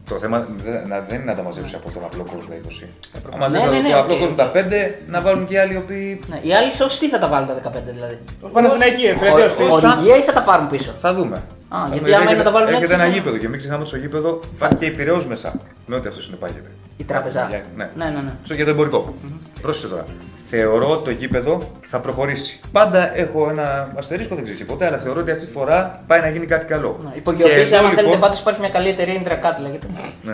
το 0.09 0.19
θέμα 0.19 0.47
δεν, 0.63 0.87
να- 0.87 0.99
δεν 0.99 1.15
είναι 1.21 1.31
να 1.31 1.35
τα 1.35 1.43
μαζέψει 1.43 1.75
από 1.75 1.91
τον 1.91 2.03
απλό 2.03 2.23
κόσμο 2.23 2.47
τα 2.49 2.55
20. 2.55 2.87
Αν 3.15 3.31
Ναι, 3.31 3.37
μαζέψει 3.37 3.67
ναι, 3.67 3.77
από 3.77 3.81
ναι, 3.87 3.89
τον 3.89 3.99
οκ. 3.99 4.03
απλό 4.03 4.17
κόσμο 4.17 4.35
τα 4.35 4.51
5, 4.53 4.95
να 5.07 5.21
βάλουν 5.21 5.47
και 5.47 5.53
οι 5.53 5.57
άλλοι 5.57 5.73
οι 5.73 5.77
οποίοι. 5.77 6.19
Ναι. 6.27 6.39
Οι 6.41 6.53
άλλοι 6.53 6.71
σε 6.71 6.83
ως 6.83 6.97
τι 6.99 7.09
θα 7.09 7.19
τα 7.19 7.27
βάλουν 7.27 7.47
τα 7.47 7.53
15 7.53 7.91
δηλαδή; 7.93 8.17
Παναθηναϊκή, 8.51 9.03
ε, 9.05 9.15
φιλετέο 9.15 9.49
Χω- 9.49 9.69
Χορηγία 9.69 10.15
ή 10.17 10.21
θα 10.21 10.33
τα 10.33 10.41
πάρουν 10.43 10.67
πίσω; 10.67 10.91
Θα 10.97 11.13
δούμε. 11.13 11.41
Α, 11.75 11.79
Θα 11.81 11.87
γιατί 11.91 12.03
δούμε. 12.05 12.15
άμα 12.15 12.29
είναι 12.29 12.37
να 12.37 12.43
τα 12.43 12.51
βάλουν 12.51 12.67
Έρχεται 12.67 12.83
έτσι, 12.85 12.95
ένα 12.95 13.07
ναι. 13.11 13.13
γήπεδο 13.13 13.37
και 13.37 13.47
μην 13.49 13.57
ξεχνάμε 13.57 13.81
ότι 13.81 13.89
στο 13.91 13.99
γήπεδο 13.99 14.39
υπάρχει 14.55 14.75
και 14.75 14.85
η 14.85 14.91
Πυραιός 14.91 15.25
μέσα. 15.27 15.53
Με 15.85 15.95
ό,τι 15.95 16.07
αυτό 16.07 16.23
συνεπάγεται. 16.23 16.69
Η 16.97 17.03
τράπεζα. 17.03 17.47
Ναι. 17.49 17.63
Ναι, 17.95 18.05
ναι, 18.05 18.09
ναι. 18.21 18.33
Στο 18.43 18.53
για 18.53 18.65
το 18.65 18.71
εμπορικό. 18.71 19.13
Πρόσεχε 19.61 19.87
τώρα. 19.87 20.03
Θεωρώ 20.47 20.89
ότι 20.89 21.03
το 21.03 21.11
γήπεδο 21.11 21.71
θα 21.85 21.99
προχωρήσει. 21.99 22.59
Πάντα 22.71 23.17
έχω 23.17 23.49
ένα 23.49 23.89
αστερίσκο, 23.97 24.35
δεν 24.35 24.43
ξέρεις 24.43 24.65
ποτέ, 24.65 24.85
αλλά 24.85 24.97
θεωρώ 24.97 25.19
ότι 25.21 25.31
αυτή 25.31 25.45
τη 25.45 25.51
φορά 25.51 26.03
πάει 26.07 26.19
να 26.19 26.29
γίνει 26.29 26.45
κάτι 26.45 26.65
καλό. 26.65 26.97
Ναι, 27.03 27.09
Και 27.11 27.17
Υπογειοποίηση, 27.17 27.61
εδώ, 27.61 27.77
άμα 27.77 27.85
θέλετε 27.87 28.01
λοιπόν- 28.01 28.19
πάντως 28.19 28.39
υπάρχει 28.39 28.59
μια 28.59 28.69
καλή 28.69 28.87
εταιρεία, 28.89 29.13
Ιντρακάτ 29.13 29.59
λέγεται. 29.59 29.87
Ναι, 30.23 30.33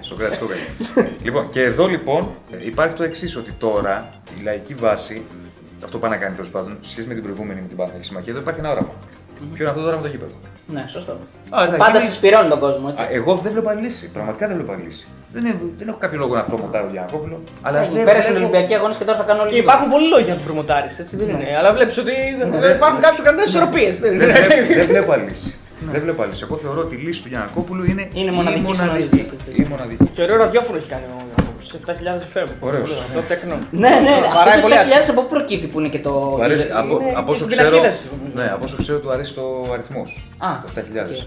σοκρατικό 0.00 0.46
κάτι. 0.46 1.08
λοιπόν, 1.22 1.50
και 1.50 1.62
εδώ 1.62 1.86
λοιπόν 1.86 2.30
υπάρχει 2.66 2.94
το 2.94 3.02
εξής, 3.02 3.36
ότι 3.36 3.52
τώρα 3.52 4.10
η 4.38 4.42
λαϊκή 4.42 4.74
βάση, 4.74 5.22
αυτό 5.84 5.98
πάει 5.98 6.10
να 6.10 6.16
κάνει 6.16 6.34
τέλος 6.34 6.50
πάντων, 6.50 6.78
σε 6.80 6.90
σχέση 6.90 7.08
με 7.08 7.14
την 7.14 7.22
προηγούμενη 7.22 7.60
με 7.60 7.66
την 7.66 7.76
Παναθηναϊκή 7.76 8.08
Συμμαχία, 8.08 8.32
εδώ 8.32 8.40
υπάρχει 8.40 8.60
ένα 8.60 8.70
όραμα. 8.70 8.92
Ποιο 9.54 9.62
είναι 9.62 9.68
αυτό 9.72 9.80
το 9.82 9.88
όραμα 9.90 10.02
το 10.02 10.08
γήπεδο; 10.08 10.32
Ναι, 10.74 10.84
σωστό. 10.88 11.12
Α, 11.12 11.58
θα 11.70 11.76
Πάντα 11.84 11.98
γίνει- 11.98 12.10
συσπηρώνει 12.10 12.48
τον 12.54 12.60
κόσμο, 12.64 12.86
έτσι. 12.90 13.02
Α, 13.02 13.06
εγώ 13.18 13.34
δεν 13.44 13.52
βλέπω 13.52 13.68
άλλη 13.72 13.80
λύση. 13.86 14.04
Πραγματικά 14.16 14.46
δεν 14.48 14.56
βλέπω 14.56 14.72
άλλη 14.72 14.82
λύση. 14.88 15.06
Δεν, 15.32 15.44
έχω- 15.50 15.70
δεν 15.78 15.88
έχω 15.88 15.98
κάποιο 16.04 16.18
λόγο 16.18 16.34
να 16.40 16.42
προμοτάρω 16.50 16.84
για 16.84 16.92
Γιανακόπουλο. 16.92 17.36
Αλλά 17.66 17.78
Έγινε, 17.80 17.96
δεν 17.96 18.04
Πέρασε 18.08 18.28
οι 18.28 18.32
βλέπω- 18.32 18.46
Ολυμπιακοί 18.48 18.74
αγώνες 18.78 18.96
και 18.96 19.04
τώρα 19.08 19.18
θα 19.20 19.24
κάνουν 19.28 19.40
όλοι. 19.42 19.50
Και 19.52 19.58
υπάρχουν 19.66 19.88
πολλοί 19.94 20.08
λόγοι 20.14 20.24
για 20.28 20.32
να 20.34 20.38
τον 20.40 20.46
προμοτάρεις, 20.48 20.98
έτσι 21.02 21.14
δεν 21.20 21.28
είναι. 21.32 21.46
Αλλά 21.58 21.70
βλέπεις 21.76 21.96
ότι 22.02 22.12
δεν- 22.38 22.50
δεν 22.64 22.72
υπάρχουν 22.78 23.00
κάποιοι 23.06 23.20
κανένα 23.26 23.42
ισορροπίες. 23.50 23.92
Δεν 24.04 24.10
βλέπω- 24.18 24.48
δεν 24.80 24.86
βλέπω 24.92 25.10
άλλη 25.14 25.24
λύση. 25.30 25.50
Δεν 25.92 26.00
βλέπω 26.04 26.22
άλλη 26.22 26.30
λύση. 26.32 26.44
Εγώ 26.48 26.56
θεωρώ 26.64 26.80
ότι 26.86 26.94
η 26.98 27.00
λύση 27.06 27.20
του 27.22 27.28
Γιανακόπουλου 27.32 27.82
είναι, 27.90 28.04
Είναι 28.20 28.30
μοναδική 28.38 28.70
η 28.70 28.74
στην 28.74 28.84
μοναδική. 28.86 29.08
ζωή, 29.16 29.26
έτσι. 29.38 29.50
Η 29.62 29.66
μοναδική. 29.72 30.06
Και 30.14 30.22
ωραίο 30.26 30.36
ραδιόφωνο 30.44 30.76
έχει 30.80 30.88
κάνει 30.94 31.04
ο 31.74 31.78
Γιανακόπουλος, 31.84 32.26
σε 32.26 32.38
7.000 32.38 32.44
FM. 32.44 32.48
Ωραίος. 32.60 33.02
Το 33.14 33.20
τεκνό. 33.28 33.56
Ναι, 33.70 33.88
ναι, 33.88 34.10
Βαράει 34.10 34.38
αυτό 34.38 34.54
το 34.54 34.60
πολύ 34.62 34.74
7.000 34.74 35.10
από 35.10 35.20
πού 35.22 35.28
προκύπτει 35.28 35.66
που 35.66 35.78
είναι 35.80 35.88
και 35.88 35.98
το. 35.98 36.10
Του 36.36 36.42
αρέσει, 36.42 36.66
είναι 36.68 36.78
από, 36.78 36.98
και 36.98 37.12
από 37.16 37.30
όσο 37.32 37.42
στις 37.44 37.56
ξέρω, 37.56 37.68
πινακίδες. 37.70 38.00
ναι, 38.34 38.50
από 38.54 38.64
όσο 38.64 38.76
ξέρω 38.76 38.98
του 38.98 39.10
αρέσει 39.10 39.32
το 39.34 39.44
αριθμός. 39.72 40.10
Α, 40.38 40.48
Το 40.74 40.80
7.000. 40.80 41.26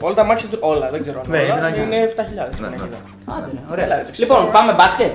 Όλα 0.00 0.14
τα 0.14 0.24
μάξια 0.24 0.48
του, 0.48 0.58
όλα, 0.60 0.90
δεν 0.90 1.00
ξέρω 1.00 1.20
αν 1.24 1.30
Ναι, 1.30 1.38
όλα, 1.38 1.46
είναι 1.46 1.66
ένα 1.66 1.96
είναι 1.96 2.12
7.000. 2.16 2.24
Ναι, 2.34 2.42
ναι. 2.42 2.48
πινακίδα. 2.56 2.98
Άντε, 3.24 3.46
ναι, 3.52 3.60
Έλα, 3.82 3.94
ωραία. 3.94 4.04
το 4.04 4.10
ξέρω. 4.12 4.28
Λοιπόν, 4.32 4.52
πάμε 4.52 4.72
μπάσκετ. 4.72 5.10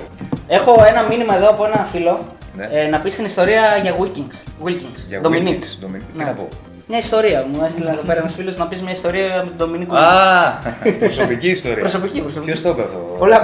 Έχω 0.48 0.84
ένα 0.88 1.02
μήνυμα 1.02 1.36
εδώ 1.36 1.48
από 1.48 1.64
ένα 1.64 1.84
φίλο 1.92 2.26
Ναι. 2.56 2.68
ε, 2.72 2.86
να 2.86 2.98
πεις 3.00 3.14
την 3.16 3.24
ιστορία 3.24 3.62
για 3.82 3.96
Wilkins. 4.00 4.66
Wilkins. 4.66 4.98
Για 5.08 5.20
Dominic. 5.24 5.28
Wilkins, 5.30 5.84
Dominic. 5.84 6.04
Τι 6.12 6.16
Ναι. 6.18 6.24
να 6.24 6.30
πω. 6.32 6.48
Μια 6.92 6.98
ιστορία 6.98 7.46
μου 7.52 7.64
έστειλε 7.64 7.90
εδώ 7.90 8.02
πέρα 8.02 8.18
ένας 8.18 8.34
φίλος 8.34 8.56
να 8.56 8.66
πεις 8.66 8.82
μια 8.82 8.92
ιστορία 8.92 9.44
με 9.44 9.50
τον 9.56 9.70
Dominic. 9.88 9.94
Α, 9.94 10.52
προσωπική 10.98 11.48
ιστορία. 11.50 11.78
Προσωπική, 11.78 12.20
προσωπική. 12.20 12.50
Ποιος 12.50 12.62
το 12.62 12.68
είπε 12.70 12.82
αυτό; 12.82 13.14
Πολλά 13.18 13.42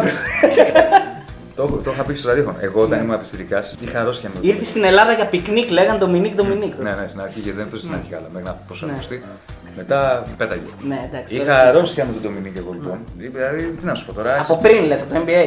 Το, 1.57 1.67
το 1.67 1.91
είχα 1.91 2.03
πει 2.03 2.15
στο 2.15 2.29
ραδιόφωνο. 2.29 2.57
Εγώ 2.61 2.81
όταν 2.81 3.01
ήμουν 3.01 3.15
πιτσιρικάς 3.15 3.63
είχα 3.81 4.01
αρρώστια 4.01 4.31
με 4.35 4.39
Ήρθε 4.49 4.65
στην 4.65 4.85
Ελλάδα 4.85 5.13
για 5.13 5.27
πικνίκ, 5.27 5.71
λέγαν 5.71 5.99
Dominic 6.03 6.41
Dominic. 6.41 6.73
Ναι, 6.79 6.91
ναι, 6.91 7.07
στην 7.07 7.21
αρχή 7.21 7.41
γιατί 7.41 7.59
δεν 7.59 7.71
το 7.71 7.77
στην 7.77 7.93
αρχή 7.95 8.11
καλά, 8.11 8.27
μέχρι 8.33 8.47
να 8.49 8.53
προσαρμοστεί. 8.67 9.15
Ναι. 9.15 9.71
Μετά 9.77 10.23
πέταγε. 10.37 10.61
Ναι, 10.83 11.01
εντάξει. 11.09 11.37
τώρα 11.37 11.45
Είχα 11.51 11.59
εσύ- 11.61 11.69
αρρώστια 11.69 12.05
με 12.05 12.13
τον 12.13 12.23
Dominic 12.23 12.57
εγώ 12.57 12.73
λοιπόν. 12.73 12.99
Δηλαδή, 13.17 13.63
τι 13.81 13.85
να 13.87 13.95
σου 13.95 14.07
πω 14.07 14.13
τώρα. 14.13 14.41
Από 14.43 14.57
πριν 14.57 14.85
λες, 14.85 15.03
από 15.03 15.13
το 15.15 15.21
NBA. 15.27 15.47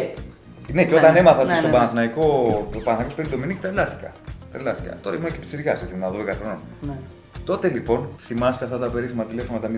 Ναι, 0.71 0.83
και 0.83 0.91
Ναι, 0.91 0.97
όταν 0.99 1.13
ναι. 1.13 1.19
έμαθα 1.19 1.37
Ναι, 1.43 1.43
ότι 1.43 1.55
στον 1.57 1.69
ναι. 1.69 1.75
Παναθηναϊκό, 1.75 2.23
το 2.73 2.77
Παναθηναϊκός 2.79 3.13
παίρνει 3.15 3.31
τον 3.31 3.39
Ντομινίκ, 3.39 3.61
τρελάθηκα. 3.61 4.11
Τρελάθηκα. 4.51 4.97
Τώρα 5.01 5.15
ήμουν 5.15 5.31
και 5.31 5.37
πιτσιρικάς, 5.39 5.81
έτσι, 5.81 5.95
να 5.97 6.07
12 6.09 6.13
χρονών. 6.39 6.59
Ναι. 7.49 7.55
Τότε 7.55 7.67
λοιπόν, 7.67 8.07
θυμάστε 8.19 8.65
αυτά 8.65 8.77
τα 8.77 8.87
περίφημα 8.89 9.23
τηλέφωνα 9.25 9.59
τα 9.59 9.67
090. 9.67 9.71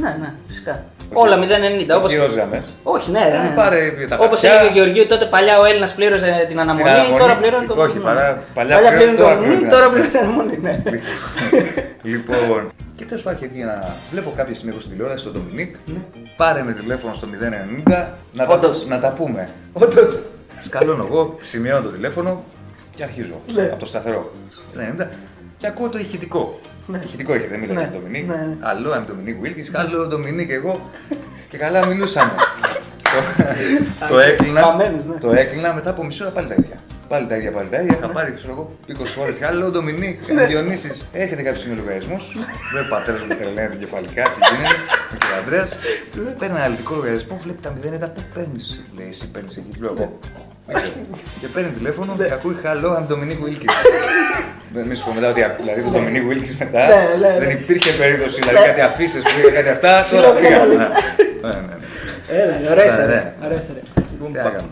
Ναι, 0.00 0.16
ναι, 0.20 0.32
φυσικά. 0.48 0.84
Όλα 1.12 1.36
0,90 1.36 1.96
όπως. 1.96 2.10
Όχι 2.12 2.18
ως 2.18 2.32
γραμμές. 2.34 2.70
Όχι, 2.82 3.10
ναι, 3.10 3.18
ναι. 3.18 3.48
Ε, 3.50 3.52
πάρε 3.54 3.78
τα 4.08 4.14
Όπως 4.16 4.40
χαρτιά. 4.40 4.52
έλεγε 4.60 4.80
ο 4.80 4.82
Γεωργίου, 4.82 5.06
τότε 5.06 5.24
παλιά 5.24 5.58
ο 5.58 5.64
Έλληνας 5.64 5.94
πλήρωσε 5.94 6.44
την 6.48 6.60
αναμονή, 6.60 6.84
Την 6.84 6.92
αναμονή. 6.92 7.18
τώρα 7.20 7.36
πληρώνει 7.36 7.66
το 7.66 7.74
Όχι, 7.82 7.96
ναι. 7.98 8.04
παρά- 8.04 8.42
παλιά 8.54 8.74
παλιά 8.74 8.92
πλήρωνε, 8.92 9.16
πλήρωνε 9.16 9.16
το 9.16 9.22
τώρα 9.24 9.36
μνημ, 9.36 9.48
πληρώνει. 9.50 9.70
τώρα 9.70 9.88
πληρώνει 9.90 10.10
την 10.10 10.18
αναμονή. 10.20 10.58
Ναι. 10.62 10.82
λοιπόν, 12.12 12.68
και 12.96 13.04
τέλος 13.04 13.22
πάντων 13.22 13.40
και 13.40 13.46
πήγαινα. 13.46 13.94
Βλέπω 14.10 14.32
κάποια 14.36 14.54
στιγμή 14.54 14.70
εγώ 14.72 14.80
στην 14.80 14.92
τηλεόραση 14.92 15.20
στον 15.24 15.32
Ντομινίκ. 15.32 15.74
Πάρε 16.36 16.62
με 16.62 16.72
τηλέφωνο 16.72 17.12
στο 17.12 17.26
090 17.86 18.06
να, 18.32 18.46
τα, 18.46 18.54
Όντως. 18.54 18.86
να 18.86 19.00
τα 19.00 19.08
πούμε. 19.08 19.48
Όντως. 19.72 20.18
Σκαλώνω 20.60 21.06
εγώ, 21.10 21.38
σημειώνω 21.40 21.82
το 21.82 21.88
τηλέφωνο 21.88 22.44
και 22.96 23.02
αρχίζω. 23.02 23.40
Ναι. 23.54 23.62
Από 23.62 23.76
το 23.76 23.86
σταθερό. 23.86 24.32
90, 25.00 25.06
και 25.58 25.66
ακούω 25.66 25.88
το 25.88 25.98
ηχητικό. 25.98 26.60
Ηχητικό 27.04 27.34
είχε, 27.34 27.46
δεν 27.46 27.58
μιλάει 27.60 27.76
Ναι. 27.76 27.82
για 27.82 27.90
τον 27.90 28.00
Ντομινίκ. 28.00 28.28
Ναι, 28.28 28.34
ναι. 28.34 28.56
Αλλό, 28.60 28.90
I'm 28.92 29.10
Dominic 29.10 29.46
Wilkins. 29.46 29.70
Άλλο, 29.72 30.06
Ντομινίκ, 30.06 30.50
εγώ. 30.50 30.90
Και 31.48 31.56
καλά 31.58 31.86
μιλούσαμε. 31.86 32.32
το, 34.00 34.06
το 34.08 34.18
έκλεινα. 34.18 34.60
Καμένος, 34.60 35.04
ναι. 35.04 35.14
Το 35.20 35.32
έκλεινα 35.32 35.72
μετά 35.74 35.90
από 35.90 36.04
μισή 36.04 36.22
ώρα 36.22 36.32
πάλι 36.32 36.48
τα 36.48 36.54
ίδια. 36.58 36.76
Πάλι 37.08 37.26
τα 37.26 37.36
ίδια, 37.36 37.50
πάλι 37.50 37.68
τα 37.68 37.78
ίδια. 37.80 37.96
Είχα 37.98 38.08
πάρει 38.08 38.32
ξέρω 38.32 38.52
εγώ 38.52 38.64
20 39.02 39.06
φορές. 39.16 39.42
Άλλο, 39.42 39.70
Ντομινίκ, 39.70 40.18
Διονύσης. 40.48 41.08
Έχετε 41.12 41.42
κάποιους 41.42 41.64
λογαριασμού. 41.78 42.16
Βλέπει 42.70 42.86
ο 42.86 42.94
πατέρα 42.94 43.18
μου 43.28 43.34
τρελαίνει 43.38 43.76
κεφαλικά. 43.76 44.22
Τι 44.22 44.40
γίνεται. 44.50 44.80
Ο 45.14 45.16
κ. 45.18 45.24
Αντρέα. 45.40 45.66
Παίρνει 46.38 46.54
ένα 46.56 46.64
αλητικό 46.64 46.94
λογαριασμό. 46.94 47.38
Βλέπει 47.42 47.60
τα 47.66 47.70
0 48.06 48.10
πού 48.14 48.22
παίρνεις. 48.34 48.66
Λέει 48.96 49.08
εσύ 49.10 49.24
παίρνεις 49.34 49.56
εκεί. 49.56 49.70
Λέω 49.80 49.92
εγώ. 49.96 50.18
Δεν 50.66 50.74
ξέρω. 50.76 51.18
Και 51.40 51.46
παίρνει 51.54 51.70
τηλέφωνο 51.78 52.10
και 52.16 52.32
ακούει 52.38 52.56
Hello, 52.64 52.88
I'm 52.98 53.06
Dominic 53.12 53.40
Wilkins. 53.44 53.76
Δεν 54.74 54.84
μη 54.86 54.94
σου 54.94 55.04
πω 55.04 55.12
μετά 55.12 55.28
ότι 55.28 55.40
δηλαδή 55.60 55.80
το 55.82 55.90
Dominic 55.96 56.24
Wilkes 56.30 56.52
μετά 56.58 56.80
Ναι, 56.86 56.94
ναι, 56.94 57.28
ναι. 57.28 57.38
δεν 57.44 57.50
υπήρχε 57.50 57.92
περίπτωση. 57.92 58.40
Δηλαδή 58.40 58.64
κάτι 58.70 58.80
αφήσεις 58.80 59.22
που 59.22 59.28
είχα 59.40 59.50
κάτι 59.58 59.68
αυτά. 59.68 59.92
Τώρα 60.10 60.30
πήγα. 60.38 60.58
Ναι, 60.64 60.74
ναι, 60.74 61.60
ναι. 61.68 61.76
Έλα, 62.38 62.58
Ναι, 62.62 62.70
ωραία 62.70 63.06
ναι. 63.06 63.32
Ωραία 63.44 63.58
Τι 63.58 63.72
να 63.72 63.80
κάνουμε. 63.94 64.03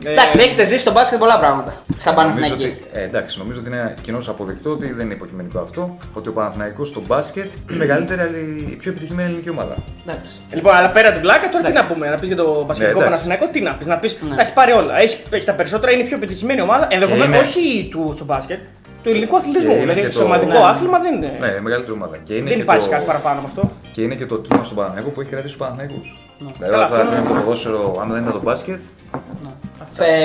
Εντάξει, 0.05 0.41
έχετε 0.41 0.65
ζήσει 0.65 0.79
στον 0.79 0.93
μπάσκετ 0.93 1.19
πολλά 1.19 1.39
πράγματα. 1.39 1.83
Σαν 1.99 2.15
Νομίζω 2.15 2.35
Παναθηναϊκή. 2.41 2.65
ότι, 2.65 2.85
ε, 2.93 3.03
εντάξει, 3.03 3.39
νομίζω 3.39 3.61
ότι 3.61 3.69
είναι 3.69 3.95
κοινώ 4.03 4.19
αποδεκτό 4.29 4.71
ότι 4.71 4.93
δεν 4.93 5.05
είναι 5.05 5.15
υποκειμενικό 5.15 5.61
αυτό. 5.61 5.97
Ότι 6.15 6.29
ο 6.29 6.33
Παναθηναϊκός 6.33 6.89
στο 6.89 7.03
μπάσκετ 7.07 7.45
είναι 7.45 7.75
η 7.75 7.77
μεγαλύτερη, 7.77 8.21
αλλά 8.21 8.37
η 8.71 8.77
πιο 8.77 8.91
επιτυχημένη 8.91 9.29
ελληνική 9.29 9.51
ομάδα. 9.51 9.75
Εντάξει. 10.07 10.31
Λοιπόν, 10.53 10.75
αλλά 10.75 10.89
πέρα 10.89 11.13
την 11.13 11.21
πλάκα, 11.21 11.49
τώρα 11.49 11.65
τι 11.65 11.73
να 11.73 11.85
πούμε, 11.85 12.09
να 12.09 12.17
πεις 12.17 12.27
για 12.29 12.37
το 12.37 12.65
πασχετικό 12.67 12.99
Ναι, 13.01 13.07
εντάξει. 13.07 13.25
Παναθηναϊκό, 13.27 13.53
τι 13.53 13.61
να 13.61 13.75
πεις, 13.77 13.87
να 13.87 13.97
πεις 13.99 14.17
Ναι. 14.29 14.35
τα 14.37 14.43
έχει 14.43 14.53
πάρει 14.53 14.73
όλα. 14.73 15.01
Έχει, 15.01 15.19
έχει 15.31 15.45
τα 15.47 15.53
περισσότερα, 15.53 15.93
είναι 15.93 16.03
η 16.03 16.07
πιο 16.07 16.17
επιτυχημένη 16.17 16.61
ομάδα, 16.61 16.87
ενδεχομένως 16.91 17.27
είναι- 17.27 17.39
όχι 17.39 17.89
του 17.91 18.13
στο 18.17 18.25
μπάσκετ, 18.25 18.61
του 19.03 19.09
ελληνικού 19.09 19.37
αθλητισμού. 19.37 19.69
Και 19.71 19.75
είναι 19.77 19.85
Δηλαδή, 19.93 20.01
και 20.01 20.07
το- 20.07 20.23
σωματικό 20.23 20.53
Ναι. 20.53 20.65
άθλημα 20.73 20.99
δεν 20.99 21.15
είναι. 21.15 21.37
Ναι, 21.41 21.47
η 21.47 21.61
μεγαλύτερη 21.61 21.93
ομάδα. 21.99 22.17
Και 22.17 22.35
είναι 22.35 22.49
δεν 22.49 22.57
και 22.57 22.63
υπάρχει 22.63 22.87
το... 22.89 22.93
κάτι 22.95 23.05
παραπάνω 23.07 23.39
από 23.39 23.47
αυτό. 23.47 23.63
Και 23.93 24.03
είναι 24.03 24.15
και 24.15 24.27
το 24.27 24.37
τμήμα 24.39 24.65
στον 24.65 24.77
Παναθηναϊκό 24.77 25.11
που 25.11 25.21
έχει 25.21 25.31
κρατήσει 25.31 25.55
τους 25.57 25.63
Παναθηναϊκούς. 25.67 26.09
Δηλαδή, 26.39 26.55
Ναι. 26.61 26.67
Καλά, 26.67 26.77
όλα 26.77 26.85
αυτά 26.85 26.97
αυτό 27.01 27.13
είναι 27.13 27.21
είναι- 27.21 27.29
το 27.29 27.41
ποδόσφαιρο, 27.41 27.99
αν 28.03 28.09
δεν 28.13 28.21
ήταν 28.23 28.33
το 28.33 28.41
μπάσκετ, 28.43 28.81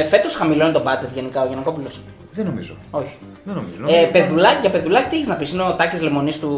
Φέτος 0.09 0.35
χαμηλώνει 0.35 0.71
το 0.73 0.83
budget 0.87 1.13
γενικά 1.13 1.41
ο 1.41 1.45
Γιανακόπουλο. 1.47 1.87
δεν 2.31 2.45
νομίζω. 2.45 2.75
Όχι. 2.91 3.15
Δεν 3.49 3.55
νομίζω. 3.55 3.99
Ε, 4.01 4.05
παιδουλάκι, 4.05 4.57
για 4.61 4.69
παιδουλάκι 4.69 5.09
τι 5.09 5.15
έχεις 5.15 5.27
να 5.27 5.35
πεις, 5.35 5.51
είναι 5.51 5.61
ο 5.63 5.73
Τάκης 5.75 6.01
Λεμονής 6.01 6.39
του, 6.39 6.51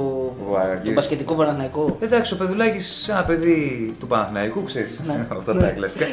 Ο 0.47 0.57
Αγγέλης. 0.57 0.83
του 0.83 0.91
μπασκετικού 0.91 1.35
Παναθηναϊκού. 1.35 1.97
Εντάξει, 1.99 2.33
ο 2.33 2.37
Πεδουλάκης, 2.37 3.07
ένα 3.09 3.23
παιδί 3.23 3.93
του 3.99 4.07
Παναθηναϊκού, 4.07 4.63
ξέρεις. 4.63 4.99
Ναι. 5.07 5.25
Αυτά 5.37 5.55
τα 5.55 5.67
κλασικά. 5.69 6.05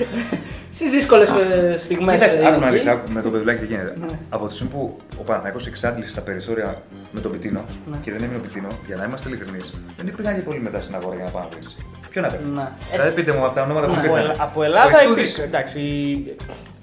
Στις 0.72 0.90
δύσκολες 0.90 1.28
στιγμές. 1.76 2.14
Κοίταξε, 2.14 2.46
άκου 2.46 2.60
να 2.60 2.70
δεις, 2.70 2.86
άκου 2.86 3.10
με 3.12 3.22
τον 3.22 3.32
Πεδουλάκη 3.32 3.60
τι 3.60 3.66
γίνεται. 3.66 3.94
Από 4.28 4.46
τη 4.46 4.54
στιγμή 4.54 4.72
που 4.72 4.96
ο 5.20 5.22
Παναθηναϊκός 5.22 5.66
εξάντλησε 5.66 6.14
τα 6.14 6.20
περιθώρια 6.20 6.82
με 7.10 7.20
τον 7.20 7.30
Πιτίνο 7.32 7.64
Ναι. 7.90 7.96
και 8.02 8.12
δεν 8.12 8.22
έμεινε 8.22 8.38
ο 8.38 8.40
Πιτίνο, 8.46 8.66
για 8.86 8.96
να 8.96 9.04
είμαστε 9.04 9.28
ειλικρινείς, 9.28 9.70
δεν 9.96 10.06
υπήρχαν 10.06 10.34
και 10.34 10.40
πολύ 10.42 10.60
μετά 10.60 10.80
στην 10.80 10.94
αγορά 10.94 11.14
για 11.16 11.24
να 11.24 11.30
πάνε 11.30 11.46
να 11.50 11.56
βρει. 11.56 11.66
Ποιο 12.10 12.20
να 12.22 12.28
παίρνει. 12.28 12.50
Ναι. 12.54 12.68
Δηλαδή 12.92 13.10
πείτε 13.10 13.32
μου 13.32 13.44
από 13.44 13.54
τα 13.54 13.62
ονόματα 13.62 13.86
που 13.86 13.92
Ναι. 13.92 13.98
Από, 13.98 14.06
υπήρχαν. 14.06 14.30
Ελλά- 14.30 14.42
από 14.42 14.62
Ελλάδα 14.62 14.98
Ο 14.98 15.02
Ιτούδης. 15.02 15.30
υπήρχε. 15.30 15.42
Εντάξει. 15.42 15.80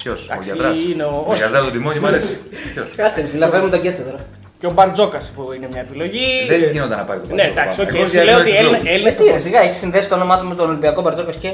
Ποιος, 0.04 0.22
ο 0.22 0.28
Εντάξει, 0.32 0.50
Γιατράς; 0.50 0.78
είναι 0.94 1.04
ο- 1.04 1.24
Ο 1.28 1.30
όχι. 1.32 1.38
Γιατράς 1.42 1.64
του 1.66 1.72
τιμόνι, 1.72 2.00
μου 2.00 2.08
αρέσει. 2.08 2.34
Ποιος; 2.74 2.90
Κάτσε, 2.96 3.26
συλλαβαίνουμε 3.26 3.70
τον 3.70 3.82
Κέτσε 3.82 4.02
τώρα. 4.02 4.22
Και 4.60 4.66
ο 4.70 4.72
Μπαρτζόκας 4.76 5.26
που 5.36 5.44
είναι 5.56 5.68
μια 5.74 5.82
επιλογή. 5.88 6.26
Δεν 6.52 6.60
γινόταν 6.74 6.98
να 7.02 7.06
πάρει 7.10 7.20
το 7.20 7.26
Ναι, 7.26 7.32
Παναθηναϊκό. 7.32 7.60
εντάξει, 7.62 7.82
οκ. 7.82 7.92
Εγώ 7.96 8.06
Σου 8.10 8.16
για 8.18 8.24
λέω 8.28 8.38
ότι 8.42 8.50
δύο 8.50 8.60
Έλληνα- 8.60 8.72
λόγους. 8.78 8.88
Ε, 8.90 8.94
Έλληνες 8.96 9.14
τι 9.20 9.24
ρε, 9.36 9.40
σιγά, 9.48 9.60
έχεις 9.66 9.78
συνδέσει 9.84 10.08
το 10.12 10.16
όνομά 10.20 10.36
του 10.40 10.46
με 10.52 10.56
τον 10.60 10.66
Ολυμπιακό 10.72 11.00
Μπαρτζόκας 11.04 11.36
και. 11.44 11.50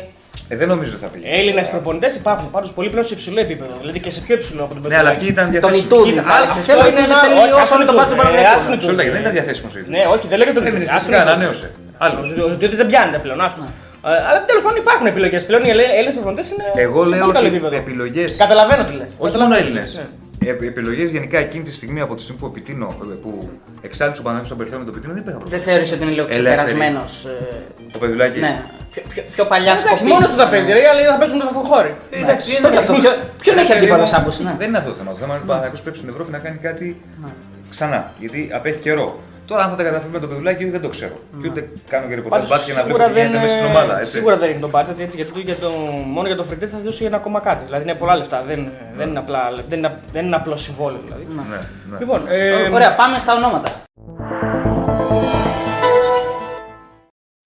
Ε, 0.52 0.56
δεν 0.62 0.68
νομίζω 0.74 0.92
ότι 0.96 1.02
θα 1.06 1.10
πήγε. 1.14 1.26
Έλληνε 1.40 1.62
προπονητές 1.74 2.12
υπάρχουν 2.22 2.48
πάντως 2.56 2.72
πολύ 2.78 2.90
πλέον 2.94 3.06
σε 3.10 3.14
υψηλό 3.18 3.40
επίπεδο. 3.46 3.74
Δηλαδή 3.82 4.00
και 4.04 4.10
σε 4.16 4.20
πιο 4.26 4.34
υψηλό 4.40 4.62
από 4.66 4.74
τον 4.74 4.82
Ναι, 4.92 4.98
αλλά 5.02 5.12
ποιοι 5.20 5.28
ήταν 5.36 5.44
Τον 5.46 5.52
διαθέσιμοι. 5.54 5.86
Ιτούδη. 5.88 6.10
Κοίτα, 6.10 6.22
θα 6.22 6.34
άλλο- 6.34 6.38
έλεγξες. 6.44 6.62
αυτό 6.70 6.72
Θέλω 6.74 6.88
είναι 6.92 7.00
να 7.00 7.06
ένα- 7.06 7.16
στέλνει 7.22 7.40
όχι, 7.44 7.52
όσο 7.52 7.62
αυτό 7.66 7.76
είναι 7.76 7.86
το 7.90 7.94
είναι 7.94 8.02
μπάτσο 8.02 8.16
το- 8.16 8.22
Παναθηναϊκού. 8.22 8.52
ε, 8.52 8.56
άστον 8.60 8.82
Σου 8.86 8.92
έλεγα, 8.96 9.12
δεν 9.16 9.22
ήταν 9.24 9.34
διαθέσιμος 9.38 9.72
ο 9.76 9.80
Ναι, 9.96 10.02
όχι, 10.16 10.26
δεν 10.32 10.38
λέω 10.40 10.48
για 10.50 10.58
τον 10.60 10.66
Έμεινε 10.70 10.84
Ιτούδη. 10.86 11.00
στη 11.00 11.06
σιγά, 11.08 11.20
ανανέωσε. 11.28 11.68
Άλλος. 12.06 12.26
Διότι 12.62 12.76
δεν 12.82 12.88
πιάνεται 12.92 13.20
πλέον. 13.26 13.40
άστο. 13.48 13.64
Ε, 14.06 14.10
Αλλά 14.30 14.40
τέλο 14.46 14.62
πάντων 14.62 14.78
υπάρχουν 14.78 15.06
επιλογές. 15.06 15.46
Πλέον 15.46 15.64
οι 15.64 15.70
Έλληνες 15.70 16.14
προπονητές 16.14 16.52
είναι. 16.52 16.64
Εγώ 16.76 17.04
σε 17.04 17.10
λέω 17.16 17.20
πολύ 17.20 17.34
καλό 17.34 17.48
ότι 17.48 17.56
επίπεδο. 17.56 17.76
επιλογέ. 17.76 18.26
Καταλαβαίνω 18.38 18.84
τι 18.86 18.94
λες. 18.94 19.10
Όχι 19.18 19.38
μόνο 19.38 19.56
Έλληνες. 19.56 20.06
Επιλογές 20.46 21.10
γενικά 21.10 21.38
εκείνη 21.38 21.64
τη 21.64 21.74
στιγμή 21.74 22.02
από 22.02 22.16
τη 22.16 22.22
στιγμή 22.22 22.40
που 22.42 22.48
ο 22.48 22.54
Πιτίνο 22.56 22.88
ε, 23.14 23.18
που 23.24 23.50
εξάλληψε 23.82 24.22
ο 24.22 24.24
Παναγιώτο 24.24 24.46
στον 24.52 24.58
περιθώριο 24.58 24.86
με 24.86 24.92
τον 24.92 24.96
Πιτίνο 25.00 25.14
δεν 25.16 25.22
υπήρχαν 25.24 25.42
Δεν 25.42 25.50
πρόβλημα. 25.50 25.72
θεωρείς 25.72 25.90
ότι 25.96 26.02
είναι 26.04 26.12
λίγο 26.18 26.28
Ελεύθερη. 26.30 26.56
ξεπερασμένο. 26.66 27.02
Ο 27.96 27.98
Πεδουλάκη. 28.02 28.40
Ναι, 28.46 28.54
πιο, 28.94 29.02
πιο, 29.14 29.22
πιο 29.36 29.44
παλιά 29.52 29.72
Εντάξει, 29.72 29.86
σκοπής. 29.86 30.04
μόνος 30.14 30.30
του 30.32 30.38
τα 30.44 30.48
παίζει, 30.52 30.72
ρε, 30.78 30.82
αλλά 30.92 31.00
θα 31.14 31.18
παίζουν 31.22 31.38
το 31.42 31.46
κακοχώρι. 31.50 31.92
Ε, 32.12 32.18
Εντάξει, 32.24 32.46
στο 32.60 32.68
είναι 32.68 32.78
αυτό. 32.84 32.94
ποιο- 33.02 33.18
ποιον 33.44 33.56
έχει 33.62 33.72
Ρε, 33.74 33.78
αντίπαλος 33.78 34.10
παιδί 34.10 34.16
μου, 34.16 34.22
άποψη, 34.22 34.42
ναι. 34.48 34.54
Δεν 34.62 34.68
είναι 34.70 34.80
αυτό 34.82 34.90
το 34.94 34.98
θέμα. 35.00 35.10
Το 35.16 35.20
θέμα 35.24 35.32
είναι 35.34 35.42
ότι 35.44 35.52
ο 35.52 35.54
Παναγιώτο 35.54 35.82
πρέπει 35.86 35.98
στην 36.02 36.10
Ευρώπη 36.14 36.30
να 36.36 36.40
κάνει 36.46 36.58
κάτι 36.68 36.88
ξανά. 37.74 38.00
Γιατί 38.22 38.40
απέχει 38.58 38.80
καιρό. 38.86 39.08
Τώρα, 39.50 39.64
αν 39.64 39.70
θα 39.70 39.76
τα 39.76 39.84
καταφέρει 39.84 40.12
με 40.12 40.20
το 40.20 40.28
Πεδουλάκη, 40.28 40.70
δεν 40.70 40.82
το 40.82 40.90
ξέρω. 40.90 41.16
Και 41.42 41.48
ούτε 41.48 41.70
κάνω 41.90 42.08
και 42.08 42.16
ρεπορτάζ 42.16 42.40
Πάντως, 42.40 42.50
μπάσκετ 42.50 42.76
να 42.76 42.84
βλέπω 42.84 43.00
σίγουρα 43.00 43.14
τι 43.14 43.20
γίνεται 43.20 43.38
δεν, 43.38 43.42
μέσα 43.42 43.56
στην 43.58 43.66
ομάδα. 43.66 44.00
Έτσι. 44.00 44.12
σίγουρα 44.12 44.38
δεν 44.38 44.50
είναι 44.50 44.60
το 44.60 44.70
budget 44.74 45.00
έτσι, 45.00 45.16
γιατί 45.16 45.32
το, 45.32 45.40
για 45.40 45.56
το, 45.56 45.70
μόνο 46.16 46.28
για 46.28 46.36
το 46.36 46.44
φρεντέ 46.44 46.68
θα 46.68 46.78
δώσει 46.78 47.06
ένα 47.06 47.18
ακόμα 47.18 47.40
κάτι. 47.40 47.64
Δηλαδή 47.66 47.84
είναι 47.84 47.96
πολλά 47.96 48.16
λεφτά. 48.16 48.44
Δεν, 48.48 48.72
δεν, 48.98 49.10
είναι, 49.10 49.20
απλά, 49.20 49.42
δεν, 49.70 49.78
είναι, 49.78 50.00
δεν 50.12 50.26
είναι 50.26 50.36
απλό 50.36 50.56
συμβόλαιο. 50.56 51.02
Δηλαδή. 51.06 51.28
Ναι, 51.36 51.42
ναι. 51.92 51.98
Λοιπόν, 52.00 52.20
ε, 52.28 52.70
Ωραία, 52.78 52.96
πάμε 52.96 53.20
στα 53.20 53.34
ονόματα. 53.36 53.70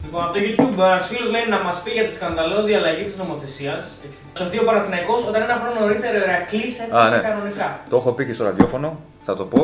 Λοιπόν, 0.04 0.24
από 0.24 0.34
το 0.34 0.40
YouTube 0.48 0.74
ένας 0.92 1.08
φίλος 1.08 1.30
λέει 1.32 1.46
να 1.50 1.60
μας 1.64 1.82
πει 1.84 1.92
για 1.92 2.06
τη 2.08 2.14
σκανδαλώδη 2.14 2.74
αλλαγή 2.74 3.04
της 3.04 3.16
νομοθεσίας. 3.16 4.00
Σωθεί 4.38 4.60
ο 4.60 4.64
Παναθηναϊκός 4.64 5.28
όταν 5.28 5.42
ένα 5.42 5.56
χρόνο 5.62 5.80
νωρίτερα 5.80 6.18
ο 6.20 6.24
Ερακλής 6.30 6.80
Α, 6.80 6.84
έπεσε 6.84 7.16
ναι. 7.16 7.22
κανονικά. 7.30 7.80
Το 7.90 7.96
έχω 7.96 8.12
πει 8.12 8.26
και 8.26 8.34
στο 8.34 8.44
ραδιόφωνο, 8.44 9.00
θα 9.20 9.36
το 9.36 9.44
πω. 9.44 9.62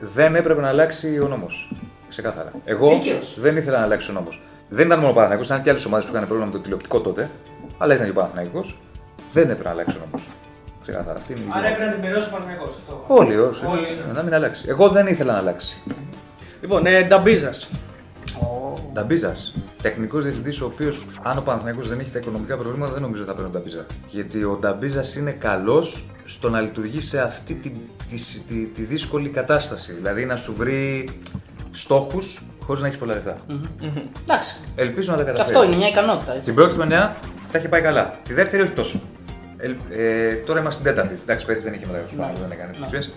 Δεν 0.00 0.34
έπρεπε 0.34 0.60
να 0.60 0.68
αλλάξει 0.68 1.18
ο 1.18 1.28
νόμος. 1.28 1.72
Ξεκάθαρα. 2.08 2.52
Εγώ 2.64 2.88
Δίκαιος. 2.88 3.34
δεν 3.38 3.56
ήθελα 3.56 3.78
να 3.78 3.84
αλλάξει 3.84 4.10
ο 4.10 4.12
νόμος. 4.12 4.42
Δεν 4.68 4.86
ήταν 4.86 4.98
μόνο 4.98 5.10
ο 5.10 5.14
Παναγιακό, 5.14 5.42
ήταν 5.42 5.62
και 5.62 5.70
άλλες 5.70 5.84
ομάδες 5.84 6.06
που 6.06 6.12
είχαν 6.14 6.26
πρόβλημα 6.26 6.50
με 6.50 6.56
το 6.56 6.62
τηλεοπτικό 6.62 7.00
τότε. 7.00 7.30
Αλλά 7.78 7.94
ήταν 7.94 8.04
και 8.04 8.10
ο 8.10 8.14
Παναγιακό. 8.14 8.60
Δεν 9.32 9.42
έπρεπε 9.42 9.62
να 9.64 9.70
αλλάξει 9.70 9.96
ο 9.96 10.00
νόμος. 10.04 10.26
Ξεκάθαρα. 10.82 11.18
Αυτή 11.18 11.32
είναι 11.32 11.40
η 11.40 11.44
Άρα 11.50 11.58
γνώμη. 11.58 11.72
έπρεπε 11.72 11.86
να 11.90 11.92
την 11.92 12.00
πληρώσει 12.04 12.28
ο 12.28 12.30
Παναθηναϊκός. 12.32 12.68
αυτό. 12.68 13.04
Όλοι, 13.06 13.36
όσοι. 13.38 13.64
Όλοι. 13.66 13.86
Ε, 14.10 14.12
Να 14.12 14.22
μην 14.22 14.34
αλλάξει. 14.34 14.64
Εγώ 14.68 14.88
δεν 14.88 15.06
ήθελα 15.06 15.32
να 15.32 15.38
αλλάξει. 15.38 15.82
Λοιπόν, 16.60 16.86
ε, 16.86 17.02
Νταμπίζας. 17.02 17.70
Νταμπίζας. 18.98 19.54
Τεχνικός 19.82 20.22
διευθυντής, 20.22 20.60
ο 20.60 20.64
οποίος, 20.64 21.06
αν 21.22 21.38
ο 21.38 21.40
Παναθηναϊκός 21.40 21.88
δεν 21.88 21.98
έχει 22.00 22.10
τα 22.10 22.18
οικονομικά 22.18 22.56
προβλήματα, 22.56 22.92
δεν 22.92 23.02
νομίζω 23.02 23.24
θα 23.24 23.34
παίρνει 23.34 23.50
τον 23.50 23.60
Νταμπίζα. 23.60 23.86
Γιατί 24.10 24.44
ο 24.44 24.56
Νταμπίζας 24.60 25.14
είναι 25.14 25.30
καλός 25.30 26.06
στο 26.24 26.50
να 26.50 26.60
λειτουργεί 26.60 27.00
σε 27.00 27.20
αυτή 27.20 27.54
τη, 27.54 27.70
τη, 28.10 28.40
τη, 28.48 28.64
τη 28.64 28.82
δύσκολη 28.82 29.28
κατάσταση. 29.28 29.92
Δηλαδή 29.92 30.24
να 30.24 30.36
σου 30.36 30.54
βρει 30.56 31.08
στόχους 31.72 32.44
χωρίς 32.64 32.80
να 32.80 32.86
έχεις 32.86 32.98
πολλά 32.98 33.14
λεφτά. 33.14 33.36
Εντάξει. 34.22 34.56
Ελπίζω 34.74 35.10
να 35.12 35.16
τα 35.18 35.24
Και 35.24 35.30
καταφέρεις. 35.30 35.56
αυτό 35.58 35.68
είναι 35.68 35.76
μια 35.78 35.88
ικανότητα. 35.88 36.32
Έτσι. 36.32 36.44
Την 36.44 36.54
πρώτη 36.54 36.74
χρονιά 36.74 37.16
θα 37.50 37.58
έχει 37.58 37.68
πάει 37.68 37.80
καλά. 37.80 38.18
Τη 38.24 38.34
δεύτερη 38.34 38.62
όχι 38.62 38.72
τόσο. 38.72 39.02
Ε, 39.56 39.74
ε, 40.02 40.34
τώρα 40.34 40.60
είμαστε 40.60 40.80
στην 40.82 40.94
τέταρτη. 40.94 41.18
Εντάξει, 41.22 41.46
πέρυσι 41.46 41.64
δεν 41.64 41.74
είχε 41.74 41.86
μεταγραφεί 41.86 42.14
Ναι. 42.16 42.22
πάνω, 42.22 42.38
δεν 42.38 42.50
έκανε 42.50 42.72
τις 42.72 42.80
ουσίες. 42.80 43.10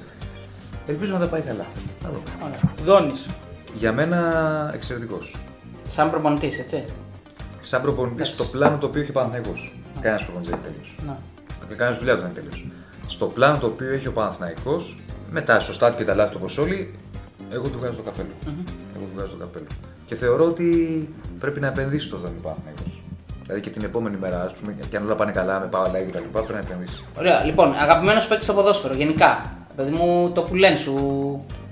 Ελπίζω 0.88 1.14
να 1.14 1.20
τα 1.20 1.26
πάει 1.26 1.42
καλά. 1.42 1.66
Να 2.04 2.10
δούμε. 2.10 2.22
Ωραία. 2.44 2.60
Δόνης. 3.00 3.28
Για 3.76 3.94
μένα 3.94 4.72
εξαιρετικός. 4.74 5.36
Σαν 5.88 6.10
προπονητής, 6.10 6.60
έτσι. 6.60 6.84
Σαν 7.60 7.82
προπονητής 7.82 8.28
στο 8.30 8.44
πλάνο 8.44 8.78
το 8.78 8.86
οποίο 8.86 9.02
έχει 9.02 9.10
ο 9.10 9.14
Παναθηναϊκός. 9.14 9.76
Κανένας 10.02 10.24
προπονητής 10.24 10.52
δεν 10.54 10.60
είναι 10.64 10.70
τέλειος. 10.72 10.96
Ναι. 11.06 11.16
Και 11.70 11.76
κανένας 11.76 12.00
δουλειάς 12.00 12.16
του 12.18 12.22
δεν 12.24 12.32
είναι 12.32 12.40
τέλειος. 12.42 12.68
Στο 13.08 13.26
πλάνο 13.26 13.58
το 13.58 13.66
οποίο 13.66 13.94
έχει 13.94 14.08
ο 14.08 14.12
Παναθηναϊκός, 14.14 14.98
με 15.32 15.42
τα 15.42 15.60
σωστά 15.60 15.92
του 15.92 15.98
και 15.98 16.04
τα 16.04 16.16
λάθη 16.16 16.32
του 16.32 16.38
όπως 16.42 16.58
όλοι, 16.58 16.96
εγώ 17.52 17.68
του 17.68 17.78
βγάζω 17.80 17.96
το 17.96 18.02
καπελο 18.02 18.28
Εγώ 18.96 19.04
του 19.06 19.12
βγάζω 19.16 19.32
το 19.32 19.38
καπέλο. 19.38 19.66
Και 20.06 20.16
θεωρώ 20.16 20.46
ότι 20.46 20.66
πρέπει 21.40 21.60
να 21.60 21.68
επενδύσει 21.68 22.08
στο 22.08 22.18
δόνι 22.18 22.36
ο 22.38 22.42
Παναθηναϊκός. 22.42 23.02
Δηλαδή 23.44 23.62
και 23.62 23.70
την 23.70 23.84
επόμενη 23.84 24.18
μέρα, 24.18 24.42
ας 24.44 24.52
πούμε, 24.52 24.76
και 24.90 24.98
αν 24.98 25.06
όλα 25.06 25.16
πάνε 25.16 25.32
καλά 25.32 25.60
με 25.60 25.66
πάω 25.66 25.84
live 25.84 26.06
και 26.06 26.12
τα 26.12 26.20
λοιπά, 26.20 26.40
πρέπει 26.42 26.54
να 26.54 26.60
επενδύσει. 26.60 27.04
Ωραία, 27.18 27.44
λοιπόν, 27.44 27.74
αγαπημένος 27.74 28.28
παίκτης 28.28 28.46
στο 28.46 28.56
ποδόσφαιρο, 28.56 28.94
γενικά. 28.94 29.56
Παιδί 29.76 29.92
μου, 29.92 30.32
το 30.34 30.42
που 30.42 30.56
λένε 30.56 30.76
σου. 30.76 30.96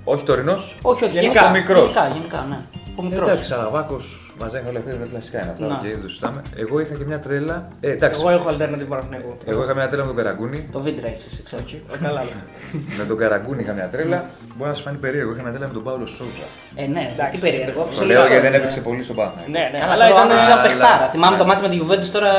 Όχι 0.04 0.24
τωρινός. 0.24 0.78
Όχι, 0.82 1.04
όχι, 1.04 1.12
Γενικά, 1.12 1.40
γενικά. 1.40 1.48
ο 1.48 1.52
μικρός. 1.52 1.92
Γενικά, 1.92 2.08
γενικά, 2.08 2.46
ναι. 2.48 2.58
Ο 2.96 3.02
μικρός. 3.02 3.28
Εντάξει, 3.28 3.54
Αραβάκο, 3.54 3.96
Μαζέκα, 4.40 4.68
όλα 4.68 4.78
αυτά 4.78 4.90
είναι 4.94 5.06
κλασικά 5.12 5.38
είναι 5.42 5.50
αυτά. 5.54 5.66
Να. 5.66 5.80
Okay, 5.80 5.90
δεν 5.92 6.02
το 6.02 6.08
συζητάμε. 6.08 6.40
Εγώ 6.56 6.80
είχα 6.80 6.94
και 6.94 7.04
μια 7.10 7.18
τρέλα. 7.18 7.68
Ε, 7.80 7.90
εντάξει, 7.90 8.20
Εγώ 8.20 8.30
έχω 8.30 8.48
alternative 8.50 8.88
Παναθηναϊκού. 8.88 9.32
εγώ 9.46 9.62
είχα 9.64 9.74
μια 9.74 9.88
τρέλα 9.88 10.02
με 10.02 10.08
τον 10.12 10.16
Καραγκούνη. 10.16 10.68
Το 10.72 10.80
βίντεο 10.80 11.04
έχεις, 11.06 11.26
εσύ 11.26 11.42
ξέρω. 11.42 11.62
Ε, 11.94 11.96
Καλά, 12.04 12.20
αλλά. 12.20 12.30
με 12.98 13.04
τον 13.04 13.16
Καραγκούνη 13.16 13.62
είχα 13.62 13.72
μια 13.72 13.88
τρέλα. 13.92 14.24
Μπορεί 14.56 14.70
να 14.70 14.76
σα 14.76 14.82
φανεί 14.82 14.96
περίεργο. 14.96 15.32
Είχα 15.32 15.42
μια 15.42 15.50
τρέλα 15.50 15.66
με 15.66 15.72
τον 15.72 15.82
Παύλο 15.82 16.06
Σόουζα. 16.06 16.46
Ε, 16.74 16.86
ναι, 16.86 17.02
Εντάξει. 17.12 17.32
τι 17.34 17.38
περίεργο. 17.46 17.80
Το 17.80 17.86
φυσιολογικό 17.86 18.20
λέω 18.22 18.30
γιατί 18.32 18.42
δεν 18.46 18.52
είναι. 18.52 18.62
έπαιξε 18.62 18.80
πολύ 18.88 19.02
στο 19.02 19.14
Παναθηναϊκό. 19.18 19.50
Ναι, 19.56 19.62
ναι, 19.72 19.78
Καλά, 19.82 19.92
αλλά 19.94 20.04
τώρα 20.08 20.16
ήταν. 20.20 20.26
ήταν 20.26 20.38
αλλά- 20.38 20.50
σαν 20.50 20.58
παιχτάρα. 20.66 20.96
αλλά- 20.96 21.08
Θυμάμαι 21.14 21.36
το 21.40 21.44
μάτι 21.48 21.60
με 21.64 21.68
τη 21.72 21.76
Juventus 21.82 22.10
τώρα. 22.16 22.30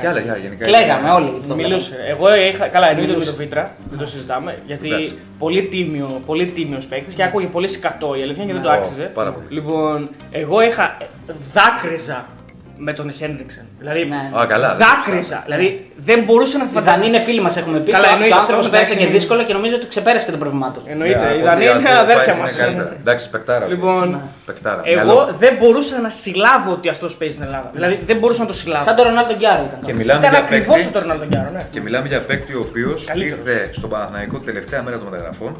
Και 0.00 0.06
άλλα, 0.10 0.20
για, 0.26 0.36
γενικά. 0.44 0.62
Κλαίγαμε 0.70 1.08
όλοι. 1.18 1.30
το 1.50 1.54
Μιλούσε. 1.60 1.90
βλέπαμε. 1.90 2.10
Εγώ 2.12 2.26
είχα. 2.48 2.64
Καλά, 2.74 2.86
εννοείται 2.92 3.14
με 3.20 3.24
τον 3.30 3.36
Βίτρα, 3.40 3.62
δεν 3.90 3.98
το 4.02 4.06
συζητάμε. 4.12 4.50
Γιατί 4.70 4.86
Εντάξει. 4.88 5.18
πολύ 5.38 5.62
τίμιο, 5.72 6.08
πολύ 6.30 6.44
τίμιος 6.56 6.84
παίκτης 6.90 7.14
και 7.14 7.22
άκουγε 7.28 7.46
πολύ 7.56 7.68
σκατό 7.76 8.08
η 8.18 8.22
αλήθεια 8.22 8.44
και 8.48 8.52
δεν 8.52 8.62
το 8.62 8.68
Ω, 8.68 8.72
άξιζε. 8.72 9.06
πάρα 9.18 9.30
πολύ. 9.34 9.46
Λοιπόν, 9.48 9.96
εγώ 10.30 10.56
είχα. 10.62 10.86
Δάκρυζα 11.54 12.24
με 12.80 12.92
τον 12.92 13.12
Χέντριξεν. 13.12 13.64
Δηλαδή, 13.78 14.04
Ναι. 14.04 14.40
Α, 14.40 14.46
καλά. 14.46 14.74
δεν 14.74 14.86
δάκρυζα. 14.86 15.42
Δηλαδή, 15.44 15.90
δεν 16.04 16.22
μπορούσα 16.24 16.58
να 16.58 16.64
Οι 16.64 16.66
Δανείοι 16.66 16.84
φανταστώ. 16.84 17.06
είναι 17.06 17.20
φίλοι 17.20 17.40
μας, 17.40 17.56
έχουμε 17.56 17.78
πει. 17.78 17.90
Καλά, 17.90 18.02
Καλά, 18.04 18.14
εννοείται, 18.14 18.34
ο 18.34 18.38
άνθρωπο 18.38 18.58
αυτός 18.60 18.72
πέρασε 18.74 18.92
και 18.94 18.98
εντάξει. 19.00 19.18
δύσκολα 19.18 19.42
και 19.44 19.52
νομίζω 19.52 19.74
ότι 19.74 19.86
ξεπέρασε 19.88 20.24
και 20.24 20.30
το 20.30 20.36
πρόβλημά 20.36 20.70
του. 20.72 20.82
Εννοείται, 20.86 21.18
Για, 21.18 21.34
οι 21.34 21.36
από 21.36 21.44
Δανείοι 21.48 21.68
ό,τι 21.68 21.78
είναι 21.78 21.88
ακούω, 21.88 22.00
αδέρφια 22.00 22.32
πάει, 22.32 22.40
μας. 22.42 22.52
είναι 22.52 22.62
καλύτερα. 22.64 22.96
Εντάξει, 23.00 23.30
παικτάρα. 23.30 23.66
Λοιπόν, 23.66 24.20
Παικτάρα. 24.46 24.80
εγώ 24.84 25.12
Μυαλό. 25.14 25.34
δεν 25.38 25.52
μπορούσα 25.60 26.00
να 26.00 26.10
συλλάβω 26.10 26.70
ότι 26.72 26.88
αυτός 26.88 27.16
παίζει 27.16 27.34
στην 27.34 27.46
Ελλάδα. 27.46 27.70
Δηλαδή, 27.74 27.98
δεν 28.04 28.16
μπορούσα 28.18 28.40
να 28.40 28.46
το 28.46 28.52
συλλάβω. 28.60 28.84
Σαν 28.84 28.96
τον 28.96 29.04
Ρονάλντο 29.06 29.34
Γκιάρο 29.34 29.62
ήταν. 29.68 29.78
Και 29.86 29.94
μιλάμε 29.94 30.18
Ήταν 30.20 30.30
για 30.34 30.40
ακριβώς 30.42 30.76
παίκτη. 30.82 30.96
ο 30.98 31.00
Ρονάλντο 31.00 31.24
Γκιάρο, 31.30 31.50
ναι. 31.50 31.62
Και 31.70 31.80
μιλάμε 31.80 32.06
για 32.08 32.20
παίκτη 32.20 32.52
ο 32.54 32.62
οποίος 32.68 33.04
Καλύτερος. 33.04 33.38
ήρθε 33.38 33.70
στον 33.78 33.88
Παναθηναϊκό 33.90 34.36
την 34.36 34.46
τελευταία 34.46 34.82
μέρα 34.82 34.98
των 34.98 35.06
μεταγραφών. 35.10 35.52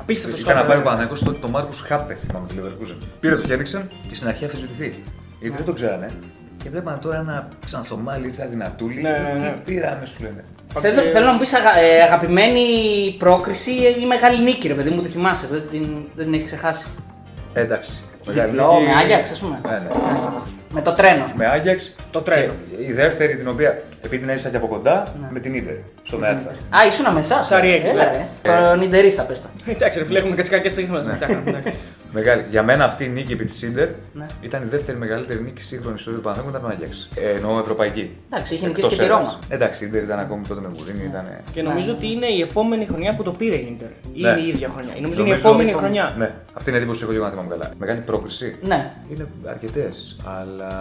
Απίστευτος 0.00 0.40
Ήταν 0.40 0.54
να 0.54 0.60
στόπερ. 0.60 0.76
πάρει 0.76 0.80
ο 0.80 0.82
Παναθηναϊκός 0.82 1.22
τότε 1.22 1.38
τον 1.38 1.50
Μάρκος 1.50 1.80
Χάπε, 1.80 2.14
θυμάμαι 2.14 2.46
τη 2.48 2.54
Leverkusen. 2.58 2.96
Πήρε 3.20 3.36
το 3.36 3.46
Χένριξεν 3.46 3.90
και 4.08 4.14
στην 4.14 4.28
αρχή 4.28 4.44
αφισβητηθεί. 4.44 5.02
Γιατί 5.40 5.56
δεν 5.56 5.64
τον 5.64 5.74
ξέρανε. 5.74 6.10
Και 6.62 6.70
βλέπαμε 6.70 6.98
τώρα 7.02 7.16
ένα 7.18 7.48
ξανθομάλι 7.64 8.26
έτσι 8.26 8.42
αδυνατούλη. 8.42 9.02
Ναι, 9.02 9.10
ναι, 9.10 9.32
ναι. 9.38 9.48
Τι 9.64 9.72
πήραμε, 9.72 10.06
σου 10.06 10.22
λένε. 10.22 10.42
Θέλω, 10.80 11.00
θέλω 11.10 11.26
να 11.26 11.32
μου 11.32 11.38
πεις 11.38 11.52
ε, 11.52 12.02
αγαπημένη 12.02 12.60
πρόκριση 13.18 13.70
ή 13.70 14.06
μεγάλη 14.06 14.42
νίκη, 14.42 14.68
ρε 14.68 14.74
παιδί 14.74 14.90
μου, 14.90 15.02
τη 15.02 15.08
θυμάσαι. 15.08 15.46
Δεν 15.50 15.62
την, 15.70 15.82
δεν 16.14 16.24
την 16.24 16.34
έχεις 16.34 16.46
ξεχάσει. 16.46 16.86
Εντάξει. 17.52 18.00
Διπλό, 18.26 18.80
με 18.80 18.92
Άγιαξ, 19.02 19.30
ας 19.30 19.38
πούμε. 19.38 19.58
Ναι, 19.66 19.70
ναι. 19.72 19.88
Με 20.72 20.82
το 20.82 20.92
τρένο. 20.92 21.24
Με 21.36 21.46
Άγιαξ. 21.46 21.94
Το 22.10 22.20
τρένο. 22.20 22.52
Και 22.76 22.82
η 22.82 22.92
δεύτερη 22.92 23.36
την 23.36 23.48
οποία, 23.48 23.78
επειδή 24.04 24.18
την 24.22 24.28
έζησα 24.28 24.48
και 24.48 24.56
από 24.56 24.66
κοντά, 24.66 25.14
Ναι. 25.20 25.26
με 25.30 25.40
την 25.40 25.54
είδε 25.54 25.80
στο 26.02 26.16
Μέατσα. 26.18 26.48
Α, 26.48 26.86
ήσουν 26.86 27.12
μέσα. 27.14 27.42
Σαριέκη, 27.42 27.86
Έλα, 27.86 28.04
ναι. 28.04 28.10
ρε. 28.10 28.26
Το 28.70 28.76
Νιντερίστα, 28.76 29.22
πες 29.22 29.42
τα. 29.42 29.48
Εντάξει, 29.66 29.98
ρε 29.98 30.04
φίλε, 30.04 30.18
έχουμε 30.18 30.36
και 30.36 30.42
τι 30.42 30.50
κακές 30.50 30.72
στιγμές. 30.72 31.02
Μεγάλη. 32.12 32.44
Για 32.48 32.62
μένα 32.62 32.84
αυτή 32.84 33.04
η 33.04 33.08
νίκη 33.08 33.32
επί 33.32 33.44
της 33.44 33.56
Σίντερ 33.56 33.88
Ναι. 34.12 34.26
ήταν 34.40 34.62
η 34.62 34.66
δεύτερη 34.66 34.98
μεγαλύτερη 34.98 35.40
νίκη 35.42 35.62
σύγχρονης 35.62 35.98
ιστορίας 35.98 36.22
του 36.22 36.28
Παναθηναϊκού 36.28 36.52
μετά 36.52 36.66
τον 36.68 36.76
Άγιαξ. 36.76 37.08
Ε, 37.14 37.30
εννοώ 37.36 37.58
ευρωπαϊκή. 37.58 38.10
Εντάξει, 38.30 38.54
είχε 38.54 38.66
Εκτός 38.66 38.82
νικήσει 38.82 38.96
και 39.00 39.06
τη 39.06 39.12
έδρας. 39.12 39.18
Ρώμα. 39.32 39.38
Εντάξει, 39.48 39.84
η 39.84 39.86
Ίντερ 39.86 40.02
ήταν 40.02 40.18
ακόμη 40.18 40.46
τότε 40.46 40.60
με 40.60 40.68
Μουρίνη. 40.76 41.04
Ήταν... 41.04 41.24
Και 41.52 41.62
νομίζω 41.62 41.92
ότι 41.92 42.06
είναι 42.12 42.26
η 42.26 42.40
επόμενη 42.40 42.86
χρονιά 42.86 43.14
που 43.16 43.22
το 43.22 43.32
πήρε 43.32 43.56
η 43.56 43.68
Ιντερ. 43.70 43.88
Ή 44.12 44.20
Ναι. 44.22 44.28
είναι 44.28 44.40
η 44.40 44.48
ίδια 44.48 44.68
χρονιά. 44.68 44.92
Νομίζω 45.00 45.20
είναι 45.20 45.30
η 45.30 45.32
Νομίζω- 45.32 45.48
επόμενη 45.48 45.72
χρονιά. 45.72 46.14
Ναι, 46.18 46.30
αυτή 46.52 46.68
είναι 46.70 46.78
η 46.78 46.80
εντύπωση 46.82 47.04
που 47.04 47.10
έχω 47.10 47.14
εγώ 47.20 47.24
να 47.24 47.30
θυμάμαι 47.30 47.48
καλά. 47.48 47.70
Μεγάλη 47.78 48.00
πρόκριση. 48.00 48.56
Ναι. 48.62 48.90
Είναι 49.10 49.26
αρκετές, 49.48 50.16
αλλά. 50.24 50.72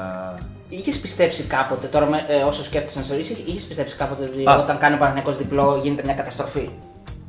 Είχες 0.71 0.97
πιστέψει 0.99 1.43
κάποτε, 1.43 1.87
τώρα 1.87 2.05
με, 2.05 2.17
ε, 2.27 2.41
όσο 2.43 2.63
σκέφτεσαι 2.63 2.99
να 2.99 3.05
σε 3.05 3.15
είχες 3.45 3.63
πιστέψει 3.63 3.95
κάποτε 3.95 4.23
ότι 4.23 4.43
Α. 4.49 4.59
όταν 4.59 4.77
κάνει 4.77 4.95
ο 4.95 4.97
Παναγενικό 4.97 5.31
διπλό 5.31 5.79
γίνεται 5.83 6.01
μια 6.05 6.13
καταστροφή; 6.13 6.69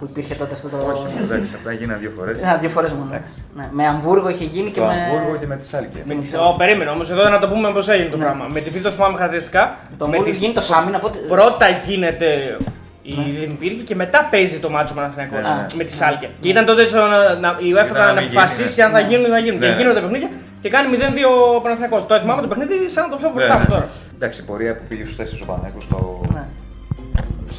Που 0.01 0.07
υπήρχε 0.11 0.35
τότε 0.35 0.55
αυτό 0.55 0.69
το. 0.69 0.77
Όχι, 0.77 1.05
εντάξει, 1.23 1.53
αυτά 1.55 1.73
γίνανε 1.73 1.99
δύο 1.99 2.11
φορές. 2.17 2.41
Ένα, 2.43 2.57
δύο 2.57 2.69
φορές 2.69 2.91
μόνο. 2.91 3.11
Ναι. 3.57 3.69
Με 3.73 3.87
Αμβούργο 3.87 4.29
είχε 4.29 4.45
γίνει 4.45 4.71
και 4.71 4.81
Το 4.81 4.87
με. 4.87 4.93
Αμβούργο 4.93 5.37
και 5.41 5.47
με 5.47 5.57
τη 5.57 5.65
Σάλκε. 5.67 5.99
Με 6.05 6.15
τις... 6.15 6.35
Ω, 6.35 6.55
περίμενε 6.59 6.91
όμως, 6.91 7.11
εδώ 7.11 7.29
να 7.29 7.39
το 7.39 7.49
πούμε 7.49 7.71
πώς 7.73 7.89
έγινε 7.89 8.09
το 8.11 8.17
πράγμα. 8.17 8.47
Με 8.53 8.61
την 8.61 8.83
το 8.83 8.91
θυμάμαι 8.91 9.15
χαρακτηριστικά. 9.17 9.63
Ναι. 9.65 9.97
Το 9.99 10.05
με 10.07 10.11
Αμβούργο 10.17 10.25
τις- 10.31 10.41
γίνει 10.41 10.53
το 10.55 10.61
Σάμι, 10.61 10.91
να 10.91 10.99
πω. 10.99 11.07
ότι- 11.07 11.19
Πρώτα 11.19 11.69
γίνεται 11.69 12.57
η 13.03 13.13
Δημιουργική 13.41 13.83
και 13.85 13.95
μετά 13.95 14.29
παίζει 14.31 14.59
το 14.59 14.71
μάτσο 14.71 14.95
Παναθηναϊκός 14.95 15.39
Ναι, 15.49 15.55
ναι. 15.55 15.67
με 15.77 15.85
τη 15.85 15.93
Σάλκε. 15.93 16.29
Και 16.41 16.49
ήταν 16.49 16.65
τότε 16.65 16.83
έτσι 16.83 16.95
να, 16.97 17.35
να, 17.35 17.49
η 17.67 17.69
UEFA 17.77 17.85
Ήταν 17.91 17.93
να, 17.93 17.99
να 18.07 18.13
να 18.13 18.21
μην 18.21 18.31
αποφασίσει 18.31 18.69
γίνει, 18.75 18.83
αν 18.87 18.91
θα 18.93 19.01
ναι. 19.01 19.07
γίνουν 19.09 19.25
ή 19.25 19.29
δεν 19.29 19.37
θα 19.37 19.43
γίνουν. 19.45 19.59
Ναι, 19.59 19.65
Και 19.67 19.71
ναι. 19.73 19.79
γίνονται 19.79 19.95
τα 20.01 20.05
παιχνίδια 20.07 20.31
και 20.63 20.69
κάνει 20.75 20.87
0-2 20.97 21.57
ο 21.57 21.61
Παναθηναϊκός. 21.61 22.07
Το 22.07 22.21
θυμάμαι 22.21 22.43
το 22.43 22.49
παιχνίδι 22.49 22.89
σαν 22.95 23.03
να 23.05 23.11
το 23.13 23.17
φέρω 23.21 23.33
Ναι, 23.33 23.35
μπροστά 23.37 23.55
μου 23.59 23.65
ναι. 23.69 23.75
τώρα. 23.75 23.87
Εντάξει, 24.17 24.41
η 24.43 24.45
πορεία 24.49 24.73
που 24.77 24.83
πήγε 24.89 25.05
στους 25.05 25.17
4 25.17 25.43
ο 25.43 25.47
Παναγιώτο 25.51 25.81
στο 25.89 25.99
Ναι. 26.37 26.45
στο 26.55 26.60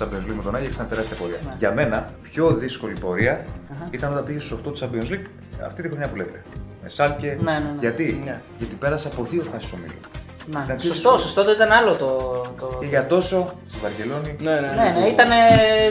Champions 0.02 0.26
League 0.30 0.36
με 0.38 0.44
τον 0.44 0.56
Άγιαξ 0.56 0.76
ήταν 0.76 0.88
τεράστια 0.88 1.18
πορεία. 1.18 1.38
Για 1.58 1.72
μένα, 1.72 2.10
πιο 2.22 2.48
δύσκολη 2.50 2.94
πορεία 3.00 3.46
ήταν 3.92 4.12
όταν 4.12 4.24
πήγες 4.24 4.44
στους 4.44 4.60
8 4.60 4.62
του 4.64 4.78
Champions 4.80 5.12
League 5.14 5.26
αυτή 5.66 5.82
τη 5.82 5.88
χρονιά 5.88 6.08
που 6.08 6.16
λέτε. 6.16 6.44
Με 6.84 6.90
Σάλκε. 6.90 7.38
Ναι, 7.42 7.52
ναι, 7.52 7.58
ναι. 7.60 7.66
Γιατί; 7.80 8.22
Ναι. 8.26 8.42
Γιατί 8.58 8.76
πέρασα 8.76 9.08
από 9.08 9.24
δύο 9.24 9.44
φάσεις 9.54 9.72
ομίλου. 9.74 9.94
Ναι. 10.46 10.62
Ήταν 10.66 10.76
πιο 10.78 10.88
Σωστό, 10.88 10.94
δύσκολο. 10.94 11.18
σωστό, 11.18 11.44
δεν 11.44 11.54
ήταν 11.54 11.72
άλλο 11.72 11.96
το. 11.96 12.08
το... 12.60 12.78
Και 12.80 12.86
για 12.86 13.06
τόσο 13.06 13.54
στη 13.70 13.78
Βαρκελόνη. 13.82 14.36
Ναι, 14.40 14.54
ναι. 14.54 14.60
Ναι, 14.60 15.00
ναι, 15.00 15.06
ήταν 15.08 15.30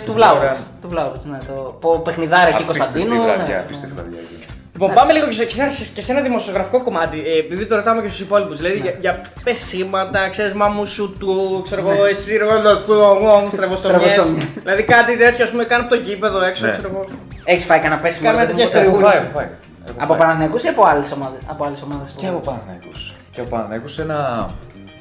του 0.04 0.12
Βλάουβιτ. 0.12 0.54
Του 0.80 0.88
Βλάουβιτ, 0.88 1.24
ναι. 1.24 1.38
Το 1.46 1.76
πο- 1.80 1.98
παιχνιδάρι 1.98 2.50
εκεί 2.50 2.62
Απίστευτη 2.62 2.92
Κωνσταντίνου. 2.98 3.22
βραδιά, 3.22 3.54
ναι. 3.56 3.60
απίστευτη 3.60 3.94
βραδιά 3.94 4.18
εκείνη. 4.20 4.44
Λοιπόν, 4.80 4.94
πάμε 4.94 5.12
λίγο 5.12 5.26
και 5.26 5.32
σε, 5.32 5.44
και 5.44 5.54
σε- 5.70 5.92
και 5.94 6.02
σε 6.02 6.12
ένα 6.12 6.20
δημοσιογραφικό 6.20 6.82
κομμάτι. 6.82 7.18
Ε, 7.26 7.38
επειδή 7.38 7.66
το 7.66 7.76
ρωτάμε 7.76 8.02
και 8.02 8.08
στους 8.08 8.20
υπόλοιπους. 8.20 8.56
Δηλαδή 8.56 8.76
Ναι. 8.78 8.82
για, 8.82 8.94
για 9.00 9.20
πεσήματα, 9.44 10.28
ξέρεις, 10.28 10.52
μάμου 10.54 10.86
σου 10.86 11.16
του, 11.18 11.60
ξέρω 11.64 11.88
εγώ, 11.88 12.04
εσύ 12.04 12.36
ρόλο 12.36 12.76
του, 12.86 12.92
εγώ, 12.92 13.48
στραβοστομιές. 13.52 14.10
Στραβοστομιές. 14.10 14.44
Δηλαδή 14.62 14.82
κάτι 14.82 15.16
τέτοιο, 15.16 15.44
ας 15.44 15.50
πούμε, 15.50 15.64
κάνει 15.64 15.82
από 15.84 15.94
το 15.94 16.00
γήπεδο 16.00 16.42
έξω, 16.42 16.66
Ναι. 16.66 16.72
ξέρω 16.72 16.88
εγώ. 16.92 17.04
Έχεις 17.44 17.64
φάει 17.64 17.78
κανένα 17.78 18.00
πέσιμο. 18.00 18.30
Κάνε 18.30 18.40
ρε 18.40 18.46
τέτοια 18.50 18.64
παιδί 18.70 18.88
μου, 18.88 18.94
ιστορία. 18.94 18.98
Έχω 18.98 18.98
Ούλα. 18.98 19.10
φάει, 19.10 19.20
έχω 19.28 19.38
φάει. 19.38 19.48
Έχω 19.86 19.96
Από 19.98 20.12
φάει. 20.12 20.18
Παναθηναϊκούς 20.22 20.62
ή 20.62 20.68
από 20.68 20.84
άλλες 20.86 21.12
ομάδες. 21.12 21.40
Από 21.46 21.64
άλλες 21.64 21.82
ομάδες 21.82 22.14
Και 22.16 22.26
από 22.26 22.38
Παναθηναϊκούς. 22.38 23.14
Και 23.30 23.40
από 23.40 23.50
Παναθηναϊκούς 23.50 23.92
σε 23.92 24.02
ένα, 24.02 24.50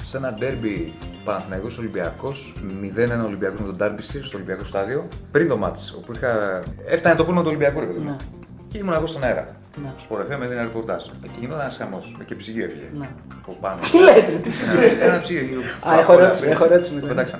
σε 0.03 0.17
ένα 0.17 0.33
ντέρμπι 0.33 0.93
Παναθηναϊκός 1.23 1.77
Ολυμπιακός 1.77 2.53
0-1 2.81 3.25
Ολυμπιακός 3.25 3.59
με 3.59 3.65
τον 3.65 3.75
Ντάρμπισι 3.75 4.23
στο 4.23 4.37
Ολυμπιακό 4.37 4.63
στάδιο 4.63 5.07
πριν 5.31 5.47
το 5.47 5.57
μάτς 5.57 5.93
όπου 5.97 6.11
είχα... 6.15 6.61
έφτανε 6.87 7.15
το 7.15 7.23
πούλμα 7.25 7.41
του 7.41 7.47
Ολυμπιακού 7.47 7.79
ρε 7.79 7.85
παιδί 7.85 7.99
μου. 7.99 8.09
Ναι. 8.09 8.15
Και 8.69 8.77
ήμουν 8.77 8.93
εγώ 8.93 9.05
στον 9.05 9.23
αέρα. 9.23 9.45
Ναι. 9.83 9.91
Σπορ 9.97 10.25
FM 10.27 10.41
έδινε 10.43 10.61
ρεπορτάζ. 10.61 11.03
Και 11.03 11.29
γινόταν 11.39 11.61
ένας 11.61 11.77
χαμός. 11.77 12.15
Και 12.25 12.35
ψυγείο 12.35 12.65
έφυγε. 12.65 12.83
Ναι. 12.99 13.09
Από 13.41 13.57
πάνω. 13.61 13.79
Τι 13.91 13.97
λες, 13.99 14.25
ρε, 14.25 14.35
τι 14.37 14.49
Ένα- 14.97 15.03
Ένα 15.13 15.19
ψυγείο. 15.21 15.59
Α, 15.89 15.99
έχω 15.99 16.13
ερώτηση, 16.13 16.47
έχω 16.47 16.63
ερώτηση 16.63 16.89
Το 16.89 16.95
μετά. 16.95 17.07
πετάξαν. 17.07 17.39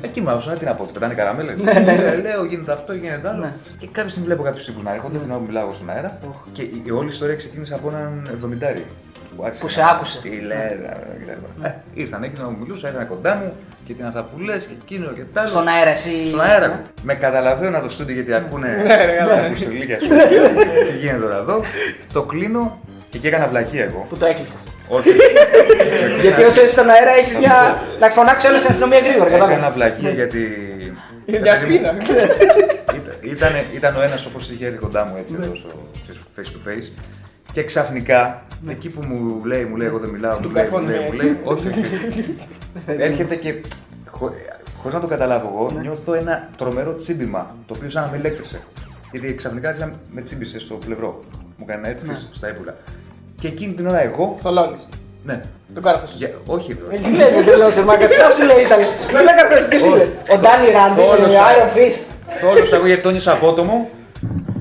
Εκεί 0.00 0.20
μου 0.20 0.30
άκουσα, 0.30 0.52
τι 0.52 0.64
να 0.64 0.74
πω, 0.74 0.82
ότι 0.82 0.92
πετάνε 0.92 1.14
καραμέλες. 1.14 1.58
Λέω, 2.22 2.44
γίνεται 2.44 2.72
αυτό, 2.72 2.92
γίνεται 2.92 3.28
άλλο. 3.28 3.38
Ναι. 3.40 3.52
Και 3.78 3.86
κάποια 3.86 4.10
στιγμή 4.10 4.26
βλέπω 4.28 4.42
κάποιους 4.42 4.64
τύπους 4.64 4.82
να 4.82 4.94
έρχονται 4.94 5.18
την 5.18 5.30
ώρα 5.30 5.38
που 5.40 5.46
μιλάω 5.46 5.62
εγώ 5.64 5.72
στον 5.72 5.90
αέρα. 5.90 6.18
Και 6.52 6.62
η 6.62 6.82
η 6.84 6.90
όλη 6.90 7.08
ιστορία 7.08 7.34
ξεκίνησε 7.34 7.74
από 7.74 7.88
έναν 7.88 8.26
70 8.30 8.82
που, 9.36 9.44
άρχισε 9.44 9.60
Που 9.60 9.66
να- 9.66 9.72
σε 9.72 9.82
άκουσε. 9.94 10.20
Τι 10.20 10.28
λέει, 10.28 10.78
ρε, 10.80 10.96
κτλ. 11.26 11.64
Ε, 11.66 11.74
Ήρθαν 11.94 12.22
εκεί 12.22 12.40
να 12.40 12.48
μου 12.48 12.56
μιλούσα, 12.60 12.88
ήταν 12.90 13.08
κοντά 13.08 13.34
μου 13.34 13.52
και 13.90 13.96
την 13.96 14.06
αυτά 14.06 14.22
που 14.22 14.38
λε 14.40 14.56
και 14.56 14.74
εκείνο 14.82 15.06
και 15.12 15.22
τ' 15.32 15.38
άλλο. 15.38 15.48
Στον 15.48 15.68
αέρα, 15.68 15.90
εσύ. 15.90 16.26
Στον 16.28 16.40
αέρα. 16.40 16.82
Με 17.02 17.14
καταλαβαίνω 17.14 17.76
από 17.76 17.86
το 17.86 17.92
στούντιο 17.92 18.14
γιατί 18.14 18.34
ακούνε. 18.34 18.68
Ναι, 18.86 18.94
ρε, 19.04 19.16
καλά. 19.16 19.34
τα 19.36 19.48
κουστολίκια 19.48 20.00
σου. 20.00 20.08
Τι 20.86 20.96
γίνεται 20.98 21.18
τώρα 21.22 21.36
εδώ. 21.36 21.64
Το 22.12 22.22
κλείνω 22.22 22.80
και 23.10 23.16
εκεί 23.16 23.26
έκανα 23.26 23.48
βλακία 23.48 23.84
εγώ. 23.84 24.06
Που 24.08 24.16
το 24.16 24.26
έκλεισες. 24.26 24.60
Όχι. 24.88 25.08
Γιατί 26.22 26.42
όσο 26.42 26.62
είσαι 26.62 26.72
στον 26.72 26.88
αέρα 26.90 27.10
έχεις 27.10 27.36
μια. 27.38 27.82
να 28.00 28.08
φωνάξει 28.08 28.46
όλη 28.46 28.58
την 28.58 28.66
αστυνομία 28.68 28.98
γρήγορα. 28.98 29.28
Έκανα 29.28 29.46
κατάλαβες. 29.46 29.74
βλακία 29.74 30.10
γιατί. 30.10 30.40
Είναι 31.26 31.38
μια 31.38 31.56
σπίνα. 31.56 31.88
Ήταν, 31.88 33.14
ήταν, 33.34 33.52
ήταν 33.74 33.96
ο 33.96 34.02
ένας 34.02 34.26
όπως 34.26 34.50
είχε 34.50 34.66
έρθει 34.66 34.78
κοντά 34.78 35.04
μου 35.04 35.16
έτσι 35.18 35.34
εδώ 35.40 35.54
στο 35.54 35.68
ξέρεις, 36.02 36.20
face 36.36 36.50
to 36.54 36.60
face. 36.68 36.88
Και 37.52 37.64
ξαφνικά, 37.64 38.42
εκεί 38.68 38.88
που 38.88 39.02
μου 39.06 39.44
λέει, 39.44 39.64
μου 39.64 39.76
λέει, 39.76 39.86
εγώ 39.86 39.98
δεν 39.98 40.10
μιλάω, 40.10 40.38
μου 40.38 40.50
λέει, 40.50 40.68
μου 40.70 40.78
λέει, 40.78 41.00
μου 41.00 41.12
λέει, 41.12 41.38
όχι, 41.44 41.68
όχι. 41.68 42.36
Έρχεται 43.06 43.34
και 43.34 43.54
χω, 44.06 44.32
χωρίς 44.80 44.94
να 44.94 45.00
το 45.00 45.06
καταλάβω 45.06 45.52
εγώ, 45.54 45.80
νιώθω 45.80 46.14
ένα 46.14 46.48
τρομερό 46.56 46.94
τσίμπημα, 46.94 47.54
το 47.66 47.74
οποίο 47.76 47.90
σαν 47.90 48.02
να 48.02 48.10
με 48.10 48.16
ηλέκτρισε. 48.16 48.60
Γιατί 49.12 49.34
ξαφνικά 49.34 49.68
άρχισε 49.68 49.86
να 49.86 49.92
με 50.10 50.20
τσίμπησε 50.20 50.58
στο 50.58 50.74
πλευρό. 50.74 51.24
Μου 51.56 51.66
έκανε 51.68 51.88
έτσι 51.88 52.04
ξέρεις, 52.04 52.28
στα 52.32 52.48
ύπουλα. 52.48 52.76
Και 53.40 53.48
εκείνη 53.48 53.72
την 53.72 53.86
ώρα 53.86 54.02
εγώ. 54.02 54.38
Θολώνει. 54.40 54.76
Ναι. 55.24 55.40
Τον 55.74 55.82
κάρφο 55.82 56.06
σου. 56.06 56.14
Για, 56.16 56.30
όχι, 56.46 56.76
ρε. 56.90 56.96
Τι 56.96 57.10
λες, 57.10 57.34
δεν 57.34 57.44
θέλω 57.44 57.70
σε 57.70 57.82
μάγκα. 57.84 58.04
Αυτό 58.04 58.40
σου 58.40 58.46
λέει 58.46 58.64
ήταν. 58.64 58.78
Δεν 59.12 59.24
λέει 59.24 59.34
κάποιο 59.36 59.56
ποιο 59.68 59.86
είναι. 59.86 60.12
Ο 60.32 60.36
Ντάνι 60.38 60.70
Ράντι, 60.70 61.00
Όλος, 61.00 61.34
ο 61.34 61.38
α. 61.38 61.44
Iron 61.50 61.76
Fist. 61.76 62.00
Όλος 62.50 62.72
εγώ 62.72 62.86
γιατί 62.86 63.02
το 63.02 63.10
νιώσα 63.10 63.32
απότομο. 63.32 63.90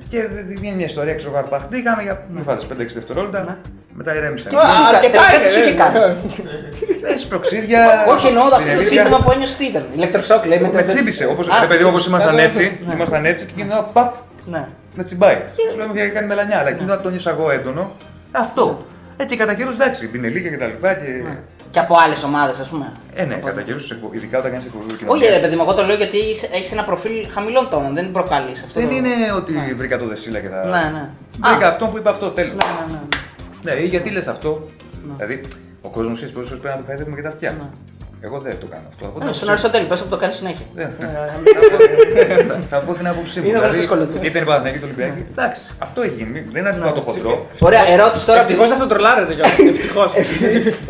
Και 0.09 0.27
βγαίνει 0.47 0.75
μια 0.75 0.85
ιστορία, 0.85 1.13
ξέρω 1.15 1.29
εγώ, 1.31 1.39
αρπαχτήκαμε 1.39 2.01
για 2.01 2.23
μην 2.33 2.43
φάτε 2.43 2.65
5-6 2.73 2.75
δευτερόλεπτα. 2.93 3.57
Μετά 3.95 4.15
ηρέμησα. 4.15 4.49
Τι 4.49 4.55
σου 4.55 4.61
κα- 4.61 4.87
αρκετά 4.97 5.19
τελικά 5.21 5.35
είναι, 5.35 5.45
τι 5.45 5.51
σου 5.53 5.59
είχε 5.59 5.69
ε. 5.69 5.73
κάνει. 5.73 6.15
Θες 7.01 7.25
προξίδια. 7.25 8.05
Όχι 8.07 8.27
εννοώ 8.27 8.43
αυτό 8.43 8.55
το 8.55 8.61
πινελίδια. 8.63 8.85
τσίπημα 8.85 9.19
που 9.21 9.31
ένιωσες 9.31 9.55
τι 9.57 9.65
ήταν. 9.65 9.85
Ηλεκτροσόκ 9.95 10.45
λέει. 10.45 10.59
Με 10.59 10.83
τσίμπησε. 10.83 11.25
Όπως 11.25 11.47
Α, 11.49 11.63
σε 11.63 11.67
παιδί 11.67 11.83
όπως 11.83 12.01
τσίμπησε. 12.01 12.09
ήμασταν 12.09 12.35
Ναι, 12.35 12.41
έτσι. 12.43 12.77
ναι. 12.87 12.93
Ήμασταν 12.93 13.25
έτσι 13.25 13.45
και 13.45 13.51
εκείνο 13.55 13.89
παπ 13.93 14.13
Ναι. 14.45 14.67
να 14.95 15.03
τσιμπάει. 15.03 15.37
Σου 15.71 15.77
λέμε 15.77 15.93
και 15.93 16.07
κάνει 16.09 16.27
μελανιά, 16.27 16.57
αλλά 16.59 16.69
εκείνο 16.69 16.97
το 16.97 17.09
νιώσα 17.09 17.29
εγώ 17.29 17.51
έντονο. 17.51 17.91
Αυτό. 18.31 18.85
Ε, 19.17 19.25
και 19.25 19.35
κατά 19.35 19.53
καιρούς 19.53 19.73
εντάξει, 19.73 20.07
πινελίκια 20.09 20.49
και 20.49 20.57
τα 20.57 20.65
λοιπά. 20.65 20.93
Και... 20.93 21.23
Και 21.71 21.79
από 21.79 21.95
άλλες 22.05 22.23
ομάδες, 22.23 22.59
ας 22.59 22.67
πούμε. 22.67 22.91
Ε, 23.15 23.23
ναι, 23.23 23.35
κατά 23.35 23.61
καιρούς, 23.61 23.91
ειδικά 24.11 24.37
όταν 24.39 24.51
κάνεις 24.51 24.65
εκπομπή 24.65 24.85
του 24.93 25.05
Όχι, 25.07 25.25
ρε 25.25 25.39
παιδί 25.39 25.55
μου, 25.55 25.61
εγώ 25.61 25.73
το 25.73 25.85
λέω 25.85 25.95
γιατί 25.95 26.17
έχεις 26.51 26.71
ένα 26.71 26.83
προφίλ 26.83 27.27
χαμηλών 27.33 27.69
τόνων. 27.69 27.93
Δεν 27.95 28.11
προκαλείς 28.11 28.63
αυτό. 28.63 28.79
Δεν 28.79 28.89
το- 28.89 28.95
είναι 28.95 29.09
ότι 29.35 29.53
βρήκα 29.77 29.97
το 29.97 30.07
δεσίλα 30.07 30.39
και 30.39 30.47
τα. 30.47 30.63
Ναι, 30.65 30.89
ναι. 30.97 31.09
Βρήκα 31.49 31.65
Α. 31.67 31.69
αυτό 31.69 31.87
που 31.87 31.97
είπα 31.97 32.09
αυτό, 32.09 32.29
τέλος. 32.29 32.53
Ναι, 32.53 32.93
ναι, 32.93 32.99
ναι. 33.63 33.73
Ναι, 33.75 33.81
ή 33.81 33.85
γιατί 33.87 34.09
λες 34.09 34.27
αυτό. 34.27 34.63
Δηλαδή, 35.15 35.41
ο 35.81 35.89
κόσμος 35.89 36.15
ξέρεις 36.15 36.33
πολλέ 36.33 36.45
φορέ 36.45 36.59
πρέπει 36.59 36.73
να 36.75 36.79
του 36.81 36.87
χαϊδεύουμε 36.87 37.15
και 37.15 37.21
τα 37.21 37.29
αυτιά. 37.29 37.69
Εγώ 38.21 38.37
δεν 38.39 38.55
το 38.59 38.65
κάνω 38.73 38.83
αυτό. 38.91 39.03
Θα 39.05 39.09
πω 39.11 39.17
την 39.19 39.19
Ναι, 39.19 39.23
άποψή 39.23 39.35
Στον 39.39 39.47
μου. 39.47 39.53
Αριστοτέλη, 39.53 39.85
πε 39.91 39.95
που 39.95 40.07
το 40.15 40.17
κάνει 40.23 40.33
συνέχεια. 40.33 40.65
Δεν- 40.75 40.91
Θα- 42.47 42.59
Θα 42.69 42.77
πω 42.85 42.93
την 42.93 43.07
άποψή 43.07 43.39
μου. 43.39 43.45
Είναι 43.47 43.57
Δηλαδή, 43.57 43.75
γνωστό 43.77 43.93
σχολείο. 43.95 44.07
Είτε 44.25 44.37
είναι 44.37 44.47
Παναθηναϊκή 44.47 44.77
είτε 44.77 44.85
Ολυμπιακή. 44.89 45.21
Εντάξει, 45.35 45.61
αυτό 45.85 46.01
έχει 46.01 46.13
γίνει. 46.17 46.39
Δεν 46.53 46.59
είναι 46.61 46.69
αντιπά 46.69 46.91
το 46.91 47.01
χοντρό. 47.01 47.45
Ωραία, 47.59 47.83
ερώτηση 47.95 48.25
τώρα. 48.25 48.39
Ευτυχώ 48.39 48.63
αυτό 48.63 48.85
τρολάρεται 48.87 49.33
κιόλα. 49.33 49.53
Ευτυχώ. 49.73 50.03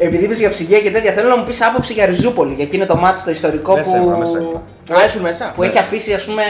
Επειδή 0.08 0.24
είπε 0.24 0.34
για 0.34 0.50
ψυγεία 0.50 0.80
και 0.86 0.92
τέτοια, 0.92 1.12
θέλω 1.12 1.28
να 1.34 1.38
μου 1.38 1.44
πει 1.44 1.54
άποψη 1.70 1.94
για 1.94 2.06
Ριζούπολη. 2.06 2.54
Για 2.54 2.64
εκείνο 2.64 2.86
το 2.86 2.96
μάτι 2.96 3.20
το 3.24 3.32
ιστορικό 3.32 3.76
Μέσα 3.76 3.98
ήμουν, 3.98 4.18
μέσα 4.24 4.38
ήμουν. 4.40 4.52
που. 4.52 4.94
Α, 4.96 5.06
ήσουν 5.06 5.22
μέσα. 5.22 5.52
που 5.56 5.64
έχει 5.64 5.78
αφήσει, 5.78 6.14
ας 6.14 6.24
πούμε, 6.24 6.44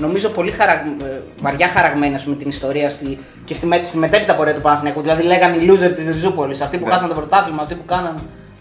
νομίζω 0.00 0.28
πολύ 0.28 0.50
χαραγ... 0.50 0.76
ε, 0.76 1.20
βαριά 1.40 1.68
χαραγμένη 1.68 2.14
ας 2.14 2.22
πούμε, 2.24 2.36
την 2.36 2.48
ιστορία 2.48 2.90
στη... 2.90 3.18
και 3.44 3.54
στη, 3.54 3.66
με... 3.66 3.80
στη 3.84 3.96
μετέπειτα 3.98 4.34
πορεία 4.34 4.54
του 4.54 4.60
Παναθηναϊκού. 4.60 5.00
Δηλαδή 5.00 5.22
λέγανε 5.22 5.56
οι 5.56 5.68
loser 5.70 5.92
τη 5.96 6.02
Ριζούπολη. 6.12 6.56
Αυτοί 6.62 6.76
που 6.78 6.86
Ναι. 6.86 6.92
χάσαν 6.92 7.08
το 7.08 7.14
πρωτάθλημα, 7.14 7.62
αυτοί 7.62 7.74
που 7.74 7.84
κάναν. 7.86 8.14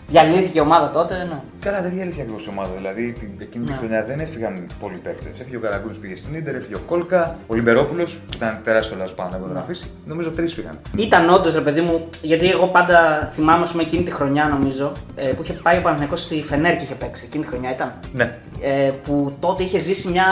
Διαλύθηκε 0.08 0.58
η 0.58 0.62
ομάδα 0.62 0.92
τότε. 0.92 1.14
Ναι. 1.30 1.42
Καλά, 1.60 1.82
δεν 1.82 1.92
διέλυθηκε 1.92 2.22
ακριβώς 2.22 2.46
η 2.46 2.50
ομάδα. 2.50 2.70
Δηλαδή 2.78 3.12
την, 3.12 3.30
εκείνη 3.40 3.66
τη 3.66 3.72
Ναι. 3.72 3.78
χρονιά 3.78 4.04
δεν 4.04 4.20
έφυγαν 4.20 4.68
πολλοί 4.80 4.98
παίκτες. 4.98 5.40
Έφυγε 5.40 5.56
ο 5.56 5.60
Καραγκούνης 5.60 5.98
πήγε 5.98 6.16
στην 6.16 6.44
ντερ, 6.44 6.56
έφυγε 6.56 6.76
ο 6.76 6.80
Κόλκα, 6.86 7.36
ο 7.48 7.54
Λιμπερόπουλος 7.54 8.12
που 8.14 8.34
ήταν 8.36 8.60
τεράστιο 8.64 8.98
λάθος 8.98 9.14
πάνω 9.14 9.36
από 9.36 9.48
τον 9.48 9.58
αφήσει. 9.58 9.86
Νομίζω 10.06 10.30
τρεις 10.32 10.54
φύγαν. 10.54 10.80
Ήταν 10.98 11.30
όντως 11.30 11.54
ρε 11.54 11.62
παιδί 11.62 11.82
μου, 11.82 12.10
γιατί 12.22 12.50
εγώ 12.50 12.68
πάντα 12.68 13.30
θυμάμαι 13.36 13.64
ας 13.64 13.72
πούμε, 13.72 13.84
εκείνη 13.84 14.04
τη 14.04 14.12
χρονιά 14.12 14.48
νομίζω 14.48 14.92
ε, 15.16 15.26
που 15.28 15.42
είχε 15.44 15.54
πάει 15.54 15.78
ο 15.78 15.82
Παναθηναϊκός 15.82 16.22
στη 16.22 16.44
Φενέρ 16.44 16.76
και 16.78 16.84
είχε 16.84 16.94
παίξει. 16.96 17.24
Εκείνη 17.28 17.44
τη 17.44 17.50
χρονιά 17.50 17.72
ήταν. 17.72 17.94
Ναι. 18.14 18.38
Ε, 18.62 18.92
που 19.04 19.36
τότε 19.40 19.64
είχε 19.64 19.80
ζήσει 19.80 20.08
μια, 20.08 20.26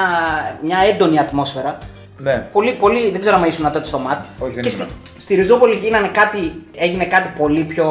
μια 0.63 0.77
έντονη 0.93 1.19
ατμόσφαιρα. 1.19 1.77
Ναι. 2.17 2.47
Πολύ, 2.51 2.73
πολύ, 2.73 3.09
δεν 3.11 3.19
ξέρω 3.19 3.35
αν 3.35 3.43
ήσουν 3.43 3.71
τότε 3.71 3.85
στο 3.85 3.99
μάτς. 3.99 4.25
Όχι, 4.39 4.53
δεν 4.53 4.63
και 4.63 4.69
στη, 4.69 4.81
ήμουν. 4.81 4.93
Στη 5.23 5.35
Ριζούπολη 5.35 5.75
γίνανε 5.75 6.07
κάτι, 6.07 6.63
έγινε 6.75 7.05
κάτι 7.05 7.33
πολύ 7.37 7.63
πιο 7.63 7.87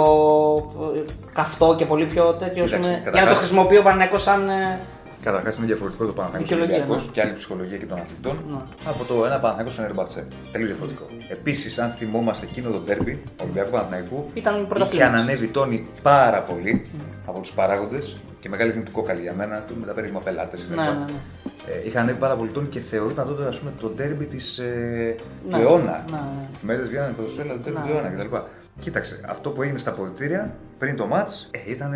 ε, 0.96 1.00
καυτό 1.32 1.74
και 1.78 1.84
πολύ 1.86 2.04
πιο 2.06 2.32
τέτοιο. 2.32 2.64
ας 2.64 2.70
Κοίταξε, 2.70 2.90
πούμε, 2.90 2.90
για 2.90 2.98
να 2.98 3.04
το 3.04 3.10
καταρχάς- 3.10 3.38
χρησιμοποιεί 3.38 3.76
ο 3.78 3.82
Παναγιακός 3.82 4.22
σαν. 4.22 4.48
ε, 4.48 4.78
Καταρχάς 5.22 5.56
είναι 5.56 5.66
διαφορετικό 5.66 6.04
το 6.04 6.12
Παναθηναϊκός 6.12 6.48
Δικαιολογία, 6.48 6.76
Ολυμπιακός 6.76 7.06
ναι. 7.06 7.12
και 7.12 7.20
άλλη 7.20 7.32
ψυχολογία 7.32 7.76
και 7.78 7.86
των 7.86 7.98
αθλητών 7.98 8.36
Ναι. 8.50 8.56
από 8.90 9.04
το 9.04 9.24
ένα 9.24 9.34
Παναθηναϊκός 9.38 9.72
στον 9.72 9.84
Ερμπατζέ. 9.84 10.26
Τελείως 10.52 10.70
διαφορετικό. 10.70 11.04
Επίσης, 11.28 11.78
αν 11.78 11.90
θυμόμαστε 11.90 12.46
εκείνο 12.50 12.70
το 12.70 12.78
τέρμπι 12.78 13.22
Ολυμπιακού 13.42 13.70
Παναθηναϊκού, 13.70 14.30
Ήταν 14.34 14.54
είχε 14.56 14.64
πρωταθλητής. 14.64 15.06
ανανεύει 15.06 15.46
τόνοι 15.46 15.86
πάρα 16.02 16.40
πολύ 16.42 16.86
από 17.26 17.40
τους 17.40 17.52
παράγοντες 17.52 18.20
και 18.42 18.48
μεγάλη 18.48 18.68
ευθύνη 18.68 18.86
του 18.88 18.92
κόκαλη 18.92 19.20
για 19.20 19.32
μένα, 19.32 19.58
του 19.68 19.76
με 19.80 19.86
τα 19.86 19.92
περίφημα 19.92 20.20
πελάτες. 20.20 20.66
Ναι, 20.68 20.76
ναι, 20.76 20.82
ναι. 20.82 21.04
Ε, 21.66 21.86
είχε 21.86 21.98
ανέβει 21.98 22.18
πάρα 22.18 22.34
πολύ 22.36 22.50
τόνοι 22.50 22.66
και 22.68 22.80
θεωρούταν 22.80 23.26
τότε 23.26 23.46
ας 23.46 23.58
πούμε, 23.58 23.72
το 23.80 23.88
τέρμπι 23.88 24.24
της 24.24 24.58
ε, 24.58 25.14
Ναι, 25.48 25.56
του 25.56 25.60
αιώνα. 25.62 26.04
ναι, 26.10 26.16
ναι. 26.16 26.48
Οι 26.62 26.66
μέρες 26.66 26.88
βγαίνανε 26.88 27.12
ποδοσφαίρα, 27.12 27.48
το 27.52 27.58
τέρμπι 27.58 27.78
Ναι. 27.78 27.84
του 27.86 27.92
αιώνα 27.92 28.08
κτλ. 28.08 28.36
Κοίταξε, 28.80 29.20
αυτό 29.28 29.50
που 29.50 29.62
έγινε 29.62 29.78
στα 29.78 29.90
ποδητήρια 29.90 30.54
πριν 30.82 30.96
το 30.96 31.08
match 31.14 31.34
ε, 31.50 31.58
ήταν 31.74 31.92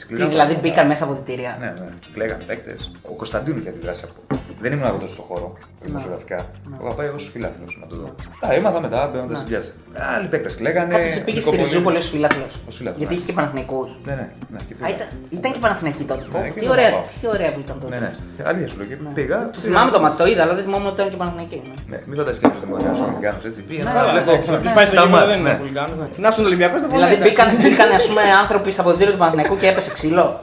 σκληρά. 0.00 0.24
Τι, 0.24 0.30
δηλαδή 0.30 0.52
πράγματα. 0.52 0.60
μπήκαν 0.68 0.86
μέσα 0.86 1.04
από 1.04 1.12
διτήρια. 1.14 1.56
Ναι, 1.60 1.66
ναι. 1.66 1.88
Κλαίγανε 2.14 2.42
παίκτες. 2.46 2.90
Ο 3.02 3.12
Κωνσταντίνου 3.20 3.58
είχε 3.58 3.68
αντιδράσει 3.68 4.04
από. 4.04 4.36
Δεν 4.58 4.72
ήμουν 4.72 4.86
εγώ 4.86 4.96
τόσο 4.96 5.12
στο 5.14 5.22
χώρο, 5.22 5.58
δημοσιογραφικά. 5.80 6.36
Το 6.78 6.84
είχα 6.84 6.94
πάει 6.94 7.08
ως 7.08 7.28
φιλάθλος 7.32 7.78
να 7.80 7.86
το 7.86 7.96
δω. 7.96 8.08
Τα 8.40 8.52
έμαθα 8.58 8.80
μετά 8.80 9.10
μπαίνοντας 9.12 9.36
στην 9.38 9.48
πιάτσα. 9.50 9.72
Άλλοι 10.16 10.26
παίκτες 10.32 10.54
κλαίγανε. 10.54 10.92
Κάτσε, 10.94 11.08
σε 11.08 11.20
πήγε 11.20 11.40
στη 11.40 11.50
Νικόπολη. 11.50 11.70
Ριζούπολη 11.72 11.96
ως 11.96 12.08
φιλάθλος. 12.08 12.52
Ως 12.68 12.76
φιλάθλος, 12.76 12.98
Γιατί 13.02 13.12
ναι. 13.14 13.18
είχε 13.18 13.26
και 13.28 13.34
Παναθηνικού. 13.38 13.80
Ναι, 14.08 14.14
ναι, 14.20 14.26
ναι. 14.52 14.58
και 14.68 14.74
Α, 14.74 14.76
πήγα. 14.78 14.88
ήταν, 14.96 15.08
ήταν 15.38 15.52
και 15.54 15.60
Παναθηναϊκή 15.64 16.04
τότε. 16.10 16.22
Ναι, 16.32 16.38
εκεί 16.50 16.58
τι, 16.58 16.66
να 16.66 16.72
ωραία, 16.76 16.90
πάω. 16.90 17.02
τι 17.20 17.26
ωραία 17.34 17.50
που 17.54 17.60
ήταν 17.64 17.76
τότε. 17.82 17.92
Ναι, 17.94 18.00
ναι. 18.04 18.12
Αλήθεια 18.50 18.68
σου 18.70 18.76
λέω 18.78 18.86
και 18.90 18.96
πήγα. 19.18 19.38
Το 19.54 19.58
θυμάμαι 19.66 19.90
το 19.96 20.00
μάτς, 20.04 20.16
το 20.16 20.26
είδα, 20.30 20.42
αλλά 20.44 20.54
δεν 20.58 20.64
θυμάμαι 20.66 20.86
ότι 20.90 20.96
ήταν 21.00 21.08
και 21.12 21.18
Παναθηναϊκή. 21.22 21.56
ναι. 21.68 21.74
Ναι, 21.92 21.98
μην 22.08 22.16
ρωτάς 22.20 22.36
και 22.38 22.48
τους 22.52 22.60
δημοσιογράφους 22.64 23.02
Αμερικάνους, 23.08 23.44
έτσι. 23.50 23.60
Πήγαινα 23.68 23.90
Ναι, 23.92 23.98
να 23.98 24.04
ναι, 24.04 24.10
βλέπω. 24.12 24.30
ναι, 24.52 24.58
Του 24.64 24.70
πάει 24.76 24.86
στο 24.88 24.94
τα 24.98 25.02
γήπεδο 25.04 25.16
μάτς, 25.16 25.28
δεν 25.30 25.38
είναι 25.40 25.52
ναι. 25.52 25.60
πολύ 25.62 25.74
κάνω. 25.78 25.92
Να 26.24 26.28
στον 26.34 26.44
Ολυμπιακός 26.50 26.78
δεν 26.82 26.90
Δηλαδή 26.96 27.14
μπορεί 27.16 27.28
μπήκαν, 27.28 27.46
μπήκαν 27.62 27.88
ας 27.98 28.04
πούμε, 28.14 28.32
άνθρωποι 28.34 28.70
στα 28.70 28.80
αποδητήρια 28.80 29.12
του 29.12 29.18
Παναθηναϊκού 29.18 29.56
και 29.56 29.68
έπεσε 29.68 29.90
ξύλο. 29.90 30.40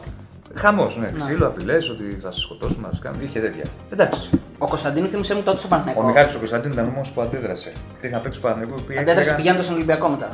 Χαμός, 0.61 0.97
ναι. 0.97 1.07
Ξύλο, 1.15 1.45
απειλές, 1.47 1.89
ότι 1.89 2.03
θα 2.23 2.31
σα 2.31 2.39
σκοτώσουμε, 2.39 2.87
θα 2.89 2.95
σα 2.95 3.01
κάνουμε. 3.01 3.23
Είχε 3.23 3.39
τέτοια. 3.39 3.63
Εντάξει. 3.93 4.29
Ο 4.57 4.67
Κωνσταντίνου 4.67 5.07
θύμισε 5.07 5.33
μου 5.35 5.41
τότε 5.41 5.57
στο 5.57 5.67
Ο 5.67 5.69
Παναθηναϊκό. 5.69 6.03
Μιχάλης 6.07 6.33
ο 6.35 6.37
Κωνσταντίνου 6.37 6.73
ήταν 6.73 6.85
όμω 6.95 7.01
που 7.13 7.21
αντέδρασε. 7.21 7.71
Υπήρχαν 7.97 8.21
παίκτε 8.21 8.35
του 8.37 8.43
Παναγικού 8.45 8.73
που 8.75 8.81
πήγαν. 8.87 9.03
Αντέδρασε 9.03 9.33
πηγαίνοντας 9.35 9.65
στον 9.65 9.75
Ολυμπιακό 9.75 10.07
μετά. 10.07 10.29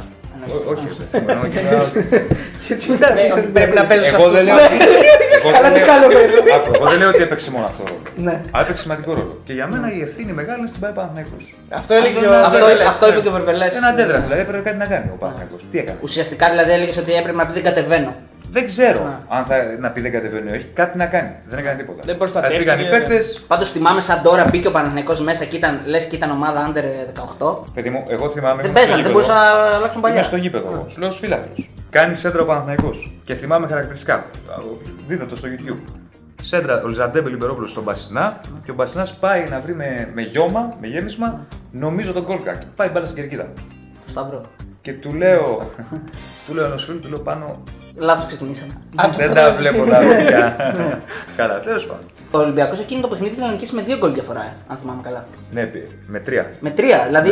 Ό- 0.47 0.71
Όχι, 0.71 0.86
ρε, 0.99 1.05
θέλω 1.11 1.26
να 1.26 1.32
εννοώ 1.32 1.47
και 1.53 1.59
να- 1.61 2.73
Έτσι 2.73 2.89
μετά 2.91 3.07
Πρέπει 3.53 3.76
να 3.80 3.84
παίζεις 3.89 4.13
Εγώ 4.17 4.30
δεν 4.30 4.43
λέω. 4.45 4.55
Εγώ 4.57 5.49
Καλά, 5.51 5.61
δεν 5.61 5.73
τι 5.73 5.80
λέω- 5.80 5.88
κάνω, 5.88 6.07
παιδί. 6.07 6.34
Άκου, 6.55 6.71
Εγώ 6.76 6.86
δεν 6.91 6.97
λέω 6.99 7.09
ότι 7.09 7.21
έπαιξε 7.28 7.51
μόνο 7.51 7.65
αυτό 7.71 7.84
ρόλο. 7.89 8.01
Ναι. 8.28 8.36
Αλλά 8.51 8.63
έπαιξε 8.63 8.82
σημαντικό 8.82 9.11
ρόλο. 9.13 9.34
Και 9.47 9.53
για 9.53 9.67
μένα 9.67 9.88
η 9.97 10.01
ευθύνη 10.01 10.32
μεγάλη 10.39 10.59
είναι 10.59 10.67
στην 10.67 10.82
πάει 10.84 10.91
Παναθηναϊκός. 10.99 11.43
Αυτό 11.80 11.93
έλεγε 11.93 12.19
και 12.19 12.26
ο 12.26 12.34
Αυτό, 12.34 12.51
Βερβελές, 12.59 12.88
αυτό 12.88 13.05
είπε 13.07 13.15
ναι. 13.15 13.21
και 13.21 13.28
ο 13.28 13.32
Βερβελές. 13.32 13.73
Δεν 13.73 13.86
αντέδρασε, 13.91 14.23
δηλαδή 14.26 14.41
έπρεπε 14.45 14.63
κάτι 14.69 14.78
να 14.84 14.88
κάνει 14.93 15.05
ο 15.15 15.17
Παναθηναϊκός. 15.23 15.61
Τι 15.71 15.78
έκανε; 15.82 15.97
Ουσιαστικά 16.07 16.45
δηλαδή 16.53 16.71
έλεγε 16.78 16.99
ότι 17.03 17.11
έπρεπε 17.21 17.38
να 17.38 17.45
πει 17.47 17.53
δεν 17.53 17.63
κατεβαίνω. 17.69 18.11
Δεν 18.52 18.66
ξέρω 18.66 19.04
Ναι. 19.04 19.18
αν 19.28 19.46
θα 19.46 19.56
να 19.80 19.89
πει 19.91 20.02
δεν 20.02 20.12
κατεβαίνει 20.12 20.52
ή 20.52 20.56
όχι. 20.56 20.66
Κάτι 20.66 20.98
να 20.98 21.06
κάνει. 21.06 21.32
Δεν 21.48 21.60
έκανε 21.60 21.78
τίποτα. 21.78 22.02
Δεν 22.06 22.18
προστατεύτηκε. 22.18 22.62
Δηλαδή 22.64 22.84
πήγαν 22.84 22.98
οι 22.98 23.00
παίκτες. 23.00 23.43
Πάντως 23.48 23.72
θυμάμαι 23.72 24.02
σαν 24.02 24.22
τώρα 24.24 24.46
μπήκε 24.52 24.68
ο 24.68 24.72
Παναθηναϊκός 24.72 25.20
μέσα 25.22 25.46
και 25.46 25.56
ήταν, 25.56 25.82
λες 25.86 26.06
και 26.06 26.16
ήταν 26.16 26.32
ομάδα 26.32 26.72
under 26.74 26.84
18. 27.39 27.64
Παιδί 27.74 27.89
μου, 27.89 28.06
εγώ 28.08 28.30
θυμάμαι. 28.30 28.62
Δεν 28.62 28.72
ήμουν 28.72 28.84
στο 28.84 28.93
παίζανε, 28.96 29.02
δεν 29.04 29.12
γήπεδο. 29.12 29.14
μπορούσαν 29.14 29.36
να 29.36 29.76
αλλάξουν 29.76 30.00
Είμαι 30.02 30.10
παλιά. 30.10 30.24
στο 30.24 30.36
γήπεδο 30.36 30.72
εγώ. 30.74 30.86
Σου 30.89 31.00
λέω 31.00 31.10
στους 31.10 31.22
φίλαθλου. 31.24 31.66
Κάνει 31.89 32.16
σέντρα 32.16 32.41
ο 32.41 32.46
Παναθηναϊκός 32.46 33.14
Και 33.24 33.34
θυμάμαι 33.34 33.68
χαρακτηριστικά. 33.68 34.26
Δείτε 35.08 35.26
το 35.26 35.36
στο 35.36 35.48
YouTube. 35.52 35.78
Σέντρα 36.41 36.82
ο 36.84 36.88
Λιζαντέμπε 36.88 37.30
Λιμπερόπουλος 37.30 37.70
στον 37.72 37.84
Μπασινά 37.84 38.39
και 38.64 38.72
ο 38.72 38.74
Μπασινά 38.74 39.08
πάει 39.20 39.48
να 39.50 39.60
βρει 39.60 39.76
με, 39.76 40.10
με 40.14 40.22
γιώμα, 40.22 40.72
με 40.82 40.88
γέμισμα, 40.88 41.46
νομίζω 41.72 42.12
τον 42.14 42.24
κόλκα. 42.26 42.52
Και 42.56 42.66
πάει 42.76 42.89
μπάλα 42.89 43.06
στην 43.06 43.18
κερκίδα. 43.18 43.48
Στο 44.02 44.10
Σταυρό. 44.10 44.41
Και 44.86 44.93
του 44.93 45.11
λέω, 45.13 45.69
του 46.47 46.53
λέω 46.53 46.65
ενό 46.65 46.77
φίλου, 46.77 46.99
του 46.99 47.09
λέω 47.09 47.19
πάνω. 47.19 47.63
Λάθος 47.97 48.25
ξεκινήσαμε. 48.25 48.73
Δεν 49.17 49.33
τα 49.33 49.51
βλέπω 49.51 49.86
τα 49.86 49.99
δικά. 49.99 50.55
Καλά, 51.38 51.59
τέλος 51.59 51.86
πάντων. 51.86 52.03
Ο 52.31 52.38
Ολυμπιακός 52.38 52.79
εκείνο 52.79 53.01
το 53.01 53.07
παιχνίδι 53.07 53.33
ήταν 53.36 53.45
να 53.47 53.51
νικήσει 53.53 53.75
με 53.75 53.81
δύο 53.81 53.97
γκολ 53.97 54.13
διαφορά, 54.13 54.39
ε, 54.41 54.53
αν 54.67 54.77
θυμάμαι 54.77 55.01
καλά. 55.03 55.25
Ναι, 55.51 55.63
πι- 55.63 55.88
με 56.07 56.19
τρία. 56.19 56.51
Με 56.59 56.69
τρία, 56.69 57.03
δηλαδή. 57.05 57.31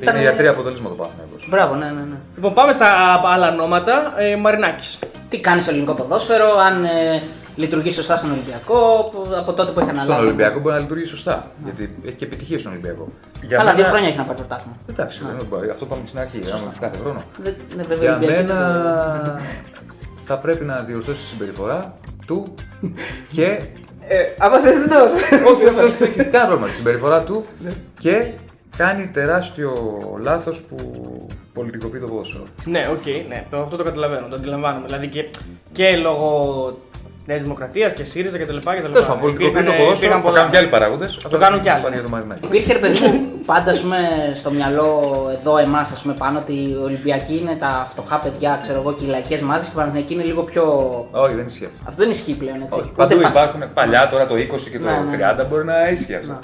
Πήγαινε 0.00 0.20
για 0.20 0.34
τρία 0.34 0.50
αποτελέσματα 0.50 0.94
ο 0.94 0.96
Παναθηναϊκός. 0.96 1.46
Μπράβο, 1.50 1.74
ναι, 1.74 1.84
ναι, 1.84 2.00
ναι. 2.10 2.16
Λοιπόν, 2.34 2.54
πάμε 2.54 2.72
στα 2.72 2.86
άλλα 3.24 3.52
ονόματα. 3.52 4.14
Ε, 4.18 4.36
Μαρινάκης. 4.36 4.98
Τι 5.28 5.38
κάνεις 5.40 5.62
στο 5.62 5.72
ελληνικό 5.72 5.92
ποδόσφαιρο, 5.92 6.58
αν 6.58 6.84
ε, 6.84 7.22
λειτουργεί 7.56 7.90
σωστά 7.90 8.16
στον 8.16 8.30
Ολυμπιακό, 8.30 9.10
που- 9.12 9.28
από 9.36 9.52
τότε 9.52 9.72
που 9.72 9.80
έχει 9.80 9.88
αναλάβει. 9.90 10.12
Στον 10.12 10.24
Ολυμπιακό 10.24 10.58
μπορεί 10.60 10.74
να 10.74 10.80
λειτουργεί 10.80 11.04
σωστά. 11.04 11.50
Γιατί 11.64 11.94
έχει 12.06 12.14
και 12.16 12.24
επιτυχία 12.24 12.58
στον 12.58 12.72
Ολυμπιακό. 12.72 13.08
Για 13.42 13.56
Καλά, 13.56 13.70
μένα- 13.70 13.82
δύο 13.82 13.90
χρόνια 13.92 14.08
έχει 14.08 14.18
να 14.18 14.24
πάρει 14.24 14.38
πρωτάθλημα. 14.38 14.76
Εντάξει, 14.90 15.22
δεν 15.36 15.46
μπορεί. 15.50 15.70
αυτό 15.70 15.86
πάμε 15.86 16.02
και 16.02 16.08
στην 16.08 16.20
αρχή. 16.20 16.38
άμα 16.54 16.72
κάθε 16.80 16.98
χρόνο. 17.02 17.22
Δεν- 17.42 17.54
δεν- 17.76 17.86
βέβαια, 17.88 18.04
Για 18.08 18.16
Ολυμπιακοί 18.16 18.42
μένα 18.42 18.58
δεν- 19.24 19.42
θα 20.16 20.38
πρέπει 20.38 20.64
να 20.64 20.78
διορθώσει 20.80 21.20
τη 21.20 21.26
συμπεριφορά 21.26 21.94
του 22.26 22.54
και. 23.30 23.60
Ε, 24.08 24.16
άμα 24.38 24.58
θες 24.58 24.78
δεν 24.78 24.88
το. 24.88 24.96
όχι, 25.52 25.64
όχι, 25.64 25.78
όχι, 25.80 26.02
όχι, 26.02 26.14
κανένα 26.14 26.46
πρόβλημα. 26.46 26.66
Τη 26.66 26.74
συμπεριφορά 26.74 27.22
του 27.22 27.44
και 27.98 28.30
κάνει 28.76 29.06
τεράστιο 29.06 29.72
λάθος 30.22 30.62
που 30.62 30.76
πολιτικοποιεί 31.52 32.00
το 32.00 32.06
ποδόσφαιρο. 32.06 32.44
Ναι, 32.64 32.88
οκ, 32.92 33.06
ναι, 33.28 33.46
το- 33.50 33.56
αυτό 33.56 33.76
το 33.76 33.84
καταλαβαίνω, 33.84 34.26
το 34.28 34.34
αντιλαμβάνομαι. 34.34 34.86
Δηλαδή 34.86 35.06
και, 35.08 35.28
και 35.72 35.96
λόγω 35.96 36.78
Νέα 37.26 37.38
Δημοκρατίας 37.38 37.92
και 37.92 38.04
ΣΥΡΙΖΑ 38.04 38.38
κτλ. 38.38 38.56
Τέλος 38.58 39.06
πάντων, 39.06 39.20
πολιτικοποιεί 39.20 39.62
το 39.62 39.72
ποδόσφαιρο. 39.72 40.20
Το 40.24 40.30
κάνουν 40.32 40.50
και 40.50 40.56
άλλοι 40.56 40.66
παράγοντες. 40.68 41.18
Το 41.30 41.38
κάνουν 41.38 41.60
και 41.60 41.70
άλλοι. 41.70 41.82
για 41.92 42.02
το 42.02 42.08
Μαρινάκη. 42.08 42.46
Υπήρχε 42.46 42.72
ρε 42.72 42.78
παιδί 42.78 42.98
μου 43.08 43.20
πάντα 43.46 43.70
ας 43.70 43.80
πούμε, 43.80 43.98
στο 44.34 44.50
μυαλό 44.50 45.00
εδώ 45.38 45.58
εμάς 45.58 46.04
πάνω 46.18 46.38
ότι 46.38 46.52
οι 46.52 46.76
Ολυμπιακοί 46.82 47.36
είναι 47.36 47.54
τα 47.54 47.84
φτωχά 47.88 48.18
παιδιά, 48.18 48.58
ξέρω 48.62 48.80
εγώ, 48.80 48.92
και 48.94 49.04
οι 49.04 49.08
λαϊκές 49.08 49.40
μάζες 49.40 49.64
και 49.66 49.70
οι 49.72 49.76
Παναθηναϊκοί 49.76 50.12
είναι 50.14 50.22
λίγο 50.22 50.42
πιο. 50.42 50.64
Όχι, 51.10 51.34
δεν 51.34 51.46
ισχύει 51.46 51.64
αυτό. 51.64 51.78
Αυτό 51.88 52.02
δεν 52.02 52.10
ισχύει 52.10 52.32
πλέον 52.34 52.56
έτσι. 52.56 52.78
Όχι, 52.80 52.88
Ούτε 52.92 52.94
παντού 52.96 53.20
πα- 53.20 53.28
υπάρχουν 53.28 53.60
παλιά 53.74 54.06
τώρα 54.06 54.26
το 54.26 54.34
20 54.34 54.70
και 54.70 54.78
το 54.78 54.84
Ναι, 54.84 55.16
ναι. 55.16 55.34
30 55.42 55.46
μπορεί 55.50 55.64
να 55.64 55.88
ισχύει 55.88 56.14
αυτό. 56.14 56.32
Ναι. 56.32 56.38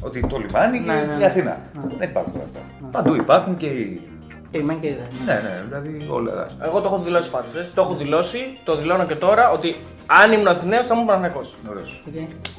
Ότι 0.00 0.20
το 0.28 0.36
λιμάνι 0.36 0.78
και 0.80 0.84
Ναι, 0.90 0.94
ναι, 0.94 1.12
η 1.14 1.18
ναι. 1.18 1.24
Αθήνα. 1.26 1.56
Δεν 1.98 2.08
υπάρχουν 2.08 2.32
τώρα 2.32 2.44
αυτά. 2.44 2.58
Παντού 2.90 3.14
υπάρχουν 3.14 3.56
και 3.56 3.66
οι. 3.66 4.00
Και 4.50 4.58
η 4.58 4.62
μεν 4.62 4.80
και 4.80 4.86
η 4.86 4.92
δε. 4.94 5.32
Ναι, 5.32 5.40
ναι, 5.40 5.62
δηλαδή 5.68 6.06
όλα. 6.10 6.46
Εγώ 6.64 6.80
το 6.80 6.86
έχω 6.86 6.98
δηλώσει 6.98 7.30
πάντως. 7.30 7.52
Το 7.74 7.82
έχω 7.82 7.94
δηλώσει, 7.94 8.58
το 8.64 8.76
δηλώνω 8.76 9.06
και 9.06 9.14
τώρα 9.14 9.50
ότι 9.50 9.76
αν 10.06 10.32
ήμουν 10.32 10.48
Αθηναίος 10.48 10.86
θα 10.86 10.94
ήμουν 10.94 11.06
Παναθηναϊκό. 11.06 11.40
Ωραίος. 11.70 12.02
Οκ. 12.06 12.12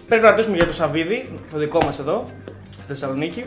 Πρέπει 0.07 0.23
να 0.23 0.29
ρωτήσουμε 0.29 0.55
για 0.55 0.65
το 0.65 0.73
Σαββίδι, 0.73 1.39
το 1.51 1.57
δικό 1.57 1.83
μας 1.83 1.99
εδώ, 1.99 2.25
στη 2.69 2.81
Θεσσαλονίκη. 2.87 3.45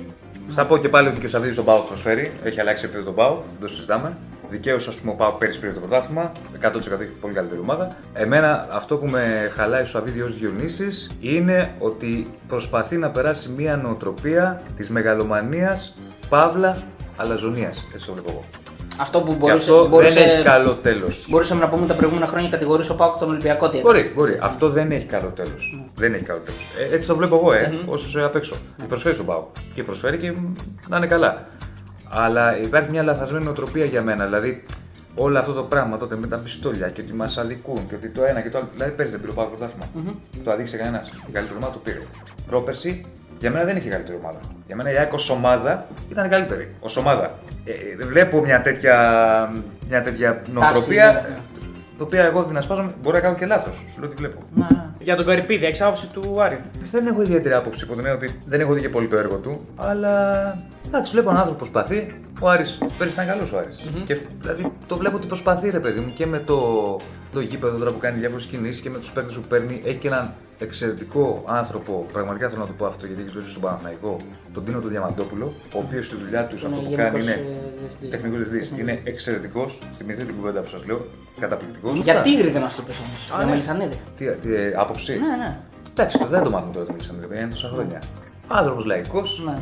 Θα 0.49 0.67
πω 0.67 0.77
και 0.79 0.89
πάλι 0.89 1.09
ότι 1.09 1.21
και 1.21 1.27
ο 1.27 1.29
Σαββίδης 1.29 1.57
στον 1.57 1.65
ΠΑΟΚ 1.65 1.79
προσφέρει. 1.79 2.33
Έχει 2.43 2.61
αλλάξει 2.61 2.85
επίπεδο 2.85 3.05
τον 3.05 3.15
ΠΑΟΚ, 3.15 3.35
δεν 3.35 3.61
το 3.61 3.69
συζητάμε. 3.69 4.17
Δικαίως, 4.49 4.89
ας 4.89 4.97
πούμε, 4.97 5.13
ο 5.13 5.15
ΠΑΟΚ 5.15 5.31
πέρυσι 5.31 5.61
πήρε 5.61 5.73
το 5.73 5.81
πρωτάθλημα. 5.81 6.33
100% 6.61 7.01
έχει 7.01 7.11
πολύ 7.21 7.35
καλύτερη 7.35 7.61
ομάδα. 7.61 7.97
Εμένα 8.13 8.67
αυτό 8.71 8.97
που 8.97 9.07
με 9.07 9.53
χαλάει 9.55 9.83
ο 9.83 9.85
Σαββίδης 9.85 10.23
ως 10.23 10.39
Διονύσης 10.39 11.11
είναι 11.21 11.75
ότι 11.79 12.31
προσπαθεί 12.49 12.97
να 12.97 13.11
περάσει 13.11 13.49
μια 13.49 13.77
νοοτροπία 13.77 14.63
της 14.77 14.91
μεγαλομανίας 14.91 15.97
παύλα 16.29 16.83
αλαζονίας. 17.17 17.87
Έτσι 17.95 18.07
το 18.07 18.13
βλέπω 18.13 18.31
εγώ. 18.31 18.45
Αυτό 18.97 19.21
που 19.21 19.31
Και 19.31 19.37
μπορούσε, 19.39 19.71
αυτό 19.71 19.89
μπορούσε, 19.89 20.15
δεν 20.15 20.29
έχει 20.29 20.43
καλό 20.43 20.75
τέλος. 20.75 21.27
μπορούσαμε 21.31 21.61
να 21.61 21.69
πούμε 21.69 21.87
τα 21.87 21.95
προηγούμενα 21.95 22.27
χρόνια 22.27 22.49
κατηγορούσε 22.49 22.93
ο 22.93 22.95
Πάοκ 22.95 23.19
τον 23.19 23.29
Ολυμπιακό. 23.29 23.71
Τι 23.71 23.79
έκανε. 23.79 23.93
Μπορεί, 24.01 24.13
μπορεί. 24.15 24.39
Αυτό 24.43 24.69
δεν 24.69 24.91
έχει 24.91 25.07
καλό 25.07 25.29
τέλος. 25.29 25.85
Δεν 25.95 26.15
έχει 26.15 26.25
καλό 26.25 26.41
τέλος. 26.45 26.67
Ε, 26.91 26.95
έτσι 26.95 27.07
το 27.09 27.17
βλέπω 27.17 27.37
εγώ, 27.37 27.53
ε, 27.53 27.73
ως 27.87 28.17
απ' 28.17 28.37
έξω. 28.37 28.57
Προσφέρει 28.89 29.15
στον 29.15 29.27
Πάο. 29.27 29.45
Και 29.75 29.83
προσφέρει 29.83 30.19
και 30.19 30.33
να 30.89 30.97
είναι 30.97 31.07
καλά. 31.07 31.47
Αλλά 32.11 32.59
υπάρχει 32.59 32.91
μια 32.91 33.03
λαθασμένη 33.03 33.45
νοοτροπία 33.45 33.85
για 33.85 34.03
μένα. 34.03 34.25
Δηλαδή, 34.25 34.65
όλο 35.15 35.39
αυτό 35.39 35.53
το 35.53 35.63
πράγμα 35.63 35.99
τότε 35.99 36.17
με 36.17 36.27
τα 36.27 36.37
πιστόλια 36.37 36.89
και 36.89 37.01
ότι 37.01 37.13
μας 37.15 37.39
αδικούν 37.39 37.89
και 37.89 37.95
ότι 37.95 38.09
το 38.09 38.25
ένα 38.25 38.41
και 38.41 38.51
το 38.51 38.59
άλλο. 38.59 38.69
Δηλαδή, 38.73 38.91
παίζει 38.93 39.13
δεν 39.13 39.21
πήρε 39.21 39.33
ο 39.33 39.35
Πάο 39.35 39.47
πρωτάθλημα. 39.47 39.85
Το 40.45 40.51
αδίκησε 40.51 40.77
κανένας. 40.77 41.09
Η 41.09 41.33
καλύτερη 41.33 41.57
ομάδα 41.59 41.73
το 41.73 41.79
πήρε. 41.85 42.03
Πρόπερση 42.47 43.05
για 43.41 43.51
μένα 43.51 43.65
δεν 43.65 43.77
είχε 43.77 43.89
καλύτερη 43.89 44.19
ομάδα. 44.19 44.39
Για 44.75 44.83
μένα 44.83 44.99
η 44.99 45.03
Άκο 45.03 45.17
ομάδα 45.31 45.87
ήταν 46.11 46.29
καλύτερη. 46.29 46.71
Ω 46.81 47.01
ομάδα. 47.01 47.39
Ε, 47.65 47.71
ε, 48.03 48.07
βλέπω 48.07 48.41
μια 48.41 48.61
τέτοια, 48.61 48.97
μια 49.89 50.03
τέτοια 50.03 50.43
νοοτροπία. 50.53 51.23
ναι. 51.29 51.37
Το 51.99 52.05
οποία 52.05 52.25
εγώ 52.25 52.45
την 52.45 52.57
ασπάζομαι, 52.57 52.91
μπορεί 53.03 53.17
να 53.17 53.23
κάνω 53.23 53.37
και 53.37 53.47
λάθος. 53.47 53.85
Σου 53.93 54.01
λέω 54.01 54.09
τι 54.09 54.15
βλέπω. 54.17 54.41
Ναι, 54.55 54.67
ναι. 54.71 54.91
Για 55.01 55.17
τον 55.17 55.27
Καρυπίδη, 55.27 55.65
έχεις 55.65 55.81
άποψη 55.81 56.07
του 56.07 56.43
Άρη; 56.43 56.59
Δεν 56.91 57.07
έχω 57.07 57.23
ιδιαίτερη 57.23 57.55
άποψη 57.55 57.87
που 57.87 57.91
την 57.95 57.99
έννοια 57.99 58.15
ότι 58.15 58.41
δεν 58.45 58.61
έχω 58.61 58.73
δει 58.73 58.81
και 58.81 58.89
πολύ 58.89 59.09
το 59.09 59.17
έργο 59.17 59.37
του, 59.37 59.67
αλλά 59.77 60.57
εντάξει, 60.93 61.13
βλέπω 61.13 61.29
έναν 61.29 61.41
άνθρωπο 61.41 61.65
που 61.65 61.71
προσπαθεί. 61.71 62.21
Ο 62.41 62.49
Άρης 62.49 62.79
πέρυσι 62.99 63.15
ήταν 63.15 63.27
καλός 63.27 63.53
ο 63.53 63.59
αρης 63.59 63.85
Και 64.05 64.17
δηλαδή 64.41 64.67
το 64.87 64.97
βλέπω 64.97 65.17
ότι 65.17 65.27
προσπαθεί, 65.27 65.71
ρε 65.71 65.81
παιδί 65.81 66.01
μου, 66.01 66.13
και 66.13 66.27
με 66.27 66.39
το, 66.39 66.61
το 67.33 67.41
γήπεδο 67.41 67.79
τώρα 67.79 67.91
που 67.91 67.99
κάνει 67.99 68.19
διάφορες 68.19 68.47
κινήσεις 68.47 68.83
και 68.83 68.91
με 68.91 68.99
τους 68.99 69.13
παίκτες 69.13 69.35
που 69.35 69.43
παίρνει. 69.43 69.83
Έχει 69.85 69.97
και 69.97 70.09
έναν 70.09 70.35
εξαιρετικό 70.59 71.45
άνθρωπο, 71.47 72.07
πραγματικά 72.13 72.49
θέλω 72.49 72.61
να 72.61 72.67
το 72.67 72.73
πω 72.73 72.87
αυτό 72.87 73.07
γιατί 73.07 73.23
έχει 73.23 73.51
στον 73.51 73.63
Παναθηναϊκό, 73.63 74.17
τον 74.55 74.65
Τίνο 74.65 74.81
του 74.81 74.89
Διαμαντόπουλο, 74.89 75.53
ο 75.75 75.79
οποίος 75.79 76.07
στη 76.07 76.17
δουλειά 76.17 76.45
του 76.47 76.55
αυτό 76.55 76.69
που 76.69 76.87
γενικός, 76.89 76.97
κάνει 76.97 77.23
είναι 77.23 77.33
ε, 77.33 77.79
διευθυντής. 77.79 78.11
τεχνικός 78.11 78.39
διευθυντής. 78.39 78.81
Είναι 78.81 79.01
εξαιρετικός. 79.05 79.79
Θυμηθείτε 79.97 80.25
την 80.25 80.37
κουβέντα 80.37 80.61
που 80.61 80.69
σας 80.69 80.87
λέω, 80.87 81.07
καταπληκτικός. 81.41 82.01
Για 82.01 82.21
Τίγρη 82.21 82.51
δεν 82.51 82.63
μας 82.63 82.79
είπε 82.79 82.93
όμως. 83.07 83.27
Για 83.27 83.45
ναι. 83.45 83.51
Μελισανίδη. 83.51 83.99
Τι, 84.17 84.31
τι 84.31 84.55
ε, 84.55 84.73
άποψη; 84.77 85.13
Ναι, 85.13 85.37
ναι. 85.37 85.57
Εντάξει, 85.91 86.19
το 86.19 86.27
δεν 86.27 86.43
το 86.43 86.51
μάθουμε 86.51 86.73
τώρα 86.73 86.87
το 86.87 86.93
μιλήσαμε, 86.93 87.27
είναι 87.37 87.49
τόσα 87.51 87.69
χρόνια. 87.69 88.03
Άνθρωπος 88.49 88.85
λαϊκός, 88.85 89.43
ναι. 89.45 89.55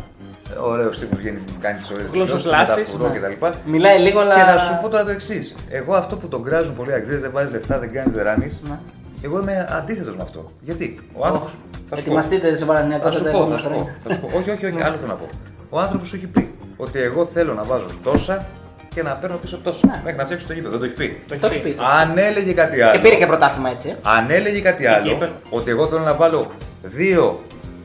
Ωραίος 0.58 0.98
τύπος 0.98 1.18
βγαίνει, 1.18 1.38
κάνει 1.60 1.78
τις 1.78 1.90
ωραίες 1.90 2.06
Γλωσσοπλάστης, 2.12 2.96
τα 2.98 3.08
ναι. 3.08 3.18
κτλ. 3.18 3.46
Μιλάει 3.64 3.98
λίγο, 3.98 4.20
αλλά. 4.20 4.34
Και 4.34 4.42
να 4.42 4.58
σου 4.58 4.78
πω 4.82 4.88
τώρα 4.88 5.04
το 5.04 5.10
εξής. 5.10 5.54
Εγώ 5.68 5.94
αυτό 5.94 6.16
που 6.16 6.28
τον 6.28 6.44
κράζουν 6.44 6.76
πολύ 6.76 6.92
αγγλίδε, 6.92 7.18
δεν 7.18 7.30
βάζεις 7.32 7.52
λεφτά, 7.52 7.78
δεν 7.78 7.92
κάνεις, 7.92 8.12
δεν 8.14 8.24
ράνεις. 8.24 8.60
Ναι. 8.68 8.78
Εγώ 9.22 9.40
είμαι 9.40 9.68
αντίθετος 9.70 10.16
με 10.16 10.22
αυτό. 10.22 10.42
Γιατί; 10.60 10.98
Ο 11.12 11.26
άνθρωπο. 11.26 11.46
Θα 11.46 11.52
σου 11.52 11.56
πω. 11.88 12.00
Ετοιμαστείτε 12.00 12.56
σε 12.56 12.64
Παναθηναϊκό 12.64 13.04
Θα 13.06 13.12
σου 13.12 13.24
τα 13.24 13.30
πω, 13.30 13.36
επόμενα 13.36 13.56
θα 13.56 13.62
σου 13.62 13.68
πω. 13.68 13.74
χρόνια. 13.74 13.96
Θα 14.04 14.14
σου 14.14 14.20
πω. 14.20 14.26
Όχι, 14.38 14.50
όχι, 14.50 14.66
όχι, 14.66 14.82
άλλο 14.82 14.96
θέλω 14.96 15.06
να 15.08 15.14
πω. 15.14 15.28
Ο 15.70 15.80
άνθρωπος 15.80 16.08
σου 16.08 16.16
έχει 16.16 16.26
πει 16.26 16.54
ότι 16.76 17.00
εγώ 17.00 17.24
θέλω 17.24 17.54
να 17.54 17.62
βάζω 17.62 17.86
τόσα 18.02 18.46
και 18.94 19.02
να 19.02 19.10
παίρνω 19.10 19.36
πίσω 19.36 19.58
τόσα. 19.62 20.00
Μέχρι 20.04 20.18
να 20.18 20.24
φτιάξει 20.24 20.46
το 20.46 20.52
γήπεδο. 20.52 20.78
Δεν 20.78 20.80
το 20.80 20.84
έχει 20.84 20.94
πει. 20.94 21.36
Το 21.40 21.46
έχει 21.46 21.60
πει. 21.60 21.76
Αν 22.00 22.18
έλεγε 22.18 22.52
κάτι 22.52 22.82
άλλο. 22.82 22.92
Και 22.92 22.98
πήρε 22.98 23.14
και 23.14 23.26
πρωτάθλημα 23.26 23.70
έτσι. 23.70 23.94
Αν 24.02 24.30
έλεγε 24.30 24.60
κάτι 24.60 24.86
άλλο, 24.86 25.08
κύπελο. 25.08 25.32
ότι 25.50 25.70
εγώ 25.70 25.86
θέλω 25.86 26.00
να 26.00 26.14
βάλω 26.14 26.46
δύο 26.82 27.38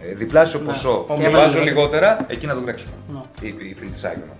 ε, 0.09 0.13
διπλάσιο 0.13 0.59
ποσό 0.59 1.05
Ο 1.07 1.13
και 1.13 1.27
Μίλαν. 1.27 1.31
βάζω 1.31 1.61
λιγότερα, 1.61 2.17
εκεί 2.27 2.45
να 2.45 2.53
το 2.53 2.61
τρέξουμε. 2.61 2.91
Ναι. 3.09 3.19
Οι, 3.41 3.47
οι 3.47 3.75
φίλοι 3.79 3.91
της 3.91 4.03
Άγιονα. 4.03 4.33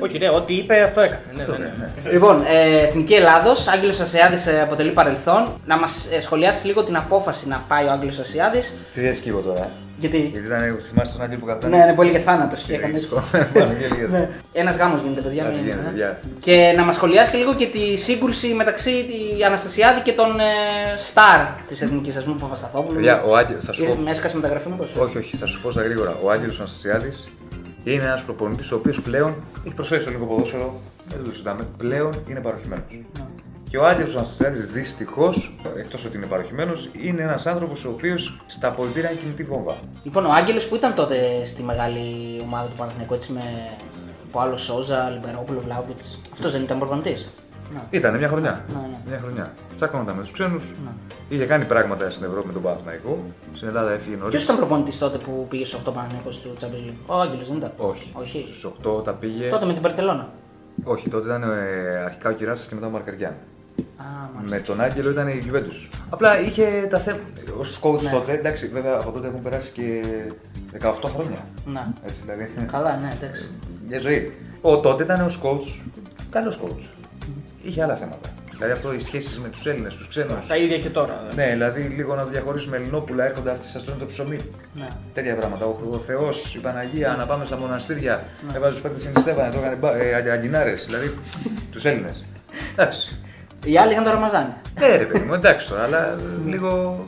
Όχι, 0.00 0.18
ναι, 0.18 0.28
ό,τι 0.28 0.54
είπε 0.54 0.82
αυτό 0.82 1.00
έκανε. 1.00 1.20
Ναι, 1.34 1.42
ναι, 1.44 1.74
ναι. 2.04 2.10
Λοιπόν, 2.10 2.42
ε, 2.46 2.78
Εθνική 2.78 3.14
Ελλάδος, 3.14 3.68
Άγγελος 3.68 4.00
Ασιάδης 4.00 4.46
ε, 4.46 4.60
αποτελεί 4.60 4.90
παρελθόν. 4.90 5.48
Να 5.66 5.78
μας 5.78 6.08
ε, 6.12 6.20
σχολιάσεις 6.20 6.64
λίγο 6.64 6.84
την 6.84 6.96
απόφαση 6.96 7.48
να 7.48 7.64
πάει 7.68 7.86
ο 7.86 7.90
Άγγελος 7.90 8.18
Ασιάδης. 8.18 8.76
Τι 8.94 9.00
δεν 9.00 9.14
σκύβω 9.14 9.40
τώρα; 9.40 9.70
Ε. 9.96 10.00
Γιατί; 10.00 10.16
Γιατί 10.32 10.46
ήταν, 10.46 10.78
θυμάσαι 10.88 11.12
τον 11.12 11.22
Άγγελο 11.22 11.40
που 11.40 11.46
καπτάνει. 11.46 11.76
Ναι, 11.76 11.82
είναι 11.84 11.94
πολύ 11.94 12.10
και 12.10 12.18
θάνατος 12.18 12.62
και 12.62 12.74
έκανε 12.74 12.92
έτσι. 12.94 13.08
Ναι. 14.10 14.28
Ένας 14.52 14.76
γάμος 14.76 15.00
γίνεται, 15.02 15.20
παιδιά. 15.20 15.42
Κάτι 15.42 15.54
μην- 15.54 15.64
γίνεται, 15.64 15.82
ναι. 15.82 15.88
παιδιά. 15.88 16.20
Και 16.40 16.72
να 16.76 16.84
μας 16.84 16.94
σχολιάσει 16.94 17.30
και 17.30 17.36
λίγο 17.36 17.54
και 17.54 17.66
τη 17.66 17.96
σύγκρουση 17.96 18.46
μεταξύ 18.48 18.90
τη 18.90 19.44
Αναστασιάδη 19.44 20.00
και 20.00 20.12
των 20.12 20.40
ε, 20.40 20.44
στάρ 20.96 21.40
της 21.68 21.82
εθνικής, 21.82 22.16
ας 22.16 22.24
πούμε, 22.24 22.36
Παπασταθόπουλου. 22.40 22.94
Παιδιά, 22.94 23.22
ο 23.22 23.36
Άγγελο, 23.36 23.60
θα 23.60 23.72
σου 23.72 23.84
Ε, 23.84 23.86
πω. 23.86 23.94
Με 23.94 24.10
έσκασε 24.10 24.36
μεταγραφή 24.36 24.68
με 24.68 24.76
το 24.76 25.02
Όχι, 25.02 25.18
όχι, 25.18 25.36
θα 25.36 25.46
σου 25.46 25.60
πω 25.62 25.70
στα 25.70 25.82
γρήγορα. 25.82 26.16
Ο 26.22 26.30
Άγγελο 26.30 26.52
Αναστασιάδης 26.58 27.28
είναι 27.84 28.02
ένας 28.04 28.22
προπονητής 28.22 28.72
ο 28.72 28.76
οποίος 28.76 29.00
πλέον 29.00 29.34
έχει 29.66 29.74
προσφέρει 29.74 30.00
στο 30.00 30.10
ελληνικό 30.10 30.32
ποδόσφαιρο. 30.32 30.80
Δεν 31.08 31.24
το 31.24 31.30
συζητάμε. 31.30 31.62
Πλέον 31.76 32.14
είναι 32.30 32.40
παροχημένος. 32.40 32.84
Και 33.76 33.82
ο 33.82 33.86
Άγγελο 33.86 34.10
Αναστασιάδη 34.10 34.60
δυστυχώς, 34.60 35.58
εκτός 35.78 36.04
ότι 36.04 36.16
είναι 36.16 36.26
παροχημένος, 36.26 36.90
είναι 37.02 37.22
ένας 37.22 37.46
άνθρωπος 37.46 37.84
ο 37.84 37.90
οποίος 37.90 38.40
στα 38.46 38.70
πολιτήρια 38.70 39.10
είναι 39.10 39.20
κινητή 39.20 39.44
βόμβα. 39.44 39.76
Λοιπόν, 40.02 40.26
ο 40.26 40.32
Άγγελος 40.32 40.66
που 40.66 40.74
ήταν 40.74 40.94
τότε 40.94 41.44
στη 41.44 41.62
μεγάλη 41.62 42.00
ομάδα 42.42 42.68
του 42.68 42.76
Παναθηναϊκού 42.76 43.14
έτσι 43.14 43.32
με 43.32 43.40
από 44.28 44.40
άλλο 44.40 44.56
Σόζα, 44.56 45.10
Λιμπερόπουλο, 45.10 45.60
Βλάουβιτ. 45.60 46.00
Αυτός 46.32 46.52
δεν 46.52 46.62
ήταν 46.62 46.78
προπονητή. 46.78 47.16
Ήταν 47.90 48.18
μια 48.18 48.28
χρονιά. 48.28 48.64
Ναι, 48.68 48.74
ναι. 48.74 48.98
Μια 49.08 49.20
χρονιά. 49.22 49.52
Τσάκωνονταν 49.76 50.14
με 50.16 50.22
τους 50.22 50.30
ξένους. 50.30 50.74
Είχε 51.28 51.44
κάνει 51.44 51.64
πράγματα 51.64 52.10
στην 52.10 52.24
Ευρώπη 52.24 52.46
με 52.46 52.52
τον 52.52 52.62
Παναθηναϊκό. 52.62 53.24
Στην 53.54 53.68
Ελλάδα 53.68 53.90
έφυγε 53.90 54.16
νωρίς. 54.16 54.30
Ποιος 54.30 54.44
ήταν 54.44 54.56
προπονητής 54.56 54.98
τότε 54.98 55.18
που 55.18 55.46
πήγε 55.48 55.64
στους 55.64 55.80
8 55.80 55.92
Παναθηναϊκούς 55.94 56.40
του 56.40 56.56
Champions 56.60 56.88
League; 56.88 57.00
Ο 57.06 57.20
Άγγελος 57.20 57.48
δεν 57.48 57.56
ήταν; 57.56 57.72
Όχι. 57.76 58.12
Όχι. 58.14 58.40
Στους 58.40 58.64
8 58.64 59.04
τα 59.04 59.12
πήγε. 59.12 59.48
Τότε 59.48 59.66
με 59.66 59.72
την 59.72 59.82
Παρσελόνα. 59.82 60.28
Όχι, 60.84 61.08
τότε 61.08 61.26
ήταν 61.26 61.42
ε, 61.42 61.96
αρχικά 62.04 62.30
ο 62.30 62.32
Κυράστα 62.32 62.68
και 62.68 62.74
μετά 62.74 62.86
ο 62.86 62.90
Μαρκαριάν. 62.90 63.34
Α, 63.96 64.04
μάλιστα. 64.34 64.56
Με 64.56 64.62
τον 64.62 64.80
Άγγελο 64.80 65.10
ήταν 65.10 65.28
η 65.28 65.42
Juventus. 65.52 65.96
Απλά 66.10 66.40
είχε 66.40 66.86
τα 66.90 66.98
θέματα. 66.98 67.24
Ω 67.56 67.90
coach 67.90 68.00
Ναι. 68.02 68.10
τότε, 68.10 68.32
εντάξει, 68.32 68.68
βέβαια 68.68 68.94
από 68.98 69.10
τότε 69.10 69.26
έχουν 69.28 69.42
περάσει 69.42 69.70
και 69.70 70.02
18 70.80 71.08
χρόνια. 71.14 71.46
Να. 71.66 71.92
Έτσι 72.06 72.22
δηλαδή. 72.24 72.50
Καλά, 72.72 72.96
ναι, 72.96 73.16
εντάξει. 73.20 73.50
Μια 73.88 73.98
ζωή. 73.98 74.32
Ο 74.60 74.80
τότε 74.80 75.02
ήταν 75.02 75.20
ως 75.24 75.40
coach, 75.42 75.82
καλός 76.30 76.60
coach. 76.64 76.82
Είχε 77.62 77.82
άλλα 77.82 77.96
θέματα. 77.96 78.28
Δηλαδή 78.50 78.72
αυτό 78.72 78.92
οι 78.94 79.00
σχέσεις 79.00 79.38
με 79.38 79.48
τους 79.48 79.66
Έλληνες, 79.66 79.94
τους 79.94 80.08
ξένους. 80.08 80.46
Τα 80.46 80.56
ίδια 80.56 80.78
και 80.78 80.88
τώρα. 80.90 81.26
δε. 81.28 81.34
Ναι, 81.44 81.52
δηλαδή 81.52 81.80
λίγο 81.80 82.14
να 82.14 82.24
διαχωρίσουμε 82.24 82.76
Ελληνόπουλα, 82.76 83.24
έρχονται 83.24 83.50
αυτοί 83.50 83.66
σας 83.66 83.84
τρώνε 83.84 83.98
το 83.98 84.06
ψωμί. 84.06 84.36
Ναι. 84.74 84.86
Τέτοια 85.14 85.34
πράγματα. 85.34 85.64
Ο, 85.64 85.78
ο 85.90 85.98
Θεός, 85.98 86.54
η 86.54 86.58
Παναγία, 86.58 87.14
να 87.18 87.26
πάμε 87.26 87.44
στα 87.44 87.56
μοναστήρια, 87.56 88.24
έβαζε 88.54 88.72
τους 88.72 88.80
παίκτες 88.80 89.02
συνιστεύανε, 89.02 89.50
το 89.52 89.58
έκανε 89.58 90.02
ε, 90.26 90.30
αγκινάρε, 90.30 90.72
δηλαδή 90.72 91.14
τους 91.72 91.84
Έλληνες. 91.84 92.24
Εντάξει. 92.76 93.18
Οι 93.66 93.78
άλλοι 93.78 93.92
είχαν 93.92 94.04
το 94.04 94.10
Ραμαζάνι. 94.10 94.52
Ναι, 94.80 94.96
ρε 94.96 95.04
παιδί 95.04 95.24
μου, 95.24 95.34
εντάξει 95.34 95.68
τώρα, 95.68 95.82
αλλά 95.82 96.02
ε, 96.06 96.16
λίγο. 96.46 96.98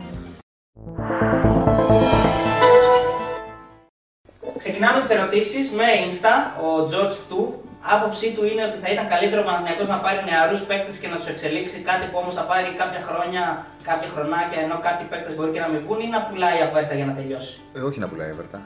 Ξεκινάμε 4.57 5.01
τις 5.01 5.11
ερωτήσεις 5.11 5.71
με 5.71 5.85
Insta. 6.05 6.35
Ο 6.67 6.69
George 6.91 7.17
Φτού. 7.25 7.63
Άποψή 7.95 8.33
του 8.35 8.45
είναι 8.45 8.63
ότι 8.65 8.77
θα 8.83 8.93
ήταν 8.93 9.09
καλύτερο 9.09 9.41
ο 9.43 9.45
Παναθηναϊκός 9.45 9.89
να 9.89 9.97
πάρει 9.97 10.19
νεαρούς 10.31 10.61
παίκτες 10.61 10.97
και 10.97 11.09
να 11.09 11.17
τους 11.17 11.29
εξελίξει. 11.29 11.79
Κάτι 11.81 12.05
που 12.11 12.19
όμως 12.23 12.35
θα 12.35 12.43
πάρει 12.43 12.75
κάποια 12.83 13.03
χρόνια, 13.09 13.67
κάποια 13.83 14.09
χρονάκια, 14.15 14.61
ενώ 14.61 14.81
κάποιοι 14.83 15.07
παίκτες 15.11 15.35
μπορεί 15.37 15.51
και 15.51 15.61
να 15.61 15.69
μην 15.69 15.81
βγουν 15.85 16.01
ή 16.01 16.09
να 16.09 16.21
πουλάει 16.23 16.63
αβέρτα 16.67 16.95
για 16.95 17.07
να 17.07 17.13
τελειώσει; 17.13 17.61
Ε, 17.77 17.81
όχι 17.81 17.99
να 18.01 18.09
πουλάει 18.09 18.29
έβερτα. 18.29 18.61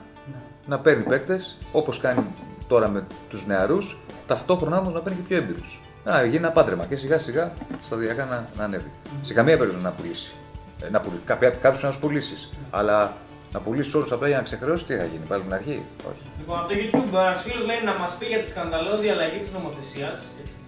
Να 0.66 0.78
παίρνει 0.78 1.02
παίκτες, 1.02 1.58
όπως 1.72 1.98
κάνει 1.98 2.24
τώρα 2.68 2.88
με 2.88 3.06
τους 3.30 3.46
νεαρούς, 3.46 3.98
ταυτόχρονα 4.26 4.78
όμως 4.78 4.94
να 4.94 5.00
παίρνει 5.00 5.18
και 5.18 5.24
πιο 5.28 5.36
έμπειρους. 5.36 5.81
Να 6.04 6.22
γίνει 6.24 6.36
ένα 6.36 6.50
πάντρεμα 6.50 6.84
και 6.84 6.96
σιγά 6.96 7.18
σιγά 7.18 7.52
σταδιακά 7.82 8.24
να, 8.24 8.48
να 8.56 8.64
ανέβει. 8.64 8.90
Σε 9.22 9.32
καμία 9.34 9.56
περίπτωση 9.56 9.84
να 9.84 9.90
πουλήσει. 9.90 10.32
Ε, 10.82 10.90
να 10.90 11.00
πουλήσει. 11.00 11.22
Κάποιους 11.60 11.82
να 11.82 11.88
τους 11.88 11.98
πουλήσεις. 11.98 12.48
Αλλά 12.70 13.12
να 13.52 13.60
πουλήσεις 13.60 13.94
όλους 13.94 14.12
απλά 14.12 14.28
για 14.28 14.36
να 14.36 14.42
ξεχρεώσεις, 14.42 14.86
τι 14.86 14.96
θα 14.96 15.04
γίνει, 15.04 15.24
πάλι 15.28 15.42
την 15.42 15.54
αρχή; 15.54 15.82
Όχι. 16.10 16.22
Λοιπόν, 16.38 16.58
από 16.58 16.68
το 16.68 16.74
YouTube, 16.80 17.18
ένας 17.26 17.42
φίλος 17.42 17.64
λέει 17.66 17.80
να 17.84 17.94
μας 18.00 18.16
πει 18.18 18.26
για 18.26 18.38
τη 18.38 18.48
σκανδαλώδη 18.50 19.08
αλλαγή 19.08 19.38
της 19.38 19.50
νομοθεσίας. 19.52 20.18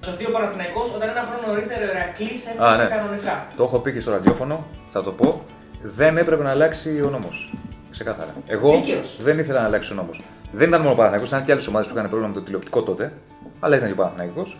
Σωθεί 0.05 0.25
ο 0.27 0.31
Παναθηναϊκός 0.31 0.89
όταν 0.97 1.09
ένα 1.09 1.25
χρόνο 1.29 1.47
νωρίτερα 1.53 1.81
ο 1.87 1.91
Ερακλής 1.95 2.41
Α, 2.47 2.51
έπεσε 2.51 2.83
ναι. 2.83 2.89
κανονικά. 2.97 3.47
Το 3.57 3.63
έχω 3.63 3.79
πει 3.79 3.93
και 3.93 4.01
στο 4.01 4.11
ραδιόφωνο, 4.11 4.65
θα 4.89 5.03
το 5.03 5.13
πω. 5.13 5.45
Δεν 5.83 6.19
έπρεπε 6.19 6.43
να 6.43 6.51
αλλάξει 6.51 7.03
ο 7.07 7.11
νόμος. 7.11 7.55
Ξεκάθαρα. 7.91 8.33
Εγώ 8.47 8.71
Δίκαιος. 8.77 9.17
δεν 9.21 9.39
ήθελα 9.39 9.61
να 9.61 9.67
αλλάξει 9.67 9.93
ο 9.93 9.95
νόμος. 9.95 10.21
Δεν 10.53 10.69
ήταν 10.69 10.81
μόνο 10.81 10.93
ο 10.93 10.97
Παναθηναϊκός, 10.97 11.29
ήταν 11.29 11.45
και 11.45 11.53
άλλες 11.53 11.67
ομάδες 11.67 11.87
που 11.89 11.95
είχαν 11.95 12.09
πρόβλημα 12.09 12.33
με 12.33 12.39
το 12.39 12.45
τηλεοπτικό 12.45 12.83
τότε. 12.83 13.13
Αλλά 13.61 13.77
ήταν 13.77 13.87
και 13.89 13.93
ο 13.93 13.97
Παναθηναϊκός. 13.97 14.59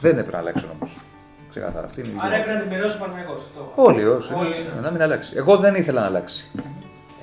Δεν 0.00 0.10
έπρεπε 0.10 0.30
να 0.32 0.38
αλλάξει 0.38 0.64
ο 0.64 0.68
νόμο. 0.72 0.92
Ξεκάθαρα. 1.50 1.86
Αυτή 1.86 2.00
είναι 2.00 2.08
η 2.08 2.12
δική 2.12 2.26
Άρα 2.26 2.34
μου 2.36 2.40
έπρεπε 2.40 2.56
να 2.56 2.62
την 2.62 2.70
πληρώσει 2.70 2.94
ο 2.96 3.00
Παναθηναϊκός 3.02 3.40
αυτό. 3.48 3.60
Όλοι, 3.74 4.02
όσοι. 4.06 4.32
Όλοι. 4.42 4.56
Να 4.82 4.90
μην 4.90 5.02
αλλάξει. 5.02 5.32
Εγώ 5.36 5.56
δεν 5.56 5.74
ήθελα 5.74 6.00
να 6.00 6.06
αλλάξει. 6.06 6.50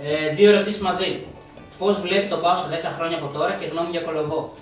Ε, 0.04 0.34
δύο 0.36 0.50
ερωτήσεις 0.52 0.82
μαζί. 0.82 1.10
Πώς 1.80 2.02
βλέπει 2.02 2.28
τον 2.28 2.42
Πάο 2.42 2.56
σε 2.58 2.68
10 2.72 2.74
χρόνια 2.98 3.18
από 3.18 3.28
τώρα 3.28 3.54
και 3.60 3.66
γνώμη 3.72 3.90
για 3.92 4.02
κολοβό. 4.02 4.54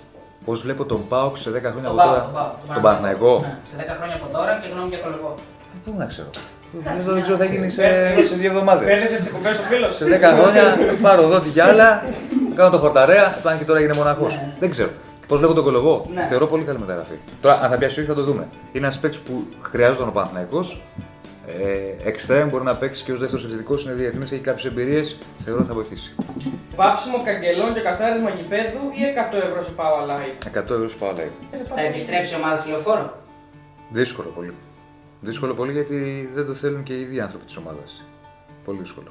Πώς 0.44 0.62
βλέπω 0.62 0.84
τον 0.84 1.08
Πάοκ 1.08 1.36
σε 1.36 1.50
10 1.50 1.52
χρόνια 1.72 1.72
Τον 1.72 1.84
από 1.86 1.96
Πάο, 1.96 2.06
τώρα; 2.06 2.22
τον 2.22 2.32
Πάο, 2.32 2.74
Τον 2.74 2.82
Παναθηναϊκό. 2.82 3.32
Ναι, 3.40 3.56
σε 3.70 3.76
10 3.78 3.96
χρόνια 3.98 4.16
από 4.20 4.26
τώρα 4.36 4.58
και 4.62 4.68
γνώμη 4.72 4.88
για 4.88 4.98
κολοβό. 4.98 5.34
Πού 5.84 5.94
να 5.98 6.06
ξέρω. 6.06 6.30
Δεν 7.14 7.22
ξέρω, 7.22 7.36
θα 7.36 7.44
γίνει 7.44 7.70
σε, 7.70 7.82
σε 8.28 8.34
δύο 8.34 8.50
εβδομάδες. 8.50 8.86
Παίρνετε 8.88 9.16
τις 9.16 9.26
εκπομπές 9.26 9.54
στο 9.56 9.64
φίλο. 9.70 9.88
Σε 9.90 10.04
10 10.04 10.38
χρόνια 10.38 10.62
πάρω 11.06 11.22
εδώ 11.22 11.40
τη 11.40 11.48
γυάλα, 11.48 12.04
κάνω 12.54 12.70
το 12.70 12.78
χορταρέα, 12.78 13.38
πάνε 13.42 13.58
και 13.58 13.64
τώρα 13.64 13.78
έγινε 13.78 13.94
μοναχός. 13.94 14.38
Δεν 14.58 14.70
ξέρω. 14.70 14.90
Πώς 15.28 15.38
βλέπω 15.38 15.54
τον 15.54 15.64
κολοβό, 15.64 16.06
Ναι. 16.14 16.26
θεωρώ 16.26 16.46
πολύ 16.46 16.64
καλή 16.64 16.78
μεταγραφή. 16.78 17.14
Τώρα, 17.40 17.60
αν 17.60 17.70
θα 17.70 17.78
πιάσει 17.78 17.98
όχι, 18.00 18.08
θα 18.08 18.14
το 18.14 18.22
δούμε. 18.22 18.48
Είναι 18.72 18.84
ένας 18.86 18.98
παίκτης 19.00 19.20
που 19.20 19.46
χρειάζονταν 19.60 20.08
ο 20.08 20.10
Παναθυναϊκό. 20.10 20.60
Ε, 21.48 22.08
εξτρέμ 22.08 22.48
μπορεί 22.48 22.64
να 22.64 22.76
παίξει 22.76 23.04
και 23.04 23.12
ως 23.12 23.18
δεύτερος 23.18 23.44
επιθετικό, 23.44 23.74
είναι 23.84 23.92
διεθνής, 23.92 24.32
έχει 24.32 24.40
κάποιες 24.40 24.64
εμπειρίες. 24.64 25.18
Θεωρώ 25.38 25.58
ότι 25.58 25.68
θα 25.68 25.74
βοηθήσει. 25.74 26.14
Βάψιμο 26.76 27.22
καγκελών 27.24 27.74
και 27.74 27.80
καθάρισμα 27.80 28.30
γηπέδου 28.30 28.78
ή 28.94 29.02
100 29.04 29.36
ευρώ 29.36 29.62
σε 29.62 29.70
πάω 29.70 29.94
live. 30.10 30.46
100 30.58 30.74
ευρώ 30.74 30.88
σε 30.88 30.96
πάω 30.96 31.12
λέει. 31.16 31.30
Θα 31.74 31.80
επιστρέψει 31.80 32.32
η 32.32 32.36
ομάδα 32.36 32.56
στη 32.56 32.70
λεωφόρο; 32.70 33.12
Δύσκολο 33.90 34.28
πολύ. 34.28 34.52
Δύσκολο 35.20 35.54
πολύ 35.54 35.72
γιατί 35.72 36.30
δεν 36.34 36.46
το 36.46 36.54
θέλουν 36.54 36.82
και 36.82 36.92
οι 36.92 37.00
ίδιοι 37.00 37.20
άνθρωποι 37.20 37.44
της 37.44 37.56
ομάδας. 37.56 38.04
Πολύ 38.64 38.78
δύσκολο. 38.78 39.08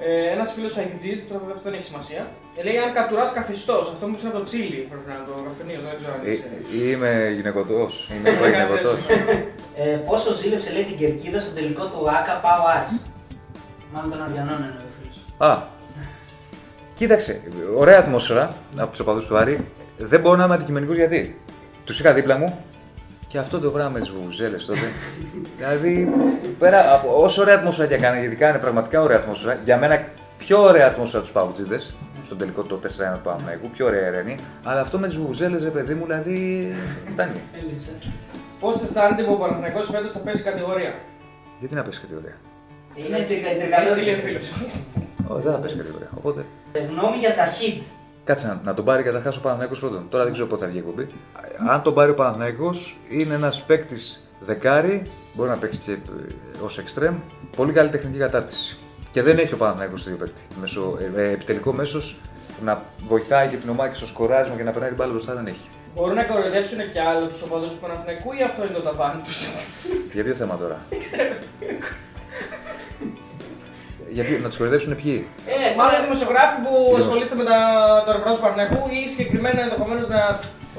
Ε, 0.00 0.32
Ένας 0.34 0.52
φίλος 0.52 0.72
IGG, 0.76 1.04
τώρα 1.28 1.40
βέβαια 1.40 1.54
αυτό 1.56 1.64
δεν 1.68 1.74
έχει 1.78 1.88
σημασία, 1.92 2.22
ε, 2.58 2.62
λέει 2.66 2.76
αν 2.84 2.92
κατουράς 2.98 3.32
καθιστός. 3.32 3.84
Αυτό 3.92 4.06
μου 4.08 4.16
είναι 4.20 4.28
από 4.28 4.38
το 4.38 4.44
Τσίλι. 4.44 4.80
Πρέπει 4.90 5.06
να 5.10 5.14
είναι 5.14 5.24
το 5.30 5.34
γραφενείο, 5.44 5.78
δεν 5.86 5.96
ξέρω 5.98 6.12
αν 6.16 6.20
Ε, 6.20 6.34
ξέρεις. 6.34 6.90
είμαι 6.92 7.10
γυναικωτό. 7.36 7.82
Είμαι 8.14 8.30
γυναικωτό. 8.52 8.92
Ε, 9.82 9.84
πόσο 10.08 10.28
ζήλεψε 10.32 10.68
λέει 10.72 10.84
την 10.90 10.96
κερκίδα 10.96 11.38
στο 11.44 11.50
τελικό 11.58 11.84
του 11.92 12.00
ΑΚΑ 12.18 12.34
Πάο 12.44 12.62
Άρης. 12.74 12.92
Μάλλον 13.92 14.10
των 14.10 14.20
Αριανών 14.26 14.58
εννοεί 14.68 14.86
ο 14.90 14.92
φίλος. 14.96 15.16
Α. 15.50 15.52
Κοίταξε, 16.94 17.42
ωραία 17.76 17.98
ατμόσφαιρα 17.98 18.54
από 18.76 18.90
τους 18.90 19.00
οπαδούς 19.00 19.26
του 19.26 19.36
Άρη. 19.36 19.66
Δεν 19.98 20.20
μπορώ 20.20 20.36
να 20.36 20.44
είμαι 20.44 20.54
αντικειμενικός 20.54 20.96
γιατί. 20.96 21.40
Τους 21.84 22.00
είχα 22.00 22.12
δίπλα 22.12 22.36
μου 22.38 22.64
και 23.28 23.38
αυτό 23.38 23.60
το 23.60 23.70
πράγμα 23.70 23.90
με 23.90 24.00
τι 24.00 24.10
βουβουζέλε 24.10 24.56
τότε. 24.56 24.92
δηλαδή, 25.56 26.12
πέρα 26.58 26.94
από 26.94 27.22
όσο 27.22 27.42
ωραία 27.42 27.54
ατμόσφαιρα 27.54 27.88
και 27.88 27.94
έκανε, 27.94 28.20
γιατί 28.20 28.36
κάνει 28.36 28.58
πραγματικά 28.58 29.02
ωραία 29.02 29.16
ατμόσφαιρα, 29.16 29.58
για 29.64 29.78
μένα 29.78 30.04
πιο 30.38 30.62
ωραία 30.62 30.86
ατμόσφαιρα 30.86 31.22
τους 31.22 31.32
Παουτζίδε, 31.32 31.78
στον 32.24 32.38
τελικό 32.38 32.62
το 32.62 32.80
4-1 32.82 32.86
του 33.12 33.20
Παναγικού, 33.22 33.68
πιο 33.70 33.86
ωραία 33.86 34.06
ερένη. 34.06 34.34
Αλλά 34.64 34.80
αυτό 34.80 34.98
με 34.98 35.06
τις 35.06 35.16
βουβουζέλε, 35.16 35.58
ρε 35.58 35.68
παιδί 35.68 35.94
μου, 35.94 36.04
δηλαδή 36.04 36.68
φτάνει. 37.10 37.40
Πώς 38.60 38.82
αισθάνεται 38.82 39.22
που 39.22 39.32
ο 39.32 39.36
Παναθηναϊκός 39.36 39.88
φέτος 39.92 40.12
θα 40.12 40.18
πέσει 40.18 40.42
κατηγορία; 40.42 40.94
Γιατί 41.58 41.74
να 41.74 41.82
πέσει 41.82 42.00
κατηγορία; 42.00 42.36
Είναι 42.94 43.16
Έτσι 43.18 43.32
λέει 43.32 43.54
ο 43.54 43.58
τρικαλώδη. 43.58 44.00
φίλος. 44.26 44.52
Όχι, 45.28 45.42
δεν 45.42 45.52
θα 45.52 45.58
πέσει 45.58 45.76
κατηγορία. 45.76 46.08
Οπότε 46.18 46.44
Γνώμη 46.88 47.16
για 47.16 47.30
Ζαχίδ. 47.32 47.82
Κάτσε 48.28 48.46
να, 48.46 48.60
να 48.64 48.74
τον 48.74 48.84
πάρει 48.84 49.02
καταρχάς 49.02 49.36
ο 49.36 49.40
Παναθηναϊκός 49.40 49.80
πρώτον. 49.80 50.06
Τώρα 50.08 50.24
δεν 50.24 50.32
ξέρω 50.32 50.48
πότε 50.48 50.64
θα 50.64 50.68
βγει 50.70 50.76
η 50.76 50.80
εκπομπή. 50.80 51.08
Αν 51.70 51.82
τον 51.82 51.94
πάρει 51.94 52.10
ο 52.10 52.14
Παναθηναϊκός 52.14 52.98
είναι 53.08 53.34
ένας 53.34 53.62
παίκτης 53.62 54.28
δεκάρι, 54.40 55.02
μπορεί 55.34 55.48
να 55.48 55.56
παίξει 55.56 55.78
και 55.78 55.96
ως 56.64 56.78
εξτρέμ. 56.78 57.14
Πολύ 57.56 57.72
καλή 57.72 57.90
τεχνική 57.90 58.18
κατάρτιση. 58.18 58.76
Και 58.76 59.06
Και 59.10 59.22
δεν 59.22 59.38
έχει 59.38 59.54
ο 59.54 59.56
Παναθηναϊκός 59.56 60.02
το 60.02 60.10
ίδιο 60.10 60.24
παίκτη. 60.24 60.40
Μέσο, 60.60 60.98
ε, 61.16 61.22
ε, 61.22 61.30
επιτελικό 61.30 61.72
μέσος 61.72 62.20
να 62.64 62.82
βοηθάει 63.06 63.48
και 63.48 63.56
την 63.56 63.68
ομάδα 63.68 63.88
και 63.88 63.96
στο 63.96 64.06
σκοράρισμα 64.06 64.56
και 64.56 64.62
να 64.62 64.70
περνάει 64.70 64.88
την 64.88 64.98
μπάλα 64.98 65.12
μπροστά 65.12 65.34
δεν 65.34 65.46
έχει. 65.46 65.68
Μπορούν 65.94 66.14
να 66.14 66.24
κοροϊδέψουν 66.24 66.78
κι 66.92 66.98
άλλο 66.98 67.26
τους 67.26 67.42
οπαδούς 67.42 67.70
του 67.70 67.78
Παναθηναϊκού 67.80 68.32
ή 68.32 68.42
αυτό 68.42 68.64
είναι 68.64 68.72
το 68.72 68.80
ταβάνι 68.80 69.22
τους; 69.22 69.46
Για 70.12 70.24
ποιο 70.24 70.34
θέμα 70.34 70.56
τώρα; 70.56 70.78
Για 74.16 74.24
ποιο, 74.24 74.36
να 74.44 74.48
τους 74.48 74.56
κοροϊδέψουν 74.58 74.90
ποιοι; 75.00 75.16
Ε, 75.46 75.74
μάλλον 75.78 75.94
οι 76.00 76.02
δημοσιογράφοι 76.06 76.56
που 76.64 76.72
ασχολείστε 77.00 77.34
με 77.40 77.44
τα, 77.50 77.58
το 78.04 78.10
ρεπορτάζ 78.12 78.34
του 78.36 78.44
Παναθηναϊκού 78.44 78.80
ή 78.98 79.00
συγκεκριμένα 79.14 79.60
ενδεχομένως 79.66 80.08
να. 80.14 80.20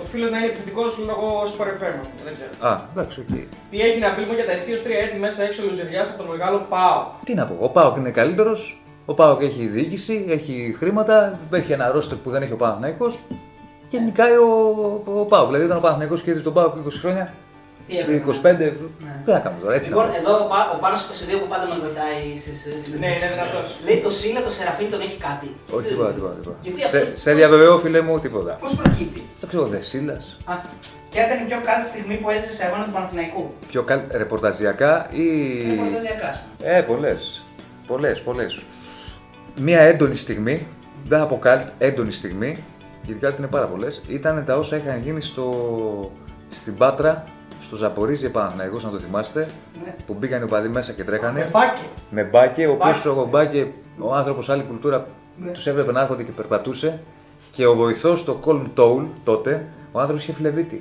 Ο 0.01 0.05
φίλος 0.11 0.29
να 0.31 0.37
είναι 0.37 0.47
επιθετικός 0.51 0.91
λόγω 1.09 1.27
Sport 1.53 1.71
FM. 1.79 1.97
Δεν 2.25 2.33
ξέρω. 2.37 2.51
Α, 2.69 2.71
εντάξει, 2.93 3.15
οκ. 3.23 3.33
Τι 3.71 3.77
έχει 3.87 3.99
να 3.99 4.09
πει 4.13 4.19
λοιπόν 4.19 4.35
για 4.35 4.45
τα 4.45 4.51
αισίως 4.51 4.77
τρία 4.85 4.99
έτη 4.99 5.17
μέσα 5.25 5.43
έξω 5.43 5.61
λουζεριάς 5.69 6.07
από 6.09 6.17
τον 6.21 6.27
μεγάλο 6.35 6.57
ΠΑΟΚ. 6.69 6.99
Τι 7.23 7.33
να 7.33 7.45
πω, 7.45 7.55
ο 7.59 7.69
Πάοκ 7.69 7.95
είναι 7.97 8.11
καλύτερος. 8.11 8.81
Ο 9.05 9.13
Πάοκ 9.13 9.41
έχει 9.41 9.65
διοίκηση, 9.65 10.25
έχει 10.29 10.75
χρήματα, 10.77 11.39
έχει 11.51 11.71
ένα 11.71 11.91
ρόστερ 11.91 12.17
που 12.17 12.29
δεν 12.29 12.41
έχει 12.41 12.53
ο 12.53 12.55
Παναθηναϊκός 12.55 13.19
και 13.87 13.99
νικάει 13.99 14.35
ο, 14.35 14.51
ο 15.05 15.25
Πάοκ. 15.25 15.45
Δηλαδή, 15.45 15.63
όταν 15.65 15.77
ο 15.77 15.79
Παναθηναϊκός 15.79 16.21
κέρδισε 16.21 16.43
τον 16.43 16.53
Πάοκ 16.53 16.75
20 16.75 16.91
χρόνια, 16.99 17.23
Τι 17.23 17.33
έπρεπε 17.33 17.48
25. 17.89 18.73
να- 19.05 19.21
Τι 19.25 19.31
να 19.31 19.39
κάνουμε 19.39 19.61
τώρα, 19.63 19.73
έτσι. 19.75 19.89
Λοιπόν, 19.89 20.07
να 20.07 20.15
εδώ 20.21 20.33
ο, 20.43 20.47
Πα- 20.51 20.69
ο 20.75 20.77
Πάνος 20.83 21.01
22 21.03 21.37
που 21.41 21.47
πάντα 21.47 21.65
μας 21.67 21.79
βοηθάει 21.85 22.37
στις 22.43 22.57
Ναι, 22.99 23.07
είναι 23.07 23.15
δυνατός. 23.33 23.67
Λέει 23.85 23.97
το 24.05 24.09
Σίλα 24.19 24.39
το 24.47 24.51
Σεραφείμ 24.57 24.89
τον 24.89 25.01
έχει 25.01 25.17
κάτι. 25.27 25.47
Όχι, 25.77 25.87
τίποτα, 25.87 26.11
τίποτα. 26.11 26.33
τίποτα. 26.33 26.57
Γιατί 26.61 26.79
Σε, 26.81 26.97
αυτό- 26.97 27.15
σε 27.23 27.33
διαβεβαιώ, 27.33 27.77
φίλε 27.83 28.01
μου, 28.01 28.19
τίποτα. 28.19 28.51
Πώς 28.63 28.73
προκύπτει; 28.81 29.21
Δεν 29.39 29.47
ξέρω, 29.49 29.65
δε 29.73 29.81
Σίλας. 29.81 30.37
Α, 30.45 30.53
ποια 31.11 31.21
ήταν 31.25 31.37
η 31.43 31.45
πιο 31.49 31.59
καλή 31.69 31.83
στιγμή 31.91 32.15
που 32.21 32.29
έζησε 32.29 32.53
σε 32.53 32.63
αγώνα 32.65 32.83
του 32.85 32.91
Παναθηναϊκού. 32.91 33.43
Πιο 33.71 33.81
καλ... 33.83 33.99
ρεπορταζιακά 34.11 35.07
ή. 35.11 35.27
Ρεπορταζιακά, 35.69 36.27
ας 36.27 36.37
πούμε. 36.39 36.77
Ε, 36.77 36.81
πολλές. 36.81 37.43
Πολλές, 37.87 38.21
πολλές. 38.21 38.59
Μία 39.61 39.79
έντονη 39.81 40.15
στιγμή, 40.15 40.67
δεν 41.07 41.19
θα 41.19 41.25
πω 41.25 41.37
καλτ, 41.39 41.61
έντονη 41.77 42.11
στιγμή, 42.11 42.63
γιατί 43.05 43.19
καλτ 43.21 43.37
είναι 43.37 43.47
πάρα 43.47 43.65
πολλές, 43.65 44.03
ήταν 44.07 44.43
τα 44.45 44.55
όσα 44.55 44.75
είχαν 44.77 45.01
γίνει 45.03 45.21
στο... 45.21 45.51
στην 46.49 46.75
Πάτρα, 46.77 47.23
στο 47.69 47.77
Ζαπορίζι 47.77 48.29
Παναθηναϊκός, 48.29 48.83
να 48.83 48.89
το 48.89 48.97
θυμάστε, 48.99 49.47
Ναι. 49.83 49.95
που 50.07 50.13
μπήκαν 50.19 50.41
οι 50.41 50.43
οπαδοί 50.43 50.67
μέσα 50.67 50.91
και 50.91 51.03
τρέκανε. 51.03 51.39
Με 51.39 51.49
μπάκι. 51.51 51.81
Με 52.09 52.23
μπάκε, 52.23 52.67
ο 52.67 52.75
Μπάκε. 52.75 52.97
οποίο 52.99 53.21
ο 53.21 53.25
Μπάκε, 53.25 53.67
ο 53.99 54.15
άνθρωπος 54.15 54.49
άλλη 54.49 54.63
κουλτούρα, 54.63 55.07
Ναι. 55.37 55.51
τους 55.51 55.67
έβλεπε 55.67 55.91
να 55.91 56.01
έρχονται 56.01 56.23
και 56.23 56.31
περπατούσε. 56.31 56.99
Και 57.51 57.65
ο 57.65 57.75
βοηθός 57.75 58.19
στο 58.19 58.33
Κόλμ 58.33 58.63
Τόουλ 58.73 59.03
τότε, 59.23 59.65
ο 59.91 59.99
άνθρωπος 59.99 60.23
είχε 60.23 60.33
φλεβίτη. 60.33 60.79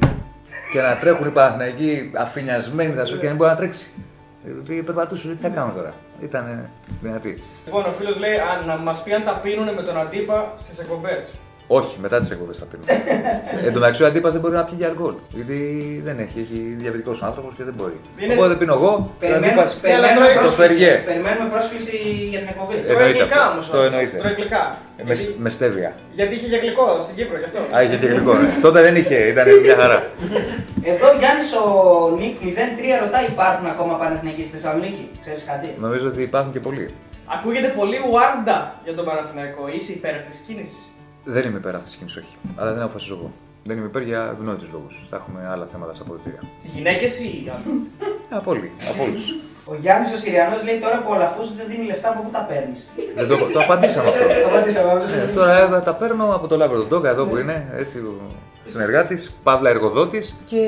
και 0.72 0.80
να 0.80 0.96
τρέχουν 0.96 1.26
οι 1.26 1.30
Παναθηναϊκοί 1.30 2.10
αφηνιασμένοι, 2.16 2.94
θα 2.94 3.04
σου 3.04 3.12
πει, 3.14 3.18
και 3.18 3.24
να 3.24 3.30
μην 3.30 3.38
μπορεί 3.38 3.50
να 3.50 3.56
τρέξει. 3.56 3.92
Ε, 4.68 4.82
Περπατούσε, 4.82 5.28
τι 5.28 5.42
θα 5.42 5.48
κάνω 5.48 5.72
τώρα; 5.74 5.92
Ήταν 6.20 6.68
δυνατή. 7.02 7.38
Λοιπόν, 7.64 7.84
ο 7.84 7.92
φίλος 7.98 8.18
λέει 8.18 8.34
α, 8.36 8.64
να 8.66 8.76
μας 8.76 9.02
πει 9.02 9.12
αν 9.12 9.24
τα 9.24 9.32
πίνουν 9.42 9.74
με 9.74 9.82
τον 9.82 9.98
αντίπα 10.00 10.52
στις 10.58 10.78
εκπομπές. 10.78 11.28
Όχι, 11.70 11.96
μετά 12.00 12.18
τις 12.18 12.30
εκπομπές 12.30 12.56
θα 12.58 12.64
πίνω. 12.70 12.82
Εν 13.66 13.72
τω 13.72 13.78
μεταξύ 13.78 14.02
ο 14.02 14.06
αντίπας 14.06 14.32
δεν 14.32 14.40
μπορεί 14.42 14.54
να 14.54 14.64
πιει 14.64 14.74
για 14.80 14.88
αλκοόλ. 14.88 15.14
Γιατί 15.38 15.58
δεν 16.04 16.16
έχει, 16.24 16.38
έχει 16.44 16.58
διαβητικός 16.82 17.22
άνθρωπος 17.28 17.52
και 17.56 17.64
δεν 17.68 17.74
μπορεί. 17.78 17.96
Είναι- 18.18 18.34
Οπότε 18.34 18.54
πίνω 18.60 18.72
εγώ, 18.78 18.88
ο 18.88 19.10
Περιμένουμε, 19.20 19.46
αντίπας 19.48 19.70
περιμένουμε, 19.84 20.26
το 20.26 20.32
το 20.34 20.40
πρόσκληση, 20.40 20.68
Περιέ. 20.72 20.92
περιμένουμε 21.10 21.46
πρόσκληση 21.54 21.96
για 22.32 22.38
την 22.42 22.48
εκπομπή. 22.52 22.74
Ε, 22.74 22.92
Εννοείται 22.92 23.18
γλυκά 23.18 23.40
αυτό. 23.42 23.52
όμως. 23.52 23.64
Το 23.74 23.78
εννοείται. 23.88 24.16
Τρώει 24.22 24.34
γλυκά. 24.40 24.62
Με, 24.96 25.02
Γιατί, 25.14 25.24
με 25.44 25.48
στέβια. 25.56 25.90
γιατί 26.18 26.32
είχε 26.36 26.46
για 26.52 26.58
γλυκό 26.64 26.86
στην 27.06 27.14
Κύπρο 27.18 27.36
γι' 27.42 27.48
αυτό. 27.50 27.60
Α, 27.74 27.76
είχε 27.84 27.96
και 28.02 28.08
γλυκό. 28.12 28.32
ναι. 28.42 28.48
Τότε 28.66 28.78
δεν 28.86 28.94
είχε, 29.00 29.16
ήταν 29.32 29.44
μια 29.66 29.76
χαρά. 29.82 29.98
Εδώ 30.92 31.06
Γιάννης 31.20 31.48
ο 31.62 31.64
Νίκ 32.20 32.36
03 32.42 33.04
ρωτάει 33.04 33.26
υπάρχουν 33.34 33.66
ακόμα 33.74 33.94
Παναθηναϊκοί 34.02 34.42
στη 34.46 34.52
Θεσσαλονίκη; 34.56 35.04
Ξέρεις 35.22 35.42
κάτι; 35.50 35.66
Νομίζω 35.86 36.06
ότι 36.12 36.20
υπάρχουν 36.28 36.50
και 36.54 36.60
πολλοί. 36.66 36.86
Ακούγεται 37.36 37.68
πολύ 37.80 37.98
Ουάρντα 38.10 38.58
για 38.84 38.94
τον 38.98 39.04
Παναθηναϊκό. 39.08 39.62
Είσαι 39.76 39.92
υπέρ 39.98 40.14
αυτής 40.20 40.34
της 40.36 40.44
κίνησης; 40.46 40.82
Δεν 41.34 41.44
είμαι 41.48 41.58
υπέρ 41.58 41.74
αυτής 41.74 41.88
της 41.90 41.98
κίνησης, 41.98 42.18
όχι. 42.18 42.34
Αλλά 42.56 42.72
δεν 42.72 42.82
αποφασίζω 42.82 43.14
εγώ. 43.14 43.30
Δεν 43.64 43.76
είμαι 43.76 43.86
υπέρ 43.86 44.02
για 44.02 44.36
γνωστούς 44.40 44.68
λόγους. 44.72 45.04
Θα 45.10 45.16
έχουμε 45.16 45.40
άλλα 45.52 45.66
θέματα 45.72 45.92
στα 45.94 46.02
αποδυτήρια. 46.02 46.42
Γυναίκες 46.74 47.20
ή 47.20 47.50
άντρες. 47.54 47.72
Από 48.38 48.50
όλοι. 48.50 48.70
Από 48.90 49.02
όλους. 49.02 49.34
Ο 49.64 49.74
Γιάννης 49.80 50.12
ο 50.12 50.16
Συριανός 50.16 50.62
λέει 50.64 50.78
τώρα 50.78 50.96
που 51.02 51.10
ο 51.10 51.16
Αλαφούζος 51.18 51.52
δεν 51.56 51.66
δίνει 51.70 51.84
λεφτά 51.86 52.08
από 52.08 52.20
πού 52.22 52.30
τα 52.30 52.42
παίρνεις; 52.48 52.88
δεν 53.16 53.28
το, 53.28 53.36
το 53.52 53.60
απαντήσαμε 53.60 54.08
αυτό. 54.08 54.24
Το 54.44 54.48
απαντήσαμε 54.52 54.92
αυτό. 54.92 55.16
Ε, 55.16 55.32
τώρα 55.34 55.76
ε, 55.76 55.80
τα 55.80 55.94
παίρνω 55.94 56.34
από 56.34 56.46
το 56.46 56.56
Λάμπρο 56.56 56.78
τον 56.78 56.88
Τόκα 56.88 57.08
εδώ 57.08 57.24
που 57.24 57.36
είναι, 57.36 57.56
έτσι 57.82 57.98
ο 57.98 58.14
συνεργάτης, 58.70 59.36
παύλα 59.42 59.70
εργοδότης 59.70 60.34
και 60.44 60.60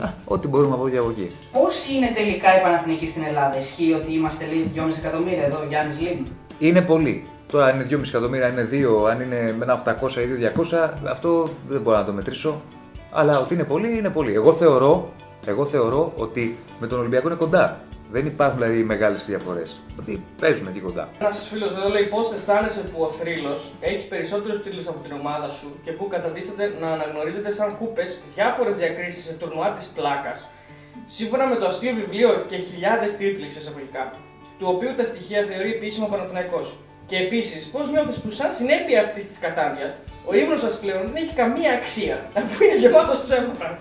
α, 0.00 0.08
ό,τι 0.24 0.48
μπορούμε 0.48 0.74
από 0.74 0.82
εδώ 0.86 0.92
και 0.92 0.98
από 0.98 1.10
εκεί. 1.10 1.30
Πόσοι 1.52 1.94
είναι 1.94 2.10
τελικά 2.14 2.58
οι 2.58 2.60
Παναθηναϊκοί 2.62 3.06
στην 3.06 3.22
Ελλάδα, 3.28 3.56
Ισχύει 3.56 3.92
ότι 3.92 4.12
είμαστε 4.12 4.46
λέει 4.50 4.70
2,5 4.74 4.82
εκατομμύρια 4.98 5.44
εδώ, 5.44 5.58
Γιάννης 5.68 6.00
Λίμ. 6.00 6.18
Είναι 6.58 6.80
πολλοί. 6.80 7.26
Τώρα 7.50 7.64
αν 7.66 7.74
είναι 7.74 7.86
2,5 7.90 8.08
εκατομμύρια, 8.08 8.46
αν 8.46 8.52
είναι 8.52 8.68
2, 8.72 9.10
αν 9.10 9.20
είναι 9.20 9.54
με 9.58 9.64
ένα 9.64 9.82
800 10.02 10.16
ή 10.16 10.52
200, 10.72 10.90
αυτό 11.04 11.48
δεν 11.68 11.80
μπορώ 11.80 11.96
να 11.96 12.04
το 12.04 12.12
μετρήσω. 12.12 12.60
Αλλά 13.12 13.38
ότι 13.38 13.54
είναι 13.54 13.64
πολλοί, 13.64 13.98
είναι 13.98 14.10
πολλοί. 14.10 14.34
Εγώ 14.34 14.52
θεωρώ, 14.52 15.12
εγώ 15.46 15.64
θεωρώ 15.66 16.12
ότι 16.16 16.58
με 16.80 16.86
τον 16.86 16.98
Ολυμπιακό 16.98 17.28
είναι 17.28 17.36
κοντά. 17.36 17.80
Δεν 18.10 18.26
υπάρχουν 18.26 18.58
δηλαδή 18.58 18.82
μεγάλες 18.82 19.26
διαφορές. 19.26 19.80
Ότι 19.98 20.22
παίζουν 20.40 20.66
εκεί 20.66 20.80
κοντά. 20.80 21.08
Ένα 21.18 21.30
φίλος 21.30 21.70
εδώ 21.70 21.88
λέει 21.88 22.04
πώς 22.04 22.32
αισθάνεσαι 22.32 22.80
που 22.80 23.02
ο 23.02 23.08
θρύλος 23.18 23.72
έχει 23.80 24.08
περισσότερους 24.08 24.62
τίτλους 24.62 24.86
από 24.88 24.98
την 25.04 25.12
ομάδα 25.12 25.48
σου 25.48 25.68
και 25.84 25.92
που 25.92 26.08
καταδίσταται 26.08 26.72
να 26.80 26.88
αναγνωρίζεται 26.88 27.50
σαν 27.52 27.78
κούπες 27.78 28.20
διάφορες 28.34 28.76
διακρίσεις 28.76 29.24
σε 29.24 29.32
τουρνουά 29.32 29.70
της 29.70 29.86
πλάκας. 29.86 30.48
Σύμφωνα 31.06 31.46
με 31.46 31.56
το 31.56 31.66
αστείο 31.66 31.92
βιβλίο 31.94 32.44
και 32.48 32.56
χιλιάδες 32.56 33.16
τίτλοι 33.16 33.48
σε 33.48 33.58
εισαγωγικά, 33.58 34.12
του 34.58 34.66
οποίου 34.74 34.94
τα 34.96 35.04
στοιχεία 35.04 35.46
θεωρεί 35.50 35.70
επίσημο 35.72 36.06
Παναθηναϊκός. 36.06 36.74
Και 37.08 37.16
επίσης, 37.16 37.64
πώς 37.72 37.90
νιώθεις 37.90 38.16
που 38.18 38.30
σαν 38.30 38.50
συνέπεια 38.52 39.00
αυτής 39.02 39.28
της 39.28 39.38
κατάδειας, 39.38 39.90
ο 40.24 40.34
ύμνος 40.36 40.60
σας 40.60 40.78
πλέον 40.80 41.02
δεν 41.06 41.16
έχει 41.22 41.34
καμία 41.34 41.72
αξία, 41.72 42.30
αφού 42.36 42.64
είναι 42.64 42.74
γεμάτος 42.76 43.22
ψέματα. 43.22 43.78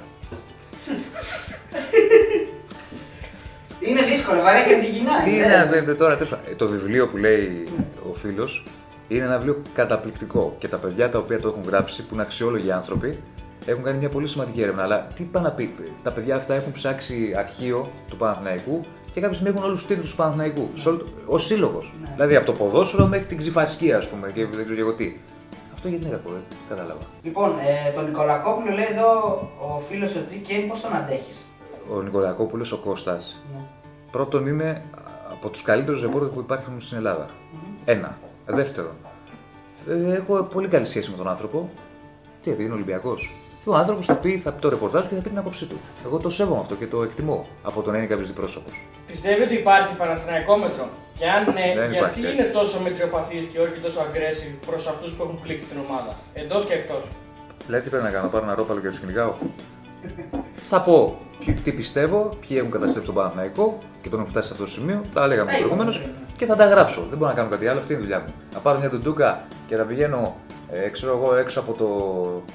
Είναι 3.79 4.01
δύσκολο, 4.01 4.41
βαρέα 4.41 4.63
και 4.63 4.73
αντιγυνά. 4.73 5.21
Τι 5.23 5.29
ε, 5.29 5.33
είναι 5.35 5.67
δεν- 5.69 5.89
ε, 5.89 5.93
τώρα, 5.93 6.13
τέλος 6.15 6.29
πάντων, 6.29 6.45
ε, 6.51 6.55
το 6.55 6.67
βιβλίο 6.67 7.07
που 7.07 7.17
λέει 7.17 7.63
ο 8.11 8.13
φίλος 8.13 8.65
είναι 9.07 9.23
ένα 9.23 9.35
βιβλίο 9.37 9.61
καταπληκτικό 9.73 10.55
και 10.59 10.67
τα 10.67 10.77
παιδιά 10.77 11.09
τα 11.09 11.17
οποία 11.17 11.39
το 11.39 11.47
έχουν 11.47 11.63
γράψει, 11.67 12.01
που 12.03 12.13
είναι 12.13 12.21
αξιόλογοι 12.23 12.71
άνθρωποι, 12.71 13.19
έχουν 13.65 13.83
κάνει 13.83 13.97
μια 13.97 14.09
πολύ 14.09 14.27
σημαντική 14.27 14.61
έρευνα. 14.61 14.83
Αλλά 14.83 15.07
τι 15.15 15.23
πάει 15.23 15.43
να 15.43 15.51
πει, 15.51 15.75
τα 16.03 16.11
παιδιά 16.11 16.35
αυτά 16.35 16.53
έχουν 16.53 16.71
ψάξει 16.71 17.33
αρχείο 17.37 17.91
του 18.09 18.17
Παναθηναϊκού 18.17 18.85
και 19.15 19.21
κάποια 19.21 19.35
στιγμή 19.35 19.53
έχουν 19.55 19.67
όλους 19.67 19.79
τους 19.79 19.87
τίτλους 19.87 20.09
του 20.09 20.15
Παναθηναϊκού. 20.15 20.69
Ο 21.25 21.37
σύλλογος. 21.37 21.93
Δηλαδή 22.13 22.35
από 22.35 22.45
το 22.45 22.51
ποδόσφαιρο 22.51 23.07
μέχρι 23.07 23.25
την 23.25 23.37
ξυφασκή, 23.37 23.93
ας 23.93 24.09
πούμε, 24.09 24.31
και 24.31 24.45
δεν 24.45 24.51
ξέρω 24.63 24.75
και 24.75 24.81
εγώ 24.81 24.93
τι. 24.93 25.17
Αυτό 25.73 25.87
γιατί 25.87 26.05
είναι 26.05 26.15
κακό, 26.15 26.29
δεν 26.29 26.41
κατάλαβα. 26.69 26.99
Λοιπόν, 27.23 27.49
ε, 27.49 27.91
τον 27.91 28.05
Νικολακόπουλο 28.05 28.73
λέει 28.73 28.87
εδώ 28.91 29.09
ο 29.59 29.79
φίλος 29.79 30.15
ο 30.15 30.19
GK, 30.25 30.65
πώς 30.67 30.81
τον 30.81 30.93
αντέχεις; 30.93 31.45
Ο 31.93 32.01
Νικολακόπουλος, 32.01 32.71
ο 32.71 32.77
Κώστας, 32.77 33.43
Πρώτον 34.11 34.47
είναι 34.47 34.81
από 35.31 35.49
τους 35.49 35.61
καλύτερους 35.61 36.01
ρεπόρτερ 36.01 36.29
που 36.29 36.39
υπάρχουν 36.39 36.81
στην 36.81 36.97
Ελλάδα. 36.97 37.29
Ένα. 37.85 38.17
Δεύτερον, 38.45 38.95
ε, 39.89 40.15
έχω 40.15 40.43
πολύ 40.43 40.67
καλή 40.67 40.85
σχέση 40.85 41.11
με 41.11 41.17
τον 41.17 41.27
άνθρωπο. 41.27 41.69
Τι, 42.41 42.49
επειδή 42.51 42.65
είναι 42.65 42.73
Ολυμπιακός. 42.73 43.31
Ο 43.67 43.75
άνθρωπος 43.75 44.05
θα 44.05 44.13
πει, 44.13 44.37
θα 44.37 44.51
πει 44.51 44.61
το 44.61 44.69
ρεπορτάζ 44.69 45.05
και 45.07 45.15
θα 45.15 45.21
πει 45.21 45.29
την 45.29 45.37
άποψή 45.37 45.65
του. 45.65 45.77
Εγώ 46.05 46.17
το 46.17 46.29
σέβομαι 46.29 46.59
αυτό 46.59 46.75
και 46.75 46.87
το 46.87 47.03
εκτιμώ 47.03 47.47
από 47.63 47.81
το 47.81 47.91
να 47.91 47.97
είναι 47.97 48.05
κάποιος 48.05 48.27
διπρόσωπος. 48.27 48.73
Πιστεύει 49.07 49.41
ότι 49.41 49.53
υπάρχει 49.53 49.95
Παναθηναϊκό 49.95 50.57
μέτρο. 50.57 50.87
Και 51.19 51.25
αν 51.29 51.43
ναι, 51.43 51.53
Δεν 51.53 51.73
γιατί 51.75 51.95
υπάρχει, 51.95 52.19
είναι 52.19 52.41
όχι. 52.41 52.51
τόσο 52.51 52.79
μετριοπαθή 52.79 53.49
και 53.53 53.59
όχι 53.59 53.79
τόσο 53.83 53.99
aggressive 53.99 54.55
προς 54.65 54.87
αυτούς 54.87 55.11
που 55.13 55.23
έχουν 55.23 55.39
πλήξει 55.41 55.65
την 55.65 55.77
ομάδα; 55.87 56.11
Εντός 56.33 56.65
και 56.65 56.73
εκτός. 56.73 57.03
Δηλαδή, 57.65 57.83
τι 57.83 57.89
πρέπει 57.89 58.03
να 58.05 58.11
κάνω, 58.11 58.23
να 58.23 58.29
πάρω 58.29 58.45
ένα 58.45 58.55
ρόπαλο 58.55 58.79
και 58.79 58.85
να 58.85 58.91
τους 58.91 58.99
κυνηγάω; 59.01 59.33
θα 60.69 60.81
πω 60.81 61.17
ποιο- 61.39 61.53
τι 61.63 61.71
πιστεύω, 61.71 62.29
ποιοι 62.47 62.57
έχουν 62.59 62.71
καταστρέψει 62.71 63.07
τον 63.11 63.15
Παναθηναϊκό 63.19 63.77
και 64.01 64.09
τον 64.09 64.19
έχουν 64.19 64.31
φτάσει 64.31 64.47
σε 64.47 64.53
αυτό 64.53 64.65
το 64.65 64.71
σημείο. 64.71 65.01
Τα 65.13 65.27
λέγαμε 65.27 65.51
Ε, 65.51 65.57
προηγουμένως 65.57 65.95
είπαμε 65.97 66.11
πριν. 66.13 66.35
και 66.35 66.45
θα 66.45 66.55
τα 66.55 66.65
γράψω. 66.65 67.01
Δεν 67.09 67.17
μπορώ 67.17 67.29
να 67.29 67.37
κάνω 67.37 67.49
κάτι 67.49 67.67
άλλο, 67.67 67.79
αυτή 67.79 67.93
είναι 67.93 68.01
η 68.01 68.05
δουλειά 68.05 68.19
μου. 68.25 68.33
Να 68.53 68.59
πάρω 68.59 68.79
μια 68.79 68.89
τουντούκα 68.89 69.43
και 69.67 69.75
να 69.75 69.83
πηγαίνω 69.83 70.35
ε, 70.71 70.89
ξέρω 70.89 71.11
εγώ, 71.17 71.35
έξω 71.35 71.59
από 71.59 71.71
το 71.73 71.85
ε, 72.47 72.51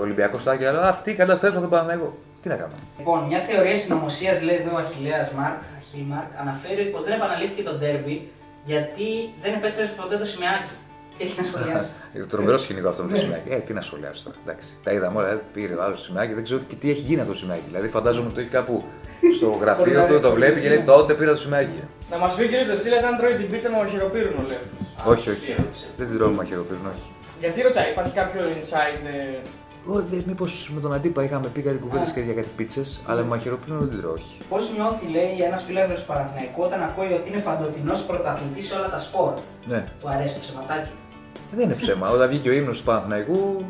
Ολυμπιακός 0.00 0.40
στάκι, 0.40 0.64
αλλά 0.64 0.88
αυτοί 0.88 1.14
καταστρέψαν 1.14 1.60
τον 1.60 1.70
Παναθηναϊκό. 1.70 2.18
Τι 2.42 2.48
να 2.48 2.54
κάνω. 2.54 2.72
Λοιπόν, 2.98 3.24
μια 3.28 3.38
θεωρία 3.38 3.76
συνωμοσίας 3.76 4.42
λέει 4.42 4.56
εδώ 4.64 4.76
ο 4.76 4.78
Αχηλέα 4.78 5.30
Μάρκ, 5.38 5.60
Αχίλ 5.78 6.02
Μάρκ, 6.12 6.28
αναφέρει 6.40 6.84
πως 6.84 7.04
δεν 7.04 7.12
επαναλήφθηκε 7.12 7.62
το 7.62 7.72
ντέρμπι 7.74 8.30
γιατί 8.64 9.06
δεν 9.42 9.52
επέστρεψε 9.54 9.92
ποτέ 9.96 10.16
το 10.16 10.24
σημαίακι. 10.24 10.70
Τι 11.18 11.24
έχει 11.24 11.34
να 11.36 11.42
σχολιάσει. 11.50 11.90
Ε, 12.14 12.18
Τρομερό 12.24 12.58
σκηνικό 12.58 12.88
αυτό 12.88 13.02
με 13.02 13.10
το 13.12 13.16
σημαίακι. 13.16 13.48
Ε, 13.52 13.56
τι 13.56 13.72
να 13.72 13.80
σχολιάσω 13.80 14.22
τώρα. 14.24 14.36
Εντάξει. 14.44 14.68
Τα 14.84 14.90
είδαμε 14.92 15.18
όλα. 15.18 15.28
ε, 15.28 15.40
Πήρε 15.52 15.74
ο 15.74 15.82
άλλο 15.82 15.94
το 15.94 16.00
σημαίακι. 16.00 16.32
Δεν 16.34 16.44
ξέρω 16.44 16.60
και 16.68 16.74
τι 16.74 16.90
έχει 16.90 17.00
γίνει 17.00 17.20
αυτό 17.20 17.32
το 17.32 17.38
σημαίακι. 17.38 17.62
Δηλαδή, 17.66 17.88
φαντάζομαι 17.88 18.26
ότι 18.26 18.34
το 18.34 18.40
έχει 18.40 18.48
κάπου 18.48 18.84
στο 19.36 19.46
γραφείο 19.62 20.04
του, 20.08 20.20
το 20.20 20.30
βλέπει 20.32 20.60
και 20.60 20.68
λέει 20.68 20.82
τότε 20.92 21.14
πήρα 21.14 21.30
το 21.30 21.36
σημαίακι. 21.38 21.80
Να 22.10 22.16
μας 22.18 22.34
πει 22.34 22.42
κύριο 22.48 22.66
Τεσίλα 22.66 22.96
αν 22.96 23.16
τρώει 23.18 23.34
την 23.34 23.48
πίτσα 23.50 23.70
με 23.70 23.76
μαχαιροπύρουν, 23.76 24.46
λέει. 24.50 24.58
Όχι, 25.12 25.30
όχι. 25.30 25.54
Δεν 25.96 26.06
την 26.08 26.16
τρώμε 26.18 26.34
μαχαιροπύρουν, 26.34 26.86
όχι. 26.94 27.06
Γιατί 27.40 27.62
ρωτάει, 27.62 27.90
υπάρχει 27.90 28.12
κάποιο 28.20 28.42
inside. 28.56 29.04
Ε, 30.12 30.22
Μήπως 30.26 30.70
με 30.74 30.80
τον 30.80 30.92
Αντίπα 30.92 31.24
είχαμε 31.24 31.48
πει 31.48 31.60
κάτι 31.60 31.78
κουβέντες 31.78 32.12
και 32.12 32.20
για 32.20 32.34
κάτι 32.34 32.48
πίτσες, 32.56 33.00
αλλά 33.06 33.20
με 33.20 33.26
μαχαιροπλήνω 33.26 33.78
δεν 33.78 33.88
την 33.88 33.98
τρώω, 34.00 34.12
όχι. 34.12 34.36
Πώς 34.48 34.70
νιώθει, 34.76 35.06
λέει, 35.06 35.44
ένας 35.46 35.62
φίλο 35.62 35.80
του 35.80 36.02
Παναθηναϊκού 36.06 36.62
όταν 36.62 36.82
ακούει 36.82 37.12
ότι 37.12 37.28
είναι 37.30 37.40
παντοτινός 37.40 38.02
πρωταθλητής 38.02 38.66
σε 38.66 38.74
όλα 38.74 38.88
τα 38.90 39.00
σπορ; 39.00 39.32
Ναι. 39.64 39.84
Του 40.00 40.08
αρέσει 40.08 40.34
το 40.34 40.40
ψεματάκι. 40.40 40.90
Δεν 41.54 41.64
είναι 41.64 41.74
ψέμα. 41.74 42.10
Όταν 42.10 42.28
βγήκε 42.28 42.48
ο 42.48 42.52
ύμνος 42.52 42.78
του 42.78 42.84
Παναθηναϊκού, 42.84 43.64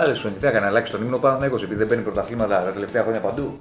άλλες 0.00 0.18
σου 0.18 0.32
τι 0.32 0.46
έκανε, 0.46 0.66
αλλάξει 0.66 0.92
τον 0.92 1.02
ύμνο 1.02 1.16
ο 1.16 1.18
Παναθηναϊκός 1.18 1.62
επειδή 1.62 1.78
δεν 1.78 1.86
παίρνει 1.86 2.02
πρωταθλήματα 2.02 2.64
τα 2.64 2.70
τελευταία 2.70 3.02
χρόνια 3.02 3.20
παντού; 3.20 3.58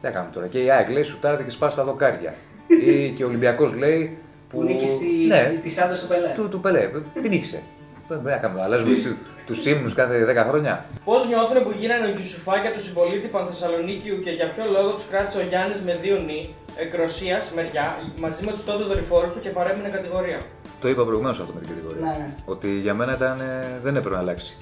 Τι 0.00 0.06
θα 0.06 0.10
κάνουμε 0.10 0.32
τώρα; 0.32 0.46
Και 0.46 0.62
η 0.64 0.70
ΑΕΚ 0.70 0.88
λέει 0.90 1.02
σουτάρεται 1.02 1.42
και 1.42 1.50
σπάσει 1.50 1.76
τα 1.76 1.84
δοκάρια. 1.84 2.34
Ή 2.86 3.10
και 3.10 3.24
ο 3.24 3.26
Ολυμπιακός 3.26 3.74
λέει. 3.74 4.18
Που 4.48 4.62
νίκη 4.62 4.86
στη, 4.86 5.06
ναι, 5.26 5.58
τη 5.62 5.80
άντρα 5.80 5.96
του 5.96 6.06
Πελέ. 6.06 6.32
του, 6.34 6.48
του 6.48 6.60
Πελέ. 6.60 6.90
Την 7.22 7.30
νίξε. 7.30 7.62
Δεν 8.24 8.32
θα 8.32 8.38
κάνουμε. 8.38 8.62
Αλλάζουμε 8.62 8.94
του 9.46 9.54
ύμνους 9.68 9.94
κάθε 9.94 10.14
10 10.24 10.48
χρόνια. 10.48 10.84
Πώς 11.04 11.26
νιώθουν 11.28 11.62
που 11.64 11.72
γίνανε 11.80 12.06
ο 12.06 12.10
Γιουσουφάκια 12.10 12.72
του 12.74 12.80
συμπολίτη 12.86 13.28
Πανθεσσαλονίκιου 13.28 14.16
και 14.24 14.30
για 14.30 14.46
ποιο 14.52 14.64
λόγο 14.76 14.90
τους 14.96 15.04
κράτησε 15.10 15.38
ο 15.38 15.44
Γιάννης 15.50 15.80
με 15.86 15.98
δύο 16.02 16.16
νη, 16.28 16.54
εκ 16.82 16.94
Ρωσίας, 16.94 17.52
μεριά, 17.56 17.86
μαζί 18.20 18.44
με 18.46 18.52
τους 18.52 18.64
τότε 18.64 18.84
δορυφόρους 18.84 19.32
του 19.32 19.40
και 19.40 19.48
παρέμεινε 19.48 19.88
κατηγορία; 19.88 20.38
Το 20.80 20.88
είπα 20.88 21.02
προηγουμένως 21.04 21.38
αυτό 21.40 21.52
με 21.52 21.60
την 21.60 21.68
κατηγορία. 21.68 22.00
Ναι, 22.00 22.14
ναι. 22.20 22.28
Ότι 22.44 22.68
για 22.86 22.94
μένα 22.94 23.12
ήταν, 23.14 23.40
ε, 23.40 23.78
δεν 23.82 23.96
έπρεπε 23.96 24.14
να 24.14 24.20
αλλάξει. 24.20 24.56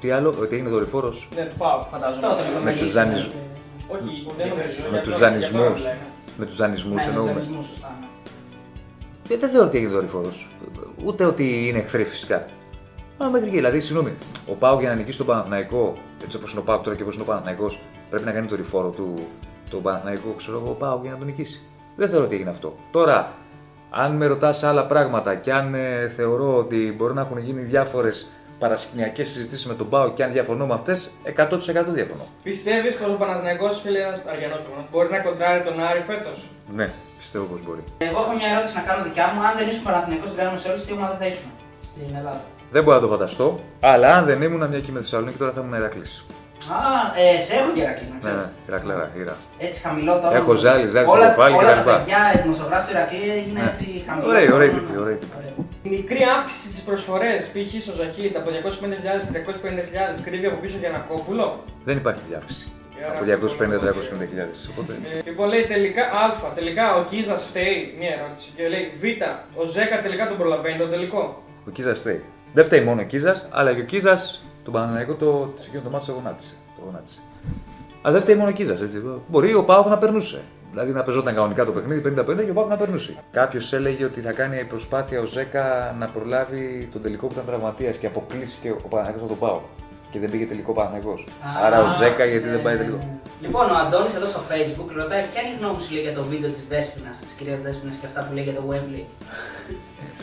Τι 0.00 0.10
άλλο, 0.10 0.28
ότι 0.40 0.54
έγινε 0.54 0.68
δορυφόρος 0.68 1.28
Ναι, 1.36 1.42
του 1.44 1.56
πάω, 1.58 1.86
φαντάζομαι. 1.90 2.26
Τότε 2.26 2.42
με 2.42 2.60
μιλήσει, 2.70 2.84
τους 2.84 2.94
ναι. 2.94 3.00
δανεισμού. 3.02 3.32
Όχι, 3.94 4.26
δεν 4.38 4.48
νομίζω. 4.48 4.74
Με 4.82 4.88
για 4.90 5.00
του 5.00 5.10
τώρα- 5.10 5.18
δανεισμούς. 5.28 5.50
για 5.50 5.60
τώρα 5.60 5.74
μιλάει. 5.78 5.96
Με 6.36 6.44
τους 6.46 6.56
δανεισμούς 6.56 6.88
Ναι, 6.94 6.94
με 6.94 7.00
τους 7.02 7.10
εννοούμε. 7.10 7.32
δανεισμούς, 7.32 7.64
σωστά, 7.66 7.90
ναι. 8.00 8.06
Δεν, 9.28 9.38
δεν 9.38 9.48
θεωρώ 9.50 9.66
ότι 9.66 9.76
έγινε 9.78 9.92
δορυφόρος. 9.92 10.48
Ούτε 11.04 11.24
ότι 11.24 11.68
είναι 11.68 11.78
εχθροί 11.78 12.04
φυσικά. 12.04 12.46
Αλλά 13.22 13.30
μέχρι 13.30 13.46
εκεί. 13.46 13.56
Δηλαδή, 13.56 13.80
συγγνώμη, 13.80 14.14
ο 14.46 14.52
Πάο 14.52 14.80
για 14.80 14.88
να 14.88 14.94
νικήσει 14.94 15.18
τον 15.18 15.26
Παναθναϊκό, 15.26 15.94
έτσι 16.24 16.36
όπως 16.36 16.50
είναι 16.52 16.60
ο 16.60 16.64
Πάο 16.64 16.78
τώρα 16.78 16.96
και 16.96 17.02
όπως 17.02 17.14
είναι 17.14 17.22
ο 17.22 17.26
Παναθναϊκό, 17.26 17.72
πρέπει 18.10 18.24
να 18.24 18.32
κάνει 18.32 18.46
το 18.46 18.56
ρηφόρο 18.56 18.88
του 18.88 19.14
τον 19.70 19.82
Παναθναϊκό, 19.82 20.34
ξέρω 20.36 20.58
εγώ, 20.58 20.70
ο 20.70 20.74
Πάο 20.74 20.98
για 21.02 21.10
να 21.10 21.16
τον 21.16 21.26
νικήσει. 21.26 21.62
Δεν 21.96 22.08
θεωρώ 22.08 22.24
ότι 22.24 22.34
έγινε 22.34 22.50
αυτό. 22.50 22.74
Τώρα, 22.90 23.32
αν 23.90 24.16
με 24.16 24.26
ρωτάς 24.26 24.62
άλλα 24.62 24.86
πράγματα 24.86 25.34
και 25.34 25.52
αν 25.52 25.74
ε, 25.74 26.08
θεωρώ 26.16 26.56
ότι 26.56 26.94
μπορεί 26.96 27.14
να 27.14 27.20
έχουν 27.20 27.38
γίνει 27.38 27.62
διάφορες 27.62 28.30
παρασκηνιακές 28.58 29.28
συζητήσεις 29.28 29.66
με 29.66 29.74
τον 29.74 29.88
Πάο 29.88 30.12
και 30.12 30.24
αν 30.24 30.32
διαφωνώ 30.32 30.66
με 30.66 30.74
αυτές, 30.74 31.10
100% 31.36 31.58
διαφωνώ. 31.88 32.26
Πιστεύεις 32.42 32.94
πως 32.94 33.10
ο 33.12 33.16
Παναθηναϊκός 33.16 33.80
φίλε 33.80 33.98
ένας 33.98 34.20
Αργιανόπουλο 34.32 34.86
μπορεί 34.90 35.10
να 35.10 35.18
κοντράρει 35.18 35.62
τον 35.62 35.80
Άρη 35.82 36.02
φέτος; 36.06 36.46
Ναι, 36.74 36.92
πιστεύω 37.18 37.44
πως 37.44 37.62
μπορεί. 37.64 37.84
Εγώ 37.98 38.18
έχω 38.20 38.32
μια 38.32 38.48
ερώτηση 38.52 38.74
να 38.74 38.82
κάνω 38.82 39.02
δικιά 39.02 39.32
μου. 39.34 39.40
Αν 39.46 39.52
δεν 39.58 39.68
ήσουν 39.68 39.82
Παναθηναϊκός 39.82 40.28
στην 40.28 40.38
κάνουμε 40.40 40.58
σε 40.58 40.68
όλες, 40.68 40.84
τι 40.84 40.92
ομάδα 40.92 41.16
θα 41.20 41.26
ήσουν; 41.26 41.50
Στην 41.90 42.16
Ελλάδα. 42.16 42.44
Δεν 42.72 42.82
μπορώ 42.82 42.96
να 42.96 43.02
το 43.02 43.08
φανταστώ, 43.14 43.60
αλλά 43.80 44.08
αν 44.16 44.24
δεν 44.24 44.42
ήμουν 44.42 44.68
μια 44.68 44.80
και 44.80 44.92
με 44.92 44.98
Θεσσαλονίκη 45.00 45.36
τώρα 45.38 45.52
θα 45.56 45.60
ήμουν 45.60 45.74
Ηρακλή. 45.82 46.06
Α, 46.78 46.80
ε, 47.22 47.40
σε 47.46 47.52
έχω 47.58 47.70
και 47.74 47.80
Ηρακλή, 47.86 48.06
να 48.08 48.14
Ναι, 48.14 48.20
ξέρεις. 48.20 48.40
ναι, 48.40 48.50
Ηρακλέρα, 48.70 49.04
ήρα. 49.22 49.34
Έτσι 49.66 49.78
χαμηλό 49.86 50.14
τώρα. 50.22 50.34
Έχω 50.40 50.52
ζάλι, 50.64 50.86
ζάλι 50.94 51.06
στο 51.06 51.16
όλα, 51.16 51.28
κεφάλι 51.28 51.54
όλα 51.60 51.72
κτλ. 51.72 51.88
τα 51.90 51.96
παιδιά, 51.96 52.20
οι 52.34 52.38
δημοσιογράφοι 52.44 52.84
του 52.88 52.94
Ηρακλή 52.96 53.26
είναι 53.48 53.60
Ναι. 53.62 53.68
έτσι 53.70 53.86
χαμηλό. 54.06 54.28
Ωραίοι, 54.32 54.48
ωραίοι 54.56 54.68
Ναι, 54.70 54.74
τύποι, 54.76 54.92
ναι. 54.94 55.00
ωραίοι 55.04 55.16
τύποι. 55.22 55.34
Ωραία. 55.40 55.54
Η 55.86 55.88
μικρή 55.96 56.20
αύξηση 56.36 56.66
στι 56.72 56.80
προσφορές, 56.90 57.40
π.χ. 57.52 57.70
στο 57.86 57.92
Ζαχίτ 58.00 58.32
από 58.40 58.48
250.000 58.56 59.20
σε 59.26 59.30
350.000 59.36 60.20
κρύβει 60.26 60.46
από 60.50 60.58
πίσω 60.62 60.76
για 60.82 60.88
ένα 60.92 61.00
κόπουλο. 61.10 61.46
Δεν 61.88 61.96
υπάρχει 62.02 62.22
διάφυση. 62.30 62.64
Ε, 62.98 63.02
Από 63.10 63.20
άρα, 63.22 63.24
250-350 63.24 64.58
Οπότε. 64.72 64.92
Ε, 64.92 65.20
Λοιπόν, 65.28 65.46
λέει 65.52 65.64
τελικά 65.74 66.02
Α, 66.22 66.24
τελικά 66.58 66.84
ο 66.98 67.00
Κίζας 67.10 67.42
φταίει. 67.48 67.78
Μία 68.00 68.12
ερώτηση. 68.18 68.48
Και 68.56 68.62
λέει 68.72 68.84
Β, 69.02 69.04
ο 69.60 69.64
Ζέκα 69.74 69.96
τελικά 70.04 70.24
τον 70.30 70.36
προλαβαίνει 70.40 70.78
τον 70.82 70.90
τελικό. 70.94 71.22
Ο 71.68 71.70
Κίζας 71.76 71.98
φταίει. 72.00 72.22
Δεν 72.54 72.64
φταίει 72.64 72.80
μόνο 72.84 73.00
ο 73.00 73.04
Κίζας, 73.04 73.48
αλλά 73.50 73.72
και 73.74 73.80
ο 73.80 73.84
Κίζας 73.84 74.44
τον 74.64 74.72
Παναναναϊκό 74.72 75.14
το, 75.14 75.52
σε 75.56 75.68
εκείνο 75.68 75.82
το 75.82 75.90
μάτι 75.90 76.06
το 76.06 76.12
γονάτισε. 76.12 76.54
Το 76.76 76.82
γονάτισε. 76.84 77.20
Αλλά 78.02 78.12
δεν 78.12 78.22
φταίει 78.22 78.34
μόνο 78.34 78.48
ο 78.48 78.52
Κίζας, 78.52 78.82
έτσι. 78.82 79.02
Μπορεί 79.28 79.54
ο 79.54 79.64
Πάοκ 79.64 79.86
να 79.86 79.98
περνούσε. 79.98 80.42
Δηλαδή 80.70 80.92
να 80.92 81.02
παίζονταν 81.02 81.34
κανονικά 81.34 81.64
το 81.64 81.72
παιχνίδι 81.72 82.14
50-50 82.18 82.44
και 82.44 82.50
ο 82.50 82.54
Πάοκ 82.54 82.68
να 82.68 82.76
περνούσε. 82.76 83.14
Κάποιος 83.30 83.72
έλεγε 83.72 84.04
ότι 84.04 84.20
θα 84.20 84.32
κάνει 84.32 84.64
προσπάθεια 84.64 85.20
ο 85.20 85.24
Ζέκα 85.24 85.94
να 85.98 86.06
προλάβει 86.06 86.88
τον 86.92 87.02
τελικό 87.02 87.26
που 87.26 87.32
ήταν 87.32 87.44
τραυματίας 87.46 87.96
και 87.96 88.06
αποκλείστηκε 88.06 88.70
ο 88.70 88.88
Παναναναϊκό 88.88 89.24
από 89.24 89.28
τον 89.28 89.38
Πάοκ. 89.38 89.62
Και 90.12 90.18
δεν 90.18 90.30
πήγε 90.30 90.44
τελικό 90.46 90.72
Παναναναϊκό. 90.72 91.14
Άρα 91.66 91.82
ο 91.82 91.86
Α, 91.86 91.90
Ζέκα 91.90 92.24
γιατί 92.24 92.44
ναι, 92.46 92.50
δεν 92.54 92.62
πάει 92.62 92.74
ναι, 92.74 92.80
τελικό. 92.80 92.96
ναι. 92.96 93.08
Λοιπόν, 93.44 93.70
ο 93.70 93.76
Αντώνης 93.82 94.14
εδώ 94.14 94.26
στο 94.26 94.40
facebook 94.50 94.88
ρωτάει 94.96 95.22
ποια 95.32 95.40
είναι 95.42 95.52
η 95.54 95.56
γνώμη 95.60 95.80
σου 95.80 95.92
λέει, 95.94 96.02
για 96.02 96.12
το 96.18 96.22
βίντεο 96.32 96.50
της 96.50 96.66
Δέσπινας, 96.72 97.16
της 97.18 97.32
κυρίας 97.38 97.60
Δέσπινας 97.60 97.94
και 98.00 98.06
αυτά 98.06 98.20
που 98.24 98.34
λέει 98.34 98.44
για 98.44 98.52
το 98.52 98.62
Wembley; 98.70 99.04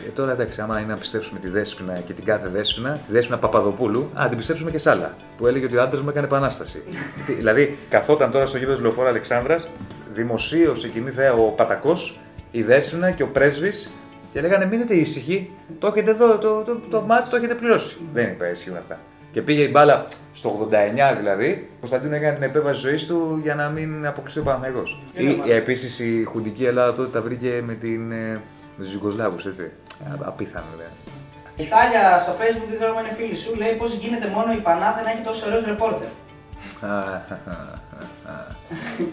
Ε, 0.06 0.10
τώρα 0.14 0.32
εντάξει, 0.32 0.60
άμα 0.60 0.78
είναι 0.78 0.92
να 0.92 0.98
πιστέψουμε 0.98 1.38
τη 1.40 1.48
Δέσποινα 1.48 1.92
και 2.06 2.12
την 2.12 2.24
κάθε 2.24 2.48
Δέσποινα, 2.48 2.92
τη 3.06 3.12
Δέσποινα 3.12 3.38
Παπαδοπούλου, 3.38 4.10
α, 4.20 4.28
την 4.28 4.36
πιστέψουμε 4.36 4.70
και 4.70 4.78
σ' 4.78 4.86
άλλα. 4.86 5.14
Που 5.38 5.46
έλεγε 5.46 5.64
ότι 5.64 5.76
ο 5.76 5.82
άντρας 5.82 6.02
μου 6.02 6.08
έκανε 6.08 6.26
επανάσταση. 6.26 6.82
Τι- 7.26 7.32
δηλαδή, 7.32 7.78
καθόταν 7.88 8.30
τώρα 8.30 8.46
στο 8.46 8.56
γήπεδο 8.56 8.74
της 8.74 8.82
Λεωφόρα 8.82 9.08
Αλεξάνδρας, 9.08 9.68
δημοσίω 10.12 10.76
εκείνη 10.84 11.10
θέα 11.10 11.32
ο 11.32 11.42
Πατακός, 11.42 12.18
η 12.50 12.62
Δέσποινα 12.62 13.10
και 13.10 13.22
ο 13.22 13.26
πρέσβης 13.28 13.90
και 14.32 14.40
λέγανε 14.40 14.66
μείνετε 14.66 14.94
ήσυχοι, 14.94 15.50
το 15.78 15.86
έχετε 15.86 16.10
εδώ, 16.10 16.38
το, 16.38 16.62
το, 16.62 16.80
το, 16.90 17.00
μάτι 17.00 17.28
το 17.28 17.36
έχετε 17.36 17.54
πληρώσει. 17.54 17.96
Δεν 18.12 18.26
είπε 18.26 18.50
ισχύουν 18.54 18.76
αυτά. 18.76 18.98
Και 19.32 19.42
πήγε 19.42 19.62
η 19.62 19.68
μπάλα 19.72 20.04
στο 20.32 20.68
89 20.70 21.16
δηλαδή, 21.18 21.68
ο 21.74 21.76
Κωνσταντίνο 21.80 22.14
έκανε 22.14 22.34
την 22.34 22.42
επέμβαση 22.42 22.80
ζωής 22.80 23.06
του 23.06 23.40
για 23.42 23.54
να 23.54 23.68
μην 23.68 24.06
αποκλειστεί 24.06 24.40
ο 24.40 24.42
Παναγιώ. 24.42 24.84
Επίσης 25.48 25.98
η 25.98 26.24
χουντική 26.24 26.64
Ελλάδα 26.64 26.92
τότε 26.92 27.08
τα 27.08 27.22
βρήκε 27.22 27.62
με, 27.66 27.74
την, 27.74 28.12
ε, 28.12 28.40
με 28.76 28.84
τους 28.84 28.92
Ιουγκοσλάβους, 28.92 29.46
έτσι. 29.46 29.62
Α, 29.62 30.14
Απίθανο, 30.24 30.66
δηλαδή. 30.74 30.92
Η 31.56 31.62
Θάλια 31.62 32.18
στο 32.24 32.32
facebook, 32.40 32.68
δεν 32.68 32.76
ξέρω 32.78 32.96
αν 32.96 33.04
είναι 33.04 33.14
φίλη 33.14 33.36
σου, 33.36 33.54
λέει 33.54 33.72
πώς 33.72 33.92
γίνεται 33.92 34.26
μόνο 34.36 34.52
η 34.52 34.60
Πανάθα 34.66 35.02
να 35.02 35.10
έχει 35.10 35.22
τόσο 35.22 35.46
ωραίο 35.46 35.60
ρεπόρτερ. 35.66 36.08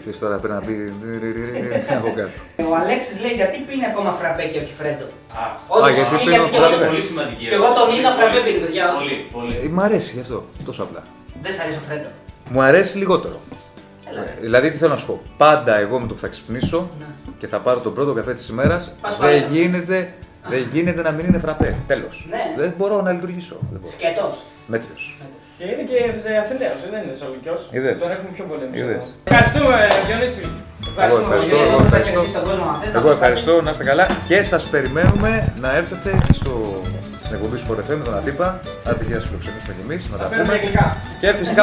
Ξέρεις 0.00 0.18
τώρα 0.18 0.36
πρέπει 0.36 0.54
να 0.54 0.60
πει 0.60 0.92
από 1.98 2.12
κάτω. 2.16 2.30
Ο 2.70 2.74
Αλέξης 2.82 3.20
λέει 3.20 3.32
γιατί 3.32 3.56
πίνει 3.68 3.84
ακόμα 3.86 4.12
φραπέ 4.12 4.44
και 4.44 4.58
όχι 4.58 4.72
φρέντο; 4.78 5.04
Α, 5.40 5.42
Όντως 5.68 5.92
γιατί 5.94 6.14
ισχύει, 6.14 6.24
πίνω 6.30 6.48
και 6.48 6.56
εγώ 6.56 6.64
φραπέ. 6.66 6.76
τον- 6.76 6.86
πολύ 6.92 7.02
σημαντική 7.02 7.44
Και 7.50 7.54
εγώ 7.54 7.66
τον 7.66 7.76
ερώτηση. 7.76 7.98
είδα 8.00 8.10
φραπέ 8.18 8.38
πίνει, 8.46 8.58
παιδιά. 8.64 8.84
Πολύ, 8.98 9.16
πολύ. 9.36 9.54
Ε, 9.64 9.68
Μ' 9.76 9.80
αρέσει 9.80 10.10
γι' 10.14 10.20
αυτό, 10.20 10.38
τόσο 10.64 10.82
απλά. 10.82 11.02
Δεν 11.42 11.52
σ' 11.54 11.60
αρέσει 11.60 11.78
ο 11.82 11.84
φρέντο. 11.88 12.08
Μου 12.52 12.60
αρέσει 12.62 12.98
λιγότερο. 12.98 13.38
Έλα. 14.10 14.20
ρε. 14.24 14.34
Δηλαδή 14.40 14.70
τι 14.70 14.76
θέλω 14.76 14.90
να 14.90 14.96
σου 14.96 15.06
πω. 15.06 15.20
Πάντα 15.36 15.78
εγώ 15.78 15.98
με 16.00 16.06
το 16.08 16.14
που 16.14 16.20
θα 16.20 16.28
ξυπνήσω 16.28 16.90
Ναι. 16.98 17.04
και 17.38 17.46
θα 17.46 17.58
πάρω 17.58 17.78
τον 17.80 17.94
πρώτο 17.94 18.12
καφέ 18.12 18.32
της 18.34 18.48
ημέρας, 18.48 18.94
Πας 19.00 19.16
δεν 19.18 19.26
παρέα. 19.40 19.48
γίνεται, 19.60 20.12
δεν 20.48 20.66
γίνεται 20.72 21.02
να 21.02 21.10
μην 21.10 21.26
είναι 21.26 21.38
φραπέ. 21.38 21.76
Τέλος. 21.86 22.26
Ναι. 22.30 22.42
Δεν 22.62 22.74
μπορώ 22.76 23.02
να 23.02 23.12
λειτουργήσω. 23.12 23.56
Δεν 23.70 23.80
μπορώ. 23.80 23.92
Σκέτος. 23.92 24.42
Μέτριος. 24.66 25.18
Και 25.58 25.64
είναι 25.70 25.84
και 25.90 25.96
Αθηναίος, 26.42 26.78
δεν 26.92 27.00
είναι 27.02 27.12
Θεσσαλονικιός. 27.14 27.54
Είδες. 27.76 27.94
Τον 28.02 28.10
έχουμε 28.14 28.30
πιο 28.36 28.44
πολύ 28.50 28.62
εμείς 28.66 28.78
Είδες. 28.80 29.02
εδώ. 29.04 29.30
Ευχαριστούμε, 29.30 29.76
Διονύση. 30.08 30.44
Εγώ 31.06 31.16
ευχαριστώ, 31.24 31.56
πολύ. 31.56 31.70
εγώ 31.72 31.80
ευχαριστώ. 31.88 32.20
Στον 32.32 32.42
κόσμο, 32.48 32.64
αν 32.72 32.76
θες 32.82 32.92
να 32.92 32.98
Εγώ 32.98 33.08
πεις 33.08 33.16
ευχαριστώ, 33.18 33.52
να 33.66 33.70
είστε 33.72 33.84
καλά 33.90 34.04
και 34.30 34.38
σας 34.52 34.62
περιμένουμε 34.74 35.30
να 35.64 35.68
έρθετε 35.80 36.10
στο, 36.38 36.52
στην 37.24 37.34
εκπομπή 37.36 37.56
του 37.56 37.62
Sport 37.64 37.78
FM 37.86 37.96
με 38.00 38.04
τον 38.08 38.14
Αντίπα. 38.20 38.46
Άντε 38.88 39.02
και 39.08 39.14
να 39.16 39.20
σας 39.20 39.28
φιλοξενήσουμε 39.28 39.72
κι 39.78 39.84
εμείς, 39.86 40.02
να 40.12 40.16
τα 40.18 40.22
Θα 40.24 40.28
παίρνουμε 40.30 40.48
πούμε. 40.48 40.58
αγγλικά. 40.58 40.86
Και 41.20 41.28
φυσικά 41.40 41.62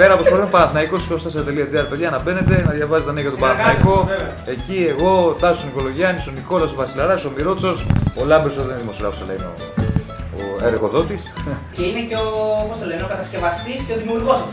πέρα 0.00 0.12
από 0.16 0.22
Sport 0.28 0.40
FM 0.46 0.50
Παναθηναϊκός24.gr 0.56 1.84
παιδιά 1.90 2.08
να 2.14 2.18
μπαίνετε, 2.22 2.54
να 2.68 2.72
διαβάζετε 2.78 3.08
τα 3.10 3.14
νέα 3.16 3.22
για 3.26 3.32
τον 3.34 3.38
Συνεργάτες, 3.40 3.64
Παναθηναϊκό. 3.64 3.96
βέβαια. 4.12 4.30
Εκεί 4.54 4.78
εγώ, 4.94 5.10
ο 5.30 5.32
Τάσος 5.42 5.64
Νικολογιάννης, 5.68 6.22
ο 6.30 6.32
Νικόλας 6.38 6.70
ο 6.74 6.76
Βασιλαράς, 6.82 7.20
ο 7.28 7.30
Μυρότσος, 7.36 7.76
ο 8.20 8.22
Λάμπερος 8.30 8.54
δεν 8.58 8.64
είναι 8.64 8.78
δημοσιογράφος, 8.84 9.20
αλλά 9.22 9.32
είναι 9.36 9.46
ο, 9.52 9.54
ο 10.38 10.64
εργοδότη. 10.64 11.18
Και 11.72 11.82
είναι 11.82 12.00
και 12.00 12.14
ο, 12.14 12.66
πώς 12.68 12.78
το 12.78 12.86
λένε, 12.86 13.02
ο 13.02 13.06
κατασκευαστής 13.06 13.82
και 13.82 13.92
ο 13.92 13.96
δημιουργός 13.96 14.38
του 14.38 14.52